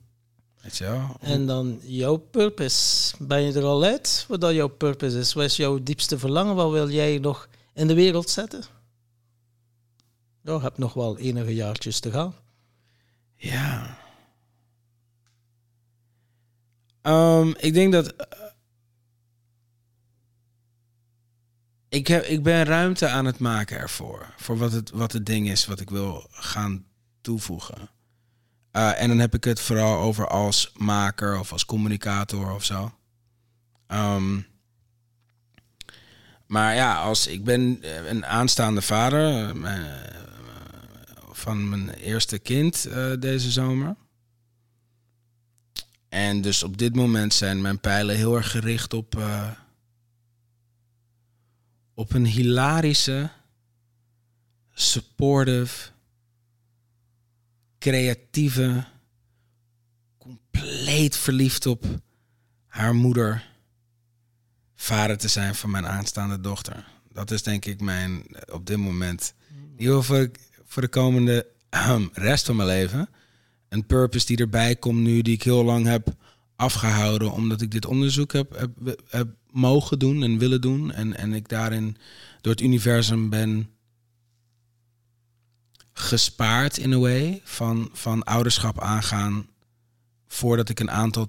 Weet 0.62 0.78
je 0.78 0.84
wel? 0.84 1.18
En 1.20 1.46
dan 1.46 1.80
jouw 1.84 2.18
purpose. 2.18 3.16
Ben 3.20 3.42
je 3.42 3.54
er 3.54 3.64
al 3.64 3.84
uit 3.84 4.26
wat 4.28 4.42
dat 4.42 4.54
jouw 4.54 4.68
purpose 4.68 5.20
is? 5.20 5.34
Wat 5.34 5.44
is 5.44 5.56
jouw 5.56 5.84
diepste 5.84 6.20
verlangen? 6.20 6.56
Wat 6.56 6.72
wil 6.72 6.90
jij 6.90 7.18
nog 7.18 7.48
in 7.74 7.88
de 7.88 7.94
wereld 7.94 8.30
zetten? 8.30 8.64
Nou, 10.42 10.58
je 10.58 10.64
hebt 10.64 10.78
nog 10.78 10.94
wel 10.94 11.18
enige 11.18 11.54
jaartjes 11.54 12.00
te 12.00 12.12
gaan. 12.12 12.36
Ja. 13.36 13.98
Ehm, 17.02 17.54
ik 17.58 17.74
denk 17.74 17.94
dat. 17.94 18.14
Ik, 21.94 22.08
heb, 22.08 22.24
ik 22.26 22.44
ben 22.44 22.64
ruimte 22.64 23.08
aan 23.08 23.26
het 23.26 23.40
maken 23.40 23.78
ervoor. 23.78 24.34
Voor 24.38 24.58
wat 24.58 24.72
het, 24.72 24.90
wat 24.90 25.12
het 25.12 25.26
ding 25.26 25.50
is 25.50 25.66
wat 25.66 25.80
ik 25.80 25.90
wil 25.90 26.28
gaan 26.32 26.86
toevoegen. 27.22 27.90
Eh, 28.72 29.02
en 29.02 29.08
dan 29.08 29.20
heb 29.20 29.34
ik 29.34 29.44
het 29.44 29.60
vooral 29.60 30.00
over 30.00 30.28
als 30.28 30.72
maker 30.78 31.40
of 31.40 31.52
als 31.52 31.66
communicator 31.66 32.54
of 32.54 32.64
zo. 32.64 32.94
Ehm, 33.88 34.40
maar 36.48 36.76
ja, 36.76 37.02
als 37.02 37.28
ik 37.28 37.44
ben 37.44 37.78
eh, 37.82 38.10
een 38.10 38.26
aanstaande 38.26 38.82
vader. 38.82 39.56
eh, 39.64 40.12
van 41.32 41.70
mijn 41.70 41.90
eerste 41.90 42.40
kind 42.40 42.90
deze 43.20 43.52
zomer. 43.52 43.96
En 46.10 46.42
dus 46.42 46.64
op 46.64 46.78
dit 46.78 46.96
moment 46.96 47.34
zijn 47.34 47.62
mijn 47.62 47.80
pijlen 47.80 48.16
heel 48.16 48.36
erg 48.36 48.52
gericht 48.52 48.94
op, 48.94 49.16
op 51.94 52.14
een 52.14 52.26
hilarische, 52.26 53.30
supportive, 54.74 55.90
creatieve, 57.80 58.86
compleet 60.18 61.18
verliefd 61.18 61.66
op 61.66 61.86
haar 62.68 62.96
moeder, 62.96 63.50
vader 64.76 65.18
te 65.18 65.28
zijn 65.28 65.56
van 65.56 65.72
mijn 65.72 65.88
aanstaande 65.88 66.42
dochter. 66.42 66.86
Dat 67.12 67.32
is 67.32 67.44
denk 67.44 67.66
ik 67.66 67.82
mijn, 67.82 68.26
eh, 68.28 68.56
op 68.56 68.66
dit 68.66 68.78
moment, 68.78 69.34
die 69.76 69.92
over 69.92 70.32
voor 70.64 70.82
de 70.82 70.88
komende 70.88 71.48
ahem, 71.70 72.10
rest 72.14 72.46
van 72.46 72.56
mijn 72.56 72.68
leven. 72.68 73.10
Een 73.70 73.86
purpose 73.86 74.26
die 74.26 74.38
erbij 74.38 74.76
komt 74.76 75.00
nu, 75.00 75.22
die 75.22 75.34
ik 75.34 75.44
heel 75.44 75.64
lang 75.64 75.86
heb 75.86 76.16
afgehouden, 76.56 77.32
omdat 77.32 77.62
ik 77.62 77.72
dit 77.72 77.86
onderzoek 77.86 78.34
heb, 78.34 78.58
heb, 78.58 79.02
heb 79.10 79.28
mogen 79.54 80.00
doen 80.00 80.24
en 80.24 80.38
willen 80.38 80.62
doen. 80.62 80.92
En, 80.92 81.18
en 81.18 81.34
ik 81.34 81.50
daarin 81.50 81.98
door 82.42 82.52
het 82.52 82.62
universum 82.62 83.30
ben 83.30 83.70
gespaard 85.94 86.78
in 86.78 86.94
a 86.94 86.98
way 86.98 87.42
van, 87.44 87.90
van 87.94 88.24
ouderschap 88.24 88.80
aangaan 88.80 89.48
voordat 90.28 90.70
ik 90.70 90.80
een 90.80 90.92
aantal 90.92 91.28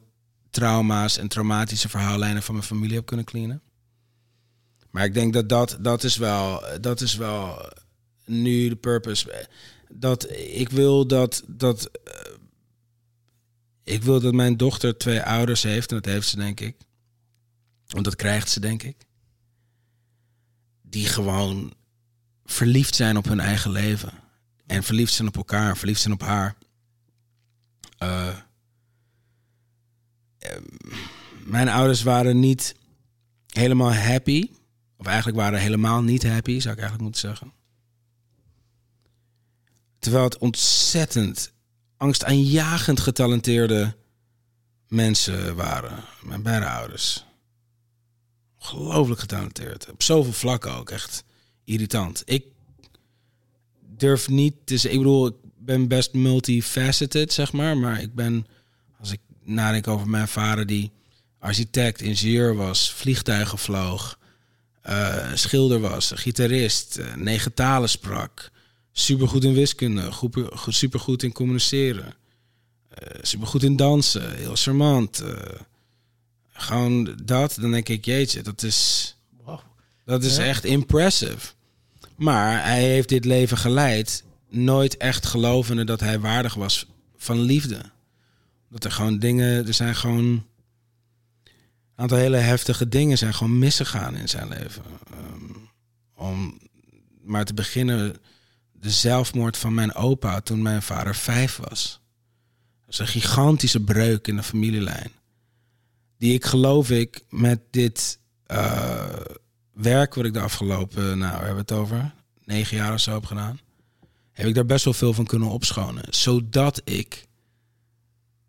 trauma's 0.50 1.18
en 1.18 1.28
traumatische 1.28 1.88
verhaallijnen 1.88 2.42
van 2.42 2.54
mijn 2.54 2.66
familie 2.66 2.96
heb 2.96 3.06
kunnen 3.06 3.24
cleanen. 3.24 3.62
Maar 4.90 5.04
ik 5.04 5.14
denk 5.14 5.32
dat 5.32 5.48
dat, 5.48 5.76
dat 5.80 6.04
is 6.04 6.16
wel, 6.16 6.62
dat 6.80 7.00
is 7.00 7.16
wel 7.16 7.72
nu 8.24 8.68
de 8.68 8.76
purpose. 8.76 9.48
Dat 9.88 10.30
ik 10.30 10.68
wil 10.68 11.06
dat, 11.06 11.42
dat 11.46 11.90
eh, 12.04 12.32
ik 13.82 14.02
wil 14.02 14.20
dat 14.20 14.34
mijn 14.34 14.56
dochter 14.56 14.98
twee 14.98 15.22
ouders 15.22 15.62
heeft, 15.62 15.90
en 15.90 15.96
dat 15.96 16.12
heeft 16.12 16.28
ze 16.28 16.36
denk 16.36 16.60
ik. 16.60 16.76
Want 17.94 18.06
dat 18.06 18.16
krijgt 18.16 18.50
ze 18.50 18.60
denk 18.60 18.82
ik. 18.82 18.96
Die 20.82 21.06
gewoon 21.06 21.74
verliefd 22.44 22.94
zijn 22.94 23.16
op 23.16 23.24
hun 23.24 23.40
eigen 23.40 23.70
leven. 23.70 24.12
En 24.66 24.82
verliefd 24.82 25.12
zijn 25.12 25.28
op 25.28 25.36
elkaar, 25.36 25.76
verliefd 25.76 26.00
zijn 26.00 26.14
op 26.14 26.20
haar. 26.20 26.56
Eh, 27.98 28.28
eh, 30.38 30.56
mijn 31.44 31.68
ouders 31.68 32.02
waren 32.02 32.40
niet 32.40 32.74
helemaal 33.46 33.94
happy. 33.94 34.50
Of 34.96 35.06
eigenlijk 35.06 35.36
waren 35.36 35.60
helemaal 35.60 36.02
niet 36.02 36.22
happy, 36.22 36.60
zou 36.60 36.74
ik 36.74 36.80
eigenlijk 36.80 37.02
moeten 37.02 37.20
zeggen. 37.20 37.52
Terwijl 39.98 40.24
het 40.24 40.38
ontzettend 40.38 41.52
angstaanjagend 41.96 43.00
getalenteerde 43.00 43.96
mensen 44.88 45.56
waren. 45.56 46.04
Mijn 46.22 46.42
beide 46.42 46.68
ouders. 46.68 47.24
Ongelooflijk 48.72 49.20
getalenteerd. 49.20 49.90
Op 49.90 50.02
zoveel 50.02 50.32
vlakken 50.32 50.74
ook. 50.74 50.90
Echt 50.90 51.24
irritant. 51.64 52.22
Ik 52.24 52.44
durf 53.96 54.28
niet 54.28 54.54
zeggen... 54.64 54.90
Ik 54.90 54.98
bedoel, 54.98 55.26
ik 55.26 55.34
ben 55.58 55.88
best 55.88 56.12
multifaceted, 56.12 57.32
zeg 57.32 57.52
maar. 57.52 57.76
Maar 57.76 58.00
ik 58.00 58.14
ben... 58.14 58.46
Als 59.00 59.12
ik 59.12 59.20
nadenk 59.42 59.88
over 59.88 60.08
mijn 60.08 60.28
vader 60.28 60.66
die 60.66 60.90
architect, 61.38 62.00
ingenieur 62.00 62.54
was... 62.54 62.92
Vliegtuigen 62.92 63.58
vloog... 63.58 64.18
eh, 64.82 65.30
schilder 65.34 65.80
was, 65.80 66.12
gitarist, 66.14 66.96
eh, 66.96 67.14
negen 67.14 67.54
talen 67.54 67.88
sprak... 67.88 68.52
Supergoed 68.96 69.44
in 69.44 69.52
wiskunde, 69.54 70.12
goed- 70.12 70.36
goed- 70.52 70.74
supergoed 70.74 71.22
in 71.22 71.32
communiceren. 71.32 72.14
eh, 72.88 73.18
supergoed 73.22 73.62
in 73.62 73.76
dansen, 73.76 74.36
heel 74.36 74.56
charmant. 74.56 75.22
Gewoon 76.56 77.16
dat, 77.24 77.56
dan 77.60 77.70
denk 77.70 77.88
ik, 77.88 78.04
jeetje, 78.04 78.42
dat 78.42 78.62
is, 78.62 79.16
Wauw. 79.44 79.62
dat 80.04 80.22
is 80.24 80.36
Ja. 80.36 80.44
echt 80.44 80.64
impressive. 80.64 81.52
Maar 82.16 82.64
hij 82.64 82.82
heeft 82.82 83.08
dit 83.08 83.24
leven 83.24 83.56
geleid 83.58 84.24
nooit 84.48 84.96
echt 84.96 85.26
gelovende 85.26 85.84
dat 85.84 86.00
hij 86.00 86.20
waardig 86.20 86.54
was 86.54 86.86
van 87.16 87.40
liefde. 87.40 87.80
Dat 88.70 88.84
er 88.84 88.90
gewoon 88.92 89.18
dingen, 89.18 89.66
er 89.66 89.74
zijn 89.74 89.94
gewoon 89.96 90.24
een 90.24 90.42
aantal 91.94 92.18
hele 92.18 92.36
heftige 92.36 92.88
dingen 92.88 93.18
zijn 93.18 93.34
gewoon 93.34 93.58
misgegaan 93.58 94.16
in 94.16 94.28
zijn 94.28 94.48
leven. 94.48 94.82
Ehm, 95.10 95.56
om 96.14 96.58
maar 97.22 97.44
te 97.44 97.54
beginnen, 97.54 98.16
de 98.72 98.90
zelfmoord 98.90 99.56
van 99.56 99.74
mijn 99.74 99.94
opa 99.94 100.40
toen 100.40 100.62
mijn 100.62 100.82
vader 100.82 101.14
vijf 101.14 101.56
was. 101.56 102.00
Dat 102.84 102.92
is 102.94 102.98
een 102.98 103.06
gigantische 103.20 103.80
breuk 103.80 104.26
in 104.28 104.36
de 104.36 104.42
familielijn. 104.42 105.10
Die 106.18 106.34
ik 106.34 106.44
geloof 106.44 106.90
ik 106.90 107.24
met 107.28 107.60
dit 107.70 108.18
eh, 108.46 109.16
werk 109.72 110.14
wat 110.14 110.24
ik 110.24 110.32
de 110.32 110.40
afgelopen, 110.40 111.18
nou, 111.18 111.32
we 111.38 111.44
hebben 111.44 111.56
het 111.56 111.72
over, 111.72 112.14
negen 112.44 112.76
jaar 112.76 112.92
of 112.92 113.00
zo 113.00 113.12
heb 113.12 113.26
gedaan. 113.26 113.60
Heb 114.32 114.46
ik 114.46 114.54
daar 114.54 114.66
best 114.66 114.84
wel 114.84 114.94
veel 114.94 115.12
van 115.14 115.26
kunnen 115.26 115.48
opschonen. 115.48 116.04
Zodat 116.10 116.80
ik 116.84 117.26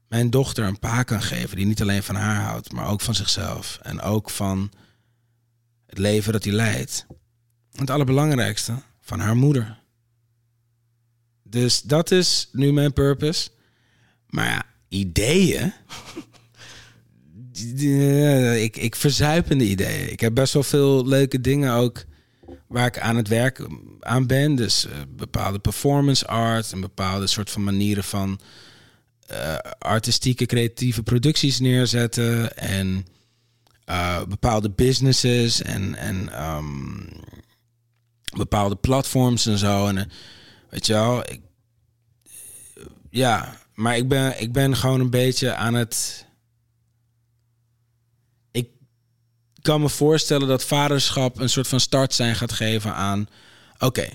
mijn 0.07 0.29
dochter 0.29 0.65
een 0.65 0.79
pa 0.79 1.03
kan 1.03 1.21
geven 1.21 1.57
die 1.57 1.65
niet 1.65 1.81
alleen 1.81 2.03
van 2.03 2.15
haar 2.15 2.43
houdt, 2.43 2.71
maar 2.71 2.87
ook 2.87 3.01
van 3.01 3.15
zichzelf. 3.15 3.79
En 3.81 4.01
ook 4.01 4.29
van 4.29 4.71
het 5.85 5.97
leven 5.97 6.33
dat 6.33 6.43
hij 6.43 6.53
leidt. 6.53 7.05
Het 7.71 7.89
allerbelangrijkste, 7.89 8.81
van 9.01 9.19
haar 9.19 9.35
moeder. 9.35 9.79
Dus 11.43 11.81
dat 11.81 12.11
is 12.11 12.49
nu 12.51 12.73
mijn 12.73 12.93
purpose. 12.93 13.49
Maar 14.29 14.45
ja, 14.45 14.63
ideeën. 14.87 15.73
Ik, 18.63 18.77
ik 18.77 18.95
verzuip 18.95 19.51
in 19.51 19.57
de 19.57 19.69
ideeën. 19.69 20.11
Ik 20.11 20.19
heb 20.19 20.33
best 20.33 20.53
wel 20.53 20.63
veel 20.63 21.07
leuke 21.07 21.41
dingen 21.41 21.73
ook 21.73 22.05
waar 22.67 22.85
ik 22.85 22.99
aan 22.99 23.15
het 23.15 23.27
werk 23.27 23.67
aan 23.99 24.27
ben. 24.27 24.55
Dus 24.55 24.85
uh, 24.85 24.91
bepaalde 25.09 25.59
performance 25.59 26.27
art 26.27 26.71
en 26.71 26.81
bepaalde 26.81 27.27
soort 27.27 27.49
van 27.49 27.63
manieren 27.63 28.03
van 28.03 28.39
uh, 29.31 29.57
artistieke, 29.79 30.45
creatieve 30.45 31.03
producties 31.03 31.59
neerzetten. 31.59 32.57
En 32.57 33.05
bepaalde 34.27 34.69
businesses 34.69 35.61
en, 35.61 35.95
en 35.95 36.45
um, 36.45 37.07
bepaalde 38.37 38.75
platforms 38.75 39.45
en 39.45 39.57
zo. 39.57 39.87
En 39.87 40.11
weet 40.69 40.85
je 40.85 40.93
wel, 40.93 41.19
ik, 41.19 41.41
ja, 43.09 43.57
maar 43.73 43.97
ik 43.97 44.07
ben, 44.07 44.41
ik 44.41 44.51
ben 44.51 44.75
gewoon 44.75 44.99
een 44.99 45.09
beetje 45.09 45.53
aan 45.53 45.73
het. 45.73 46.25
Ik 48.51 48.69
kan 49.65 49.81
me 49.81 49.89
voorstellen 49.89 50.47
dat 50.47 50.65
vaderschap 50.65 51.39
een 51.39 51.49
soort 51.49 51.67
van 51.67 51.79
start 51.79 52.13
zijn 52.13 52.35
gaat 52.35 52.53
geven 52.53 52.93
aan. 52.93 53.27
Oké, 53.79 54.07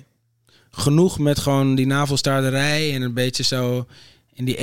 genoeg 0.70 1.18
met 1.18 1.38
gewoon 1.38 1.74
die 1.74 1.86
navelstaarderij 1.86 2.94
en 2.94 3.02
een 3.02 3.14
beetje 3.14 3.42
zo 3.42 3.86
in 4.34 4.44
die 4.44 4.56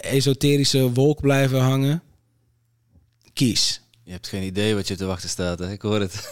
esoterische 0.00 0.92
wolk 0.92 1.20
blijven 1.20 1.60
hangen. 1.60 2.02
Kies. 3.32 3.82
Je 4.04 4.12
hebt 4.12 4.28
geen 4.28 4.42
idee 4.42 4.74
wat 4.74 4.88
je 4.88 4.96
te 4.96 5.04
wachten 5.04 5.28
staat, 5.28 5.58
hè? 5.58 5.72
Ik 5.72 5.82
hoor 5.82 6.00
het. 6.00 6.30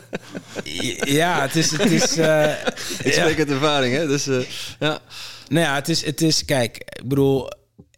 ja, 1.20 1.42
het 1.42 1.56
is... 1.56 1.70
Het 1.70 1.90
is 1.90 2.16
uh, 2.16 2.50
ik 3.04 3.12
spreek 3.12 3.14
ja. 3.14 3.38
uit 3.38 3.50
ervaring, 3.50 3.94
hè? 3.94 4.06
Dus, 4.06 4.28
uh, 4.28 4.40
ja. 4.78 5.00
Nou 5.48 5.66
ja, 5.66 5.74
het 5.74 5.88
is, 5.88 6.04
het 6.04 6.22
is... 6.22 6.44
Kijk, 6.44 6.76
ik 6.76 7.08
bedoel... 7.08 7.50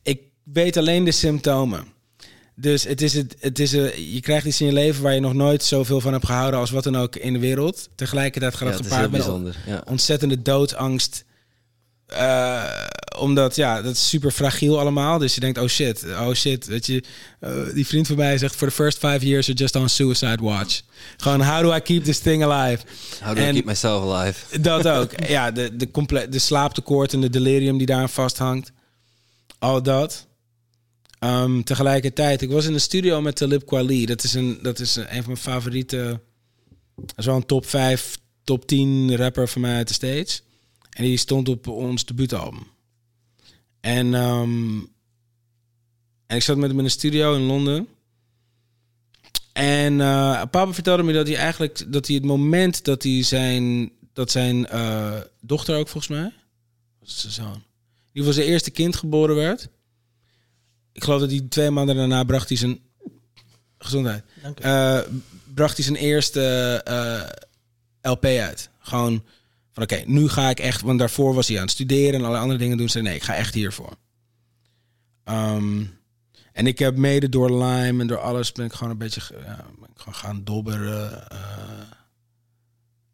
Ik 0.03 0.21
weet 0.43 0.77
alleen 0.77 1.05
de 1.05 1.13
symptomen. 1.13 1.99
Dus 2.61 2.85
het 2.85 3.03
is 3.03 3.15
het, 3.15 3.37
het 3.39 3.59
is 3.59 3.73
een, 3.73 4.13
je 4.13 4.21
krijgt 4.21 4.47
iets 4.47 4.61
in 4.61 4.67
je 4.67 4.73
leven 4.73 5.03
waar 5.03 5.15
je 5.15 5.21
nog 5.21 5.35
nooit 5.35 5.63
zoveel 5.63 6.01
van 6.01 6.13
hebt 6.13 6.27
gehouden 6.27 6.61
als 6.61 6.71
wat 6.71 6.85
dan 6.85 6.97
ook 6.97 7.17
in 7.17 7.33
de 7.33 7.39
wereld. 7.39 7.89
Tegelijkertijd 7.95 8.55
gaat 8.55 8.69
het 8.69 8.79
ja, 8.79 8.85
gepaard 8.85 9.11
met 9.11 9.55
ja. 9.67 9.83
ontzettende 9.87 10.43
doodangst 10.43 11.25
uh, 12.13 12.63
omdat, 13.19 13.57
ja, 13.57 13.83
dat 13.83 13.93
is 13.93 14.09
super 14.09 14.31
fragiel 14.31 14.79
allemaal. 14.79 15.19
Dus 15.19 15.35
je 15.35 15.41
denkt, 15.41 15.59
oh 15.59 15.69
shit, 15.69 16.05
oh 16.05 16.33
shit. 16.33 16.67
Weet 16.67 16.87
je, 16.87 17.03
uh, 17.41 17.75
die 17.75 17.87
vriend 17.87 18.07
van 18.07 18.17
mij 18.17 18.39
zegt, 18.39 18.55
for 18.55 18.69
the 18.69 18.75
first 18.75 18.99
five 18.99 19.27
years 19.27 19.47
you're 19.47 19.61
just 19.61 19.77
on 19.77 19.89
suicide 19.89 20.43
watch. 20.43 20.81
Gewoon, 21.17 21.41
how 21.41 21.63
do 21.63 21.75
I 21.75 21.81
keep 21.81 22.05
this 22.05 22.19
thing 22.19 22.45
alive? 22.45 22.85
How 23.21 23.35
do 23.35 23.43
en 23.43 23.49
I 23.49 23.53
keep 23.53 23.65
myself 23.65 24.13
alive? 24.13 24.39
Dat 24.61 24.87
ook. 24.87 25.11
ja, 25.29 25.51
de, 25.51 25.77
de, 25.77 26.27
de 26.29 26.39
slaaptekort 26.39 27.13
en 27.13 27.21
de 27.21 27.31
delirium 27.31 27.79
die 27.79 27.87
daar 27.87 28.11
vasthangt. 28.11 28.73
Al 29.59 29.83
dat. 29.83 30.27
Um, 31.25 31.65
tegelijkertijd, 31.65 32.43
ik 32.43 32.51
was 32.51 32.67
in 32.67 32.73
de 32.73 32.79
studio 32.79 33.21
met 33.21 33.37
Talib 33.37 33.67
Kweli. 33.67 34.07
Dat 34.07 34.23
is 34.23 34.35
een, 34.35 34.59
dat 34.63 34.79
is 34.79 34.97
een, 34.97 35.07
van 35.07 35.23
mijn 35.27 35.37
favoriete... 35.37 36.21
Zo'n 37.17 37.47
top 37.47 37.67
5, 37.67 38.19
top 38.45 38.67
10 38.67 39.17
rapper 39.17 39.49
van 39.49 39.61
mij 39.61 39.77
uit 39.77 39.89
de 39.89 39.95
States. 39.95 40.43
En 40.91 41.05
die 41.05 41.17
stond 41.17 41.49
op 41.49 41.67
ons 41.67 42.05
debuutalbum. 42.05 42.67
En, 43.81 44.15
um, 44.15 44.89
en 46.27 46.37
ik 46.37 46.43
zat 46.43 46.57
met 46.57 46.69
hem 46.69 46.79
in 46.79 46.85
een 46.85 46.91
studio 46.91 47.35
in 47.35 47.43
Londen. 47.43 47.89
En 49.53 49.93
uh, 49.93 50.43
papa 50.51 50.73
vertelde 50.73 51.03
me 51.03 51.13
dat 51.13 51.27
hij 51.27 51.37
eigenlijk 51.37 51.93
dat 51.93 52.07
hij 52.07 52.17
het 52.17 52.25
moment 52.25 52.85
dat 52.85 53.03
hij 53.03 53.23
zijn 53.23 53.93
dat 54.13 54.31
zijn 54.31 54.67
uh, 54.73 55.21
dochter 55.41 55.77
ook 55.77 55.89
volgens 55.89 56.19
mij 56.19 56.33
was 57.01 57.21
zijn 57.21 57.33
zoon. 57.33 57.47
Ieder 57.47 57.63
geval 58.13 58.33
zijn 58.33 58.47
eerste 58.47 58.71
kind 58.71 58.97
geboren 58.97 59.37
werd. 59.37 59.69
Ik 60.93 61.05
geloof 61.05 61.21
dat 61.21 61.31
hij 61.31 61.41
twee 61.49 61.71
maanden 61.71 61.97
daarna 61.97 62.25
bracht 62.25 62.49
hij 62.49 62.59
zijn 62.59 62.79
gezondheid. 63.79 64.25
Uh, 64.65 65.01
bracht 65.55 65.77
hij 65.77 65.85
zijn 65.85 65.97
eerste 65.97 66.83
LP 68.03 68.25
uit. 68.25 68.71
Gewoon 68.79 69.25
van 69.73 69.83
oké, 69.83 70.03
nu 70.07 70.29
ga 70.29 70.51
ik 70.51 70.61
echt, 70.61 70.81
want 70.81 70.99
daarvoor 70.99 71.35
was 71.35 71.49
hij 71.49 71.57
aan 71.57 71.63
het 71.63 71.71
studeren 71.71 72.21
en 72.21 72.27
alle 72.27 72.39
andere 72.39 72.59
dingen 72.59 72.77
doen. 72.77 72.89
Zei 72.89 73.05
nee, 73.05 73.15
ik 73.15 73.23
ga 73.23 73.35
echt 73.35 73.55
hiervoor. 73.55 73.97
Um, 75.25 75.99
en 76.53 76.67
ik 76.67 76.79
heb 76.79 76.97
mede 76.97 77.29
door 77.29 77.51
Lime 77.65 78.01
en 78.01 78.07
door 78.07 78.19
alles 78.19 78.53
ben 78.53 78.65
ik 78.65 78.73
gewoon 78.73 78.91
een 78.91 78.99
beetje 78.99 79.21
ja, 79.45 79.65
gewoon 79.95 80.15
gaan 80.15 80.45
dobberen. 80.45 81.27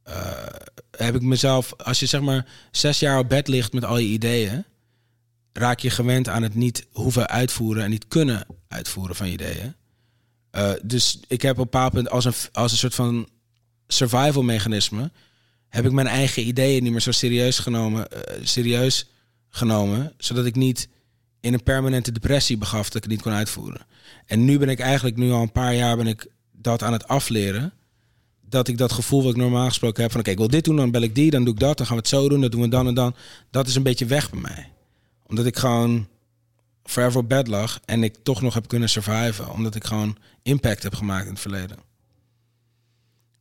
Uh, 0.09 0.47
heb 0.91 1.15
ik 1.15 1.23
mezelf, 1.23 1.75
als 1.77 2.01
je 2.01 2.07
zeg 2.07 2.21
maar 2.21 2.47
zes 2.71 2.99
jaar 2.99 3.19
op 3.19 3.29
bed 3.29 3.49
ligt 3.49 3.73
met 3.73 3.85
al 3.85 3.99
je 3.99 4.07
ideeën, 4.07 4.65
raak 5.57 5.79
je 5.81 5.91
gewend 5.91 6.29
aan 6.29 6.43
het 6.43 6.55
niet 6.55 6.87
hoeven 6.91 7.29
uitvoeren 7.29 7.83
en 7.83 7.91
niet 7.91 8.09
kunnen 8.09 8.47
uitvoeren 8.69 9.17
van 9.17 9.27
ideeën. 9.27 9.75
Uh, 10.53 10.71
dus 10.83 11.21
ik 11.29 11.43
heb 11.43 11.53
op 11.53 11.59
een 11.59 11.65
bepaald 11.71 11.93
punt 11.93 12.11
als 12.11 12.25
een, 12.25 12.35
als 12.53 12.73
een 12.73 12.79
soort 12.79 12.95
van 12.95 13.29
survival 13.87 14.43
mechanisme 14.43 15.11
heb 15.69 15.85
ik 15.85 15.93
mijn 15.93 16.07
eigen 16.07 16.47
ideeën 16.47 16.83
niet 16.83 16.93
meer 16.93 17.01
zo 17.01 17.11
serieus 17.11 17.59
genomen, 17.59 18.07
uh, 18.13 18.19
serieus 18.43 19.09
genomen, 19.49 20.13
zodat 20.19 20.45
ik 20.45 20.55
niet 20.55 20.89
in 21.41 21.53
een 21.53 21.63
permanente 21.63 22.13
depressie 22.13 22.57
begaf 22.57 22.87
dat 22.87 22.95
ik 22.95 23.03
het 23.03 23.11
niet 23.11 23.23
kon 23.23 23.33
uitvoeren. 23.33 23.87
En 24.27 24.45
nu 24.45 24.59
ben 24.59 24.69
ik 24.69 24.81
eigenlijk, 24.81 25.17
nu 25.17 25.31
al 25.31 25.43
een 25.43 25.53
paar 25.53 25.75
jaar 25.75 25.97
ben 25.97 26.07
ik 26.07 26.27
dat 26.53 26.83
aan 26.83 26.93
het 26.93 27.09
afleren. 27.09 27.73
Dat 28.49 28.69
ik 28.69 28.79
dat 28.79 28.93
gevoel 28.93 29.23
wat 29.23 29.31
ik 29.31 29.37
normaal 29.37 29.69
gesproken 29.69 30.03
heb 30.03 30.11
van 30.11 30.21
oké, 30.21 30.31
ik 30.31 30.39
wil 30.39 30.49
dit 30.49 30.65
doen, 30.65 30.77
dan 30.77 30.91
bel 30.91 31.03
ik 31.03 31.15
die, 31.15 31.31
dan 31.31 31.45
doe 31.45 31.55
ik 31.55 31.61
dat, 31.61 31.77
dan 31.77 31.87
gaan 31.87 31.97
we 31.97 32.03
het 32.03 32.11
zo 32.11 32.29
doen, 32.29 32.41
dat 32.41 32.53
doen 32.53 32.61
we 32.61 32.69
dan 32.69 32.87
en 32.87 32.95
dan. 32.95 33.15
Dat 33.51 33.69
is 33.69 33.75
een 33.75 33.83
beetje 33.83 34.07
weg 34.07 34.31
bij 34.31 34.41
mij. 34.41 34.76
Omdat 35.27 35.47
ik 35.47 35.57
gewoon 35.57 36.09
forever 36.85 37.21
op 37.21 37.29
bed 37.29 37.47
lag 37.49 37.81
en 37.85 38.03
ik 38.03 38.17
toch 38.23 38.43
nog 38.43 38.55
heb 38.55 38.69
kunnen 38.69 38.89
surviven. 38.89 39.53
Omdat 39.53 39.75
ik 39.75 39.85
gewoon 39.85 40.17
impact 40.43 40.83
heb 40.83 40.95
gemaakt 40.95 41.27
in 41.27 41.33
het 41.33 41.41
verleden. 41.41 41.79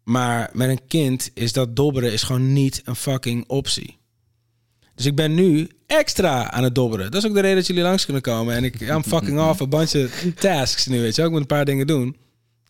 Maar 0.03 0.49
met 0.53 0.69
een 0.69 0.87
kind 0.87 1.31
is 1.33 1.53
dat 1.53 1.75
dobberen 1.75 2.11
is 2.11 2.23
gewoon 2.23 2.53
niet 2.53 2.81
een 2.83 2.95
fucking 2.95 3.43
optie. 3.47 3.97
Dus 4.95 5.05
ik 5.05 5.15
ben 5.15 5.33
nu 5.33 5.69
extra 5.87 6.51
aan 6.51 6.63
het 6.63 6.75
dobberen. 6.75 7.11
Dat 7.11 7.23
is 7.23 7.29
ook 7.29 7.35
de 7.35 7.41
reden 7.41 7.55
dat 7.55 7.67
jullie 7.67 7.83
langs 7.83 8.03
kunnen 8.05 8.21
komen. 8.21 8.55
En 8.55 8.63
ik 8.63 8.81
I'm 8.81 9.03
fucking 9.03 9.39
off 9.39 9.59
een 9.59 9.69
bandje 9.69 10.09
tasks 10.35 10.85
nu, 10.85 11.01
weet 11.01 11.15
je. 11.15 11.23
Ik 11.23 11.29
moet 11.29 11.39
een 11.39 11.45
paar 11.45 11.65
dingen 11.65 11.87
doen. 11.87 12.15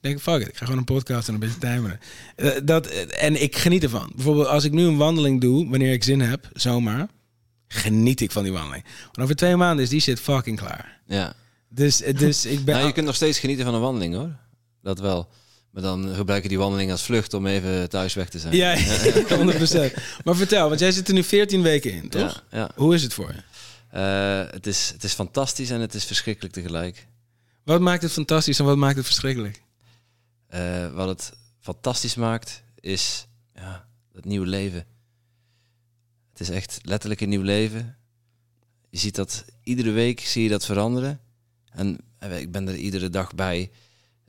Denk, 0.01 0.19
fuck 0.19 0.41
it, 0.41 0.47
ik 0.47 0.57
ga 0.57 0.65
gewoon 0.65 0.79
een 0.79 0.85
podcast 0.85 1.27
en 1.27 1.33
een 1.33 1.39
beetje 1.39 1.57
timeren. 1.57 1.99
Uh, 2.37 2.51
dat, 2.63 2.87
en 2.87 3.41
ik 3.41 3.55
geniet 3.57 3.83
ervan. 3.83 4.11
Bijvoorbeeld 4.15 4.47
als 4.47 4.63
ik 4.63 4.71
nu 4.71 4.83
een 4.83 4.97
wandeling 4.97 5.41
doe, 5.41 5.69
wanneer 5.69 5.93
ik 5.93 6.03
zin 6.03 6.21
heb, 6.21 6.49
zomaar, 6.53 7.07
geniet 7.67 8.21
ik 8.21 8.31
van 8.31 8.43
die 8.43 8.51
wandeling. 8.51 8.85
Over 9.19 9.35
twee 9.35 9.55
maanden 9.55 9.83
is 9.83 9.89
die 9.89 9.99
shit 9.99 10.19
fucking 10.19 10.57
klaar. 10.57 11.01
Ja. 11.07 11.33
Dus, 11.69 11.97
dus 11.97 12.45
ik 12.45 12.65
ben... 12.65 12.73
Nou, 12.75 12.87
je 12.87 12.93
kunt 12.93 13.05
nog 13.05 13.15
steeds 13.15 13.39
genieten 13.39 13.65
van 13.65 13.73
een 13.73 13.81
wandeling, 13.81 14.15
hoor. 14.15 14.35
Dat 14.81 14.99
wel. 14.99 15.29
Maar 15.71 15.83
dan 15.83 16.15
gebruiken 16.15 16.49
die 16.49 16.57
wandeling 16.57 16.91
als 16.91 17.03
vlucht 17.03 17.33
om 17.33 17.45
even 17.47 17.89
thuis 17.89 18.13
weg 18.13 18.29
te 18.29 18.39
zijn. 18.39 18.55
Ja, 18.55 18.75
100%. 18.77 19.93
maar 20.23 20.35
vertel, 20.35 20.67
want 20.67 20.79
jij 20.79 20.91
zit 20.91 21.07
er 21.07 21.13
nu 21.13 21.23
14 21.23 21.61
weken 21.61 21.91
in, 21.91 22.09
toch? 22.09 22.43
Ja, 22.51 22.57
ja. 22.57 22.69
Hoe 22.75 22.95
is 22.95 23.03
het 23.03 23.13
voor 23.13 23.33
je? 23.33 23.43
Uh, 23.95 24.51
het, 24.53 24.67
is, 24.67 24.89
het 24.93 25.03
is 25.03 25.13
fantastisch 25.13 25.69
en 25.69 25.81
het 25.81 25.93
is 25.93 26.05
verschrikkelijk 26.05 26.53
tegelijk. 26.53 27.07
Wat 27.63 27.81
maakt 27.81 28.01
het 28.01 28.11
fantastisch 28.11 28.59
en 28.59 28.65
wat 28.65 28.77
maakt 28.77 28.95
het 28.95 29.05
verschrikkelijk? 29.05 29.61
Uh, 30.53 30.93
wat 30.93 31.07
het 31.07 31.33
fantastisch 31.59 32.15
maakt, 32.15 32.63
is 32.79 33.27
ja, 33.53 33.87
het 34.13 34.25
nieuwe 34.25 34.45
leven. 34.45 34.85
Het 36.35 36.47
is 36.47 36.55
echt 36.55 36.79
letterlijk 36.81 37.21
een 37.21 37.29
nieuw 37.29 37.41
leven. 37.41 37.95
Je 38.89 38.97
ziet 38.97 39.15
dat 39.15 39.45
iedere 39.63 39.91
week 39.91 40.19
zie 40.19 40.43
je 40.43 40.49
dat 40.49 40.65
veranderen. 40.65 41.19
En 41.71 41.97
eh, 42.19 42.39
ik 42.39 42.51
ben 42.51 42.67
er 42.67 42.75
iedere 42.75 43.09
dag 43.09 43.35
bij. 43.35 43.71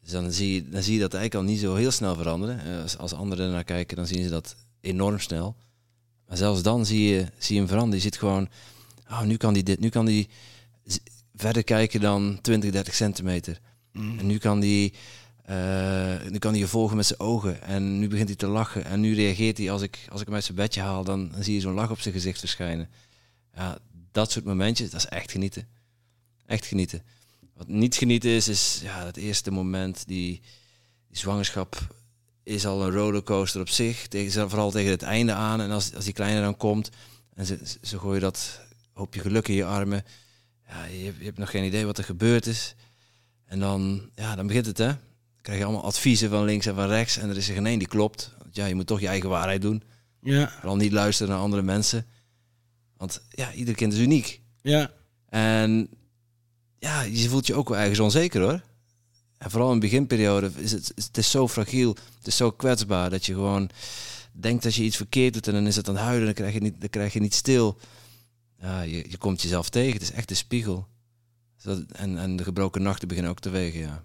Dus 0.03 0.11
dan 0.11 0.33
zie, 0.33 0.55
je, 0.55 0.69
dan 0.69 0.83
zie 0.83 0.95
je 0.95 1.01
dat 1.01 1.15
eigenlijk 1.15 1.45
al 1.47 1.53
niet 1.53 1.61
zo 1.62 1.74
heel 1.74 1.91
snel 1.91 2.15
veranderen. 2.16 2.61
Eh, 2.65 2.83
als, 2.83 2.97
als 2.99 3.12
anderen 3.12 3.51
naar 3.51 3.65
kijken, 3.65 3.97
dan 3.97 4.07
zien 4.07 4.23
ze 4.23 4.28
dat 4.31 4.57
enorm 4.81 5.19
snel. 5.19 5.57
Maar 6.28 6.37
zelfs 6.37 6.62
dan 6.62 6.87
zie 6.87 7.09
je, 7.09 7.27
zie 7.39 7.55
je 7.55 7.61
hem 7.61 7.69
veranderen. 7.69 7.97
Je 7.97 8.03
ziet 8.11 8.19
gewoon, 8.19 8.49
oh, 9.11 9.23
nu 9.23 9.37
kan 9.37 9.53
hij 9.53 9.62
dit, 9.62 9.81
nu 9.81 9.89
kan 9.89 10.07
hij 10.07 10.28
z- 10.85 10.99
verder 11.35 11.65
kijken 11.65 12.01
dan 12.01 12.39
20, 12.43 12.70
30 12.70 12.95
centimeter. 12.95 13.61
En 13.93 14.27
nu 14.27 14.39
kan 14.39 14.61
hij, 14.61 14.93
eh, 15.47 16.28
nu 16.31 16.39
kan 16.39 16.51
hij 16.51 16.60
je 16.60 16.66
volgen 16.68 16.97
met 16.97 17.06
zijn 17.06 17.20
ogen. 17.20 17.62
En 17.62 17.98
nu 17.98 18.09
begint 18.09 18.28
hij 18.28 18.36
te 18.36 18.47
lachen. 18.47 18.85
En 18.85 19.01
nu 19.01 19.14
reageert 19.14 19.59
hij 19.59 19.70
als 19.70 19.82
ik, 19.82 19.98
als 20.09 20.20
ik 20.20 20.27
hem 20.27 20.35
uit 20.35 20.44
zijn 20.44 20.56
bedje 20.56 20.81
haal, 20.81 21.05
dan, 21.05 21.31
dan 21.31 21.43
zie 21.43 21.55
je 21.55 21.60
zo'n 21.60 21.74
lach 21.74 21.90
op 21.90 22.01
zijn 22.01 22.14
gezicht 22.14 22.39
verschijnen. 22.39 22.89
Ja, 23.55 23.78
dat 24.12 24.31
soort 24.32 24.44
momentjes, 24.44 24.90
dat 24.90 25.01
is 25.01 25.06
echt 25.09 25.31
genieten. 25.31 25.68
Echt 26.47 26.66
genieten. 26.66 27.02
Wat 27.55 27.68
niet 27.68 27.94
genieten 27.97 28.31
is, 28.31 28.48
is 28.48 28.81
ja, 28.82 29.05
het 29.06 29.16
eerste 29.16 29.51
moment, 29.51 30.06
die, 30.06 30.40
zwangerschap 31.10 31.94
is 32.43 32.66
al 32.66 32.82
een 32.85 32.90
rollercoaster 32.93 33.60
op 33.60 33.68
zich. 33.68 34.06
Tegen, 34.09 34.48
vooral 34.51 34.70
tegen 34.70 34.90
het 34.90 35.02
einde 35.02 35.32
aan. 35.32 35.60
En 35.60 35.70
als, 35.70 35.94
als 35.94 36.05
die 36.05 36.12
kleine 36.14 36.40
dan 36.40 36.56
komt 36.56 36.90
en 37.35 37.47
ze, 37.47 37.59
ze- 37.82 37.98
gooien 37.98 38.20
dat 38.20 38.60
hoopje 38.93 39.20
geluk 39.20 39.48
in 39.48 39.55
je 39.55 39.64
armen. 39.64 40.05
Ja, 40.68 40.85
je, 40.85 41.05
je 41.18 41.24
hebt 41.24 41.39
nog 41.39 41.51
geen 41.51 41.64
idee 41.64 41.86
wat 41.86 41.98
er 41.98 42.05
gebeurd 42.05 42.47
is. 42.47 42.74
En 43.44 43.59
dan, 43.59 44.10
ja, 44.14 44.35
dan 44.36 44.47
begint 44.47 44.66
het, 44.66 44.78
hè. 44.78 44.93
Krijg 45.47 45.60
je 45.60 45.66
allemaal 45.66 45.85
adviezen 45.85 46.31
van 46.31 46.44
links 46.44 46.66
en 46.66 46.74
van 46.74 46.89
rechts. 46.89 47.16
En 47.16 47.31
er 47.31 47.36
is 47.36 47.48
er 47.48 47.55
geen 47.55 47.66
één 47.66 47.78
die 47.78 47.89
klopt. 47.89 48.35
Want 48.39 48.56
ja, 48.56 48.66
je 48.66 48.74
moet 48.74 48.86
toch 48.86 49.01
je 49.01 49.06
eigen 49.06 49.28
waarheid 49.28 49.62
doen. 49.62 49.82
Ja, 50.23 50.51
Vooral 50.59 50.77
niet 50.77 50.93
luisteren 50.93 51.32
naar 51.32 51.43
andere 51.43 51.62
mensen. 51.62 52.06
Want 52.97 53.23
ja, 53.31 53.52
ieder 53.52 53.74
kind 53.74 53.93
is 53.93 53.98
uniek. 53.98 54.40
ja. 54.62 54.90
En 55.28 55.89
ja, 56.78 57.02
je 57.02 57.28
voelt 57.28 57.47
je 57.47 57.55
ook 57.55 57.68
wel 57.68 57.78
ergens 57.78 57.98
onzeker 57.98 58.40
hoor. 58.40 58.62
En 59.39 59.51
vooral 59.51 59.68
in 59.73 59.74
de 59.81 59.86
beginperiode 59.86 60.51
is 60.56 60.73
het, 60.73 60.93
het 60.94 61.18
is 61.18 61.31
zo 61.31 61.48
fragiel, 61.48 61.97
het 62.18 62.27
is 62.27 62.36
zo 62.36 62.51
kwetsbaar 62.51 63.10
dat 63.10 63.27
je 63.27 63.32
gewoon 63.32 63.70
denkt 64.32 64.62
dat 64.62 64.74
je 64.74 64.82
iets 64.82 64.97
verkeerd 64.97 65.32
doet 65.32 65.47
en 65.47 65.52
dan 65.52 65.66
is 65.66 65.77
het 65.77 65.89
aan 65.89 65.94
het 65.94 66.05
huilen, 66.05 66.24
dan 66.24 66.35
krijg 66.35 66.52
je 66.52 66.60
niet, 66.60 66.81
dan 66.81 66.89
krijg 66.89 67.12
je 67.12 67.20
niet 67.20 67.35
stil. 67.35 67.78
Ja, 68.60 68.81
je, 68.81 69.10
je 69.10 69.18
komt 69.18 69.43
jezelf 69.43 69.68
tegen, 69.68 69.93
het 69.93 70.02
is 70.02 70.12
echt 70.12 70.31
een 70.31 70.36
spiegel. 70.36 70.86
En, 71.93 72.18
en 72.18 72.36
de 72.36 72.44
gebroken 72.44 72.82
nachten 72.82 73.09
beginnen 73.09 73.32
ook 73.32 73.40
te 73.40 73.51
wegen, 73.51 73.81
ja. 73.81 74.05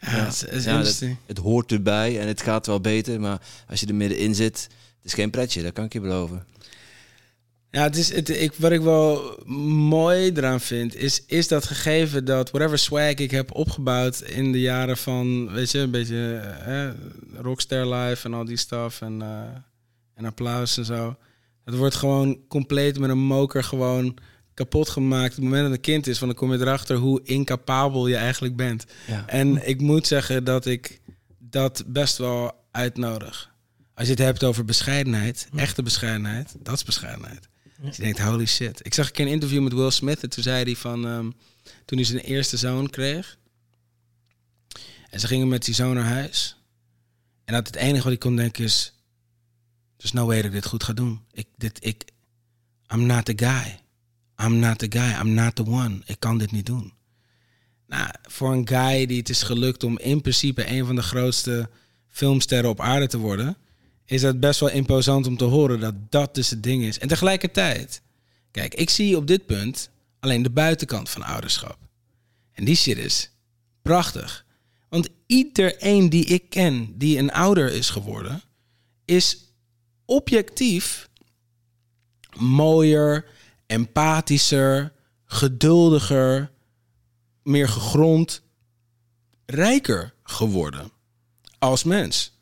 Ja, 0.00 0.08
het 0.08 0.32
is, 0.34 0.40
het 0.40 0.52
is 0.52 0.64
Ja, 0.64 0.70
dat- 0.70 0.78
interesting. 0.78 1.16
Het 1.26 1.38
hoort 1.38 1.72
erbij 1.72 2.20
en 2.20 2.26
het 2.26 2.42
gaat 2.42 2.66
wel 2.66 2.80
beter, 2.80 3.20
maar 3.20 3.40
als 3.68 3.80
je 3.80 3.86
er 3.86 3.94
middenin 3.94 4.34
zit, 4.34 4.62
het 4.96 5.04
is 5.04 5.12
geen 5.14 5.30
pretje, 5.30 5.62
dat 5.62 5.72
kan 5.72 5.84
ik 5.84 5.92
je 5.92 6.00
beloven. 6.00 6.46
Ja, 7.70 7.82
het 7.82 7.96
is, 7.96 8.12
het, 8.14 8.28
ik, 8.28 8.52
wat 8.54 8.70
ik 8.72 8.80
wel 8.80 9.38
mooi 9.66 10.30
eraan 10.34 10.60
vind, 10.60 10.94
is, 10.94 11.22
is 11.26 11.48
dat 11.48 11.64
gegeven 11.64 12.24
dat 12.24 12.50
whatever 12.50 12.78
swag 12.78 13.14
ik 13.14 13.30
heb 13.30 13.54
opgebouwd 13.54 14.20
in 14.20 14.52
de 14.52 14.60
jaren 14.60 14.96
van, 14.96 15.52
weet 15.52 15.70
je, 15.70 15.78
een 15.78 15.90
beetje 15.90 16.34
eh, 16.66 16.88
rockstar 17.42 17.86
life 17.88 18.26
en 18.26 18.34
al 18.34 18.44
die 18.44 18.56
stuff 18.56 19.00
en, 19.00 19.22
eh, 19.22 19.42
en 20.14 20.24
applaus 20.24 20.76
en 20.78 20.84
zo. 20.84 21.16
Het 21.64 21.74
wordt 21.76 21.94
gewoon 21.94 22.38
compleet 22.48 22.98
met 22.98 23.10
een 23.10 23.18
moker 23.18 23.64
gewoon 23.64 24.16
kapot 24.58 24.88
gemaakt. 24.88 25.30
Op 25.30 25.36
het 25.36 25.44
moment 25.44 25.62
dat 25.62 25.72
een 25.72 25.80
kind 25.80 26.06
is, 26.06 26.18
van 26.18 26.28
dan 26.28 26.36
kom 26.36 26.52
je 26.52 26.58
erachter 26.58 26.96
hoe 26.96 27.20
incapabel 27.22 28.06
je 28.06 28.16
eigenlijk 28.16 28.56
bent. 28.56 28.84
Ja. 29.06 29.26
En 29.26 29.68
ik 29.68 29.80
moet 29.80 30.06
zeggen 30.06 30.44
dat 30.44 30.66
ik 30.66 31.00
dat 31.38 31.84
best 31.86 32.16
wel 32.16 32.52
uitnodig. 32.70 33.50
Als 33.94 34.06
je 34.06 34.12
het 34.12 34.22
hebt 34.22 34.44
over 34.44 34.64
bescheidenheid, 34.64 35.48
echte 35.56 35.82
bescheidenheid, 35.82 36.54
dat 36.58 36.74
is 36.74 36.84
bescheidenheid. 36.84 37.48
Dus 37.80 37.96
je 37.96 38.02
denkt, 38.02 38.18
holy 38.18 38.46
shit. 38.46 38.86
Ik 38.86 38.94
zag 38.94 39.06
een 39.06 39.12
keer 39.12 39.26
een 39.26 39.32
interview 39.32 39.62
met 39.62 39.72
Will 39.72 39.90
Smith 39.90 40.22
en 40.22 40.30
toen 40.30 40.42
zei 40.42 40.64
hij 40.64 40.76
van, 40.76 41.06
ehm, 41.06 41.30
toen 41.84 41.98
hij 41.98 42.04
zijn 42.06 42.18
eerste 42.18 42.56
zoon 42.56 42.90
kreeg. 42.90 43.38
En 45.10 45.20
ze 45.20 45.26
gingen 45.26 45.48
met 45.48 45.64
die 45.64 45.74
zoon 45.74 45.94
naar 45.94 46.04
huis. 46.04 46.56
En 47.44 47.54
dat 47.54 47.66
het 47.66 47.76
enige 47.76 48.04
wat 48.04 48.12
ik 48.12 48.18
kon 48.18 48.36
denken 48.36 48.64
is, 48.64 48.92
there's 49.96 50.12
no 50.12 50.26
way 50.26 50.36
dat 50.36 50.44
ik 50.44 50.52
dit 50.52 50.66
goed 50.66 50.84
ga 50.84 50.92
doen. 50.92 51.20
Ik, 51.30 51.46
dit, 51.56 51.84
ik, 51.84 52.04
I'm 52.92 53.06
not 53.06 53.24
the 53.24 53.32
guy. 53.36 53.80
I'm 54.42 54.58
not 54.58 54.78
the 54.78 54.86
guy. 54.90 55.20
I'm 55.20 55.34
not 55.34 55.56
the 55.56 55.64
one. 55.64 56.02
Ik 56.06 56.20
kan 56.20 56.38
dit 56.38 56.52
niet 56.52 56.66
doen. 56.66 56.92
Nou, 57.86 58.08
voor 58.22 58.52
een 58.52 58.68
guy 58.68 59.06
die 59.06 59.18
het 59.18 59.28
is 59.28 59.42
gelukt 59.42 59.84
om 59.84 59.98
in 59.98 60.20
principe 60.20 60.70
een 60.70 60.86
van 60.86 60.94
de 60.94 61.02
grootste 61.02 61.70
filmsterren 62.08 62.70
op 62.70 62.80
aarde 62.80 63.06
te 63.06 63.18
worden, 63.18 63.56
is 64.04 64.20
dat 64.20 64.40
best 64.40 64.60
wel 64.60 64.70
imposant 64.70 65.26
om 65.26 65.36
te 65.36 65.44
horen 65.44 65.80
dat 65.80 65.94
dat 66.10 66.34
dus 66.34 66.50
het 66.50 66.62
ding 66.62 66.82
is. 66.82 66.98
En 66.98 67.08
tegelijkertijd, 67.08 68.02
kijk, 68.50 68.74
ik 68.74 68.90
zie 68.90 69.16
op 69.16 69.26
dit 69.26 69.46
punt 69.46 69.90
alleen 70.20 70.42
de 70.42 70.50
buitenkant 70.50 71.08
van 71.08 71.22
ouderschap. 71.22 71.78
En 72.52 72.64
die 72.64 72.76
shit 72.76 72.98
is 72.98 73.30
prachtig. 73.82 74.44
Want 74.88 75.08
iedereen 75.26 76.08
die 76.08 76.24
ik 76.24 76.50
ken 76.50 76.98
die 76.98 77.18
een 77.18 77.32
ouder 77.32 77.72
is 77.72 77.90
geworden, 77.90 78.42
is 79.04 79.52
objectief 80.04 81.08
mooier, 82.36 83.24
empathischer, 83.68 84.92
geduldiger, 85.24 86.50
meer 87.42 87.68
gegrond, 87.68 88.42
rijker 89.46 90.14
geworden 90.22 90.90
als 91.58 91.84
mens. 91.84 92.36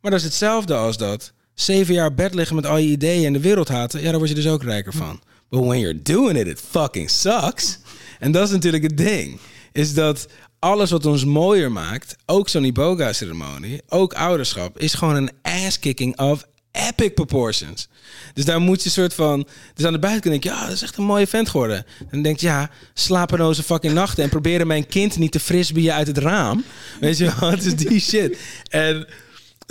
Maar 0.00 0.10
dat 0.10 0.20
is 0.20 0.26
hetzelfde 0.26 0.74
als 0.74 0.96
dat 0.96 1.32
zeven 1.54 1.94
jaar 1.94 2.14
bed 2.14 2.34
liggen 2.34 2.56
met 2.56 2.66
al 2.66 2.76
je 2.76 2.88
ideeën 2.88 3.26
en 3.26 3.32
de 3.32 3.40
wereld 3.40 3.68
haten. 3.68 4.00
Ja, 4.00 4.08
daar 4.08 4.18
word 4.18 4.28
je 4.28 4.34
dus 4.34 4.48
ook 4.48 4.62
rijker 4.62 4.92
van. 4.92 5.20
But 5.48 5.60
when 5.64 5.78
you're 5.78 6.02
doing 6.02 6.38
it, 6.38 6.46
it 6.46 6.60
fucking 6.60 7.10
sucks. 7.10 7.78
En 8.18 8.32
dat 8.32 8.46
is 8.46 8.50
natuurlijk 8.50 8.82
het 8.82 8.96
ding. 8.96 9.38
Is 9.72 9.94
dat 9.94 10.28
alles 10.58 10.90
wat 10.90 11.06
ons 11.06 11.24
mooier 11.24 11.72
maakt, 11.72 12.16
ook 12.26 12.48
zo'n 12.48 12.64
Iboga-ceremonie, 12.64 13.82
ook 13.88 14.12
ouderschap, 14.12 14.78
is 14.78 14.94
gewoon 14.94 15.16
een 15.16 15.30
ass-kicking 15.42 16.18
of 16.18 16.46
epic 16.72 17.14
proportions. 17.14 17.88
Dus 18.34 18.44
daar 18.44 18.60
moet 18.60 18.82
je 18.82 18.90
soort 18.90 19.14
van... 19.14 19.46
Dus 19.74 19.84
aan 19.84 19.92
de 19.92 19.98
buitenkant 19.98 20.42
denk 20.42 20.54
je, 20.54 20.60
ja, 20.60 20.66
dat 20.66 20.74
is 20.74 20.82
echt 20.82 20.96
een 20.96 21.04
mooie 21.04 21.26
vent 21.26 21.48
geworden. 21.48 21.76
En 21.98 22.06
dan 22.10 22.22
denk 22.22 22.40
je, 22.40 22.46
ja, 22.46 22.70
slapeloze 22.94 23.62
fucking 23.62 23.92
nachten... 23.92 24.24
en 24.24 24.30
proberen 24.30 24.66
mijn 24.66 24.86
kind 24.86 25.16
niet 25.16 25.32
te 25.32 25.40
frisbeeën 25.40 25.92
uit 25.92 26.06
het 26.06 26.18
raam. 26.18 26.64
Weet 27.00 27.18
je 27.18 27.34
wel, 27.40 27.50
het 27.56 27.64
is 27.64 27.76
die 27.76 28.00
shit. 28.00 28.38
En 28.70 29.06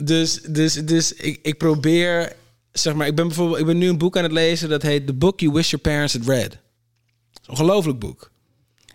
dus, 0.04 0.42
dus, 0.42 0.74
dus 0.74 1.14
ik, 1.14 1.40
ik 1.42 1.58
probeer... 1.58 2.36
Zeg 2.72 2.94
maar, 2.94 3.08
ik 3.08 3.16
ben 3.16 3.28
bijvoorbeeld... 3.28 3.60
Ik 3.60 3.66
ben 3.66 3.78
nu 3.78 3.90
een 3.90 3.98
boek 3.98 4.18
aan 4.18 4.24
het 4.24 4.32
lezen... 4.32 4.70
dat 4.70 4.82
heet 4.82 5.08
The 5.08 5.14
Book 5.14 5.40
You 5.40 5.54
Wish 5.54 5.70
Your 5.70 5.86
Parents 5.86 6.14
Had 6.14 6.26
Read. 6.26 6.58
Ongelooflijk 7.48 8.00
boek. 8.00 8.32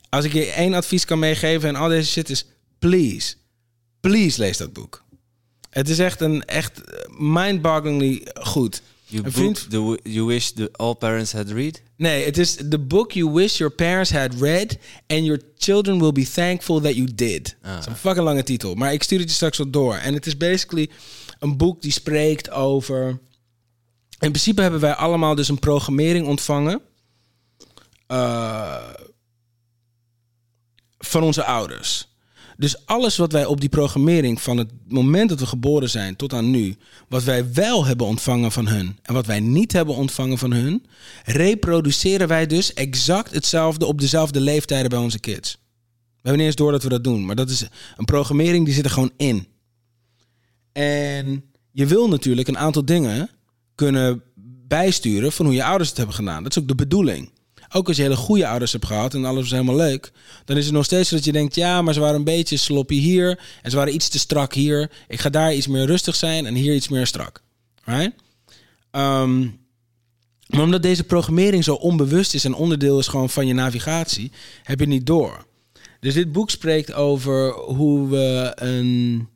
Als 0.08 0.24
ik 0.24 0.32
je 0.32 0.46
één 0.46 0.74
advies 0.74 1.04
kan 1.04 1.18
meegeven 1.18 1.68
en 1.68 1.76
al 1.76 1.88
deze 1.88 2.10
shit 2.10 2.30
is... 2.30 2.46
Please, 2.78 3.34
please 4.00 4.40
lees 4.40 4.56
dat 4.56 4.72
boek. 4.72 5.01
Het 5.72 5.88
is 5.88 5.98
echt 5.98 6.20
een 6.20 6.44
echt 6.44 6.80
mind-bogglingly 7.18 8.26
goed. 8.40 8.82
You, 9.04 9.22
book 9.22 9.56
the, 9.56 9.98
you 10.02 10.26
wish 10.26 10.50
the 10.50 10.68
all 10.72 10.94
parents 10.94 11.32
had 11.32 11.50
read? 11.50 11.82
Nee, 11.96 12.24
het 12.24 12.38
is 12.38 12.54
the 12.54 12.78
book 12.78 13.12
you 13.12 13.32
wish 13.32 13.58
your 13.58 13.74
parents 13.74 14.10
had 14.10 14.34
read 14.34 14.78
and 15.06 15.24
your 15.24 15.40
children 15.56 15.98
will 15.98 16.12
be 16.12 16.30
thankful 16.30 16.80
that 16.80 16.94
you 16.94 17.14
did. 17.14 17.56
Ah. 17.62 17.70
Dat 17.70 17.80
is 17.80 17.86
een 17.86 17.96
fucking 17.96 18.24
lange 18.24 18.42
titel, 18.42 18.74
maar 18.74 18.92
ik 18.92 19.02
stuur 19.02 19.18
het 19.18 19.28
je 19.28 19.34
straks 19.34 19.58
wel 19.58 19.70
door. 19.70 19.94
En 19.94 20.14
het 20.14 20.26
is 20.26 20.36
basically 20.36 20.90
een 21.38 21.56
boek 21.56 21.82
die 21.82 21.92
spreekt 21.92 22.50
over... 22.50 23.20
In 24.18 24.30
principe 24.30 24.62
hebben 24.62 24.80
wij 24.80 24.94
allemaal 24.94 25.34
dus 25.34 25.48
een 25.48 25.58
programmering 25.58 26.26
ontvangen... 26.26 26.80
eh, 28.06 28.88
van 30.98 31.22
onze 31.22 31.44
ouders. 31.44 32.11
Dus 32.56 32.86
alles 32.86 33.16
wat 33.16 33.32
wij 33.32 33.44
op 33.44 33.60
die 33.60 33.68
programmering 33.68 34.40
van 34.40 34.56
het 34.56 34.70
moment 34.88 35.28
dat 35.28 35.40
we 35.40 35.46
geboren 35.46 35.90
zijn 35.90 36.16
tot 36.16 36.32
aan 36.32 36.50
nu, 36.50 36.76
wat 37.08 37.22
wij 37.24 37.52
wel 37.52 37.86
hebben 37.86 38.06
ontvangen 38.06 38.52
van 38.52 38.66
hun 38.66 38.98
en 39.02 39.14
wat 39.14 39.26
wij 39.26 39.40
niet 39.40 39.72
hebben 39.72 39.94
ontvangen 39.94 40.38
van 40.38 40.52
hun, 40.52 40.84
reproduceren 41.24 42.28
wij 42.28 42.46
dus 42.46 42.74
exact 42.74 43.34
hetzelfde 43.34 43.86
op 43.86 44.00
dezelfde 44.00 44.40
leeftijden 44.40 44.90
bij 44.90 44.98
onze 44.98 45.18
kids. 45.18 45.58
We 46.22 46.28
hebben 46.28 46.46
niet 46.46 46.56
door 46.56 46.72
dat 46.72 46.82
we 46.82 46.88
dat 46.88 47.04
doen, 47.04 47.24
maar 47.24 47.36
dat 47.36 47.50
is 47.50 47.66
een 47.96 48.04
programmering 48.04 48.64
die 48.64 48.74
zit 48.74 48.84
er 48.84 48.90
gewoon 48.90 49.12
in. 49.16 49.46
En 50.72 51.44
je 51.70 51.86
wil 51.86 52.08
natuurlijk 52.08 52.48
een 52.48 52.58
aantal 52.58 52.84
dingen 52.84 53.30
kunnen 53.74 54.22
bijsturen 54.68 55.32
van 55.32 55.46
hoe 55.46 55.54
je 55.54 55.64
ouders 55.64 55.88
het 55.88 55.98
hebben 55.98 56.16
gedaan. 56.16 56.42
Dat 56.42 56.56
is 56.56 56.62
ook 56.62 56.68
de 56.68 56.74
bedoeling. 56.74 57.30
Ook 57.72 57.88
als 57.88 57.96
je 57.96 58.02
hele 58.02 58.16
goede 58.16 58.46
ouders 58.46 58.72
hebt 58.72 58.86
gehad 58.86 59.14
en 59.14 59.24
alles 59.24 59.40
was 59.40 59.50
helemaal 59.50 59.76
leuk, 59.76 60.12
dan 60.44 60.56
is 60.56 60.64
het 60.64 60.74
nog 60.74 60.84
steeds 60.84 61.08
zo 61.08 61.14
dat 61.14 61.24
je 61.24 61.32
denkt, 61.32 61.54
ja, 61.54 61.82
maar 61.82 61.94
ze 61.94 62.00
waren 62.00 62.16
een 62.16 62.24
beetje 62.24 62.56
sloppy 62.56 62.98
hier 62.98 63.40
en 63.62 63.70
ze 63.70 63.76
waren 63.76 63.94
iets 63.94 64.08
te 64.08 64.18
strak 64.18 64.54
hier. 64.54 64.90
Ik 65.08 65.20
ga 65.20 65.30
daar 65.30 65.54
iets 65.54 65.66
meer 65.66 65.86
rustig 65.86 66.16
zijn 66.16 66.46
en 66.46 66.54
hier 66.54 66.74
iets 66.74 66.88
meer 66.88 67.06
strak. 67.06 67.42
Right? 67.84 68.12
Ehm, 68.90 69.40
maar 70.46 70.62
omdat 70.62 70.82
deze 70.82 71.04
programmering 71.04 71.64
zo 71.64 71.74
onbewust 71.74 72.34
is 72.34 72.44
en 72.44 72.54
onderdeel 72.54 72.98
is 72.98 73.06
gewoon 73.06 73.30
van 73.30 73.46
je 73.46 73.54
navigatie, 73.54 74.32
heb 74.62 74.80
je 74.80 74.86
niet 74.86 75.06
door. 75.06 75.46
Dus 76.00 76.14
dit 76.14 76.32
boek 76.32 76.50
spreekt 76.50 76.92
over 76.92 77.52
hoe 77.52 78.08
we 78.08 78.52
een. 78.54 79.28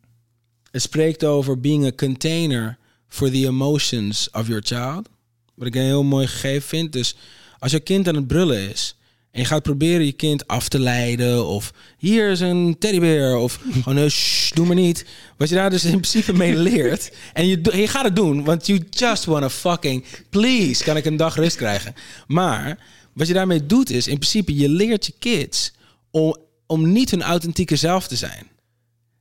Het 0.70 0.82
spreekt 0.82 1.24
over 1.24 1.60
being 1.60 1.86
a 1.86 1.92
container 1.92 2.78
for 3.08 3.30
the 3.30 3.46
emotions 3.46 4.30
of 4.30 4.46
your 4.46 4.62
child. 4.62 5.08
Wat 5.54 5.66
ik 5.66 5.74
een 5.74 5.82
heel 5.82 6.04
mooi 6.04 6.26
gegeven 6.26 6.68
vind. 6.68 6.92
Dus 6.92 7.16
als 7.59 7.73
je 7.73 7.81
kind 7.81 8.09
aan 8.09 8.15
het 8.15 8.27
brullen 8.27 8.70
is. 8.70 8.97
En 9.37 9.43
je 9.43 9.49
gaat 9.49 9.62
proberen 9.62 10.07
je 10.07 10.12
kind 10.12 10.47
af 10.47 10.69
te 10.69 10.78
leiden. 10.78 11.47
Of 11.47 11.73
hier 11.99 12.31
is 12.31 12.41
een 12.41 12.77
teddybeer. 12.78 13.37
Of 13.37 13.61
gewoon, 13.83 14.11
doe 14.55 14.66
maar 14.66 14.77
niet. 14.77 15.05
Wat 15.37 15.49
je 15.49 15.55
daar 15.55 15.70
dus 15.70 15.85
in 15.85 15.91
principe 15.91 16.33
mee 16.33 16.57
leert. 16.70 17.12
En 17.33 17.47
je, 17.47 17.61
je 17.62 17.89
gaat 17.89 18.05
het 18.05 18.16
doen, 18.16 18.45
want 18.45 18.66
you 18.66 18.87
just 18.91 19.24
wanna 19.24 19.51
fucking... 19.51 20.05
Please, 20.31 20.85
kan 20.85 20.97
ik 20.97 21.05
een 21.05 21.16
dag 21.16 21.35
rust 21.35 21.57
krijgen. 21.57 21.95
Maar 22.27 22.78
wat 23.12 23.27
je 23.27 23.33
daarmee 23.33 23.66
doet 23.66 23.91
is, 23.91 24.07
in 24.07 24.19
principe, 24.19 24.55
je 24.55 24.69
leert 24.69 25.07
je 25.07 25.15
kids... 25.19 25.73
om, 26.11 26.37
om 26.66 26.93
niet 26.93 27.11
hun 27.11 27.23
authentieke 27.23 27.77
zelf 27.77 28.09
te 28.09 28.16
zijn. 28.16 28.47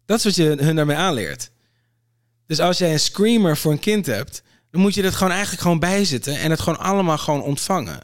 Dat 0.06 0.18
is 0.18 0.24
wat 0.24 0.36
je 0.36 0.56
hun 0.64 0.76
daarmee 0.76 0.98
aanleert. 0.98 1.49
Dus 2.48 2.60
als 2.60 2.78
jij 2.78 2.91
een 2.91 2.99
screamer 2.99 3.57
voor 3.57 3.72
een 3.72 3.80
kind 3.80 4.06
hebt... 4.06 4.44
dan 4.72 4.82
moet 4.82 4.94
je 4.94 5.02
dat 5.02 5.16
gewoon 5.16 5.32
eigenlijk 5.32 5.62
gewoon 5.62 5.80
bijzitten... 5.80 6.40
en 6.40 6.49
het 6.49 6.60
gewoon 6.60 6.80
allemaal 6.80 7.18
gewoon 7.18 7.41
ontvangen. 7.41 7.99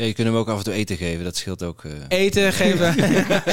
Ja, 0.00 0.06
je 0.06 0.12
kunt 0.12 0.26
hem 0.28 0.36
ook 0.36 0.48
af 0.48 0.58
en 0.58 0.64
toe 0.64 0.72
eten 0.72 0.96
geven. 0.96 1.24
Dat 1.24 1.36
scheelt 1.36 1.62
ook. 1.62 1.84
eh. 1.84 1.92
Eten 2.08 2.52
geven, 2.52 2.94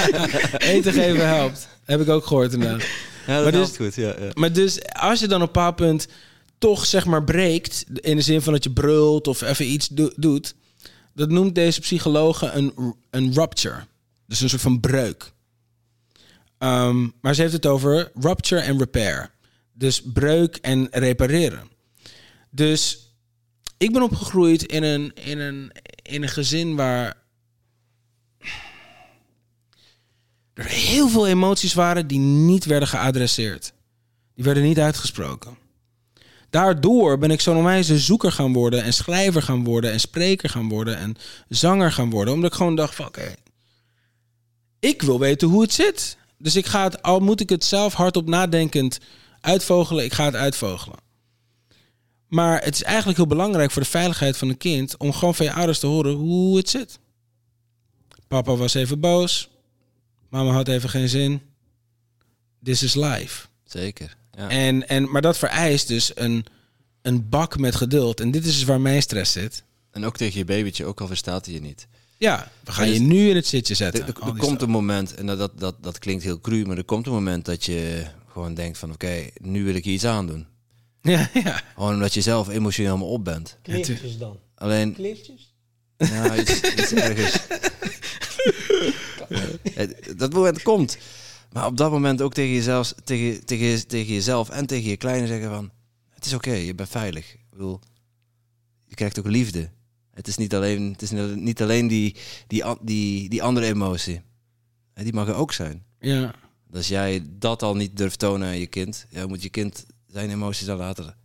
eten 0.76 0.94
geven 0.94 1.28
helpt. 1.28 1.68
Heb 1.84 2.02
ik 2.02 2.10
ook 2.10 2.26
gehoord 2.26 2.54
inderdaad. 2.54 2.88
Ja, 3.28 3.36
dat 3.36 3.44
Maar 3.44 3.62
dus- 3.62 3.76
goed. 3.78 3.96
Ja, 3.96 4.08
ja. 4.20 4.30
Maar 4.34 4.54
dus 4.54 4.80
als 4.94 5.20
je 5.20 5.28
dan 5.28 5.42
op 5.42 5.48
een 5.48 5.54
bepaald 5.54 5.76
punt 5.76 6.08
toch 6.58 6.86
zeg 6.86 7.06
maar 7.06 7.24
breekt, 7.24 7.86
in 7.94 8.16
de 8.16 8.22
zin 8.22 8.42
van 8.42 8.54
dat 8.54 8.64
je 8.64 8.72
brult 8.72 9.28
of 9.28 9.42
even 9.42 9.66
iets 9.72 9.88
do- 9.88 10.12
doet, 10.16 10.56
dat 11.14 11.30
noemt 11.30 11.56
deze 11.56 11.80
psychologe 11.80 12.52
een, 12.52 12.96
een 13.10 13.34
rupture. 13.34 13.80
Dus 14.28 14.42
een 14.42 14.50
soort 14.50 14.62
van 14.62 14.80
breuk. 14.80 15.32
Ehm, 16.58 17.08
maar 17.22 17.36
ze 17.36 17.42
heeft 17.42 17.54
het 17.54 17.66
over 17.66 18.12
rupture 18.20 18.62
en 18.62 18.78
repair. 18.78 19.32
Dus 19.74 20.02
breuk 20.14 20.56
en 20.62 20.88
repareren. 20.92 21.70
Dus 22.50 23.07
ik 23.78 23.94
ben 23.94 24.02
opgegroeid 24.02 24.64
in 24.64 24.84
een, 24.84 25.12
in 25.16 25.40
een, 25.40 25.72
in 26.02 26.24
een 26.24 26.30
gezin 26.30 26.76
waar 26.76 27.26
er 30.54 30.66
heel 30.66 31.10
veel 31.10 31.28
emoties 31.28 31.74
waren 31.74 32.08
die 32.08 32.20
niet 32.20 32.66
werden 32.66 32.88
geadresseerd. 32.88 33.74
Die 34.36 34.44
werden 34.44 34.64
niet 34.64 34.80
uitgesproken. 34.80 35.58
Daardoor 36.50 37.18
ben 37.18 37.32
ik 37.32 37.42
zo'n 37.42 37.58
onwijze 37.58 38.00
zoeker 38.00 38.32
gaan 38.32 38.54
worden 38.54 38.84
en 38.84 38.94
schrijver 38.94 39.42
gaan 39.42 39.64
worden 39.64 39.92
en 39.92 40.00
spreker 40.00 40.50
gaan 40.50 40.70
worden 40.70 40.98
en 40.98 41.16
zanger 41.48 41.92
gaan 41.92 42.10
worden. 42.10 42.34
Omdat 42.34 42.52
ik 42.52 42.58
gewoon 42.58 42.76
dacht 42.76 43.00
oké, 43.00 43.36
ik 44.80 45.02
wil 45.02 45.20
weten 45.20 45.48
hoe 45.48 45.62
het 45.62 45.74
zit. 45.74 46.18
Dus 46.38 46.56
ik 46.56 46.66
ga 46.66 46.84
het, 46.84 47.02
al 47.02 47.20
moet 47.20 47.40
ik 47.40 47.50
het 47.50 47.64
zelf 47.64 47.94
hardop 47.94 48.28
nadenkend 48.28 49.00
uitvogelen, 49.42 50.04
ik 50.04 50.14
ga 50.14 50.26
het 50.26 50.36
uitvogelen. 50.36 51.07
Maar 52.28 52.64
het 52.64 52.74
is 52.76 52.84
eigenlijk 52.84 53.18
heel 53.18 53.28
belangrijk 53.28 53.72
voor 53.72 53.82
de 53.82 53.88
veiligheid 53.88 54.38
van 54.38 54.50
een 54.50 54.58
kind 54.58 54.98
om 54.98 55.14
gewoon 55.14 55.36
van 55.36 55.46
je 55.46 55.54
ouders 55.54 55.80
te 55.80 55.88
horen 55.88 56.14
hoe 56.14 56.58
het 56.58 56.70
zit. 56.70 57.00
Papa 58.28 58.56
was 58.56 58.74
even 58.74 59.00
boos. 59.00 59.50
Mama 60.30 60.52
had 60.52 60.68
even 60.68 60.90
geen 60.90 61.10
zin. 61.10 61.42
This 62.64 62.84
is 62.84 62.96
life. 62.96 63.48
Zeker. 63.66 64.16
Ja. 64.38 64.50
En, 64.50 64.88
en, 64.88 65.12
maar 65.12 65.22
dat 65.22 65.38
vereist 65.38 65.88
dus 65.88 66.12
een, 66.16 66.46
een 67.02 67.30
bak 67.30 67.58
met 67.58 67.76
geduld. 67.76 68.20
En 68.20 68.32
dit 68.32 68.46
is 68.46 68.54
dus 68.54 68.64
waar 68.64 68.82
mijn 68.82 69.02
stress 69.02 69.32
zit. 69.32 69.64
En 69.92 70.06
ook 70.06 70.18
tegen 70.18 70.38
je 70.38 70.46
babytje, 70.46 70.86
ook 70.86 71.02
al 71.02 71.08
verstaat 71.08 71.46
hij 71.46 71.54
je 71.54 71.62
niet. 71.62 71.88
Ja, 72.18 72.52
we 72.64 72.72
gaan 72.72 72.90
je 72.90 73.00
nu 73.00 73.30
in 73.30 73.36
het 73.36 73.48
zitje 73.48 73.74
zetten. 73.76 74.02
er- 74.02 74.08
er 74.08 74.14
komt 74.40 74.62
een 74.62 74.70
moment, 74.70 75.16
en 75.16 75.26
dat, 75.26 75.38
dat, 75.38 75.60
dat, 75.60 75.76
dat 75.84 76.00
klinkt 76.00 76.24
heel 76.24 76.40
cru, 76.40 76.66
maar 76.66 76.78
er 76.78 76.84
komt 76.84 77.06
een 77.06 77.12
moment 77.14 77.46
dat 77.46 77.66
je 77.66 78.06
gewoon 78.32 78.54
denkt 78.54 78.78
van 78.78 78.92
oké, 78.92 79.30
nu 79.42 79.64
wil 79.64 79.76
ik 79.76 79.84
je 79.86 79.92
iets 79.92 80.06
aandoen. 80.06 80.46
Ja, 81.02 81.30
ja. 81.44 81.62
Gewoon 81.74 81.94
omdat 81.94 82.14
je 82.14 82.22
zelf 82.22 82.48
emotioneel 82.48 82.92
helemaal 82.94 83.14
op 83.14 83.24
bent. 83.24 83.58
Kleertjes 83.62 84.18
dan. 84.18 84.40
Alleen, 84.56 84.94
Kleertjes? 84.94 85.56
ja, 85.98 86.38
iets, 86.38 86.62
iets 86.62 86.94
ergens. 86.94 87.40
Dat 90.18 90.34
moment 90.34 90.62
komt. 90.62 90.98
Maar 91.52 91.66
op 91.66 91.78
dat 91.78 91.92
moment 91.92 92.22
ook 92.22 92.34
tegen 92.34 92.54
jezelf, 92.54 92.94
tegen, 93.04 93.46
tegen, 93.46 93.88
tegen 93.88 94.14
jezelf 94.14 94.50
en 94.50 94.66
tegen 94.66 94.90
je 94.90 94.98
kleine 94.98 95.28
zeggen 95.28 95.50
van... 95.50 95.72
Het 96.10 96.26
is 96.26 96.34
oké, 96.34 96.52
je 96.52 96.76
bent 96.76 96.90
veilig. 96.90 97.34
Ik 97.34 97.50
bedoel, 97.50 97.80
je 98.86 98.96
krijgt 98.96 99.20
ook 99.20 99.28
liefde. 99.28 99.70
Het 100.12 100.28
is 100.28 100.38
niet 100.38 100.56
alleen, 100.56 100.92
het 100.92 101.02
is 101.02 101.12
niet 101.36 101.62
alleen 101.62 101.88
die, 101.88 102.16
die, 102.48 102.64
die, 102.82 103.30
die 103.30 103.44
andere 103.44 103.66
emotie. 103.66 104.22
Die 104.94 105.14
mag 105.14 105.28
er 105.28 105.36
ook 105.36 105.54
zijn. 105.54 105.86
ja. 106.00 106.34
Als 106.74 106.88
jij 106.88 107.26
dat 107.30 107.64
al 107.64 107.76
niet 107.76 107.98
durft 107.98 108.20
tonen 108.20 108.48
aan 108.48 108.60
je 108.60 108.68
kind, 108.68 109.06
ja, 109.10 109.28
moet 109.28 109.44
je 109.44 109.50
kind 109.50 109.86
zijn 110.18 110.30
emoties 110.30 110.66
dan 110.66 110.78
later 110.78 111.16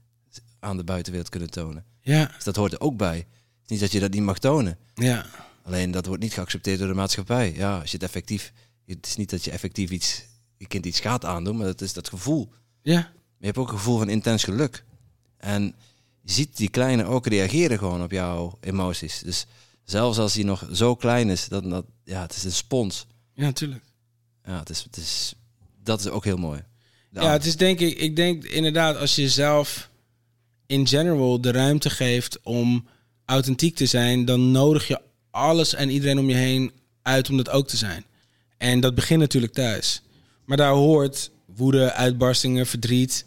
aan 0.58 0.76
de 0.76 0.84
buitenwereld 0.84 1.30
kunnen 1.30 1.50
tonen. 1.50 1.84
Ja, 2.00 2.30
Dus 2.34 2.44
dat 2.44 2.56
hoort 2.56 2.72
er 2.72 2.80
ook 2.80 2.96
bij. 2.96 3.16
Het 3.16 3.26
is 3.64 3.68
niet 3.70 3.80
dat 3.80 3.92
je 3.92 4.00
dat 4.00 4.10
niet 4.10 4.22
mag 4.22 4.38
tonen. 4.38 4.78
ja. 4.94 5.26
Alleen 5.64 5.90
dat 5.90 6.06
wordt 6.06 6.22
niet 6.22 6.32
geaccepteerd 6.32 6.78
door 6.78 6.88
de 6.88 6.94
maatschappij. 6.94 7.54
Ja, 7.54 7.78
als 7.80 7.90
je 7.90 7.96
het 7.96 8.02
effectief. 8.06 8.52
Het 8.86 9.06
is 9.06 9.16
niet 9.16 9.30
dat 9.30 9.44
je 9.44 9.50
effectief 9.50 9.90
iets, 9.90 10.24
je 10.56 10.66
kind 10.66 10.86
iets 10.86 11.00
gaat 11.00 11.24
aandoen, 11.24 11.56
maar 11.56 11.66
het 11.66 11.80
is 11.80 11.92
dat 11.92 12.08
gevoel. 12.08 12.52
Ja, 12.82 12.98
Maar 13.00 13.12
je 13.38 13.46
hebt 13.46 13.58
ook 13.58 13.68
een 13.70 13.76
gevoel 13.78 13.98
van 13.98 14.08
intens 14.08 14.44
geluk. 14.44 14.84
En 15.36 15.74
je 16.20 16.32
ziet 16.32 16.56
die 16.56 16.68
kleine 16.68 17.04
ook 17.04 17.26
reageren 17.26 17.78
gewoon 17.78 18.02
op 18.02 18.10
jouw 18.10 18.58
emoties. 18.60 19.18
Dus 19.18 19.46
zelfs 19.84 20.18
als 20.18 20.34
hij 20.34 20.44
nog 20.44 20.68
zo 20.72 20.94
klein 20.94 21.28
is, 21.30 21.48
dat, 21.48 21.70
dat, 21.70 21.84
ja, 22.04 22.22
het 22.22 22.36
is 22.36 22.44
een 22.44 22.52
spons. 22.52 23.06
ja, 23.34 23.42
natuurlijk. 23.44 23.84
Ja, 24.44 24.58
het 24.58 24.70
is, 24.70 24.82
het 24.82 24.96
is, 24.96 25.34
dat 25.82 26.00
is 26.00 26.08
ook 26.08 26.24
heel 26.24 26.36
mooi. 26.36 26.64
Ja, 27.12 27.32
het 27.32 27.44
is 27.44 27.56
denk 27.56 27.80
ik, 27.80 27.98
ik 27.98 28.16
denk 28.16 28.44
inderdaad 28.44 28.96
als 28.96 29.14
je 29.14 29.28
zelf 29.28 29.90
in 30.66 30.86
general 30.86 31.40
de 31.40 31.50
ruimte 31.50 31.90
geeft 31.90 32.38
om 32.42 32.86
authentiek 33.24 33.76
te 33.76 33.86
zijn, 33.86 34.24
dan 34.24 34.50
nodig 34.50 34.88
je 34.88 35.00
alles 35.30 35.74
en 35.74 35.90
iedereen 35.90 36.18
om 36.18 36.28
je 36.28 36.34
heen 36.34 36.72
uit 37.02 37.30
om 37.30 37.36
dat 37.36 37.50
ook 37.50 37.68
te 37.68 37.76
zijn. 37.76 38.04
En 38.58 38.80
dat 38.80 38.94
begint 38.94 39.20
natuurlijk 39.20 39.52
thuis. 39.52 40.02
Maar 40.44 40.56
daar 40.56 40.72
hoort 40.72 41.30
woede, 41.56 41.92
uitbarstingen, 41.92 42.66
verdriet, 42.66 43.24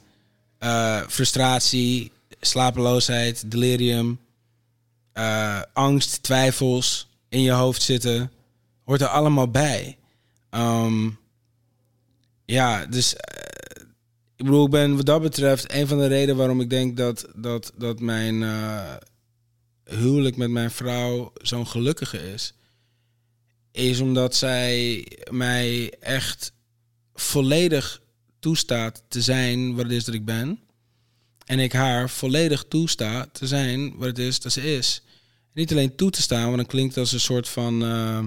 eh, 0.58 1.02
frustratie, 1.08 2.12
slapeloosheid, 2.42 3.52
delirium, 3.52 4.20
eh, 5.14 5.62
angst, 5.74 6.24
twijfels 6.24 7.08
in 7.30 7.42
je 7.42 7.52
hoofd 7.52 7.82
zitten. 7.82 8.32
Hoort 8.84 9.02
er 9.02 9.08
allemaal 9.08 9.50
bij. 9.50 9.98
Ehm, 10.50 11.10
ja, 12.46 12.86
dus 12.86 13.16
eh, 13.16 13.45
ik 14.36 14.46
bedoel, 14.46 14.66
ik 14.66 14.72
ben 14.72 14.96
wat 14.96 15.06
dat 15.06 15.22
betreft 15.22 15.72
een 15.72 15.88
van 15.88 15.98
de 15.98 16.08
redenen 16.08 16.36
waarom 16.36 16.62
ik 16.62 16.70
denk 16.70 16.98
dat, 16.98 17.26
dat, 17.36 17.72
dat 17.78 18.00
mijn 18.00 18.44
eh, 18.44 18.96
huwelijk 19.84 20.36
met 20.36 20.50
mijn 20.50 20.72
vrouw 20.72 21.34
zo'n 21.42 21.68
gelukkige 21.68 22.34
is. 22.34 22.54
Is 23.72 24.00
omdat 24.00 24.36
zij 24.36 25.08
mij 25.32 25.94
echt 26.00 26.54
volledig 27.14 28.02
toestaat 28.40 29.04
te 29.08 29.22
zijn 29.22 29.76
wat 29.76 29.84
het 29.84 29.94
is 29.94 30.06
dat 30.06 30.16
ik 30.16 30.26
ben. 30.26 30.60
En 31.46 31.60
ik 31.60 31.74
haar 31.74 32.10
volledig 32.10 32.66
toesta 32.68 33.26
te 33.32 33.48
zijn 33.48 33.96
wat 33.96 34.08
het 34.08 34.20
is 34.20 34.40
dat 34.40 34.52
ze 34.52 34.76
is. 34.76 35.02
Niet 35.54 35.72
alleen 35.72 35.96
toe 35.96 36.10
te 36.10 36.22
staan, 36.22 36.44
want 36.46 36.56
dan 36.56 36.66
klinkt 36.66 36.98
als 36.98 37.12
een 37.12 37.20
soort 37.20 37.50
van. 37.50 37.84
eh, 37.84 38.26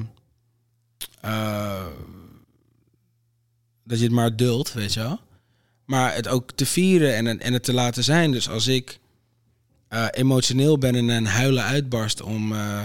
eh, 1.21 1.87
dat 3.85 3.99
je 3.99 4.05
het 4.05 4.13
maar 4.13 4.37
duldt, 4.37 4.73
weet 4.73 4.93
je 4.95 5.01
wel. 5.01 5.21
Maar 5.89 6.15
het 6.15 6.29
ook 6.29 6.53
te 6.53 6.67
vieren 6.67 7.15
en, 7.15 7.41
en 7.41 7.53
het 7.53 7.65
te 7.65 7.73
laten 7.73 8.05
zijn. 8.05 8.33
Dus 8.33 8.49
als 8.49 8.67
ik 8.67 8.99
eh, 9.89 10.07
emotioneel 10.11 10.79
ben 10.79 10.95
en 10.95 11.09
een 11.09 11.27
huilen 11.27 11.65
uitbarst 11.65 12.21
om 12.21 12.53
eh, 12.53 12.83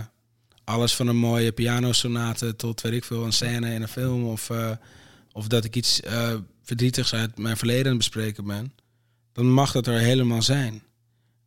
alles 0.63 0.95
van 0.95 1.07
een 1.07 1.17
mooie 1.17 1.51
pianosonate 1.51 2.55
tot 2.55 2.81
weet 2.81 2.93
ik 2.93 3.03
veel, 3.03 3.25
een 3.25 3.33
scène 3.33 3.73
in 3.73 3.81
een 3.81 3.87
film 3.87 4.23
of, 4.23 4.49
eh, 4.49 4.71
of 5.31 5.47
dat 5.47 5.65
ik 5.65 5.75
iets 5.75 6.01
verdrietigs 6.63 7.13
uit 7.13 7.37
mijn 7.37 7.57
verleden 7.57 7.91
aan 7.91 7.97
bespreken 7.97 8.45
ben, 8.45 8.73
dan 9.31 9.51
mag 9.51 9.71
dat 9.71 9.87
er 9.87 9.99
helemaal 9.99 10.41
zijn. 10.41 10.83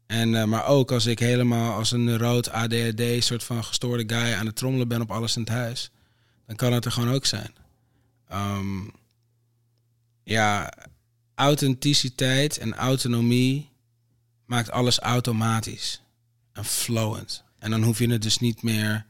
En, 0.07 0.49
maar 0.49 0.67
ook 0.67 0.93
als 0.93 1.07
ik 1.07 1.19
helemaal 1.19 1.75
als 1.75 1.91
een 1.91 2.05
neuroot 2.05 2.51
ADHD 2.51 3.03
soort 3.25 3.45
van 3.45 3.65
gestoorde 3.65 4.15
guy 4.15 4.33
aan 4.33 4.47
het 4.47 4.57
trommelen 4.57 4.89
ben 4.89 5.01
op 5.01 5.11
alles 5.11 5.37
in 5.37 5.43
het 5.43 5.51
huis, 5.51 5.91
dan 6.47 6.57
kan 6.57 6.73
het 6.73 6.85
er 6.85 6.93
gewoon 6.93 7.15
ook 7.15 7.27
zijn. 7.27 7.55
Ehm, 8.29 8.81
ja, 10.23 10.73
authenticiteit 11.37 12.59
en 12.59 12.75
autonomie 12.75 13.69
maakt 14.45 14.71
alles 14.71 14.99
automatisch 14.99 16.03
en 16.53 16.65
flowend. 16.65 17.45
En 17.59 17.71
dan 17.71 17.83
hoef 17.83 17.99
je 17.99 18.11
het 18.11 18.23
dus 18.23 18.39
niet 18.39 18.63
meer. 18.63 19.07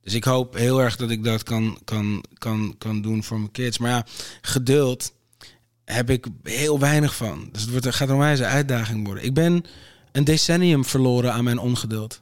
Dus 0.00 0.14
ik 0.14 0.24
hoop 0.24 0.54
heel 0.54 0.82
erg 0.82 0.96
dat 0.96 1.10
ik 1.10 1.24
dat 1.24 1.42
kan, 1.42 1.78
kan, 1.84 2.24
kan, 2.38 2.74
kan 2.78 3.02
doen 3.02 3.22
voor 3.22 3.38
mijn 3.38 3.50
kids. 3.50 3.78
Maar 3.78 3.90
ja, 3.90 4.06
geduld 4.40 5.12
heb 5.84 6.10
ik 6.10 6.26
heel 6.42 6.78
weinig 6.78 7.16
van. 7.16 7.48
Dus 7.52 7.62
het 7.62 7.70
wordt, 7.70 7.94
gaat 7.94 8.08
een 8.08 8.18
wijze 8.18 8.44
uitdaging 8.44 9.06
worden. 9.06 9.24
Ik 9.24 9.34
ben 9.34 9.64
een 10.12 10.24
decennium 10.24 10.84
verloren 10.84 11.32
aan 11.32 11.44
mijn 11.44 11.58
ongeduld. 11.58 12.20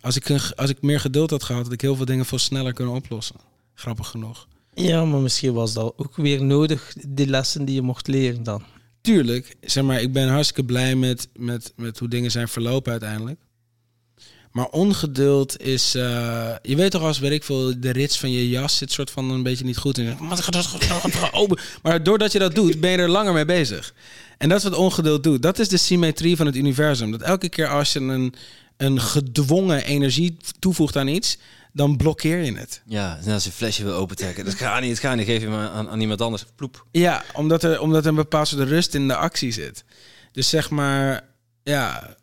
Als 0.00 0.16
ik, 0.16 0.52
als 0.56 0.70
ik 0.70 0.82
meer 0.82 1.00
geduld 1.00 1.30
had 1.30 1.42
gehad, 1.42 1.62
had 1.62 1.72
ik 1.72 1.80
heel 1.80 1.96
veel 1.96 2.04
dingen 2.04 2.26
veel 2.26 2.38
sneller 2.38 2.72
kunnen 2.72 2.94
oplossen. 2.94 3.36
Grappig 3.74 4.08
genoeg. 4.08 4.46
Ja, 4.74 5.04
maar 5.04 5.20
misschien 5.20 5.52
was 5.52 5.72
dat 5.72 5.92
ook 5.96 6.16
weer 6.16 6.42
nodig, 6.44 6.94
die 7.08 7.26
lessen 7.26 7.64
die 7.64 7.74
je 7.74 7.82
mocht 7.82 8.06
leren 8.08 8.42
dan. 8.42 8.62
tuurlijk, 9.00 9.54
zeg 9.60 9.84
maar, 9.84 10.00
ik 10.00 10.12
ben 10.12 10.28
hartstikke 10.28 10.64
blij 10.64 10.94
met, 10.94 11.28
met, 11.36 11.72
met 11.76 11.98
hoe 11.98 12.08
dingen 12.08 12.30
zijn 12.30 12.48
verlopen 12.48 12.90
uiteindelijk. 12.92 13.40
Maar 14.52 14.66
ongeduld 14.68 15.60
is... 15.60 15.94
eh, 15.94 16.54
je 16.62 16.76
weet 16.76 16.90
toch 16.90 17.02
als, 17.02 17.18
weet 17.18 17.30
ik 17.32 17.44
veel, 17.44 17.80
de 17.80 17.90
rits 17.90 18.18
van 18.18 18.30
je 18.30 18.48
jas 18.48 18.76
zit 18.76 18.92
soort 18.92 19.10
van 19.10 19.30
een 19.30 19.42
beetje 19.42 19.64
niet 19.64 19.76
goed. 19.76 19.96
En 19.98 20.02
je 20.02 20.08
denkt, 20.08 20.22
"Maar 20.22 20.36
het 20.36 20.40
gaat- 20.44 21.02
het 21.02 21.14
gaat 21.14 21.32
open." 21.32 21.58
Maar 21.82 22.02
doordat 22.02 22.32
je 22.32 22.38
dat 22.38 22.54
doet, 22.54 22.80
ben 22.80 22.90
je 22.90 22.96
er 22.96 23.08
langer 23.08 23.32
mee 23.32 23.44
bezig. 23.44 23.94
En 24.38 24.48
dat 24.48 24.58
is 24.58 24.64
wat 24.64 24.74
ongeduld 24.74 25.22
doet. 25.22 25.42
Dat 25.42 25.58
is 25.58 25.68
de 25.68 25.76
symmetrie 25.76 26.36
van 26.36 26.46
het 26.46 26.56
universum. 26.56 27.10
Dat 27.10 27.22
elke 27.22 27.48
keer 27.48 27.68
als 27.68 27.92
je 27.92 28.00
een, 28.00 28.34
een 28.76 29.00
gedwongen 29.00 29.84
energie 29.84 30.36
toevoegt 30.58 30.96
aan 30.96 31.08
iets, 31.08 31.38
dan 31.74 31.96
blokkeer 31.96 32.38
je 32.38 32.56
het. 32.56 32.82
Ja, 32.86 33.18
als 33.26 33.42
je 33.44 33.50
een 33.50 33.56
flesje 33.56 33.84
wil 33.84 33.94
opentrekken. 33.94 34.44
Dat 34.44 34.54
gaat 34.54 34.80
niet, 34.80 34.90
het 34.90 34.98
gaat 34.98 35.16
niet. 35.16 35.26
Geef 35.26 35.40
je 35.40 35.48
maar 35.48 35.68
aan, 35.68 35.88
aan 35.88 36.00
iemand 36.00 36.20
anders. 36.20 36.44
Ploep. 36.54 36.86
Ja, 36.90 37.24
omdat 37.32 37.62
er, 37.62 37.80
omdat 37.80 38.02
er 38.02 38.08
een 38.08 38.14
bepaald 38.14 38.48
soort 38.48 38.68
rust 38.68 38.94
in 38.94 39.08
de 39.08 39.16
actie 39.16 39.52
zit. 39.52 39.84
Dus 40.32 40.48
zeg 40.48 40.70
maar, 40.70 41.28
ja, 41.62 42.16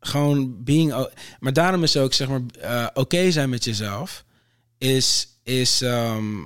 gewoon 0.00 0.64
being... 0.64 1.08
Maar 1.38 1.52
daarom 1.52 1.82
is 1.82 1.96
ook, 1.96 2.12
zeg 2.12 2.28
maar, 2.28 2.40
eh, 2.60 2.86
oké 2.94 3.30
zijn 3.30 3.50
met 3.50 3.64
jezelf... 3.64 4.24
is, 4.78 5.28
is 5.42 5.80
ehm, 5.80 6.40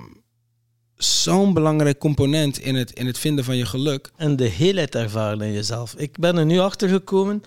zo'n 0.95 1.53
belangrijk 1.53 1.97
component 1.97 2.59
in 2.59 2.75
het, 2.75 2.91
in 2.91 3.05
het 3.05 3.19
vinden 3.19 3.45
van 3.45 3.57
je 3.57 3.65
geluk. 3.65 4.11
En 4.15 4.35
de 4.35 4.47
heelheid 4.47 4.95
ervaren 4.95 5.41
in 5.41 5.53
jezelf. 5.53 5.95
Ik 5.95 6.17
ben 6.17 6.37
er 6.37 6.45
nu 6.45 6.59
achter 6.59 6.89
gekomen. 6.89 7.43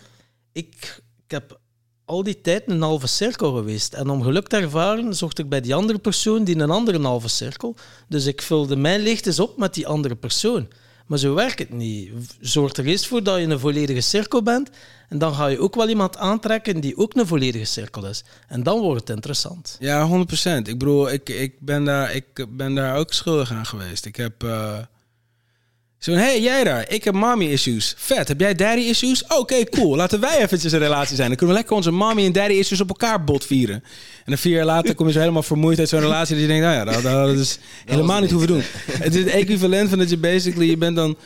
Ik, 0.52 1.00
ik 1.24 1.30
heb 1.30 1.60
al 2.04 2.22
die 2.22 2.40
tijd 2.40 2.62
een 2.66 2.82
halve 2.82 3.06
cirkel 3.06 3.52
geweest. 3.54 3.92
En 3.94 4.10
om 4.10 4.22
geluk 4.22 4.48
te 4.48 4.56
ervaren, 4.56 5.14
zocht 5.14 5.38
ik 5.38 5.48
bij 5.48 5.60
die 5.60 5.74
andere 5.74 5.98
persoon 5.98 6.44
die 6.44 6.58
een 6.58 6.70
andere 6.70 7.00
halve 7.00 7.28
cirkel. 7.28 7.76
Dus 8.08 8.26
ik 8.26 8.42
vulde 8.42 8.76
mijn 8.76 9.00
leegtes 9.00 9.40
op 9.40 9.58
met 9.58 9.74
die 9.74 9.86
andere 9.86 10.14
persoon. 10.16 10.68
Maar 11.06 11.18
zo 11.18 11.34
werkt 11.34 11.58
het 11.58 11.72
niet. 11.72 12.10
Zorg 12.40 12.72
er 12.72 12.86
eerst 12.86 13.06
voor 13.06 13.22
dat 13.22 13.38
je 13.38 13.46
een 13.46 13.58
volledige 13.58 14.00
cirkel 14.00 14.42
bent. 14.42 14.70
En 15.08 15.18
dan 15.18 15.34
ga 15.34 15.46
je 15.46 15.58
ook 15.58 15.74
wel 15.74 15.88
iemand 15.88 16.16
aantrekken 16.16 16.80
die 16.80 16.96
ook 16.96 17.14
een 17.14 17.26
volledige 17.26 17.64
cirkel 17.64 18.06
is. 18.06 18.24
En 18.48 18.62
dan 18.62 18.80
wordt 18.80 19.00
het 19.00 19.10
interessant. 19.10 19.76
Ja, 19.80 20.08
100%. 20.08 20.10
Ik 20.42 20.64
bedoel, 20.64 21.10
ik, 21.10 21.28
ik, 21.28 21.54
ben, 21.60 21.84
daar, 21.84 22.14
ik 22.14 22.46
ben 22.48 22.74
daar 22.74 22.96
ook 22.96 23.12
schuldig 23.12 23.50
aan 23.50 23.66
geweest. 23.66 24.04
Ik 24.06 24.16
heb... 24.16 24.42
eh 24.42 24.78
Zo'n, 26.02 26.16
hey, 26.16 26.40
jij 26.40 26.64
daar, 26.64 26.84
ik 26.88 27.04
heb 27.04 27.14
mommy 27.14 27.44
issues. 27.44 27.94
Vet, 27.96 28.28
heb 28.28 28.40
jij 28.40 28.54
daddy 28.54 28.80
issues? 28.80 29.26
Oké, 29.26 29.64
cool. 29.64 29.96
Laten 29.96 30.20
wij 30.20 30.42
eventjes 30.42 30.72
een 30.72 30.78
relatie 30.78 31.16
zijn. 31.16 31.28
Dan 31.28 31.36
kunnen 31.36 31.54
we 31.54 31.60
lekker 31.60 31.76
onze 31.76 31.90
mommy 31.90 32.24
en 32.24 32.32
daddy 32.32 32.54
issues 32.54 32.80
op 32.80 32.88
elkaar 32.88 33.24
bot 33.24 33.46
vieren. 33.46 33.74
En 33.74 33.82
dan 34.24 34.38
vier 34.38 34.52
jaar 34.52 34.64
later 34.64 34.94
kom 34.94 35.06
je 35.06 35.12
zo 35.12 35.18
helemaal 35.18 35.42
vermoeid 35.42 35.78
uit 35.78 35.88
zo'n 35.88 36.00
relatie... 36.00 36.34
dat 36.34 36.44
je 36.44 36.50
denkt, 36.50 36.64
nou 36.64 36.76
ja, 36.76 36.84
dat, 36.84 37.02
dat 37.02 37.38
is 37.38 37.58
helemaal 37.84 38.20
niet 38.20 38.30
hoeven 38.30 38.48
doen. 38.48 38.62
Het 38.92 39.14
is 39.14 39.24
het 39.24 39.32
equivalent 39.32 39.88
van 39.88 39.98
dat 39.98 40.10
je 40.10 40.16
basically... 40.16 40.68
je 40.68 40.76
bent 40.76 40.96
dan... 40.96 41.16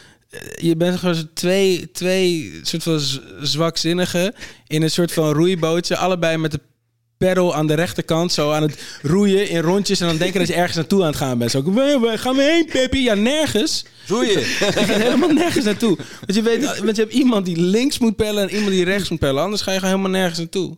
Je 0.56 0.76
bent 0.76 0.98
gewoon 0.98 1.14
zo 1.14 1.24
twee, 1.34 1.90
twee 1.90 2.60
soort 2.62 2.82
van 2.82 3.00
zwakzinnigen... 3.40 4.34
in 4.66 4.82
een 4.82 4.90
soort 4.90 5.12
van 5.12 5.32
roeibootje... 5.32 5.96
allebei 5.96 6.36
met 6.36 6.50
de 6.50 6.60
pedal 7.18 7.54
aan 7.54 7.66
de 7.66 7.74
rechterkant... 7.74 8.32
zo 8.32 8.50
aan 8.52 8.62
het 8.62 8.98
roeien 9.02 9.48
in 9.48 9.60
rondjes... 9.60 10.00
en 10.00 10.06
dan 10.06 10.16
denken 10.16 10.38
dat 10.38 10.48
je 10.48 10.54
ergens 10.54 10.76
naartoe 10.76 11.00
aan 11.00 11.06
het 11.06 11.16
gaan 11.16 11.38
bent. 11.38 11.50
Zo, 11.50 11.72
waar, 12.00 12.18
gaan 12.18 12.36
we 12.36 12.42
heen, 12.42 12.66
Peppy? 12.66 12.98
Ja, 12.98 13.14
nergens. 13.14 13.84
Roeien. 14.06 14.40
Je 14.40 14.44
gaat 14.44 14.88
helemaal 15.02 15.28
nergens 15.32 15.64
naartoe. 15.64 15.96
Want 15.96 16.34
je, 16.34 16.42
weet, 16.42 16.78
want 16.78 16.96
je 16.96 17.02
hebt 17.02 17.14
iemand 17.14 17.44
die 17.46 17.60
links 17.60 17.98
moet 17.98 18.16
pellen 18.16 18.42
en 18.48 18.54
iemand 18.54 18.70
die 18.72 18.84
rechts 18.84 19.08
moet 19.08 19.18
pellen. 19.18 19.42
Anders 19.42 19.62
ga 19.62 19.72
je 19.72 19.78
gewoon 19.78 19.94
helemaal 19.94 20.18
nergens 20.20 20.38
naartoe. 20.38 20.76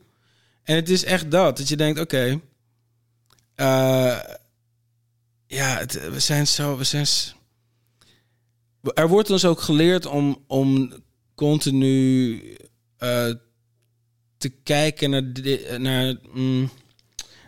En 0.65 0.75
het 0.77 0.91
is 0.91 1.05
echt 1.05 1.31
dat. 1.31 1.57
Dat 1.57 1.69
je 1.69 1.77
denkt, 1.77 2.01
oké. 2.01 2.41
eh, 3.55 4.19
ja, 5.47 5.79
het- 5.79 6.11
we 6.13 6.21
zijn 6.21 6.47
zo... 6.47 6.77
We 6.77 6.85
zijn, 6.85 7.07
er 8.95 9.09
wordt 9.09 9.31
ons 9.31 9.45
ook 9.45 9.61
geleerd 9.61 10.07
om, 10.07 10.45
om 10.47 10.93
continu 11.35 12.43
eh, 12.99 13.27
te 14.39 14.49
kijken 14.49 15.11
naar, 15.11 15.23
naar, 15.79 16.15
mm, 16.33 16.71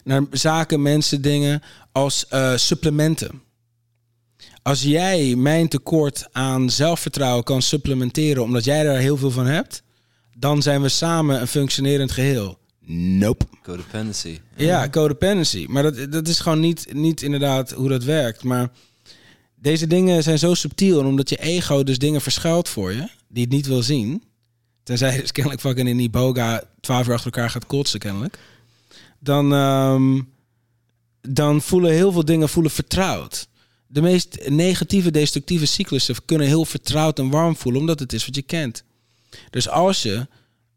naar 0.05 0.23
zaken, 0.31 0.83
mensen, 0.83 1.23
dingen 1.23 1.63
als 1.93 2.27
eh, 2.29 2.57
supplementen 2.57 3.43
als 4.63 4.83
jij 4.83 5.35
mijn 5.37 5.69
tekort 5.69 6.29
aan 6.33 6.71
zelfvertrouwen 6.71 7.45
kan 7.45 7.63
supplementeren 7.63 8.43
omdat 8.43 8.65
jij 8.65 8.83
daar 8.83 8.99
heel 8.99 9.17
veel 9.17 9.31
van 9.31 9.47
hebt, 9.47 9.83
dan 10.37 10.63
zijn 10.63 10.83
we 10.83 10.89
samen 10.89 11.41
een 11.41 11.47
functionerend 11.47 12.13
geheel. 12.13 12.59
Nope. 12.87 13.45
Codependency. 13.63 14.39
Ja, 14.57 14.89
codependency. 14.89 15.67
Maar 15.69 15.83
dat, 15.83 16.13
dat 16.13 16.29
is 16.29 16.39
gewoon 16.39 16.61
niet, 16.61 16.93
niet 16.93 17.23
inderdaad 17.23 17.71
hoe 17.71 17.89
dat 17.89 18.05
werkt. 18.05 18.43
Maar 18.43 18.71
deze 19.55 19.87
dingen 19.87 20.23
zijn 20.23 20.39
zo 20.39 20.55
subtiel. 20.55 21.01
En 21.01 21.07
omdat 21.07 21.29
je 21.29 21.37
ego 21.37 21.83
dus 21.83 21.99
dingen 21.99 22.21
verschuilt 22.21 22.69
voor 22.69 22.93
je, 22.93 23.09
die 23.29 23.43
het 23.43 23.53
niet 23.53 23.67
wil 23.67 23.83
zien. 23.83 24.23
Tenzij 24.83 25.21
dus 25.21 25.33
kennelijk 25.33 25.63
fucking 25.63 25.89
in 25.89 25.97
die 25.97 26.11
boga 26.11 26.63
twaalf 26.81 27.07
uur 27.07 27.13
achter 27.13 27.33
elkaar 27.33 27.51
gaat 27.51 27.67
kotsen, 27.67 28.01
kennelijk. 28.01 28.39
Dan, 29.19 29.53
ehm, 29.53 30.21
dan 31.21 31.61
voelen 31.61 31.93
heel 31.93 32.13
veel 32.13 32.25
dingen 32.25 32.49
voelen 32.49 32.73
vertrouwd. 32.73 33.49
De 33.87 34.03
meest 34.03 34.49
negatieve, 34.49 35.11
destructieve 35.11 35.67
cyclussen 35.67 36.25
kunnen 36.25 36.47
heel 36.47 36.65
vertrouwd 36.65 37.19
en 37.19 37.31
warm 37.31 37.57
voelen, 37.57 37.81
omdat 37.81 38.01
het 38.01 38.13
is 38.13 38.27
wat 38.27 38.35
je 38.35 38.43
kent. 38.43 38.85
Dus 39.51 39.69
als 39.69 40.03
je 40.03 40.27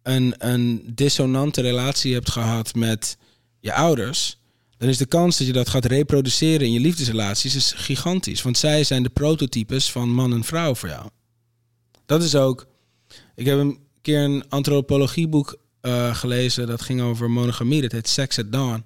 een, 0.03 0.35
een 0.37 0.91
dissonante 0.95 1.61
relatie 1.61 2.13
hebt 2.13 2.31
gehad 2.31 2.75
met 2.75 3.17
je 3.59 3.73
ouders, 3.73 4.37
dan 4.77 4.89
is 4.89 4.97
de 4.97 5.05
kans 5.05 5.37
dat 5.37 5.47
je 5.47 5.53
dat 5.53 5.69
gaat 5.69 5.85
reproduceren 5.85 6.67
in 6.67 6.71
je 6.71 6.79
liefdesrelaties 6.79 7.55
is 7.55 7.73
gigantisch. 7.75 8.41
Want 8.41 8.57
zij 8.57 8.83
zijn 8.83 9.03
de 9.03 9.09
prototypes 9.09 9.91
van 9.91 10.09
man 10.09 10.33
en 10.33 10.43
vrouw 10.43 10.75
voor 10.75 10.89
jou. 10.89 11.09
Dat 12.05 12.23
is 12.23 12.35
ook. 12.35 12.67
Ik 13.35 13.45
heb 13.45 13.57
een 13.57 13.77
keer 14.03 14.19
een 14.19 14.43
antropologieboek 14.49 15.57
eh, 15.81 16.15
gelezen 16.15 16.67
dat 16.67 16.81
ging 16.81 17.01
over 17.01 17.31
monogamie. 17.31 17.81
Dat 17.81 17.91
heet 17.91 18.07
Sex 18.07 18.39
at 18.39 18.51
Dawn. 18.51 18.85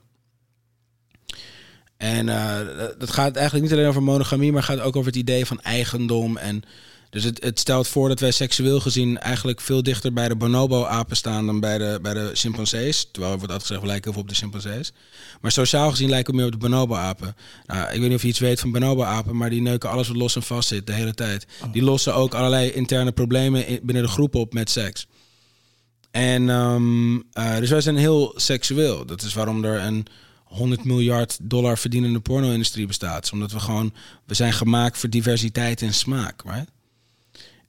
En 1.97 2.29
eh, 2.29 2.59
dat 2.97 3.11
gaat 3.11 3.35
eigenlijk 3.35 3.65
niet 3.65 3.73
alleen 3.73 3.89
over 3.89 4.03
monogamie, 4.03 4.51
maar 4.51 4.63
gaat 4.63 4.79
ook 4.79 4.95
over 4.95 5.11
het 5.11 5.19
idee 5.19 5.45
van 5.45 5.61
eigendom. 5.61 6.37
En 6.37 6.63
dus 7.09 7.23
het, 7.23 7.43
het 7.43 7.59
stelt 7.59 7.87
voor 7.87 8.07
dat 8.09 8.19
wij 8.19 8.31
seksueel 8.31 8.79
gezien 8.79 9.17
eigenlijk 9.19 9.61
veel 9.61 9.83
dichter 9.83 10.13
bij 10.13 10.27
de 10.27 10.35
bonobo-apen 10.35 11.15
staan 11.15 11.45
dan 11.45 11.59
bij 11.59 11.77
de, 11.77 11.99
bij 12.01 12.13
de 12.13 12.29
chimpansees. 12.33 13.07
Terwijl 13.11 13.33
er 13.33 13.37
wordt 13.39 13.53
altijd 13.53 13.61
gezegd, 13.61 13.81
we 13.81 13.87
lijken 13.87 14.03
heel 14.03 14.13
veel 14.13 14.21
op 14.21 14.29
de 14.29 14.35
chimpansees. 14.35 14.91
Maar 15.41 15.51
sociaal 15.51 15.89
gezien 15.89 16.09
lijken 16.09 16.31
we 16.31 16.37
meer 16.37 16.45
op 16.45 16.51
de 16.51 16.57
bonobo-apen. 16.67 17.35
Nou, 17.65 17.83
ik 17.91 17.99
weet 17.99 18.07
niet 18.07 18.15
of 18.17 18.21
je 18.21 18.27
iets 18.27 18.39
weet 18.39 18.59
van 18.59 18.71
bonobo-apen, 18.71 19.37
maar 19.37 19.49
die 19.49 19.61
neuken 19.61 19.89
alles 19.89 20.07
wat 20.07 20.17
los 20.17 20.35
en 20.35 20.43
vast 20.43 20.67
zit 20.67 20.87
de 20.87 20.93
hele 20.93 21.13
tijd. 21.13 21.47
Die 21.71 21.81
lossen 21.83 22.15
ook 22.15 22.33
allerlei 22.33 22.69
interne 22.71 23.11
problemen 23.11 23.67
in- 23.67 23.79
binnen 23.83 24.03
de 24.03 24.09
groep 24.09 24.35
op 24.35 24.53
met 24.53 24.69
seks. 24.69 25.07
En 26.11 26.49
ehm, 26.49 27.15
eh, 27.31 27.57
dus 27.57 27.69
wij 27.69 27.81
zijn 27.81 27.97
heel 27.97 28.33
seksueel. 28.35 29.05
Dat 29.05 29.21
is 29.21 29.33
waarom 29.33 29.63
er 29.63 29.81
een 29.81 30.05
100 30.43 30.83
miljard 30.83 31.37
dollar 31.41 31.77
verdienende 31.77 32.19
porno-industrie 32.19 32.87
bestaat. 32.87 33.29
Omdat 33.33 33.51
we 33.51 33.59
gewoon, 33.59 33.93
we 34.25 34.33
zijn 34.33 34.53
gemaakt 34.53 34.97
voor 34.97 35.09
diversiteit 35.09 35.81
en 35.81 35.93
smaak, 35.93 36.41
right? 36.45 36.71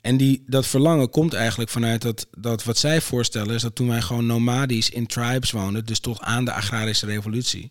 En 0.08 0.16
die, 0.16 0.42
dat 0.46 0.66
verlangen 0.66 1.10
komt 1.10 1.34
eigenlijk 1.34 1.70
vanuit 1.70 2.02
dat, 2.02 2.26
dat 2.38 2.64
wat 2.64 2.78
zij 2.78 3.00
voorstellen 3.00 3.54
is 3.54 3.62
dat 3.62 3.74
toen 3.74 3.88
wij 3.88 4.02
gewoon 4.02 4.26
nomadisch 4.26 4.90
in 4.90 5.06
tribes 5.06 5.50
woonden, 5.50 5.84
dus 5.84 5.98
tot 5.98 6.20
aan 6.20 6.44
de 6.44 6.52
agrarische 6.52 7.06
revolutie, 7.06 7.70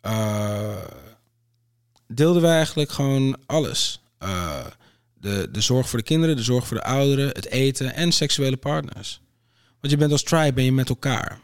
eh, 0.00 0.76
deelden 2.06 2.42
wij 2.42 2.56
eigenlijk 2.56 2.90
gewoon 2.90 3.36
alles. 3.46 4.00
Eh, 4.18 4.66
de, 5.14 5.48
de 5.52 5.60
zorg 5.60 5.88
voor 5.88 5.98
de 5.98 6.04
kinderen, 6.04 6.36
de 6.36 6.42
zorg 6.42 6.66
voor 6.66 6.76
de 6.76 6.84
ouderen, 6.84 7.28
het 7.28 7.46
eten 7.46 7.94
en 7.94 8.12
seksuele 8.12 8.56
partners. 8.56 9.20
Want 9.80 9.92
je 9.92 9.98
bent 9.98 10.12
als 10.12 10.22
tribe, 10.22 10.52
ben 10.52 10.64
je 10.64 10.72
met 10.72 10.88
elkaar. 10.88 11.40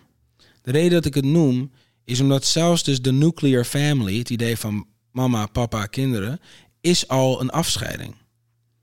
De 0.62 0.70
reden 0.70 0.90
dat 0.90 1.04
ik 1.04 1.14
het 1.14 1.24
noem, 1.24 1.70
is 2.04 2.20
omdat 2.20 2.44
zelfs 2.44 2.82
dus 2.82 3.02
de 3.02 3.12
nuclear 3.12 3.64
family, 3.64 4.18
het 4.18 4.30
idee 4.30 4.56
van 4.56 4.86
mama, 5.12 5.46
papa, 5.46 5.86
kinderen, 5.86 6.40
is 6.80 7.08
al 7.08 7.40
een 7.40 7.50
afscheiding. 7.50 8.19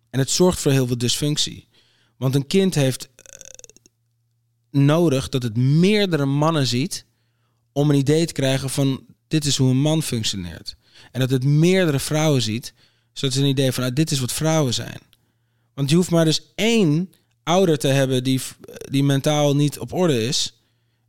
En 0.10 0.20
het 0.20 0.30
zorgt 0.30 0.60
voor 0.60 0.72
heel 0.72 0.88
veel 0.88 0.98
dysfunctie. 0.98 1.68
Want 2.18 2.36
een 2.36 2.48
kind 2.48 2.76
heeft 2.76 3.10
eh, 3.16 4.82
nodig 4.82 5.30
dat 5.30 5.44
het 5.44 5.58
meerdere 5.58 6.26
mannen 6.26 6.68
ziet 6.68 7.06
om 7.72 7.90
een 7.90 7.96
idee 7.96 8.26
te 8.26 8.34
krijgen 8.34 8.70
van 8.70 9.06
dit 9.28 9.46
is 9.46 9.58
hoe 9.58 9.70
een 9.70 9.82
man 9.82 10.04
functioneert. 10.04 10.76
En 11.12 11.20
dat 11.20 11.30
het 11.30 11.44
meerdere 11.44 12.00
vrouwen 12.00 12.42
ziet, 12.42 12.74
zodat 13.14 13.36
ze 13.36 13.42
een 13.42 13.48
idee 13.48 13.72
van 13.72 13.84
ah, 13.84 13.94
dit 13.94 14.12
is 14.12 14.20
wat 14.20 14.34
vrouwen 14.34 14.74
zijn. 14.74 15.00
Want 15.74 15.90
je 15.90 15.96
hoeft 15.96 16.10
maar 16.10 16.26
dus 16.26 16.42
één 16.56 17.12
ouder 17.44 17.78
te 17.78 17.88
hebben 17.88 18.24
die, 18.24 18.42
die 18.90 19.04
mentaal 19.04 19.56
niet 19.56 19.80
op 19.80 19.94
orde 19.94 20.24
is. 20.24 20.54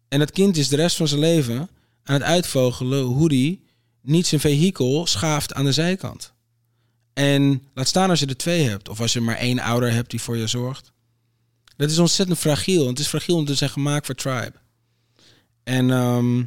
En 0.09 0.19
dat 0.19 0.31
kind 0.31 0.57
is 0.57 0.69
de 0.69 0.77
rest 0.77 0.97
van 0.97 1.09
zijn 1.09 1.21
leven 1.21 1.71
aan 2.03 2.15
het 2.15 2.23
uitvogelen 2.23 3.03
hoe 3.03 3.29
die 3.29 3.65
niet 4.03 4.27
zijn 4.27 4.41
vehikel 4.41 5.07
schaaft 5.07 5.55
aan 5.55 5.65
de 5.65 5.73
zijkant. 5.73 6.33
En 7.19 7.63
laat 7.75 7.89
staan 7.89 8.11
als 8.11 8.21
je 8.21 8.27
er 8.27 8.37
twee 8.37 8.69
hebt. 8.69 8.89
Of 8.89 9.01
als 9.01 9.13
je 9.13 9.21
maar 9.21 9.37
één 9.37 9.59
ouder 9.59 9.93
hebt 9.93 10.11
die 10.11 10.21
voor 10.21 10.37
je 10.37 10.47
zorgt. 10.47 10.93
Dat 11.77 11.91
is 11.91 11.99
ontzettend 11.99 12.39
fragiel. 12.39 12.87
Het 12.87 12.99
is 12.99 13.07
fragiel 13.09 13.35
omdat 13.37 13.51
ze 13.53 13.57
zijn 13.59 13.71
gemaakt 13.71 14.07
voor 14.07 14.15
tribe. 14.15 14.53
En 15.63 15.91
ehm, 15.91 16.45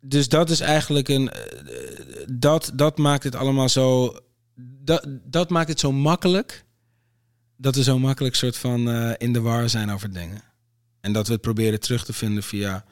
dus 0.00 0.28
dat 0.28 0.50
is 0.50 0.60
eigenlijk 0.60 1.08
een. 1.08 1.30
eh, 1.30 2.26
Dat, 2.28 2.72
dat 2.74 2.98
maakt 2.98 3.24
het 3.24 3.34
allemaal 3.34 3.68
zo. 3.68 4.16
Dat, 4.80 5.06
dat 5.24 5.50
maakt 5.50 5.68
het 5.68 5.80
zo 5.80 5.92
makkelijk. 5.92 6.64
dat 7.56 7.74
we 7.74 7.82
zo 7.82 7.98
makkelijk 7.98 8.34
soort 8.34 8.56
van 8.58 8.90
eh, 8.90 9.12
in 9.18 9.32
de 9.32 9.40
war 9.40 9.68
zijn 9.68 9.90
over 9.90 10.12
dingen. 10.12 10.42
En 11.00 11.12
dat 11.12 11.26
we 11.26 11.32
het 11.32 11.42
proberen 11.42 11.80
terug 11.80 12.04
te 12.04 12.12
vinden 12.12 12.42
via 12.42 12.84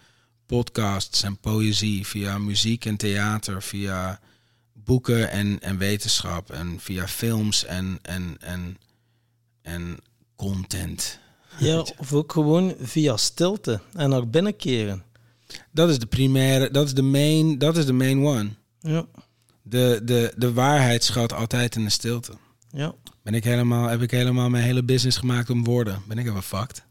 podcasts 0.51 1.23
en 1.23 1.37
poëzie, 1.39 2.07
via 2.07 2.39
muziek 2.39 2.85
en 2.85 2.97
theater, 2.97 3.63
via 3.63 4.21
boeken 4.73 5.31
en, 5.31 5.61
en 5.61 5.79
wetenschap 5.79 6.51
en 6.51 6.77
via 6.81 7.09
films 7.09 7.65
en, 7.65 7.99
en, 8.03 8.37
en, 8.41 8.77
en 9.63 9.97
content. 10.37 11.19
Ja, 11.59 11.79
of 11.97 12.13
ook 12.13 12.33
gewoon 12.33 12.75
via 12.81 13.17
stilte 13.17 13.81
en 13.95 14.11
naar 14.11 14.29
binnen 14.29 14.57
keren. 14.57 15.03
Dat 15.71 15.89
is 15.91 15.99
de 15.99 16.07
primaire, 16.07 16.71
dat 16.71 16.87
is 16.87 16.95
de 16.95 17.03
main, 17.03 17.59
dat 17.59 17.77
is 17.77 17.87
de 17.87 17.93
main 17.93 18.25
one. 18.27 18.49
Ja, 18.81 19.07
De, 19.63 20.01
de, 20.05 20.33
de 20.37 20.53
waarheid 20.53 21.05
schuilt 21.05 21.33
altijd 21.33 21.75
in 21.77 21.85
de 21.85 21.91
stilte. 21.91 22.33
ja. 22.73 22.95
Ben 23.31 23.39
ik 23.39 23.45
helemaal, 23.45 23.87
heb 23.87 24.03
ik 24.03 24.11
helemaal 24.11 24.51
mijn 24.51 24.65
hele 24.65 24.83
business 24.83 25.17
gemaakt 25.17 25.51
om 25.51 25.65
woorden. 25.65 26.03
Ben 26.09 26.19
ik 26.19 26.27
even 26.27 26.43
fucked. 26.43 26.83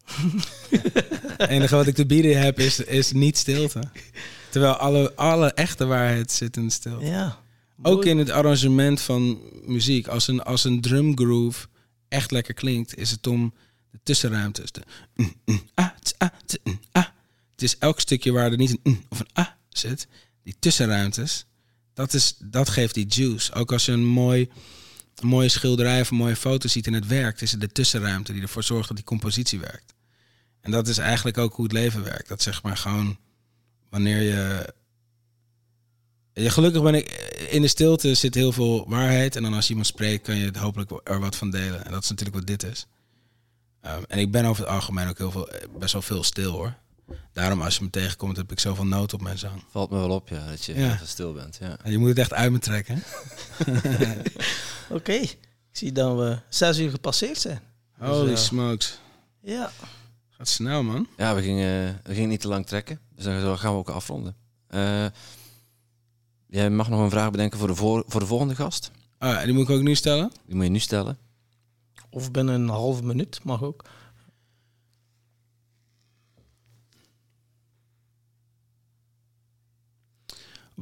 Het 1.37 1.49
enige 1.49 1.75
wat 1.75 1.87
ik 1.87 1.95
te 1.95 2.05
bieden 2.05 2.41
heb 2.41 2.59
is, 2.59 2.79
is 2.79 3.11
niet 3.11 3.37
stilte. 3.37 3.81
Terwijl 4.49 4.73
alle, 4.73 5.15
alle 5.15 5.53
echte 5.53 5.85
waarheid 5.85 6.31
zit 6.31 6.57
in 6.57 6.65
de 6.65 6.71
stilte. 6.71 7.05
ja. 7.05 7.39
Ook 7.81 8.05
in 8.05 8.17
het 8.17 8.29
arrangement 8.29 9.01
van 9.01 9.39
muziek. 9.65 10.07
Als 10.07 10.27
een, 10.27 10.43
als 10.43 10.63
een 10.63 10.81
drum 10.81 11.17
groove 11.17 11.67
echt 12.07 12.31
lekker 12.31 12.53
klinkt, 12.53 12.97
is 12.97 13.11
het 13.11 13.27
om 13.27 13.53
de 13.91 13.99
tussenruimtes. 14.03 14.71
De 14.71 14.81
mm, 15.15 15.33
mm, 15.45 15.61
ah, 15.73 15.89
ah, 16.17 16.29
mm, 16.63 16.79
ah. 16.91 17.05
Het 17.51 17.61
is 17.61 17.77
elk 17.77 17.99
stukje 17.99 18.31
waar 18.31 18.51
er 18.51 18.57
niet 18.57 18.77
een 18.83 19.05
of 19.09 19.19
een 19.19 19.29
ah 19.33 19.47
zit. 19.69 20.07
Die 20.43 20.55
tussenruimtes, 20.59 21.45
dat, 21.93 22.13
is, 22.13 22.35
dat 22.39 22.69
geeft 22.69 22.93
die 22.93 23.07
juice. 23.07 23.53
Ook 23.53 23.71
als 23.71 23.85
je 23.85 23.91
een, 23.91 24.05
mooi, 24.05 24.49
mooie 25.23 25.49
schilderij 25.49 26.01
of 26.01 26.11
een 26.11 26.17
mooie 26.17 26.35
foto 26.35 26.67
ziet 26.67 26.87
en 26.87 26.93
het 26.93 27.07
werkt, 27.07 27.41
is 27.41 27.51
het 27.51 27.61
de 27.61 27.71
tussenruimte 27.71 28.33
die 28.33 28.41
ervoor 28.41 28.63
zorgt 28.63 28.87
dat 28.87 28.97
die 28.97 29.05
compositie 29.05 29.59
werkt. 29.59 29.93
En 30.61 30.71
dat 30.71 30.87
is 30.87 30.97
eigenlijk 30.97 31.37
ook 31.37 31.53
hoe 31.55 31.65
het 31.65 31.73
leven 31.73 32.03
werkt. 32.03 32.27
Dat 32.27 32.41
zeg 32.41 32.63
maar 32.63 32.77
gewoon 32.77 33.17
wanneer 33.89 34.21
je 34.21 34.73
ja, 36.33 36.49
gelukkig 36.49 36.83
ben 36.83 36.95
ik 36.95 37.09
in 37.49 37.61
de 37.61 37.67
stilte 37.67 38.13
zit 38.13 38.35
heel 38.35 38.51
veel 38.51 38.89
waarheid. 38.89 39.35
En 39.35 39.43
dan 39.43 39.53
als 39.53 39.69
iemand 39.69 39.87
spreekt, 39.87 40.23
kan 40.23 40.35
je 40.35 40.45
het 40.45 40.57
hopelijk 40.57 40.91
er 41.03 41.19
wat 41.19 41.35
van 41.35 41.49
delen. 41.49 41.85
En 41.85 41.91
dat 41.91 42.03
is 42.03 42.09
natuurlijk 42.09 42.37
wat 42.37 42.47
dit 42.47 42.63
is. 42.63 42.87
Ehm, 43.81 44.03
en 44.07 44.19
ik 44.19 44.31
ben 44.31 44.45
over 44.45 44.63
het 44.63 44.71
algemeen 44.71 45.07
ook 45.07 45.17
heel 45.17 45.31
veel, 45.31 45.49
eh, 45.49 45.67
best 45.79 45.93
wel 45.93 46.01
veel 46.01 46.23
stil 46.23 46.51
hoor. 46.51 46.75
Daarom 47.33 47.61
als 47.61 47.77
je 47.77 47.83
me 47.83 47.89
tegenkomt, 47.89 48.37
heb 48.37 48.51
ik 48.51 48.59
zoveel 48.59 48.85
nood 48.85 49.13
op 49.13 49.21
mijn 49.21 49.37
zang. 49.37 49.63
Valt 49.69 49.89
me 49.89 49.97
wel 49.97 50.09
op, 50.09 50.29
ja, 50.29 50.47
dat 50.49 50.65
je 50.65 50.75
Ja. 50.79 50.93
even 50.93 51.07
stil 51.07 51.33
bent. 51.33 51.57
Ja. 51.61 51.77
En 51.83 51.91
je 51.91 51.97
moet 51.97 52.09
het 52.09 52.17
echt 52.17 52.33
uit 52.33 52.51
me 52.51 52.59
trekken. 52.59 53.03
Oké, 54.89 55.11
ik 55.13 55.37
zie 55.71 55.91
dat 55.91 56.17
we 56.17 56.39
zes 56.49 56.77
uur 56.79 56.89
gepasseerd 56.89 57.37
zijn. 57.37 57.61
Holy 57.97 58.29
ja. 58.29 58.35
smokes. 58.35 58.99
Ja, 59.41 59.71
Gaat 60.29 60.47
snel 60.47 60.83
man. 60.83 61.07
Ja, 61.17 61.35
we 61.35 61.41
gingen, 61.41 61.99
we 62.03 62.13
gingen 62.13 62.29
niet 62.29 62.41
te 62.41 62.47
lang 62.47 62.65
trekken. 62.65 62.99
Dus 63.15 63.23
dan 63.23 63.57
gaan 63.57 63.71
we 63.73 63.77
ook 63.79 63.89
afronden. 63.89 64.35
Eh, 64.67 65.05
jij 66.47 66.69
mag 66.69 66.89
nog 66.89 66.99
een 66.99 67.09
vraag 67.09 67.31
bedenken 67.31 67.59
voor 67.59 67.67
de, 67.67 67.75
voor, 67.75 68.03
voor 68.07 68.19
de 68.19 68.25
volgende 68.27 68.55
gast. 68.55 68.91
Ah, 69.17 69.39
en 69.39 69.45
die 69.45 69.53
moet 69.53 69.69
ik 69.69 69.75
ook 69.75 69.81
nu 69.81 69.95
stellen. 69.95 70.31
Die 70.45 70.55
moet 70.55 70.63
je 70.63 70.69
nu 70.69 70.79
stellen. 70.79 71.17
of 72.09 72.31
binnen 72.31 72.55
een 72.61 72.69
halve 72.69 73.03
minuut, 73.03 73.39
mag 73.43 73.63
ook. 73.63 73.83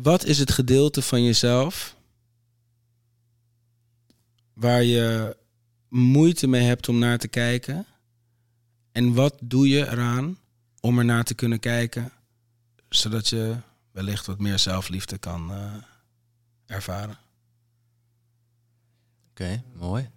Wat 0.01 0.23
is 0.23 0.37
het 0.37 0.51
gedeelte 0.51 1.01
van 1.01 1.23
jezelf 1.23 1.95
waar 4.53 4.83
je 4.83 5.37
moeite 5.89 6.47
mee 6.47 6.61
hebt 6.61 6.89
om 6.89 6.99
naar 6.99 7.17
te 7.17 7.27
kijken? 7.27 7.85
En 8.91 9.13
wat 9.13 9.37
doe 9.41 9.67
je 9.67 9.87
eraan 9.87 10.37
om 10.79 10.99
er 10.99 11.05
naar 11.05 11.23
te 11.23 11.33
kunnen 11.33 11.59
kijken, 11.59 12.11
zodat 12.89 13.29
je 13.29 13.55
wellicht 13.91 14.25
wat 14.25 14.39
meer 14.39 14.59
zelfliefde 14.59 15.17
kan 15.17 15.51
eh, 15.51 15.73
ervaren? 16.65 17.17
Oké, 19.29 19.63
mooi. 19.73 20.09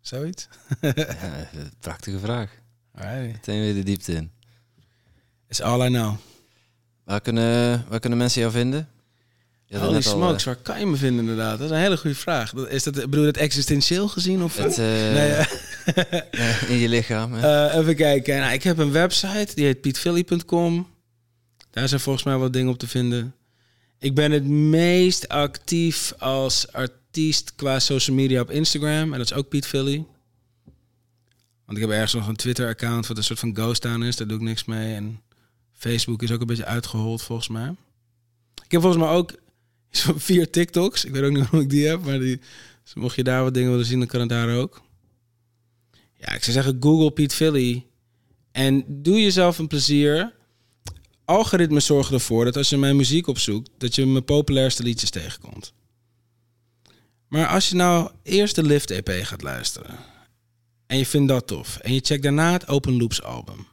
Zoiets? 0.00 0.48
Ja, 0.80 1.48
prachtige 1.78 2.18
vraag. 2.18 2.50
Meteen 2.92 3.60
weer 3.60 3.74
de 3.74 3.82
diepte 3.82 4.12
in. 4.12 4.30
Is 5.48 5.60
all 5.60 5.86
I 5.86 5.88
know. 5.88 6.16
Waar 7.04 7.20
kunnen, 7.20 7.84
waar 7.88 8.00
kunnen 8.00 8.18
mensen 8.18 8.40
jou 8.40 8.52
vinden? 8.52 8.88
Holy 9.68 9.94
al, 9.94 10.02
smokes, 10.02 10.44
waar 10.44 10.56
kan 10.56 10.78
je 10.78 10.86
me 10.86 10.96
vinden 10.96 11.20
inderdaad? 11.20 11.58
Dat 11.58 11.70
is 11.70 11.76
een 11.76 11.82
hele 11.82 11.96
goede 11.96 12.16
vraag. 12.16 12.54
Is 12.54 12.82
dat, 12.82 12.94
bedoel 12.94 13.24
je 13.24 13.32
dat 13.32 13.42
existentieel 13.42 14.08
gezien? 14.08 14.42
Of, 14.42 14.58
eh, 14.58 14.64
het, 14.64 14.78
eh, 14.78 14.84
nee, 14.86 15.30
eh, 15.30 15.46
eh, 16.30 16.70
in 16.70 16.76
je 16.76 16.88
lichaam. 16.88 17.34
Eh, 17.34 17.74
even 17.74 17.96
kijken. 17.96 18.38
Nou, 18.38 18.52
ik 18.52 18.62
heb 18.62 18.78
een 18.78 18.92
website, 18.92 19.54
die 19.54 19.64
heet 19.64 19.80
pietvilly.com. 19.80 20.86
Daar 21.70 21.88
zijn 21.88 22.00
volgens 22.00 22.24
mij 22.24 22.36
wat 22.36 22.52
dingen 22.52 22.72
op 22.72 22.78
te 22.78 22.86
vinden. 22.86 23.34
Ik 23.98 24.14
ben 24.14 24.30
het 24.30 24.44
meest 24.48 25.28
actief 25.28 26.14
als 26.18 26.72
artiest 26.72 27.54
qua 27.54 27.78
social 27.78 28.16
media 28.16 28.40
op 28.40 28.50
Instagram. 28.50 29.12
En 29.12 29.18
dat 29.18 29.30
is 29.30 29.32
ook 29.32 29.48
Piet 29.48 29.66
Philly. 29.66 30.04
Want 31.66 31.78
ik 31.78 31.84
heb 31.84 31.90
ergens 31.90 32.12
nog 32.12 32.28
een 32.28 32.36
Twitter-account 32.36 33.06
wat 33.06 33.16
een 33.16 33.24
soort 33.24 33.38
van 33.38 33.54
ghost 33.54 33.86
aan 33.86 34.04
is. 34.04 34.16
Daar 34.16 34.26
doe 34.26 34.36
ik 34.36 34.42
niks 34.42 34.64
mee. 34.64 34.94
En 34.94 35.20
Facebook 35.74 36.22
is 36.22 36.30
ook 36.30 36.40
een 36.40 36.46
beetje 36.46 36.64
uitgehold 36.64 37.22
volgens 37.22 37.48
mij. 37.48 37.74
Ik 38.64 38.70
heb 38.70 38.80
volgens 38.80 39.02
mij 39.02 39.12
ook 39.12 39.34
vier 40.26 40.50
TikToks. 40.50 41.04
Ik 41.04 41.12
weet 41.12 41.22
ook 41.22 41.32
niet 41.36 41.46
hoe 41.46 41.60
ik 41.60 41.70
die 41.70 41.86
heb. 41.86 42.04
Maar 42.04 42.18
die, 42.18 42.40
dus 42.82 42.94
mocht 42.94 43.16
je 43.16 43.24
daar 43.24 43.42
wat 43.42 43.54
dingen 43.54 43.70
willen 43.70 43.86
zien, 43.86 43.98
dan 43.98 44.08
kan 44.08 44.20
het 44.20 44.28
daar 44.28 44.56
ook. 44.56 44.82
Ja, 46.16 46.32
ik 46.32 46.44
zou 46.44 46.52
zeggen 46.52 46.76
Google 46.80 47.10
Piet 47.10 47.34
Philly. 47.34 47.86
En 48.52 48.84
doe 48.86 49.20
jezelf 49.20 49.58
een 49.58 49.66
plezier. 49.66 50.32
Algoritmes 51.24 51.86
zorgen 51.86 52.14
ervoor 52.14 52.44
dat 52.44 52.56
als 52.56 52.68
je 52.68 52.76
mijn 52.76 52.96
muziek 52.96 53.26
opzoekt, 53.26 53.70
dat 53.78 53.94
je 53.94 54.06
mijn 54.06 54.24
populairste 54.24 54.82
liedjes 54.82 55.10
tegenkomt. 55.10 55.72
Maar 57.28 57.46
als 57.46 57.68
je 57.68 57.74
nou 57.74 58.10
eerst 58.22 58.54
de 58.54 58.62
Lift 58.62 58.90
EP 58.90 59.10
gaat 59.22 59.42
luisteren. 59.42 59.96
En 60.86 60.98
je 60.98 61.06
vindt 61.06 61.28
dat 61.28 61.46
tof. 61.46 61.76
En 61.76 61.94
je 61.94 62.00
checkt 62.02 62.22
daarna 62.22 62.52
het 62.52 62.68
Open 62.68 62.96
Loops 62.96 63.22
album. 63.22 63.66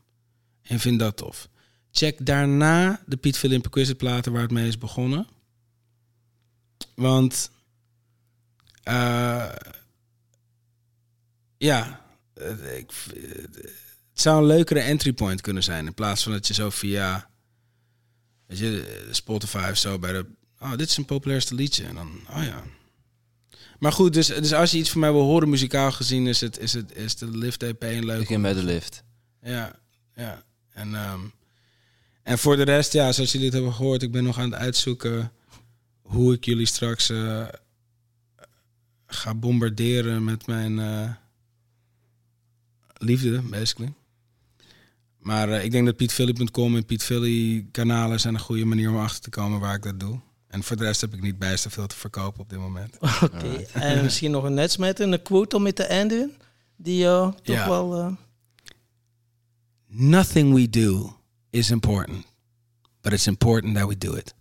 En 0.62 0.80
vindt 0.80 1.00
dat 1.00 1.18
tof. 1.18 1.50
Check 1.92 2.26
daarna 2.26 3.02
de 3.06 3.18
Piet 3.18 3.38
Philly 3.38 3.60
Perquisite 3.60 3.96
platen 3.96 4.32
waar 4.32 4.42
het 4.42 4.52
mee 4.52 4.68
is 4.68 4.78
begonnen. 4.78 5.28
Want... 6.96 7.52
eh, 8.84 9.50
ja, 11.58 12.06
eh, 12.34 12.78
ik, 12.78 12.92
het 14.12 14.22
zou 14.22 14.42
een 14.42 14.48
leukere 14.48 14.80
entry 14.80 15.14
point 15.14 15.42
kunnen 15.42 15.64
zijn. 15.64 15.86
In 15.86 15.94
plaats 15.94 16.24
van 16.24 16.32
dat 16.32 16.48
je 16.48 16.54
zo 16.54 16.70
via 16.70 17.30
weet 18.46 18.58
je, 18.58 19.08
Spotify 19.12 19.68
of 19.72 19.78
zo 19.78 20.00
bij 20.00 20.12
de. 20.12 20.26
Oh, 20.60 20.72
dit 20.76 20.90
is 20.90 20.98
een 20.98 21.06
populairste 21.06 21.56
liedje. 21.56 21.86
En 21.86 21.96
dan, 21.96 22.20
oh 22.30 22.44
ja. 22.44 22.64
Maar 23.80 23.92
goed, 23.92 24.14
dus, 24.14 24.28
dus 24.28 24.54
als 24.54 24.72
je 24.72 24.78
iets 24.78 24.90
van 24.90 25.00
mij 25.00 25.12
wil 25.12 25.22
horen, 25.22 25.50
muzikaal 25.50 25.92
gezien, 25.92 26.28
is, 26.28 26.42
het, 26.42 26.60
is, 26.60 26.74
het, 26.74 26.96
is 26.96 27.16
de 27.16 27.38
Lift 27.38 27.64
EP 27.64 27.84
een 27.84 28.06
leuk. 28.06 28.20
Begin 28.20 28.42
bij 28.42 28.54
de 28.54 28.64
lift. 28.64 29.04
Ja, 29.42 29.76
ja. 30.16 30.44
En, 30.74 30.96
ehm, 30.96 31.20
en 32.24 32.38
voor 32.38 32.56
de 32.56 32.64
rest, 32.64 32.94
ja, 32.94 33.12
zoals 33.12 33.32
jullie 33.32 33.48
het 33.48 33.56
hebben 33.56 33.74
gehoord, 33.74 34.04
ik 34.04 34.12
ben 34.12 34.24
nog 34.24 34.38
aan 34.40 34.52
het 34.52 34.60
uitzoeken 34.60 35.32
hoe 36.02 36.34
ik 36.34 36.46
jullie 36.46 36.66
straks 36.66 37.10
eh, 37.10 37.48
ga 39.06 39.36
bombarderen 39.36 40.24
met 40.24 40.48
mijn 40.48 40.80
eh, 40.80 41.10
liefde, 42.94 43.42
basically. 43.42 43.94
Maar 45.18 45.50
eh, 45.50 45.64
ik 45.64 45.72
denk 45.72 45.86
dat 45.86 45.96
pietphilly.com 45.96 46.76
en 46.76 46.86
pietphilly 46.86 47.66
kanalen 47.72 48.20
zijn 48.20 48.34
een 48.34 48.40
goede 48.40 48.66
manier 48.66 48.90
om 48.90 48.98
achter 48.98 49.22
te 49.22 49.30
komen 49.30 49.60
waar 49.60 49.76
ik 49.76 49.84
dat 49.84 50.00
doe. 50.00 50.20
En 50.48 50.64
voor 50.64 50.78
de 50.78 50.84
rest 50.84 51.02
heb 51.02 51.14
ik 51.14 51.22
niet 51.22 51.40
bijster 51.40 51.72
veel 51.72 51.88
te 51.88 51.96
verkopen 51.96 52.42
op 52.42 52.50
dit 52.50 52.60
moment. 52.60 52.98
Oké, 53.24 53.66
en 53.74 54.04
misschien 54.04 54.32
nog 54.32 54.44
een 54.44 54.60
uitsmijter, 54.60 55.08
een 55.12 55.22
quote 55.22 55.56
om 55.56 55.64
mee 55.64 55.74
te 55.74 55.84
eindigen, 55.84 56.32
die 56.76 57.04
toch 57.44 57.66
wel... 57.66 57.98
eh, 58.00 58.12
Nothing 59.88 60.54
we 60.54 60.70
do 60.70 61.21
is 61.52 61.70
important, 61.70 62.26
but 63.02 63.14
it's 63.14 63.28
important 63.28 63.76
that 63.76 63.88
we 63.88 63.98
do 63.98 64.14
it. 64.14 64.34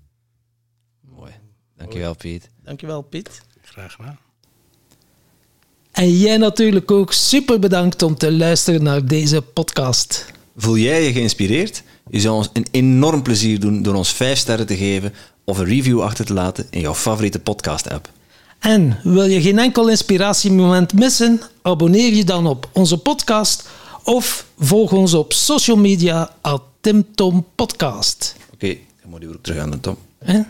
Mooi. 1.00 1.32
Dankjewel, 1.76 2.14
Piet. 2.14 2.48
Dankjewel, 2.64 3.02
Piet. 3.02 3.40
Graag 3.62 3.92
gedaan. 3.92 4.18
En 5.90 6.18
jij 6.18 6.36
natuurlijk 6.36 6.90
ook 6.90 7.12
super 7.12 7.58
bedankt 7.58 8.02
om 8.02 8.14
te 8.14 8.32
luisteren 8.32 8.82
naar 8.82 9.06
deze 9.06 9.42
podcast. 9.42 10.32
Voel 10.56 10.76
jij 10.76 11.02
je 11.02 11.12
geïnspireerd? 11.12 11.82
Je 12.10 12.20
zou 12.20 12.36
ons 12.36 12.50
een 12.52 12.66
enorm 12.70 13.22
plezier 13.22 13.60
doen 13.60 13.82
door 13.82 13.94
ons 13.94 14.12
5 14.12 14.38
sterren 14.38 14.66
te 14.66 14.76
geven 14.76 15.14
of 15.44 15.58
een 15.58 15.64
review 15.64 16.02
achter 16.02 16.24
te 16.24 16.32
laten 16.32 16.66
in 16.70 16.80
jouw 16.80 16.94
favoriete 16.94 17.38
podcast-app. 17.38 18.10
En 18.58 19.00
wil 19.02 19.24
je 19.24 19.40
geen 19.40 19.58
enkel 19.58 19.88
inspiratiemoment 19.88 20.92
missen? 20.92 21.40
Abonneer 21.62 22.12
je 22.12 22.24
dan 22.24 22.46
op 22.46 22.68
onze 22.72 22.98
podcast 22.98 23.68
of 24.04 24.46
volg 24.58 24.92
ons 24.92 25.14
op 25.14 25.32
social 25.32 25.76
media 25.76 26.34
at 26.40 26.62
Tim 26.80 27.04
Podcast. 27.54 28.36
Oké, 28.52 28.76
dan 29.00 29.10
moet 29.10 29.20
je 29.20 29.26
weer 29.26 29.40
terug 29.40 29.58
aan 29.58 29.70
de 29.70 29.80
Tom. 29.80 29.96
Hè? 30.18 30.40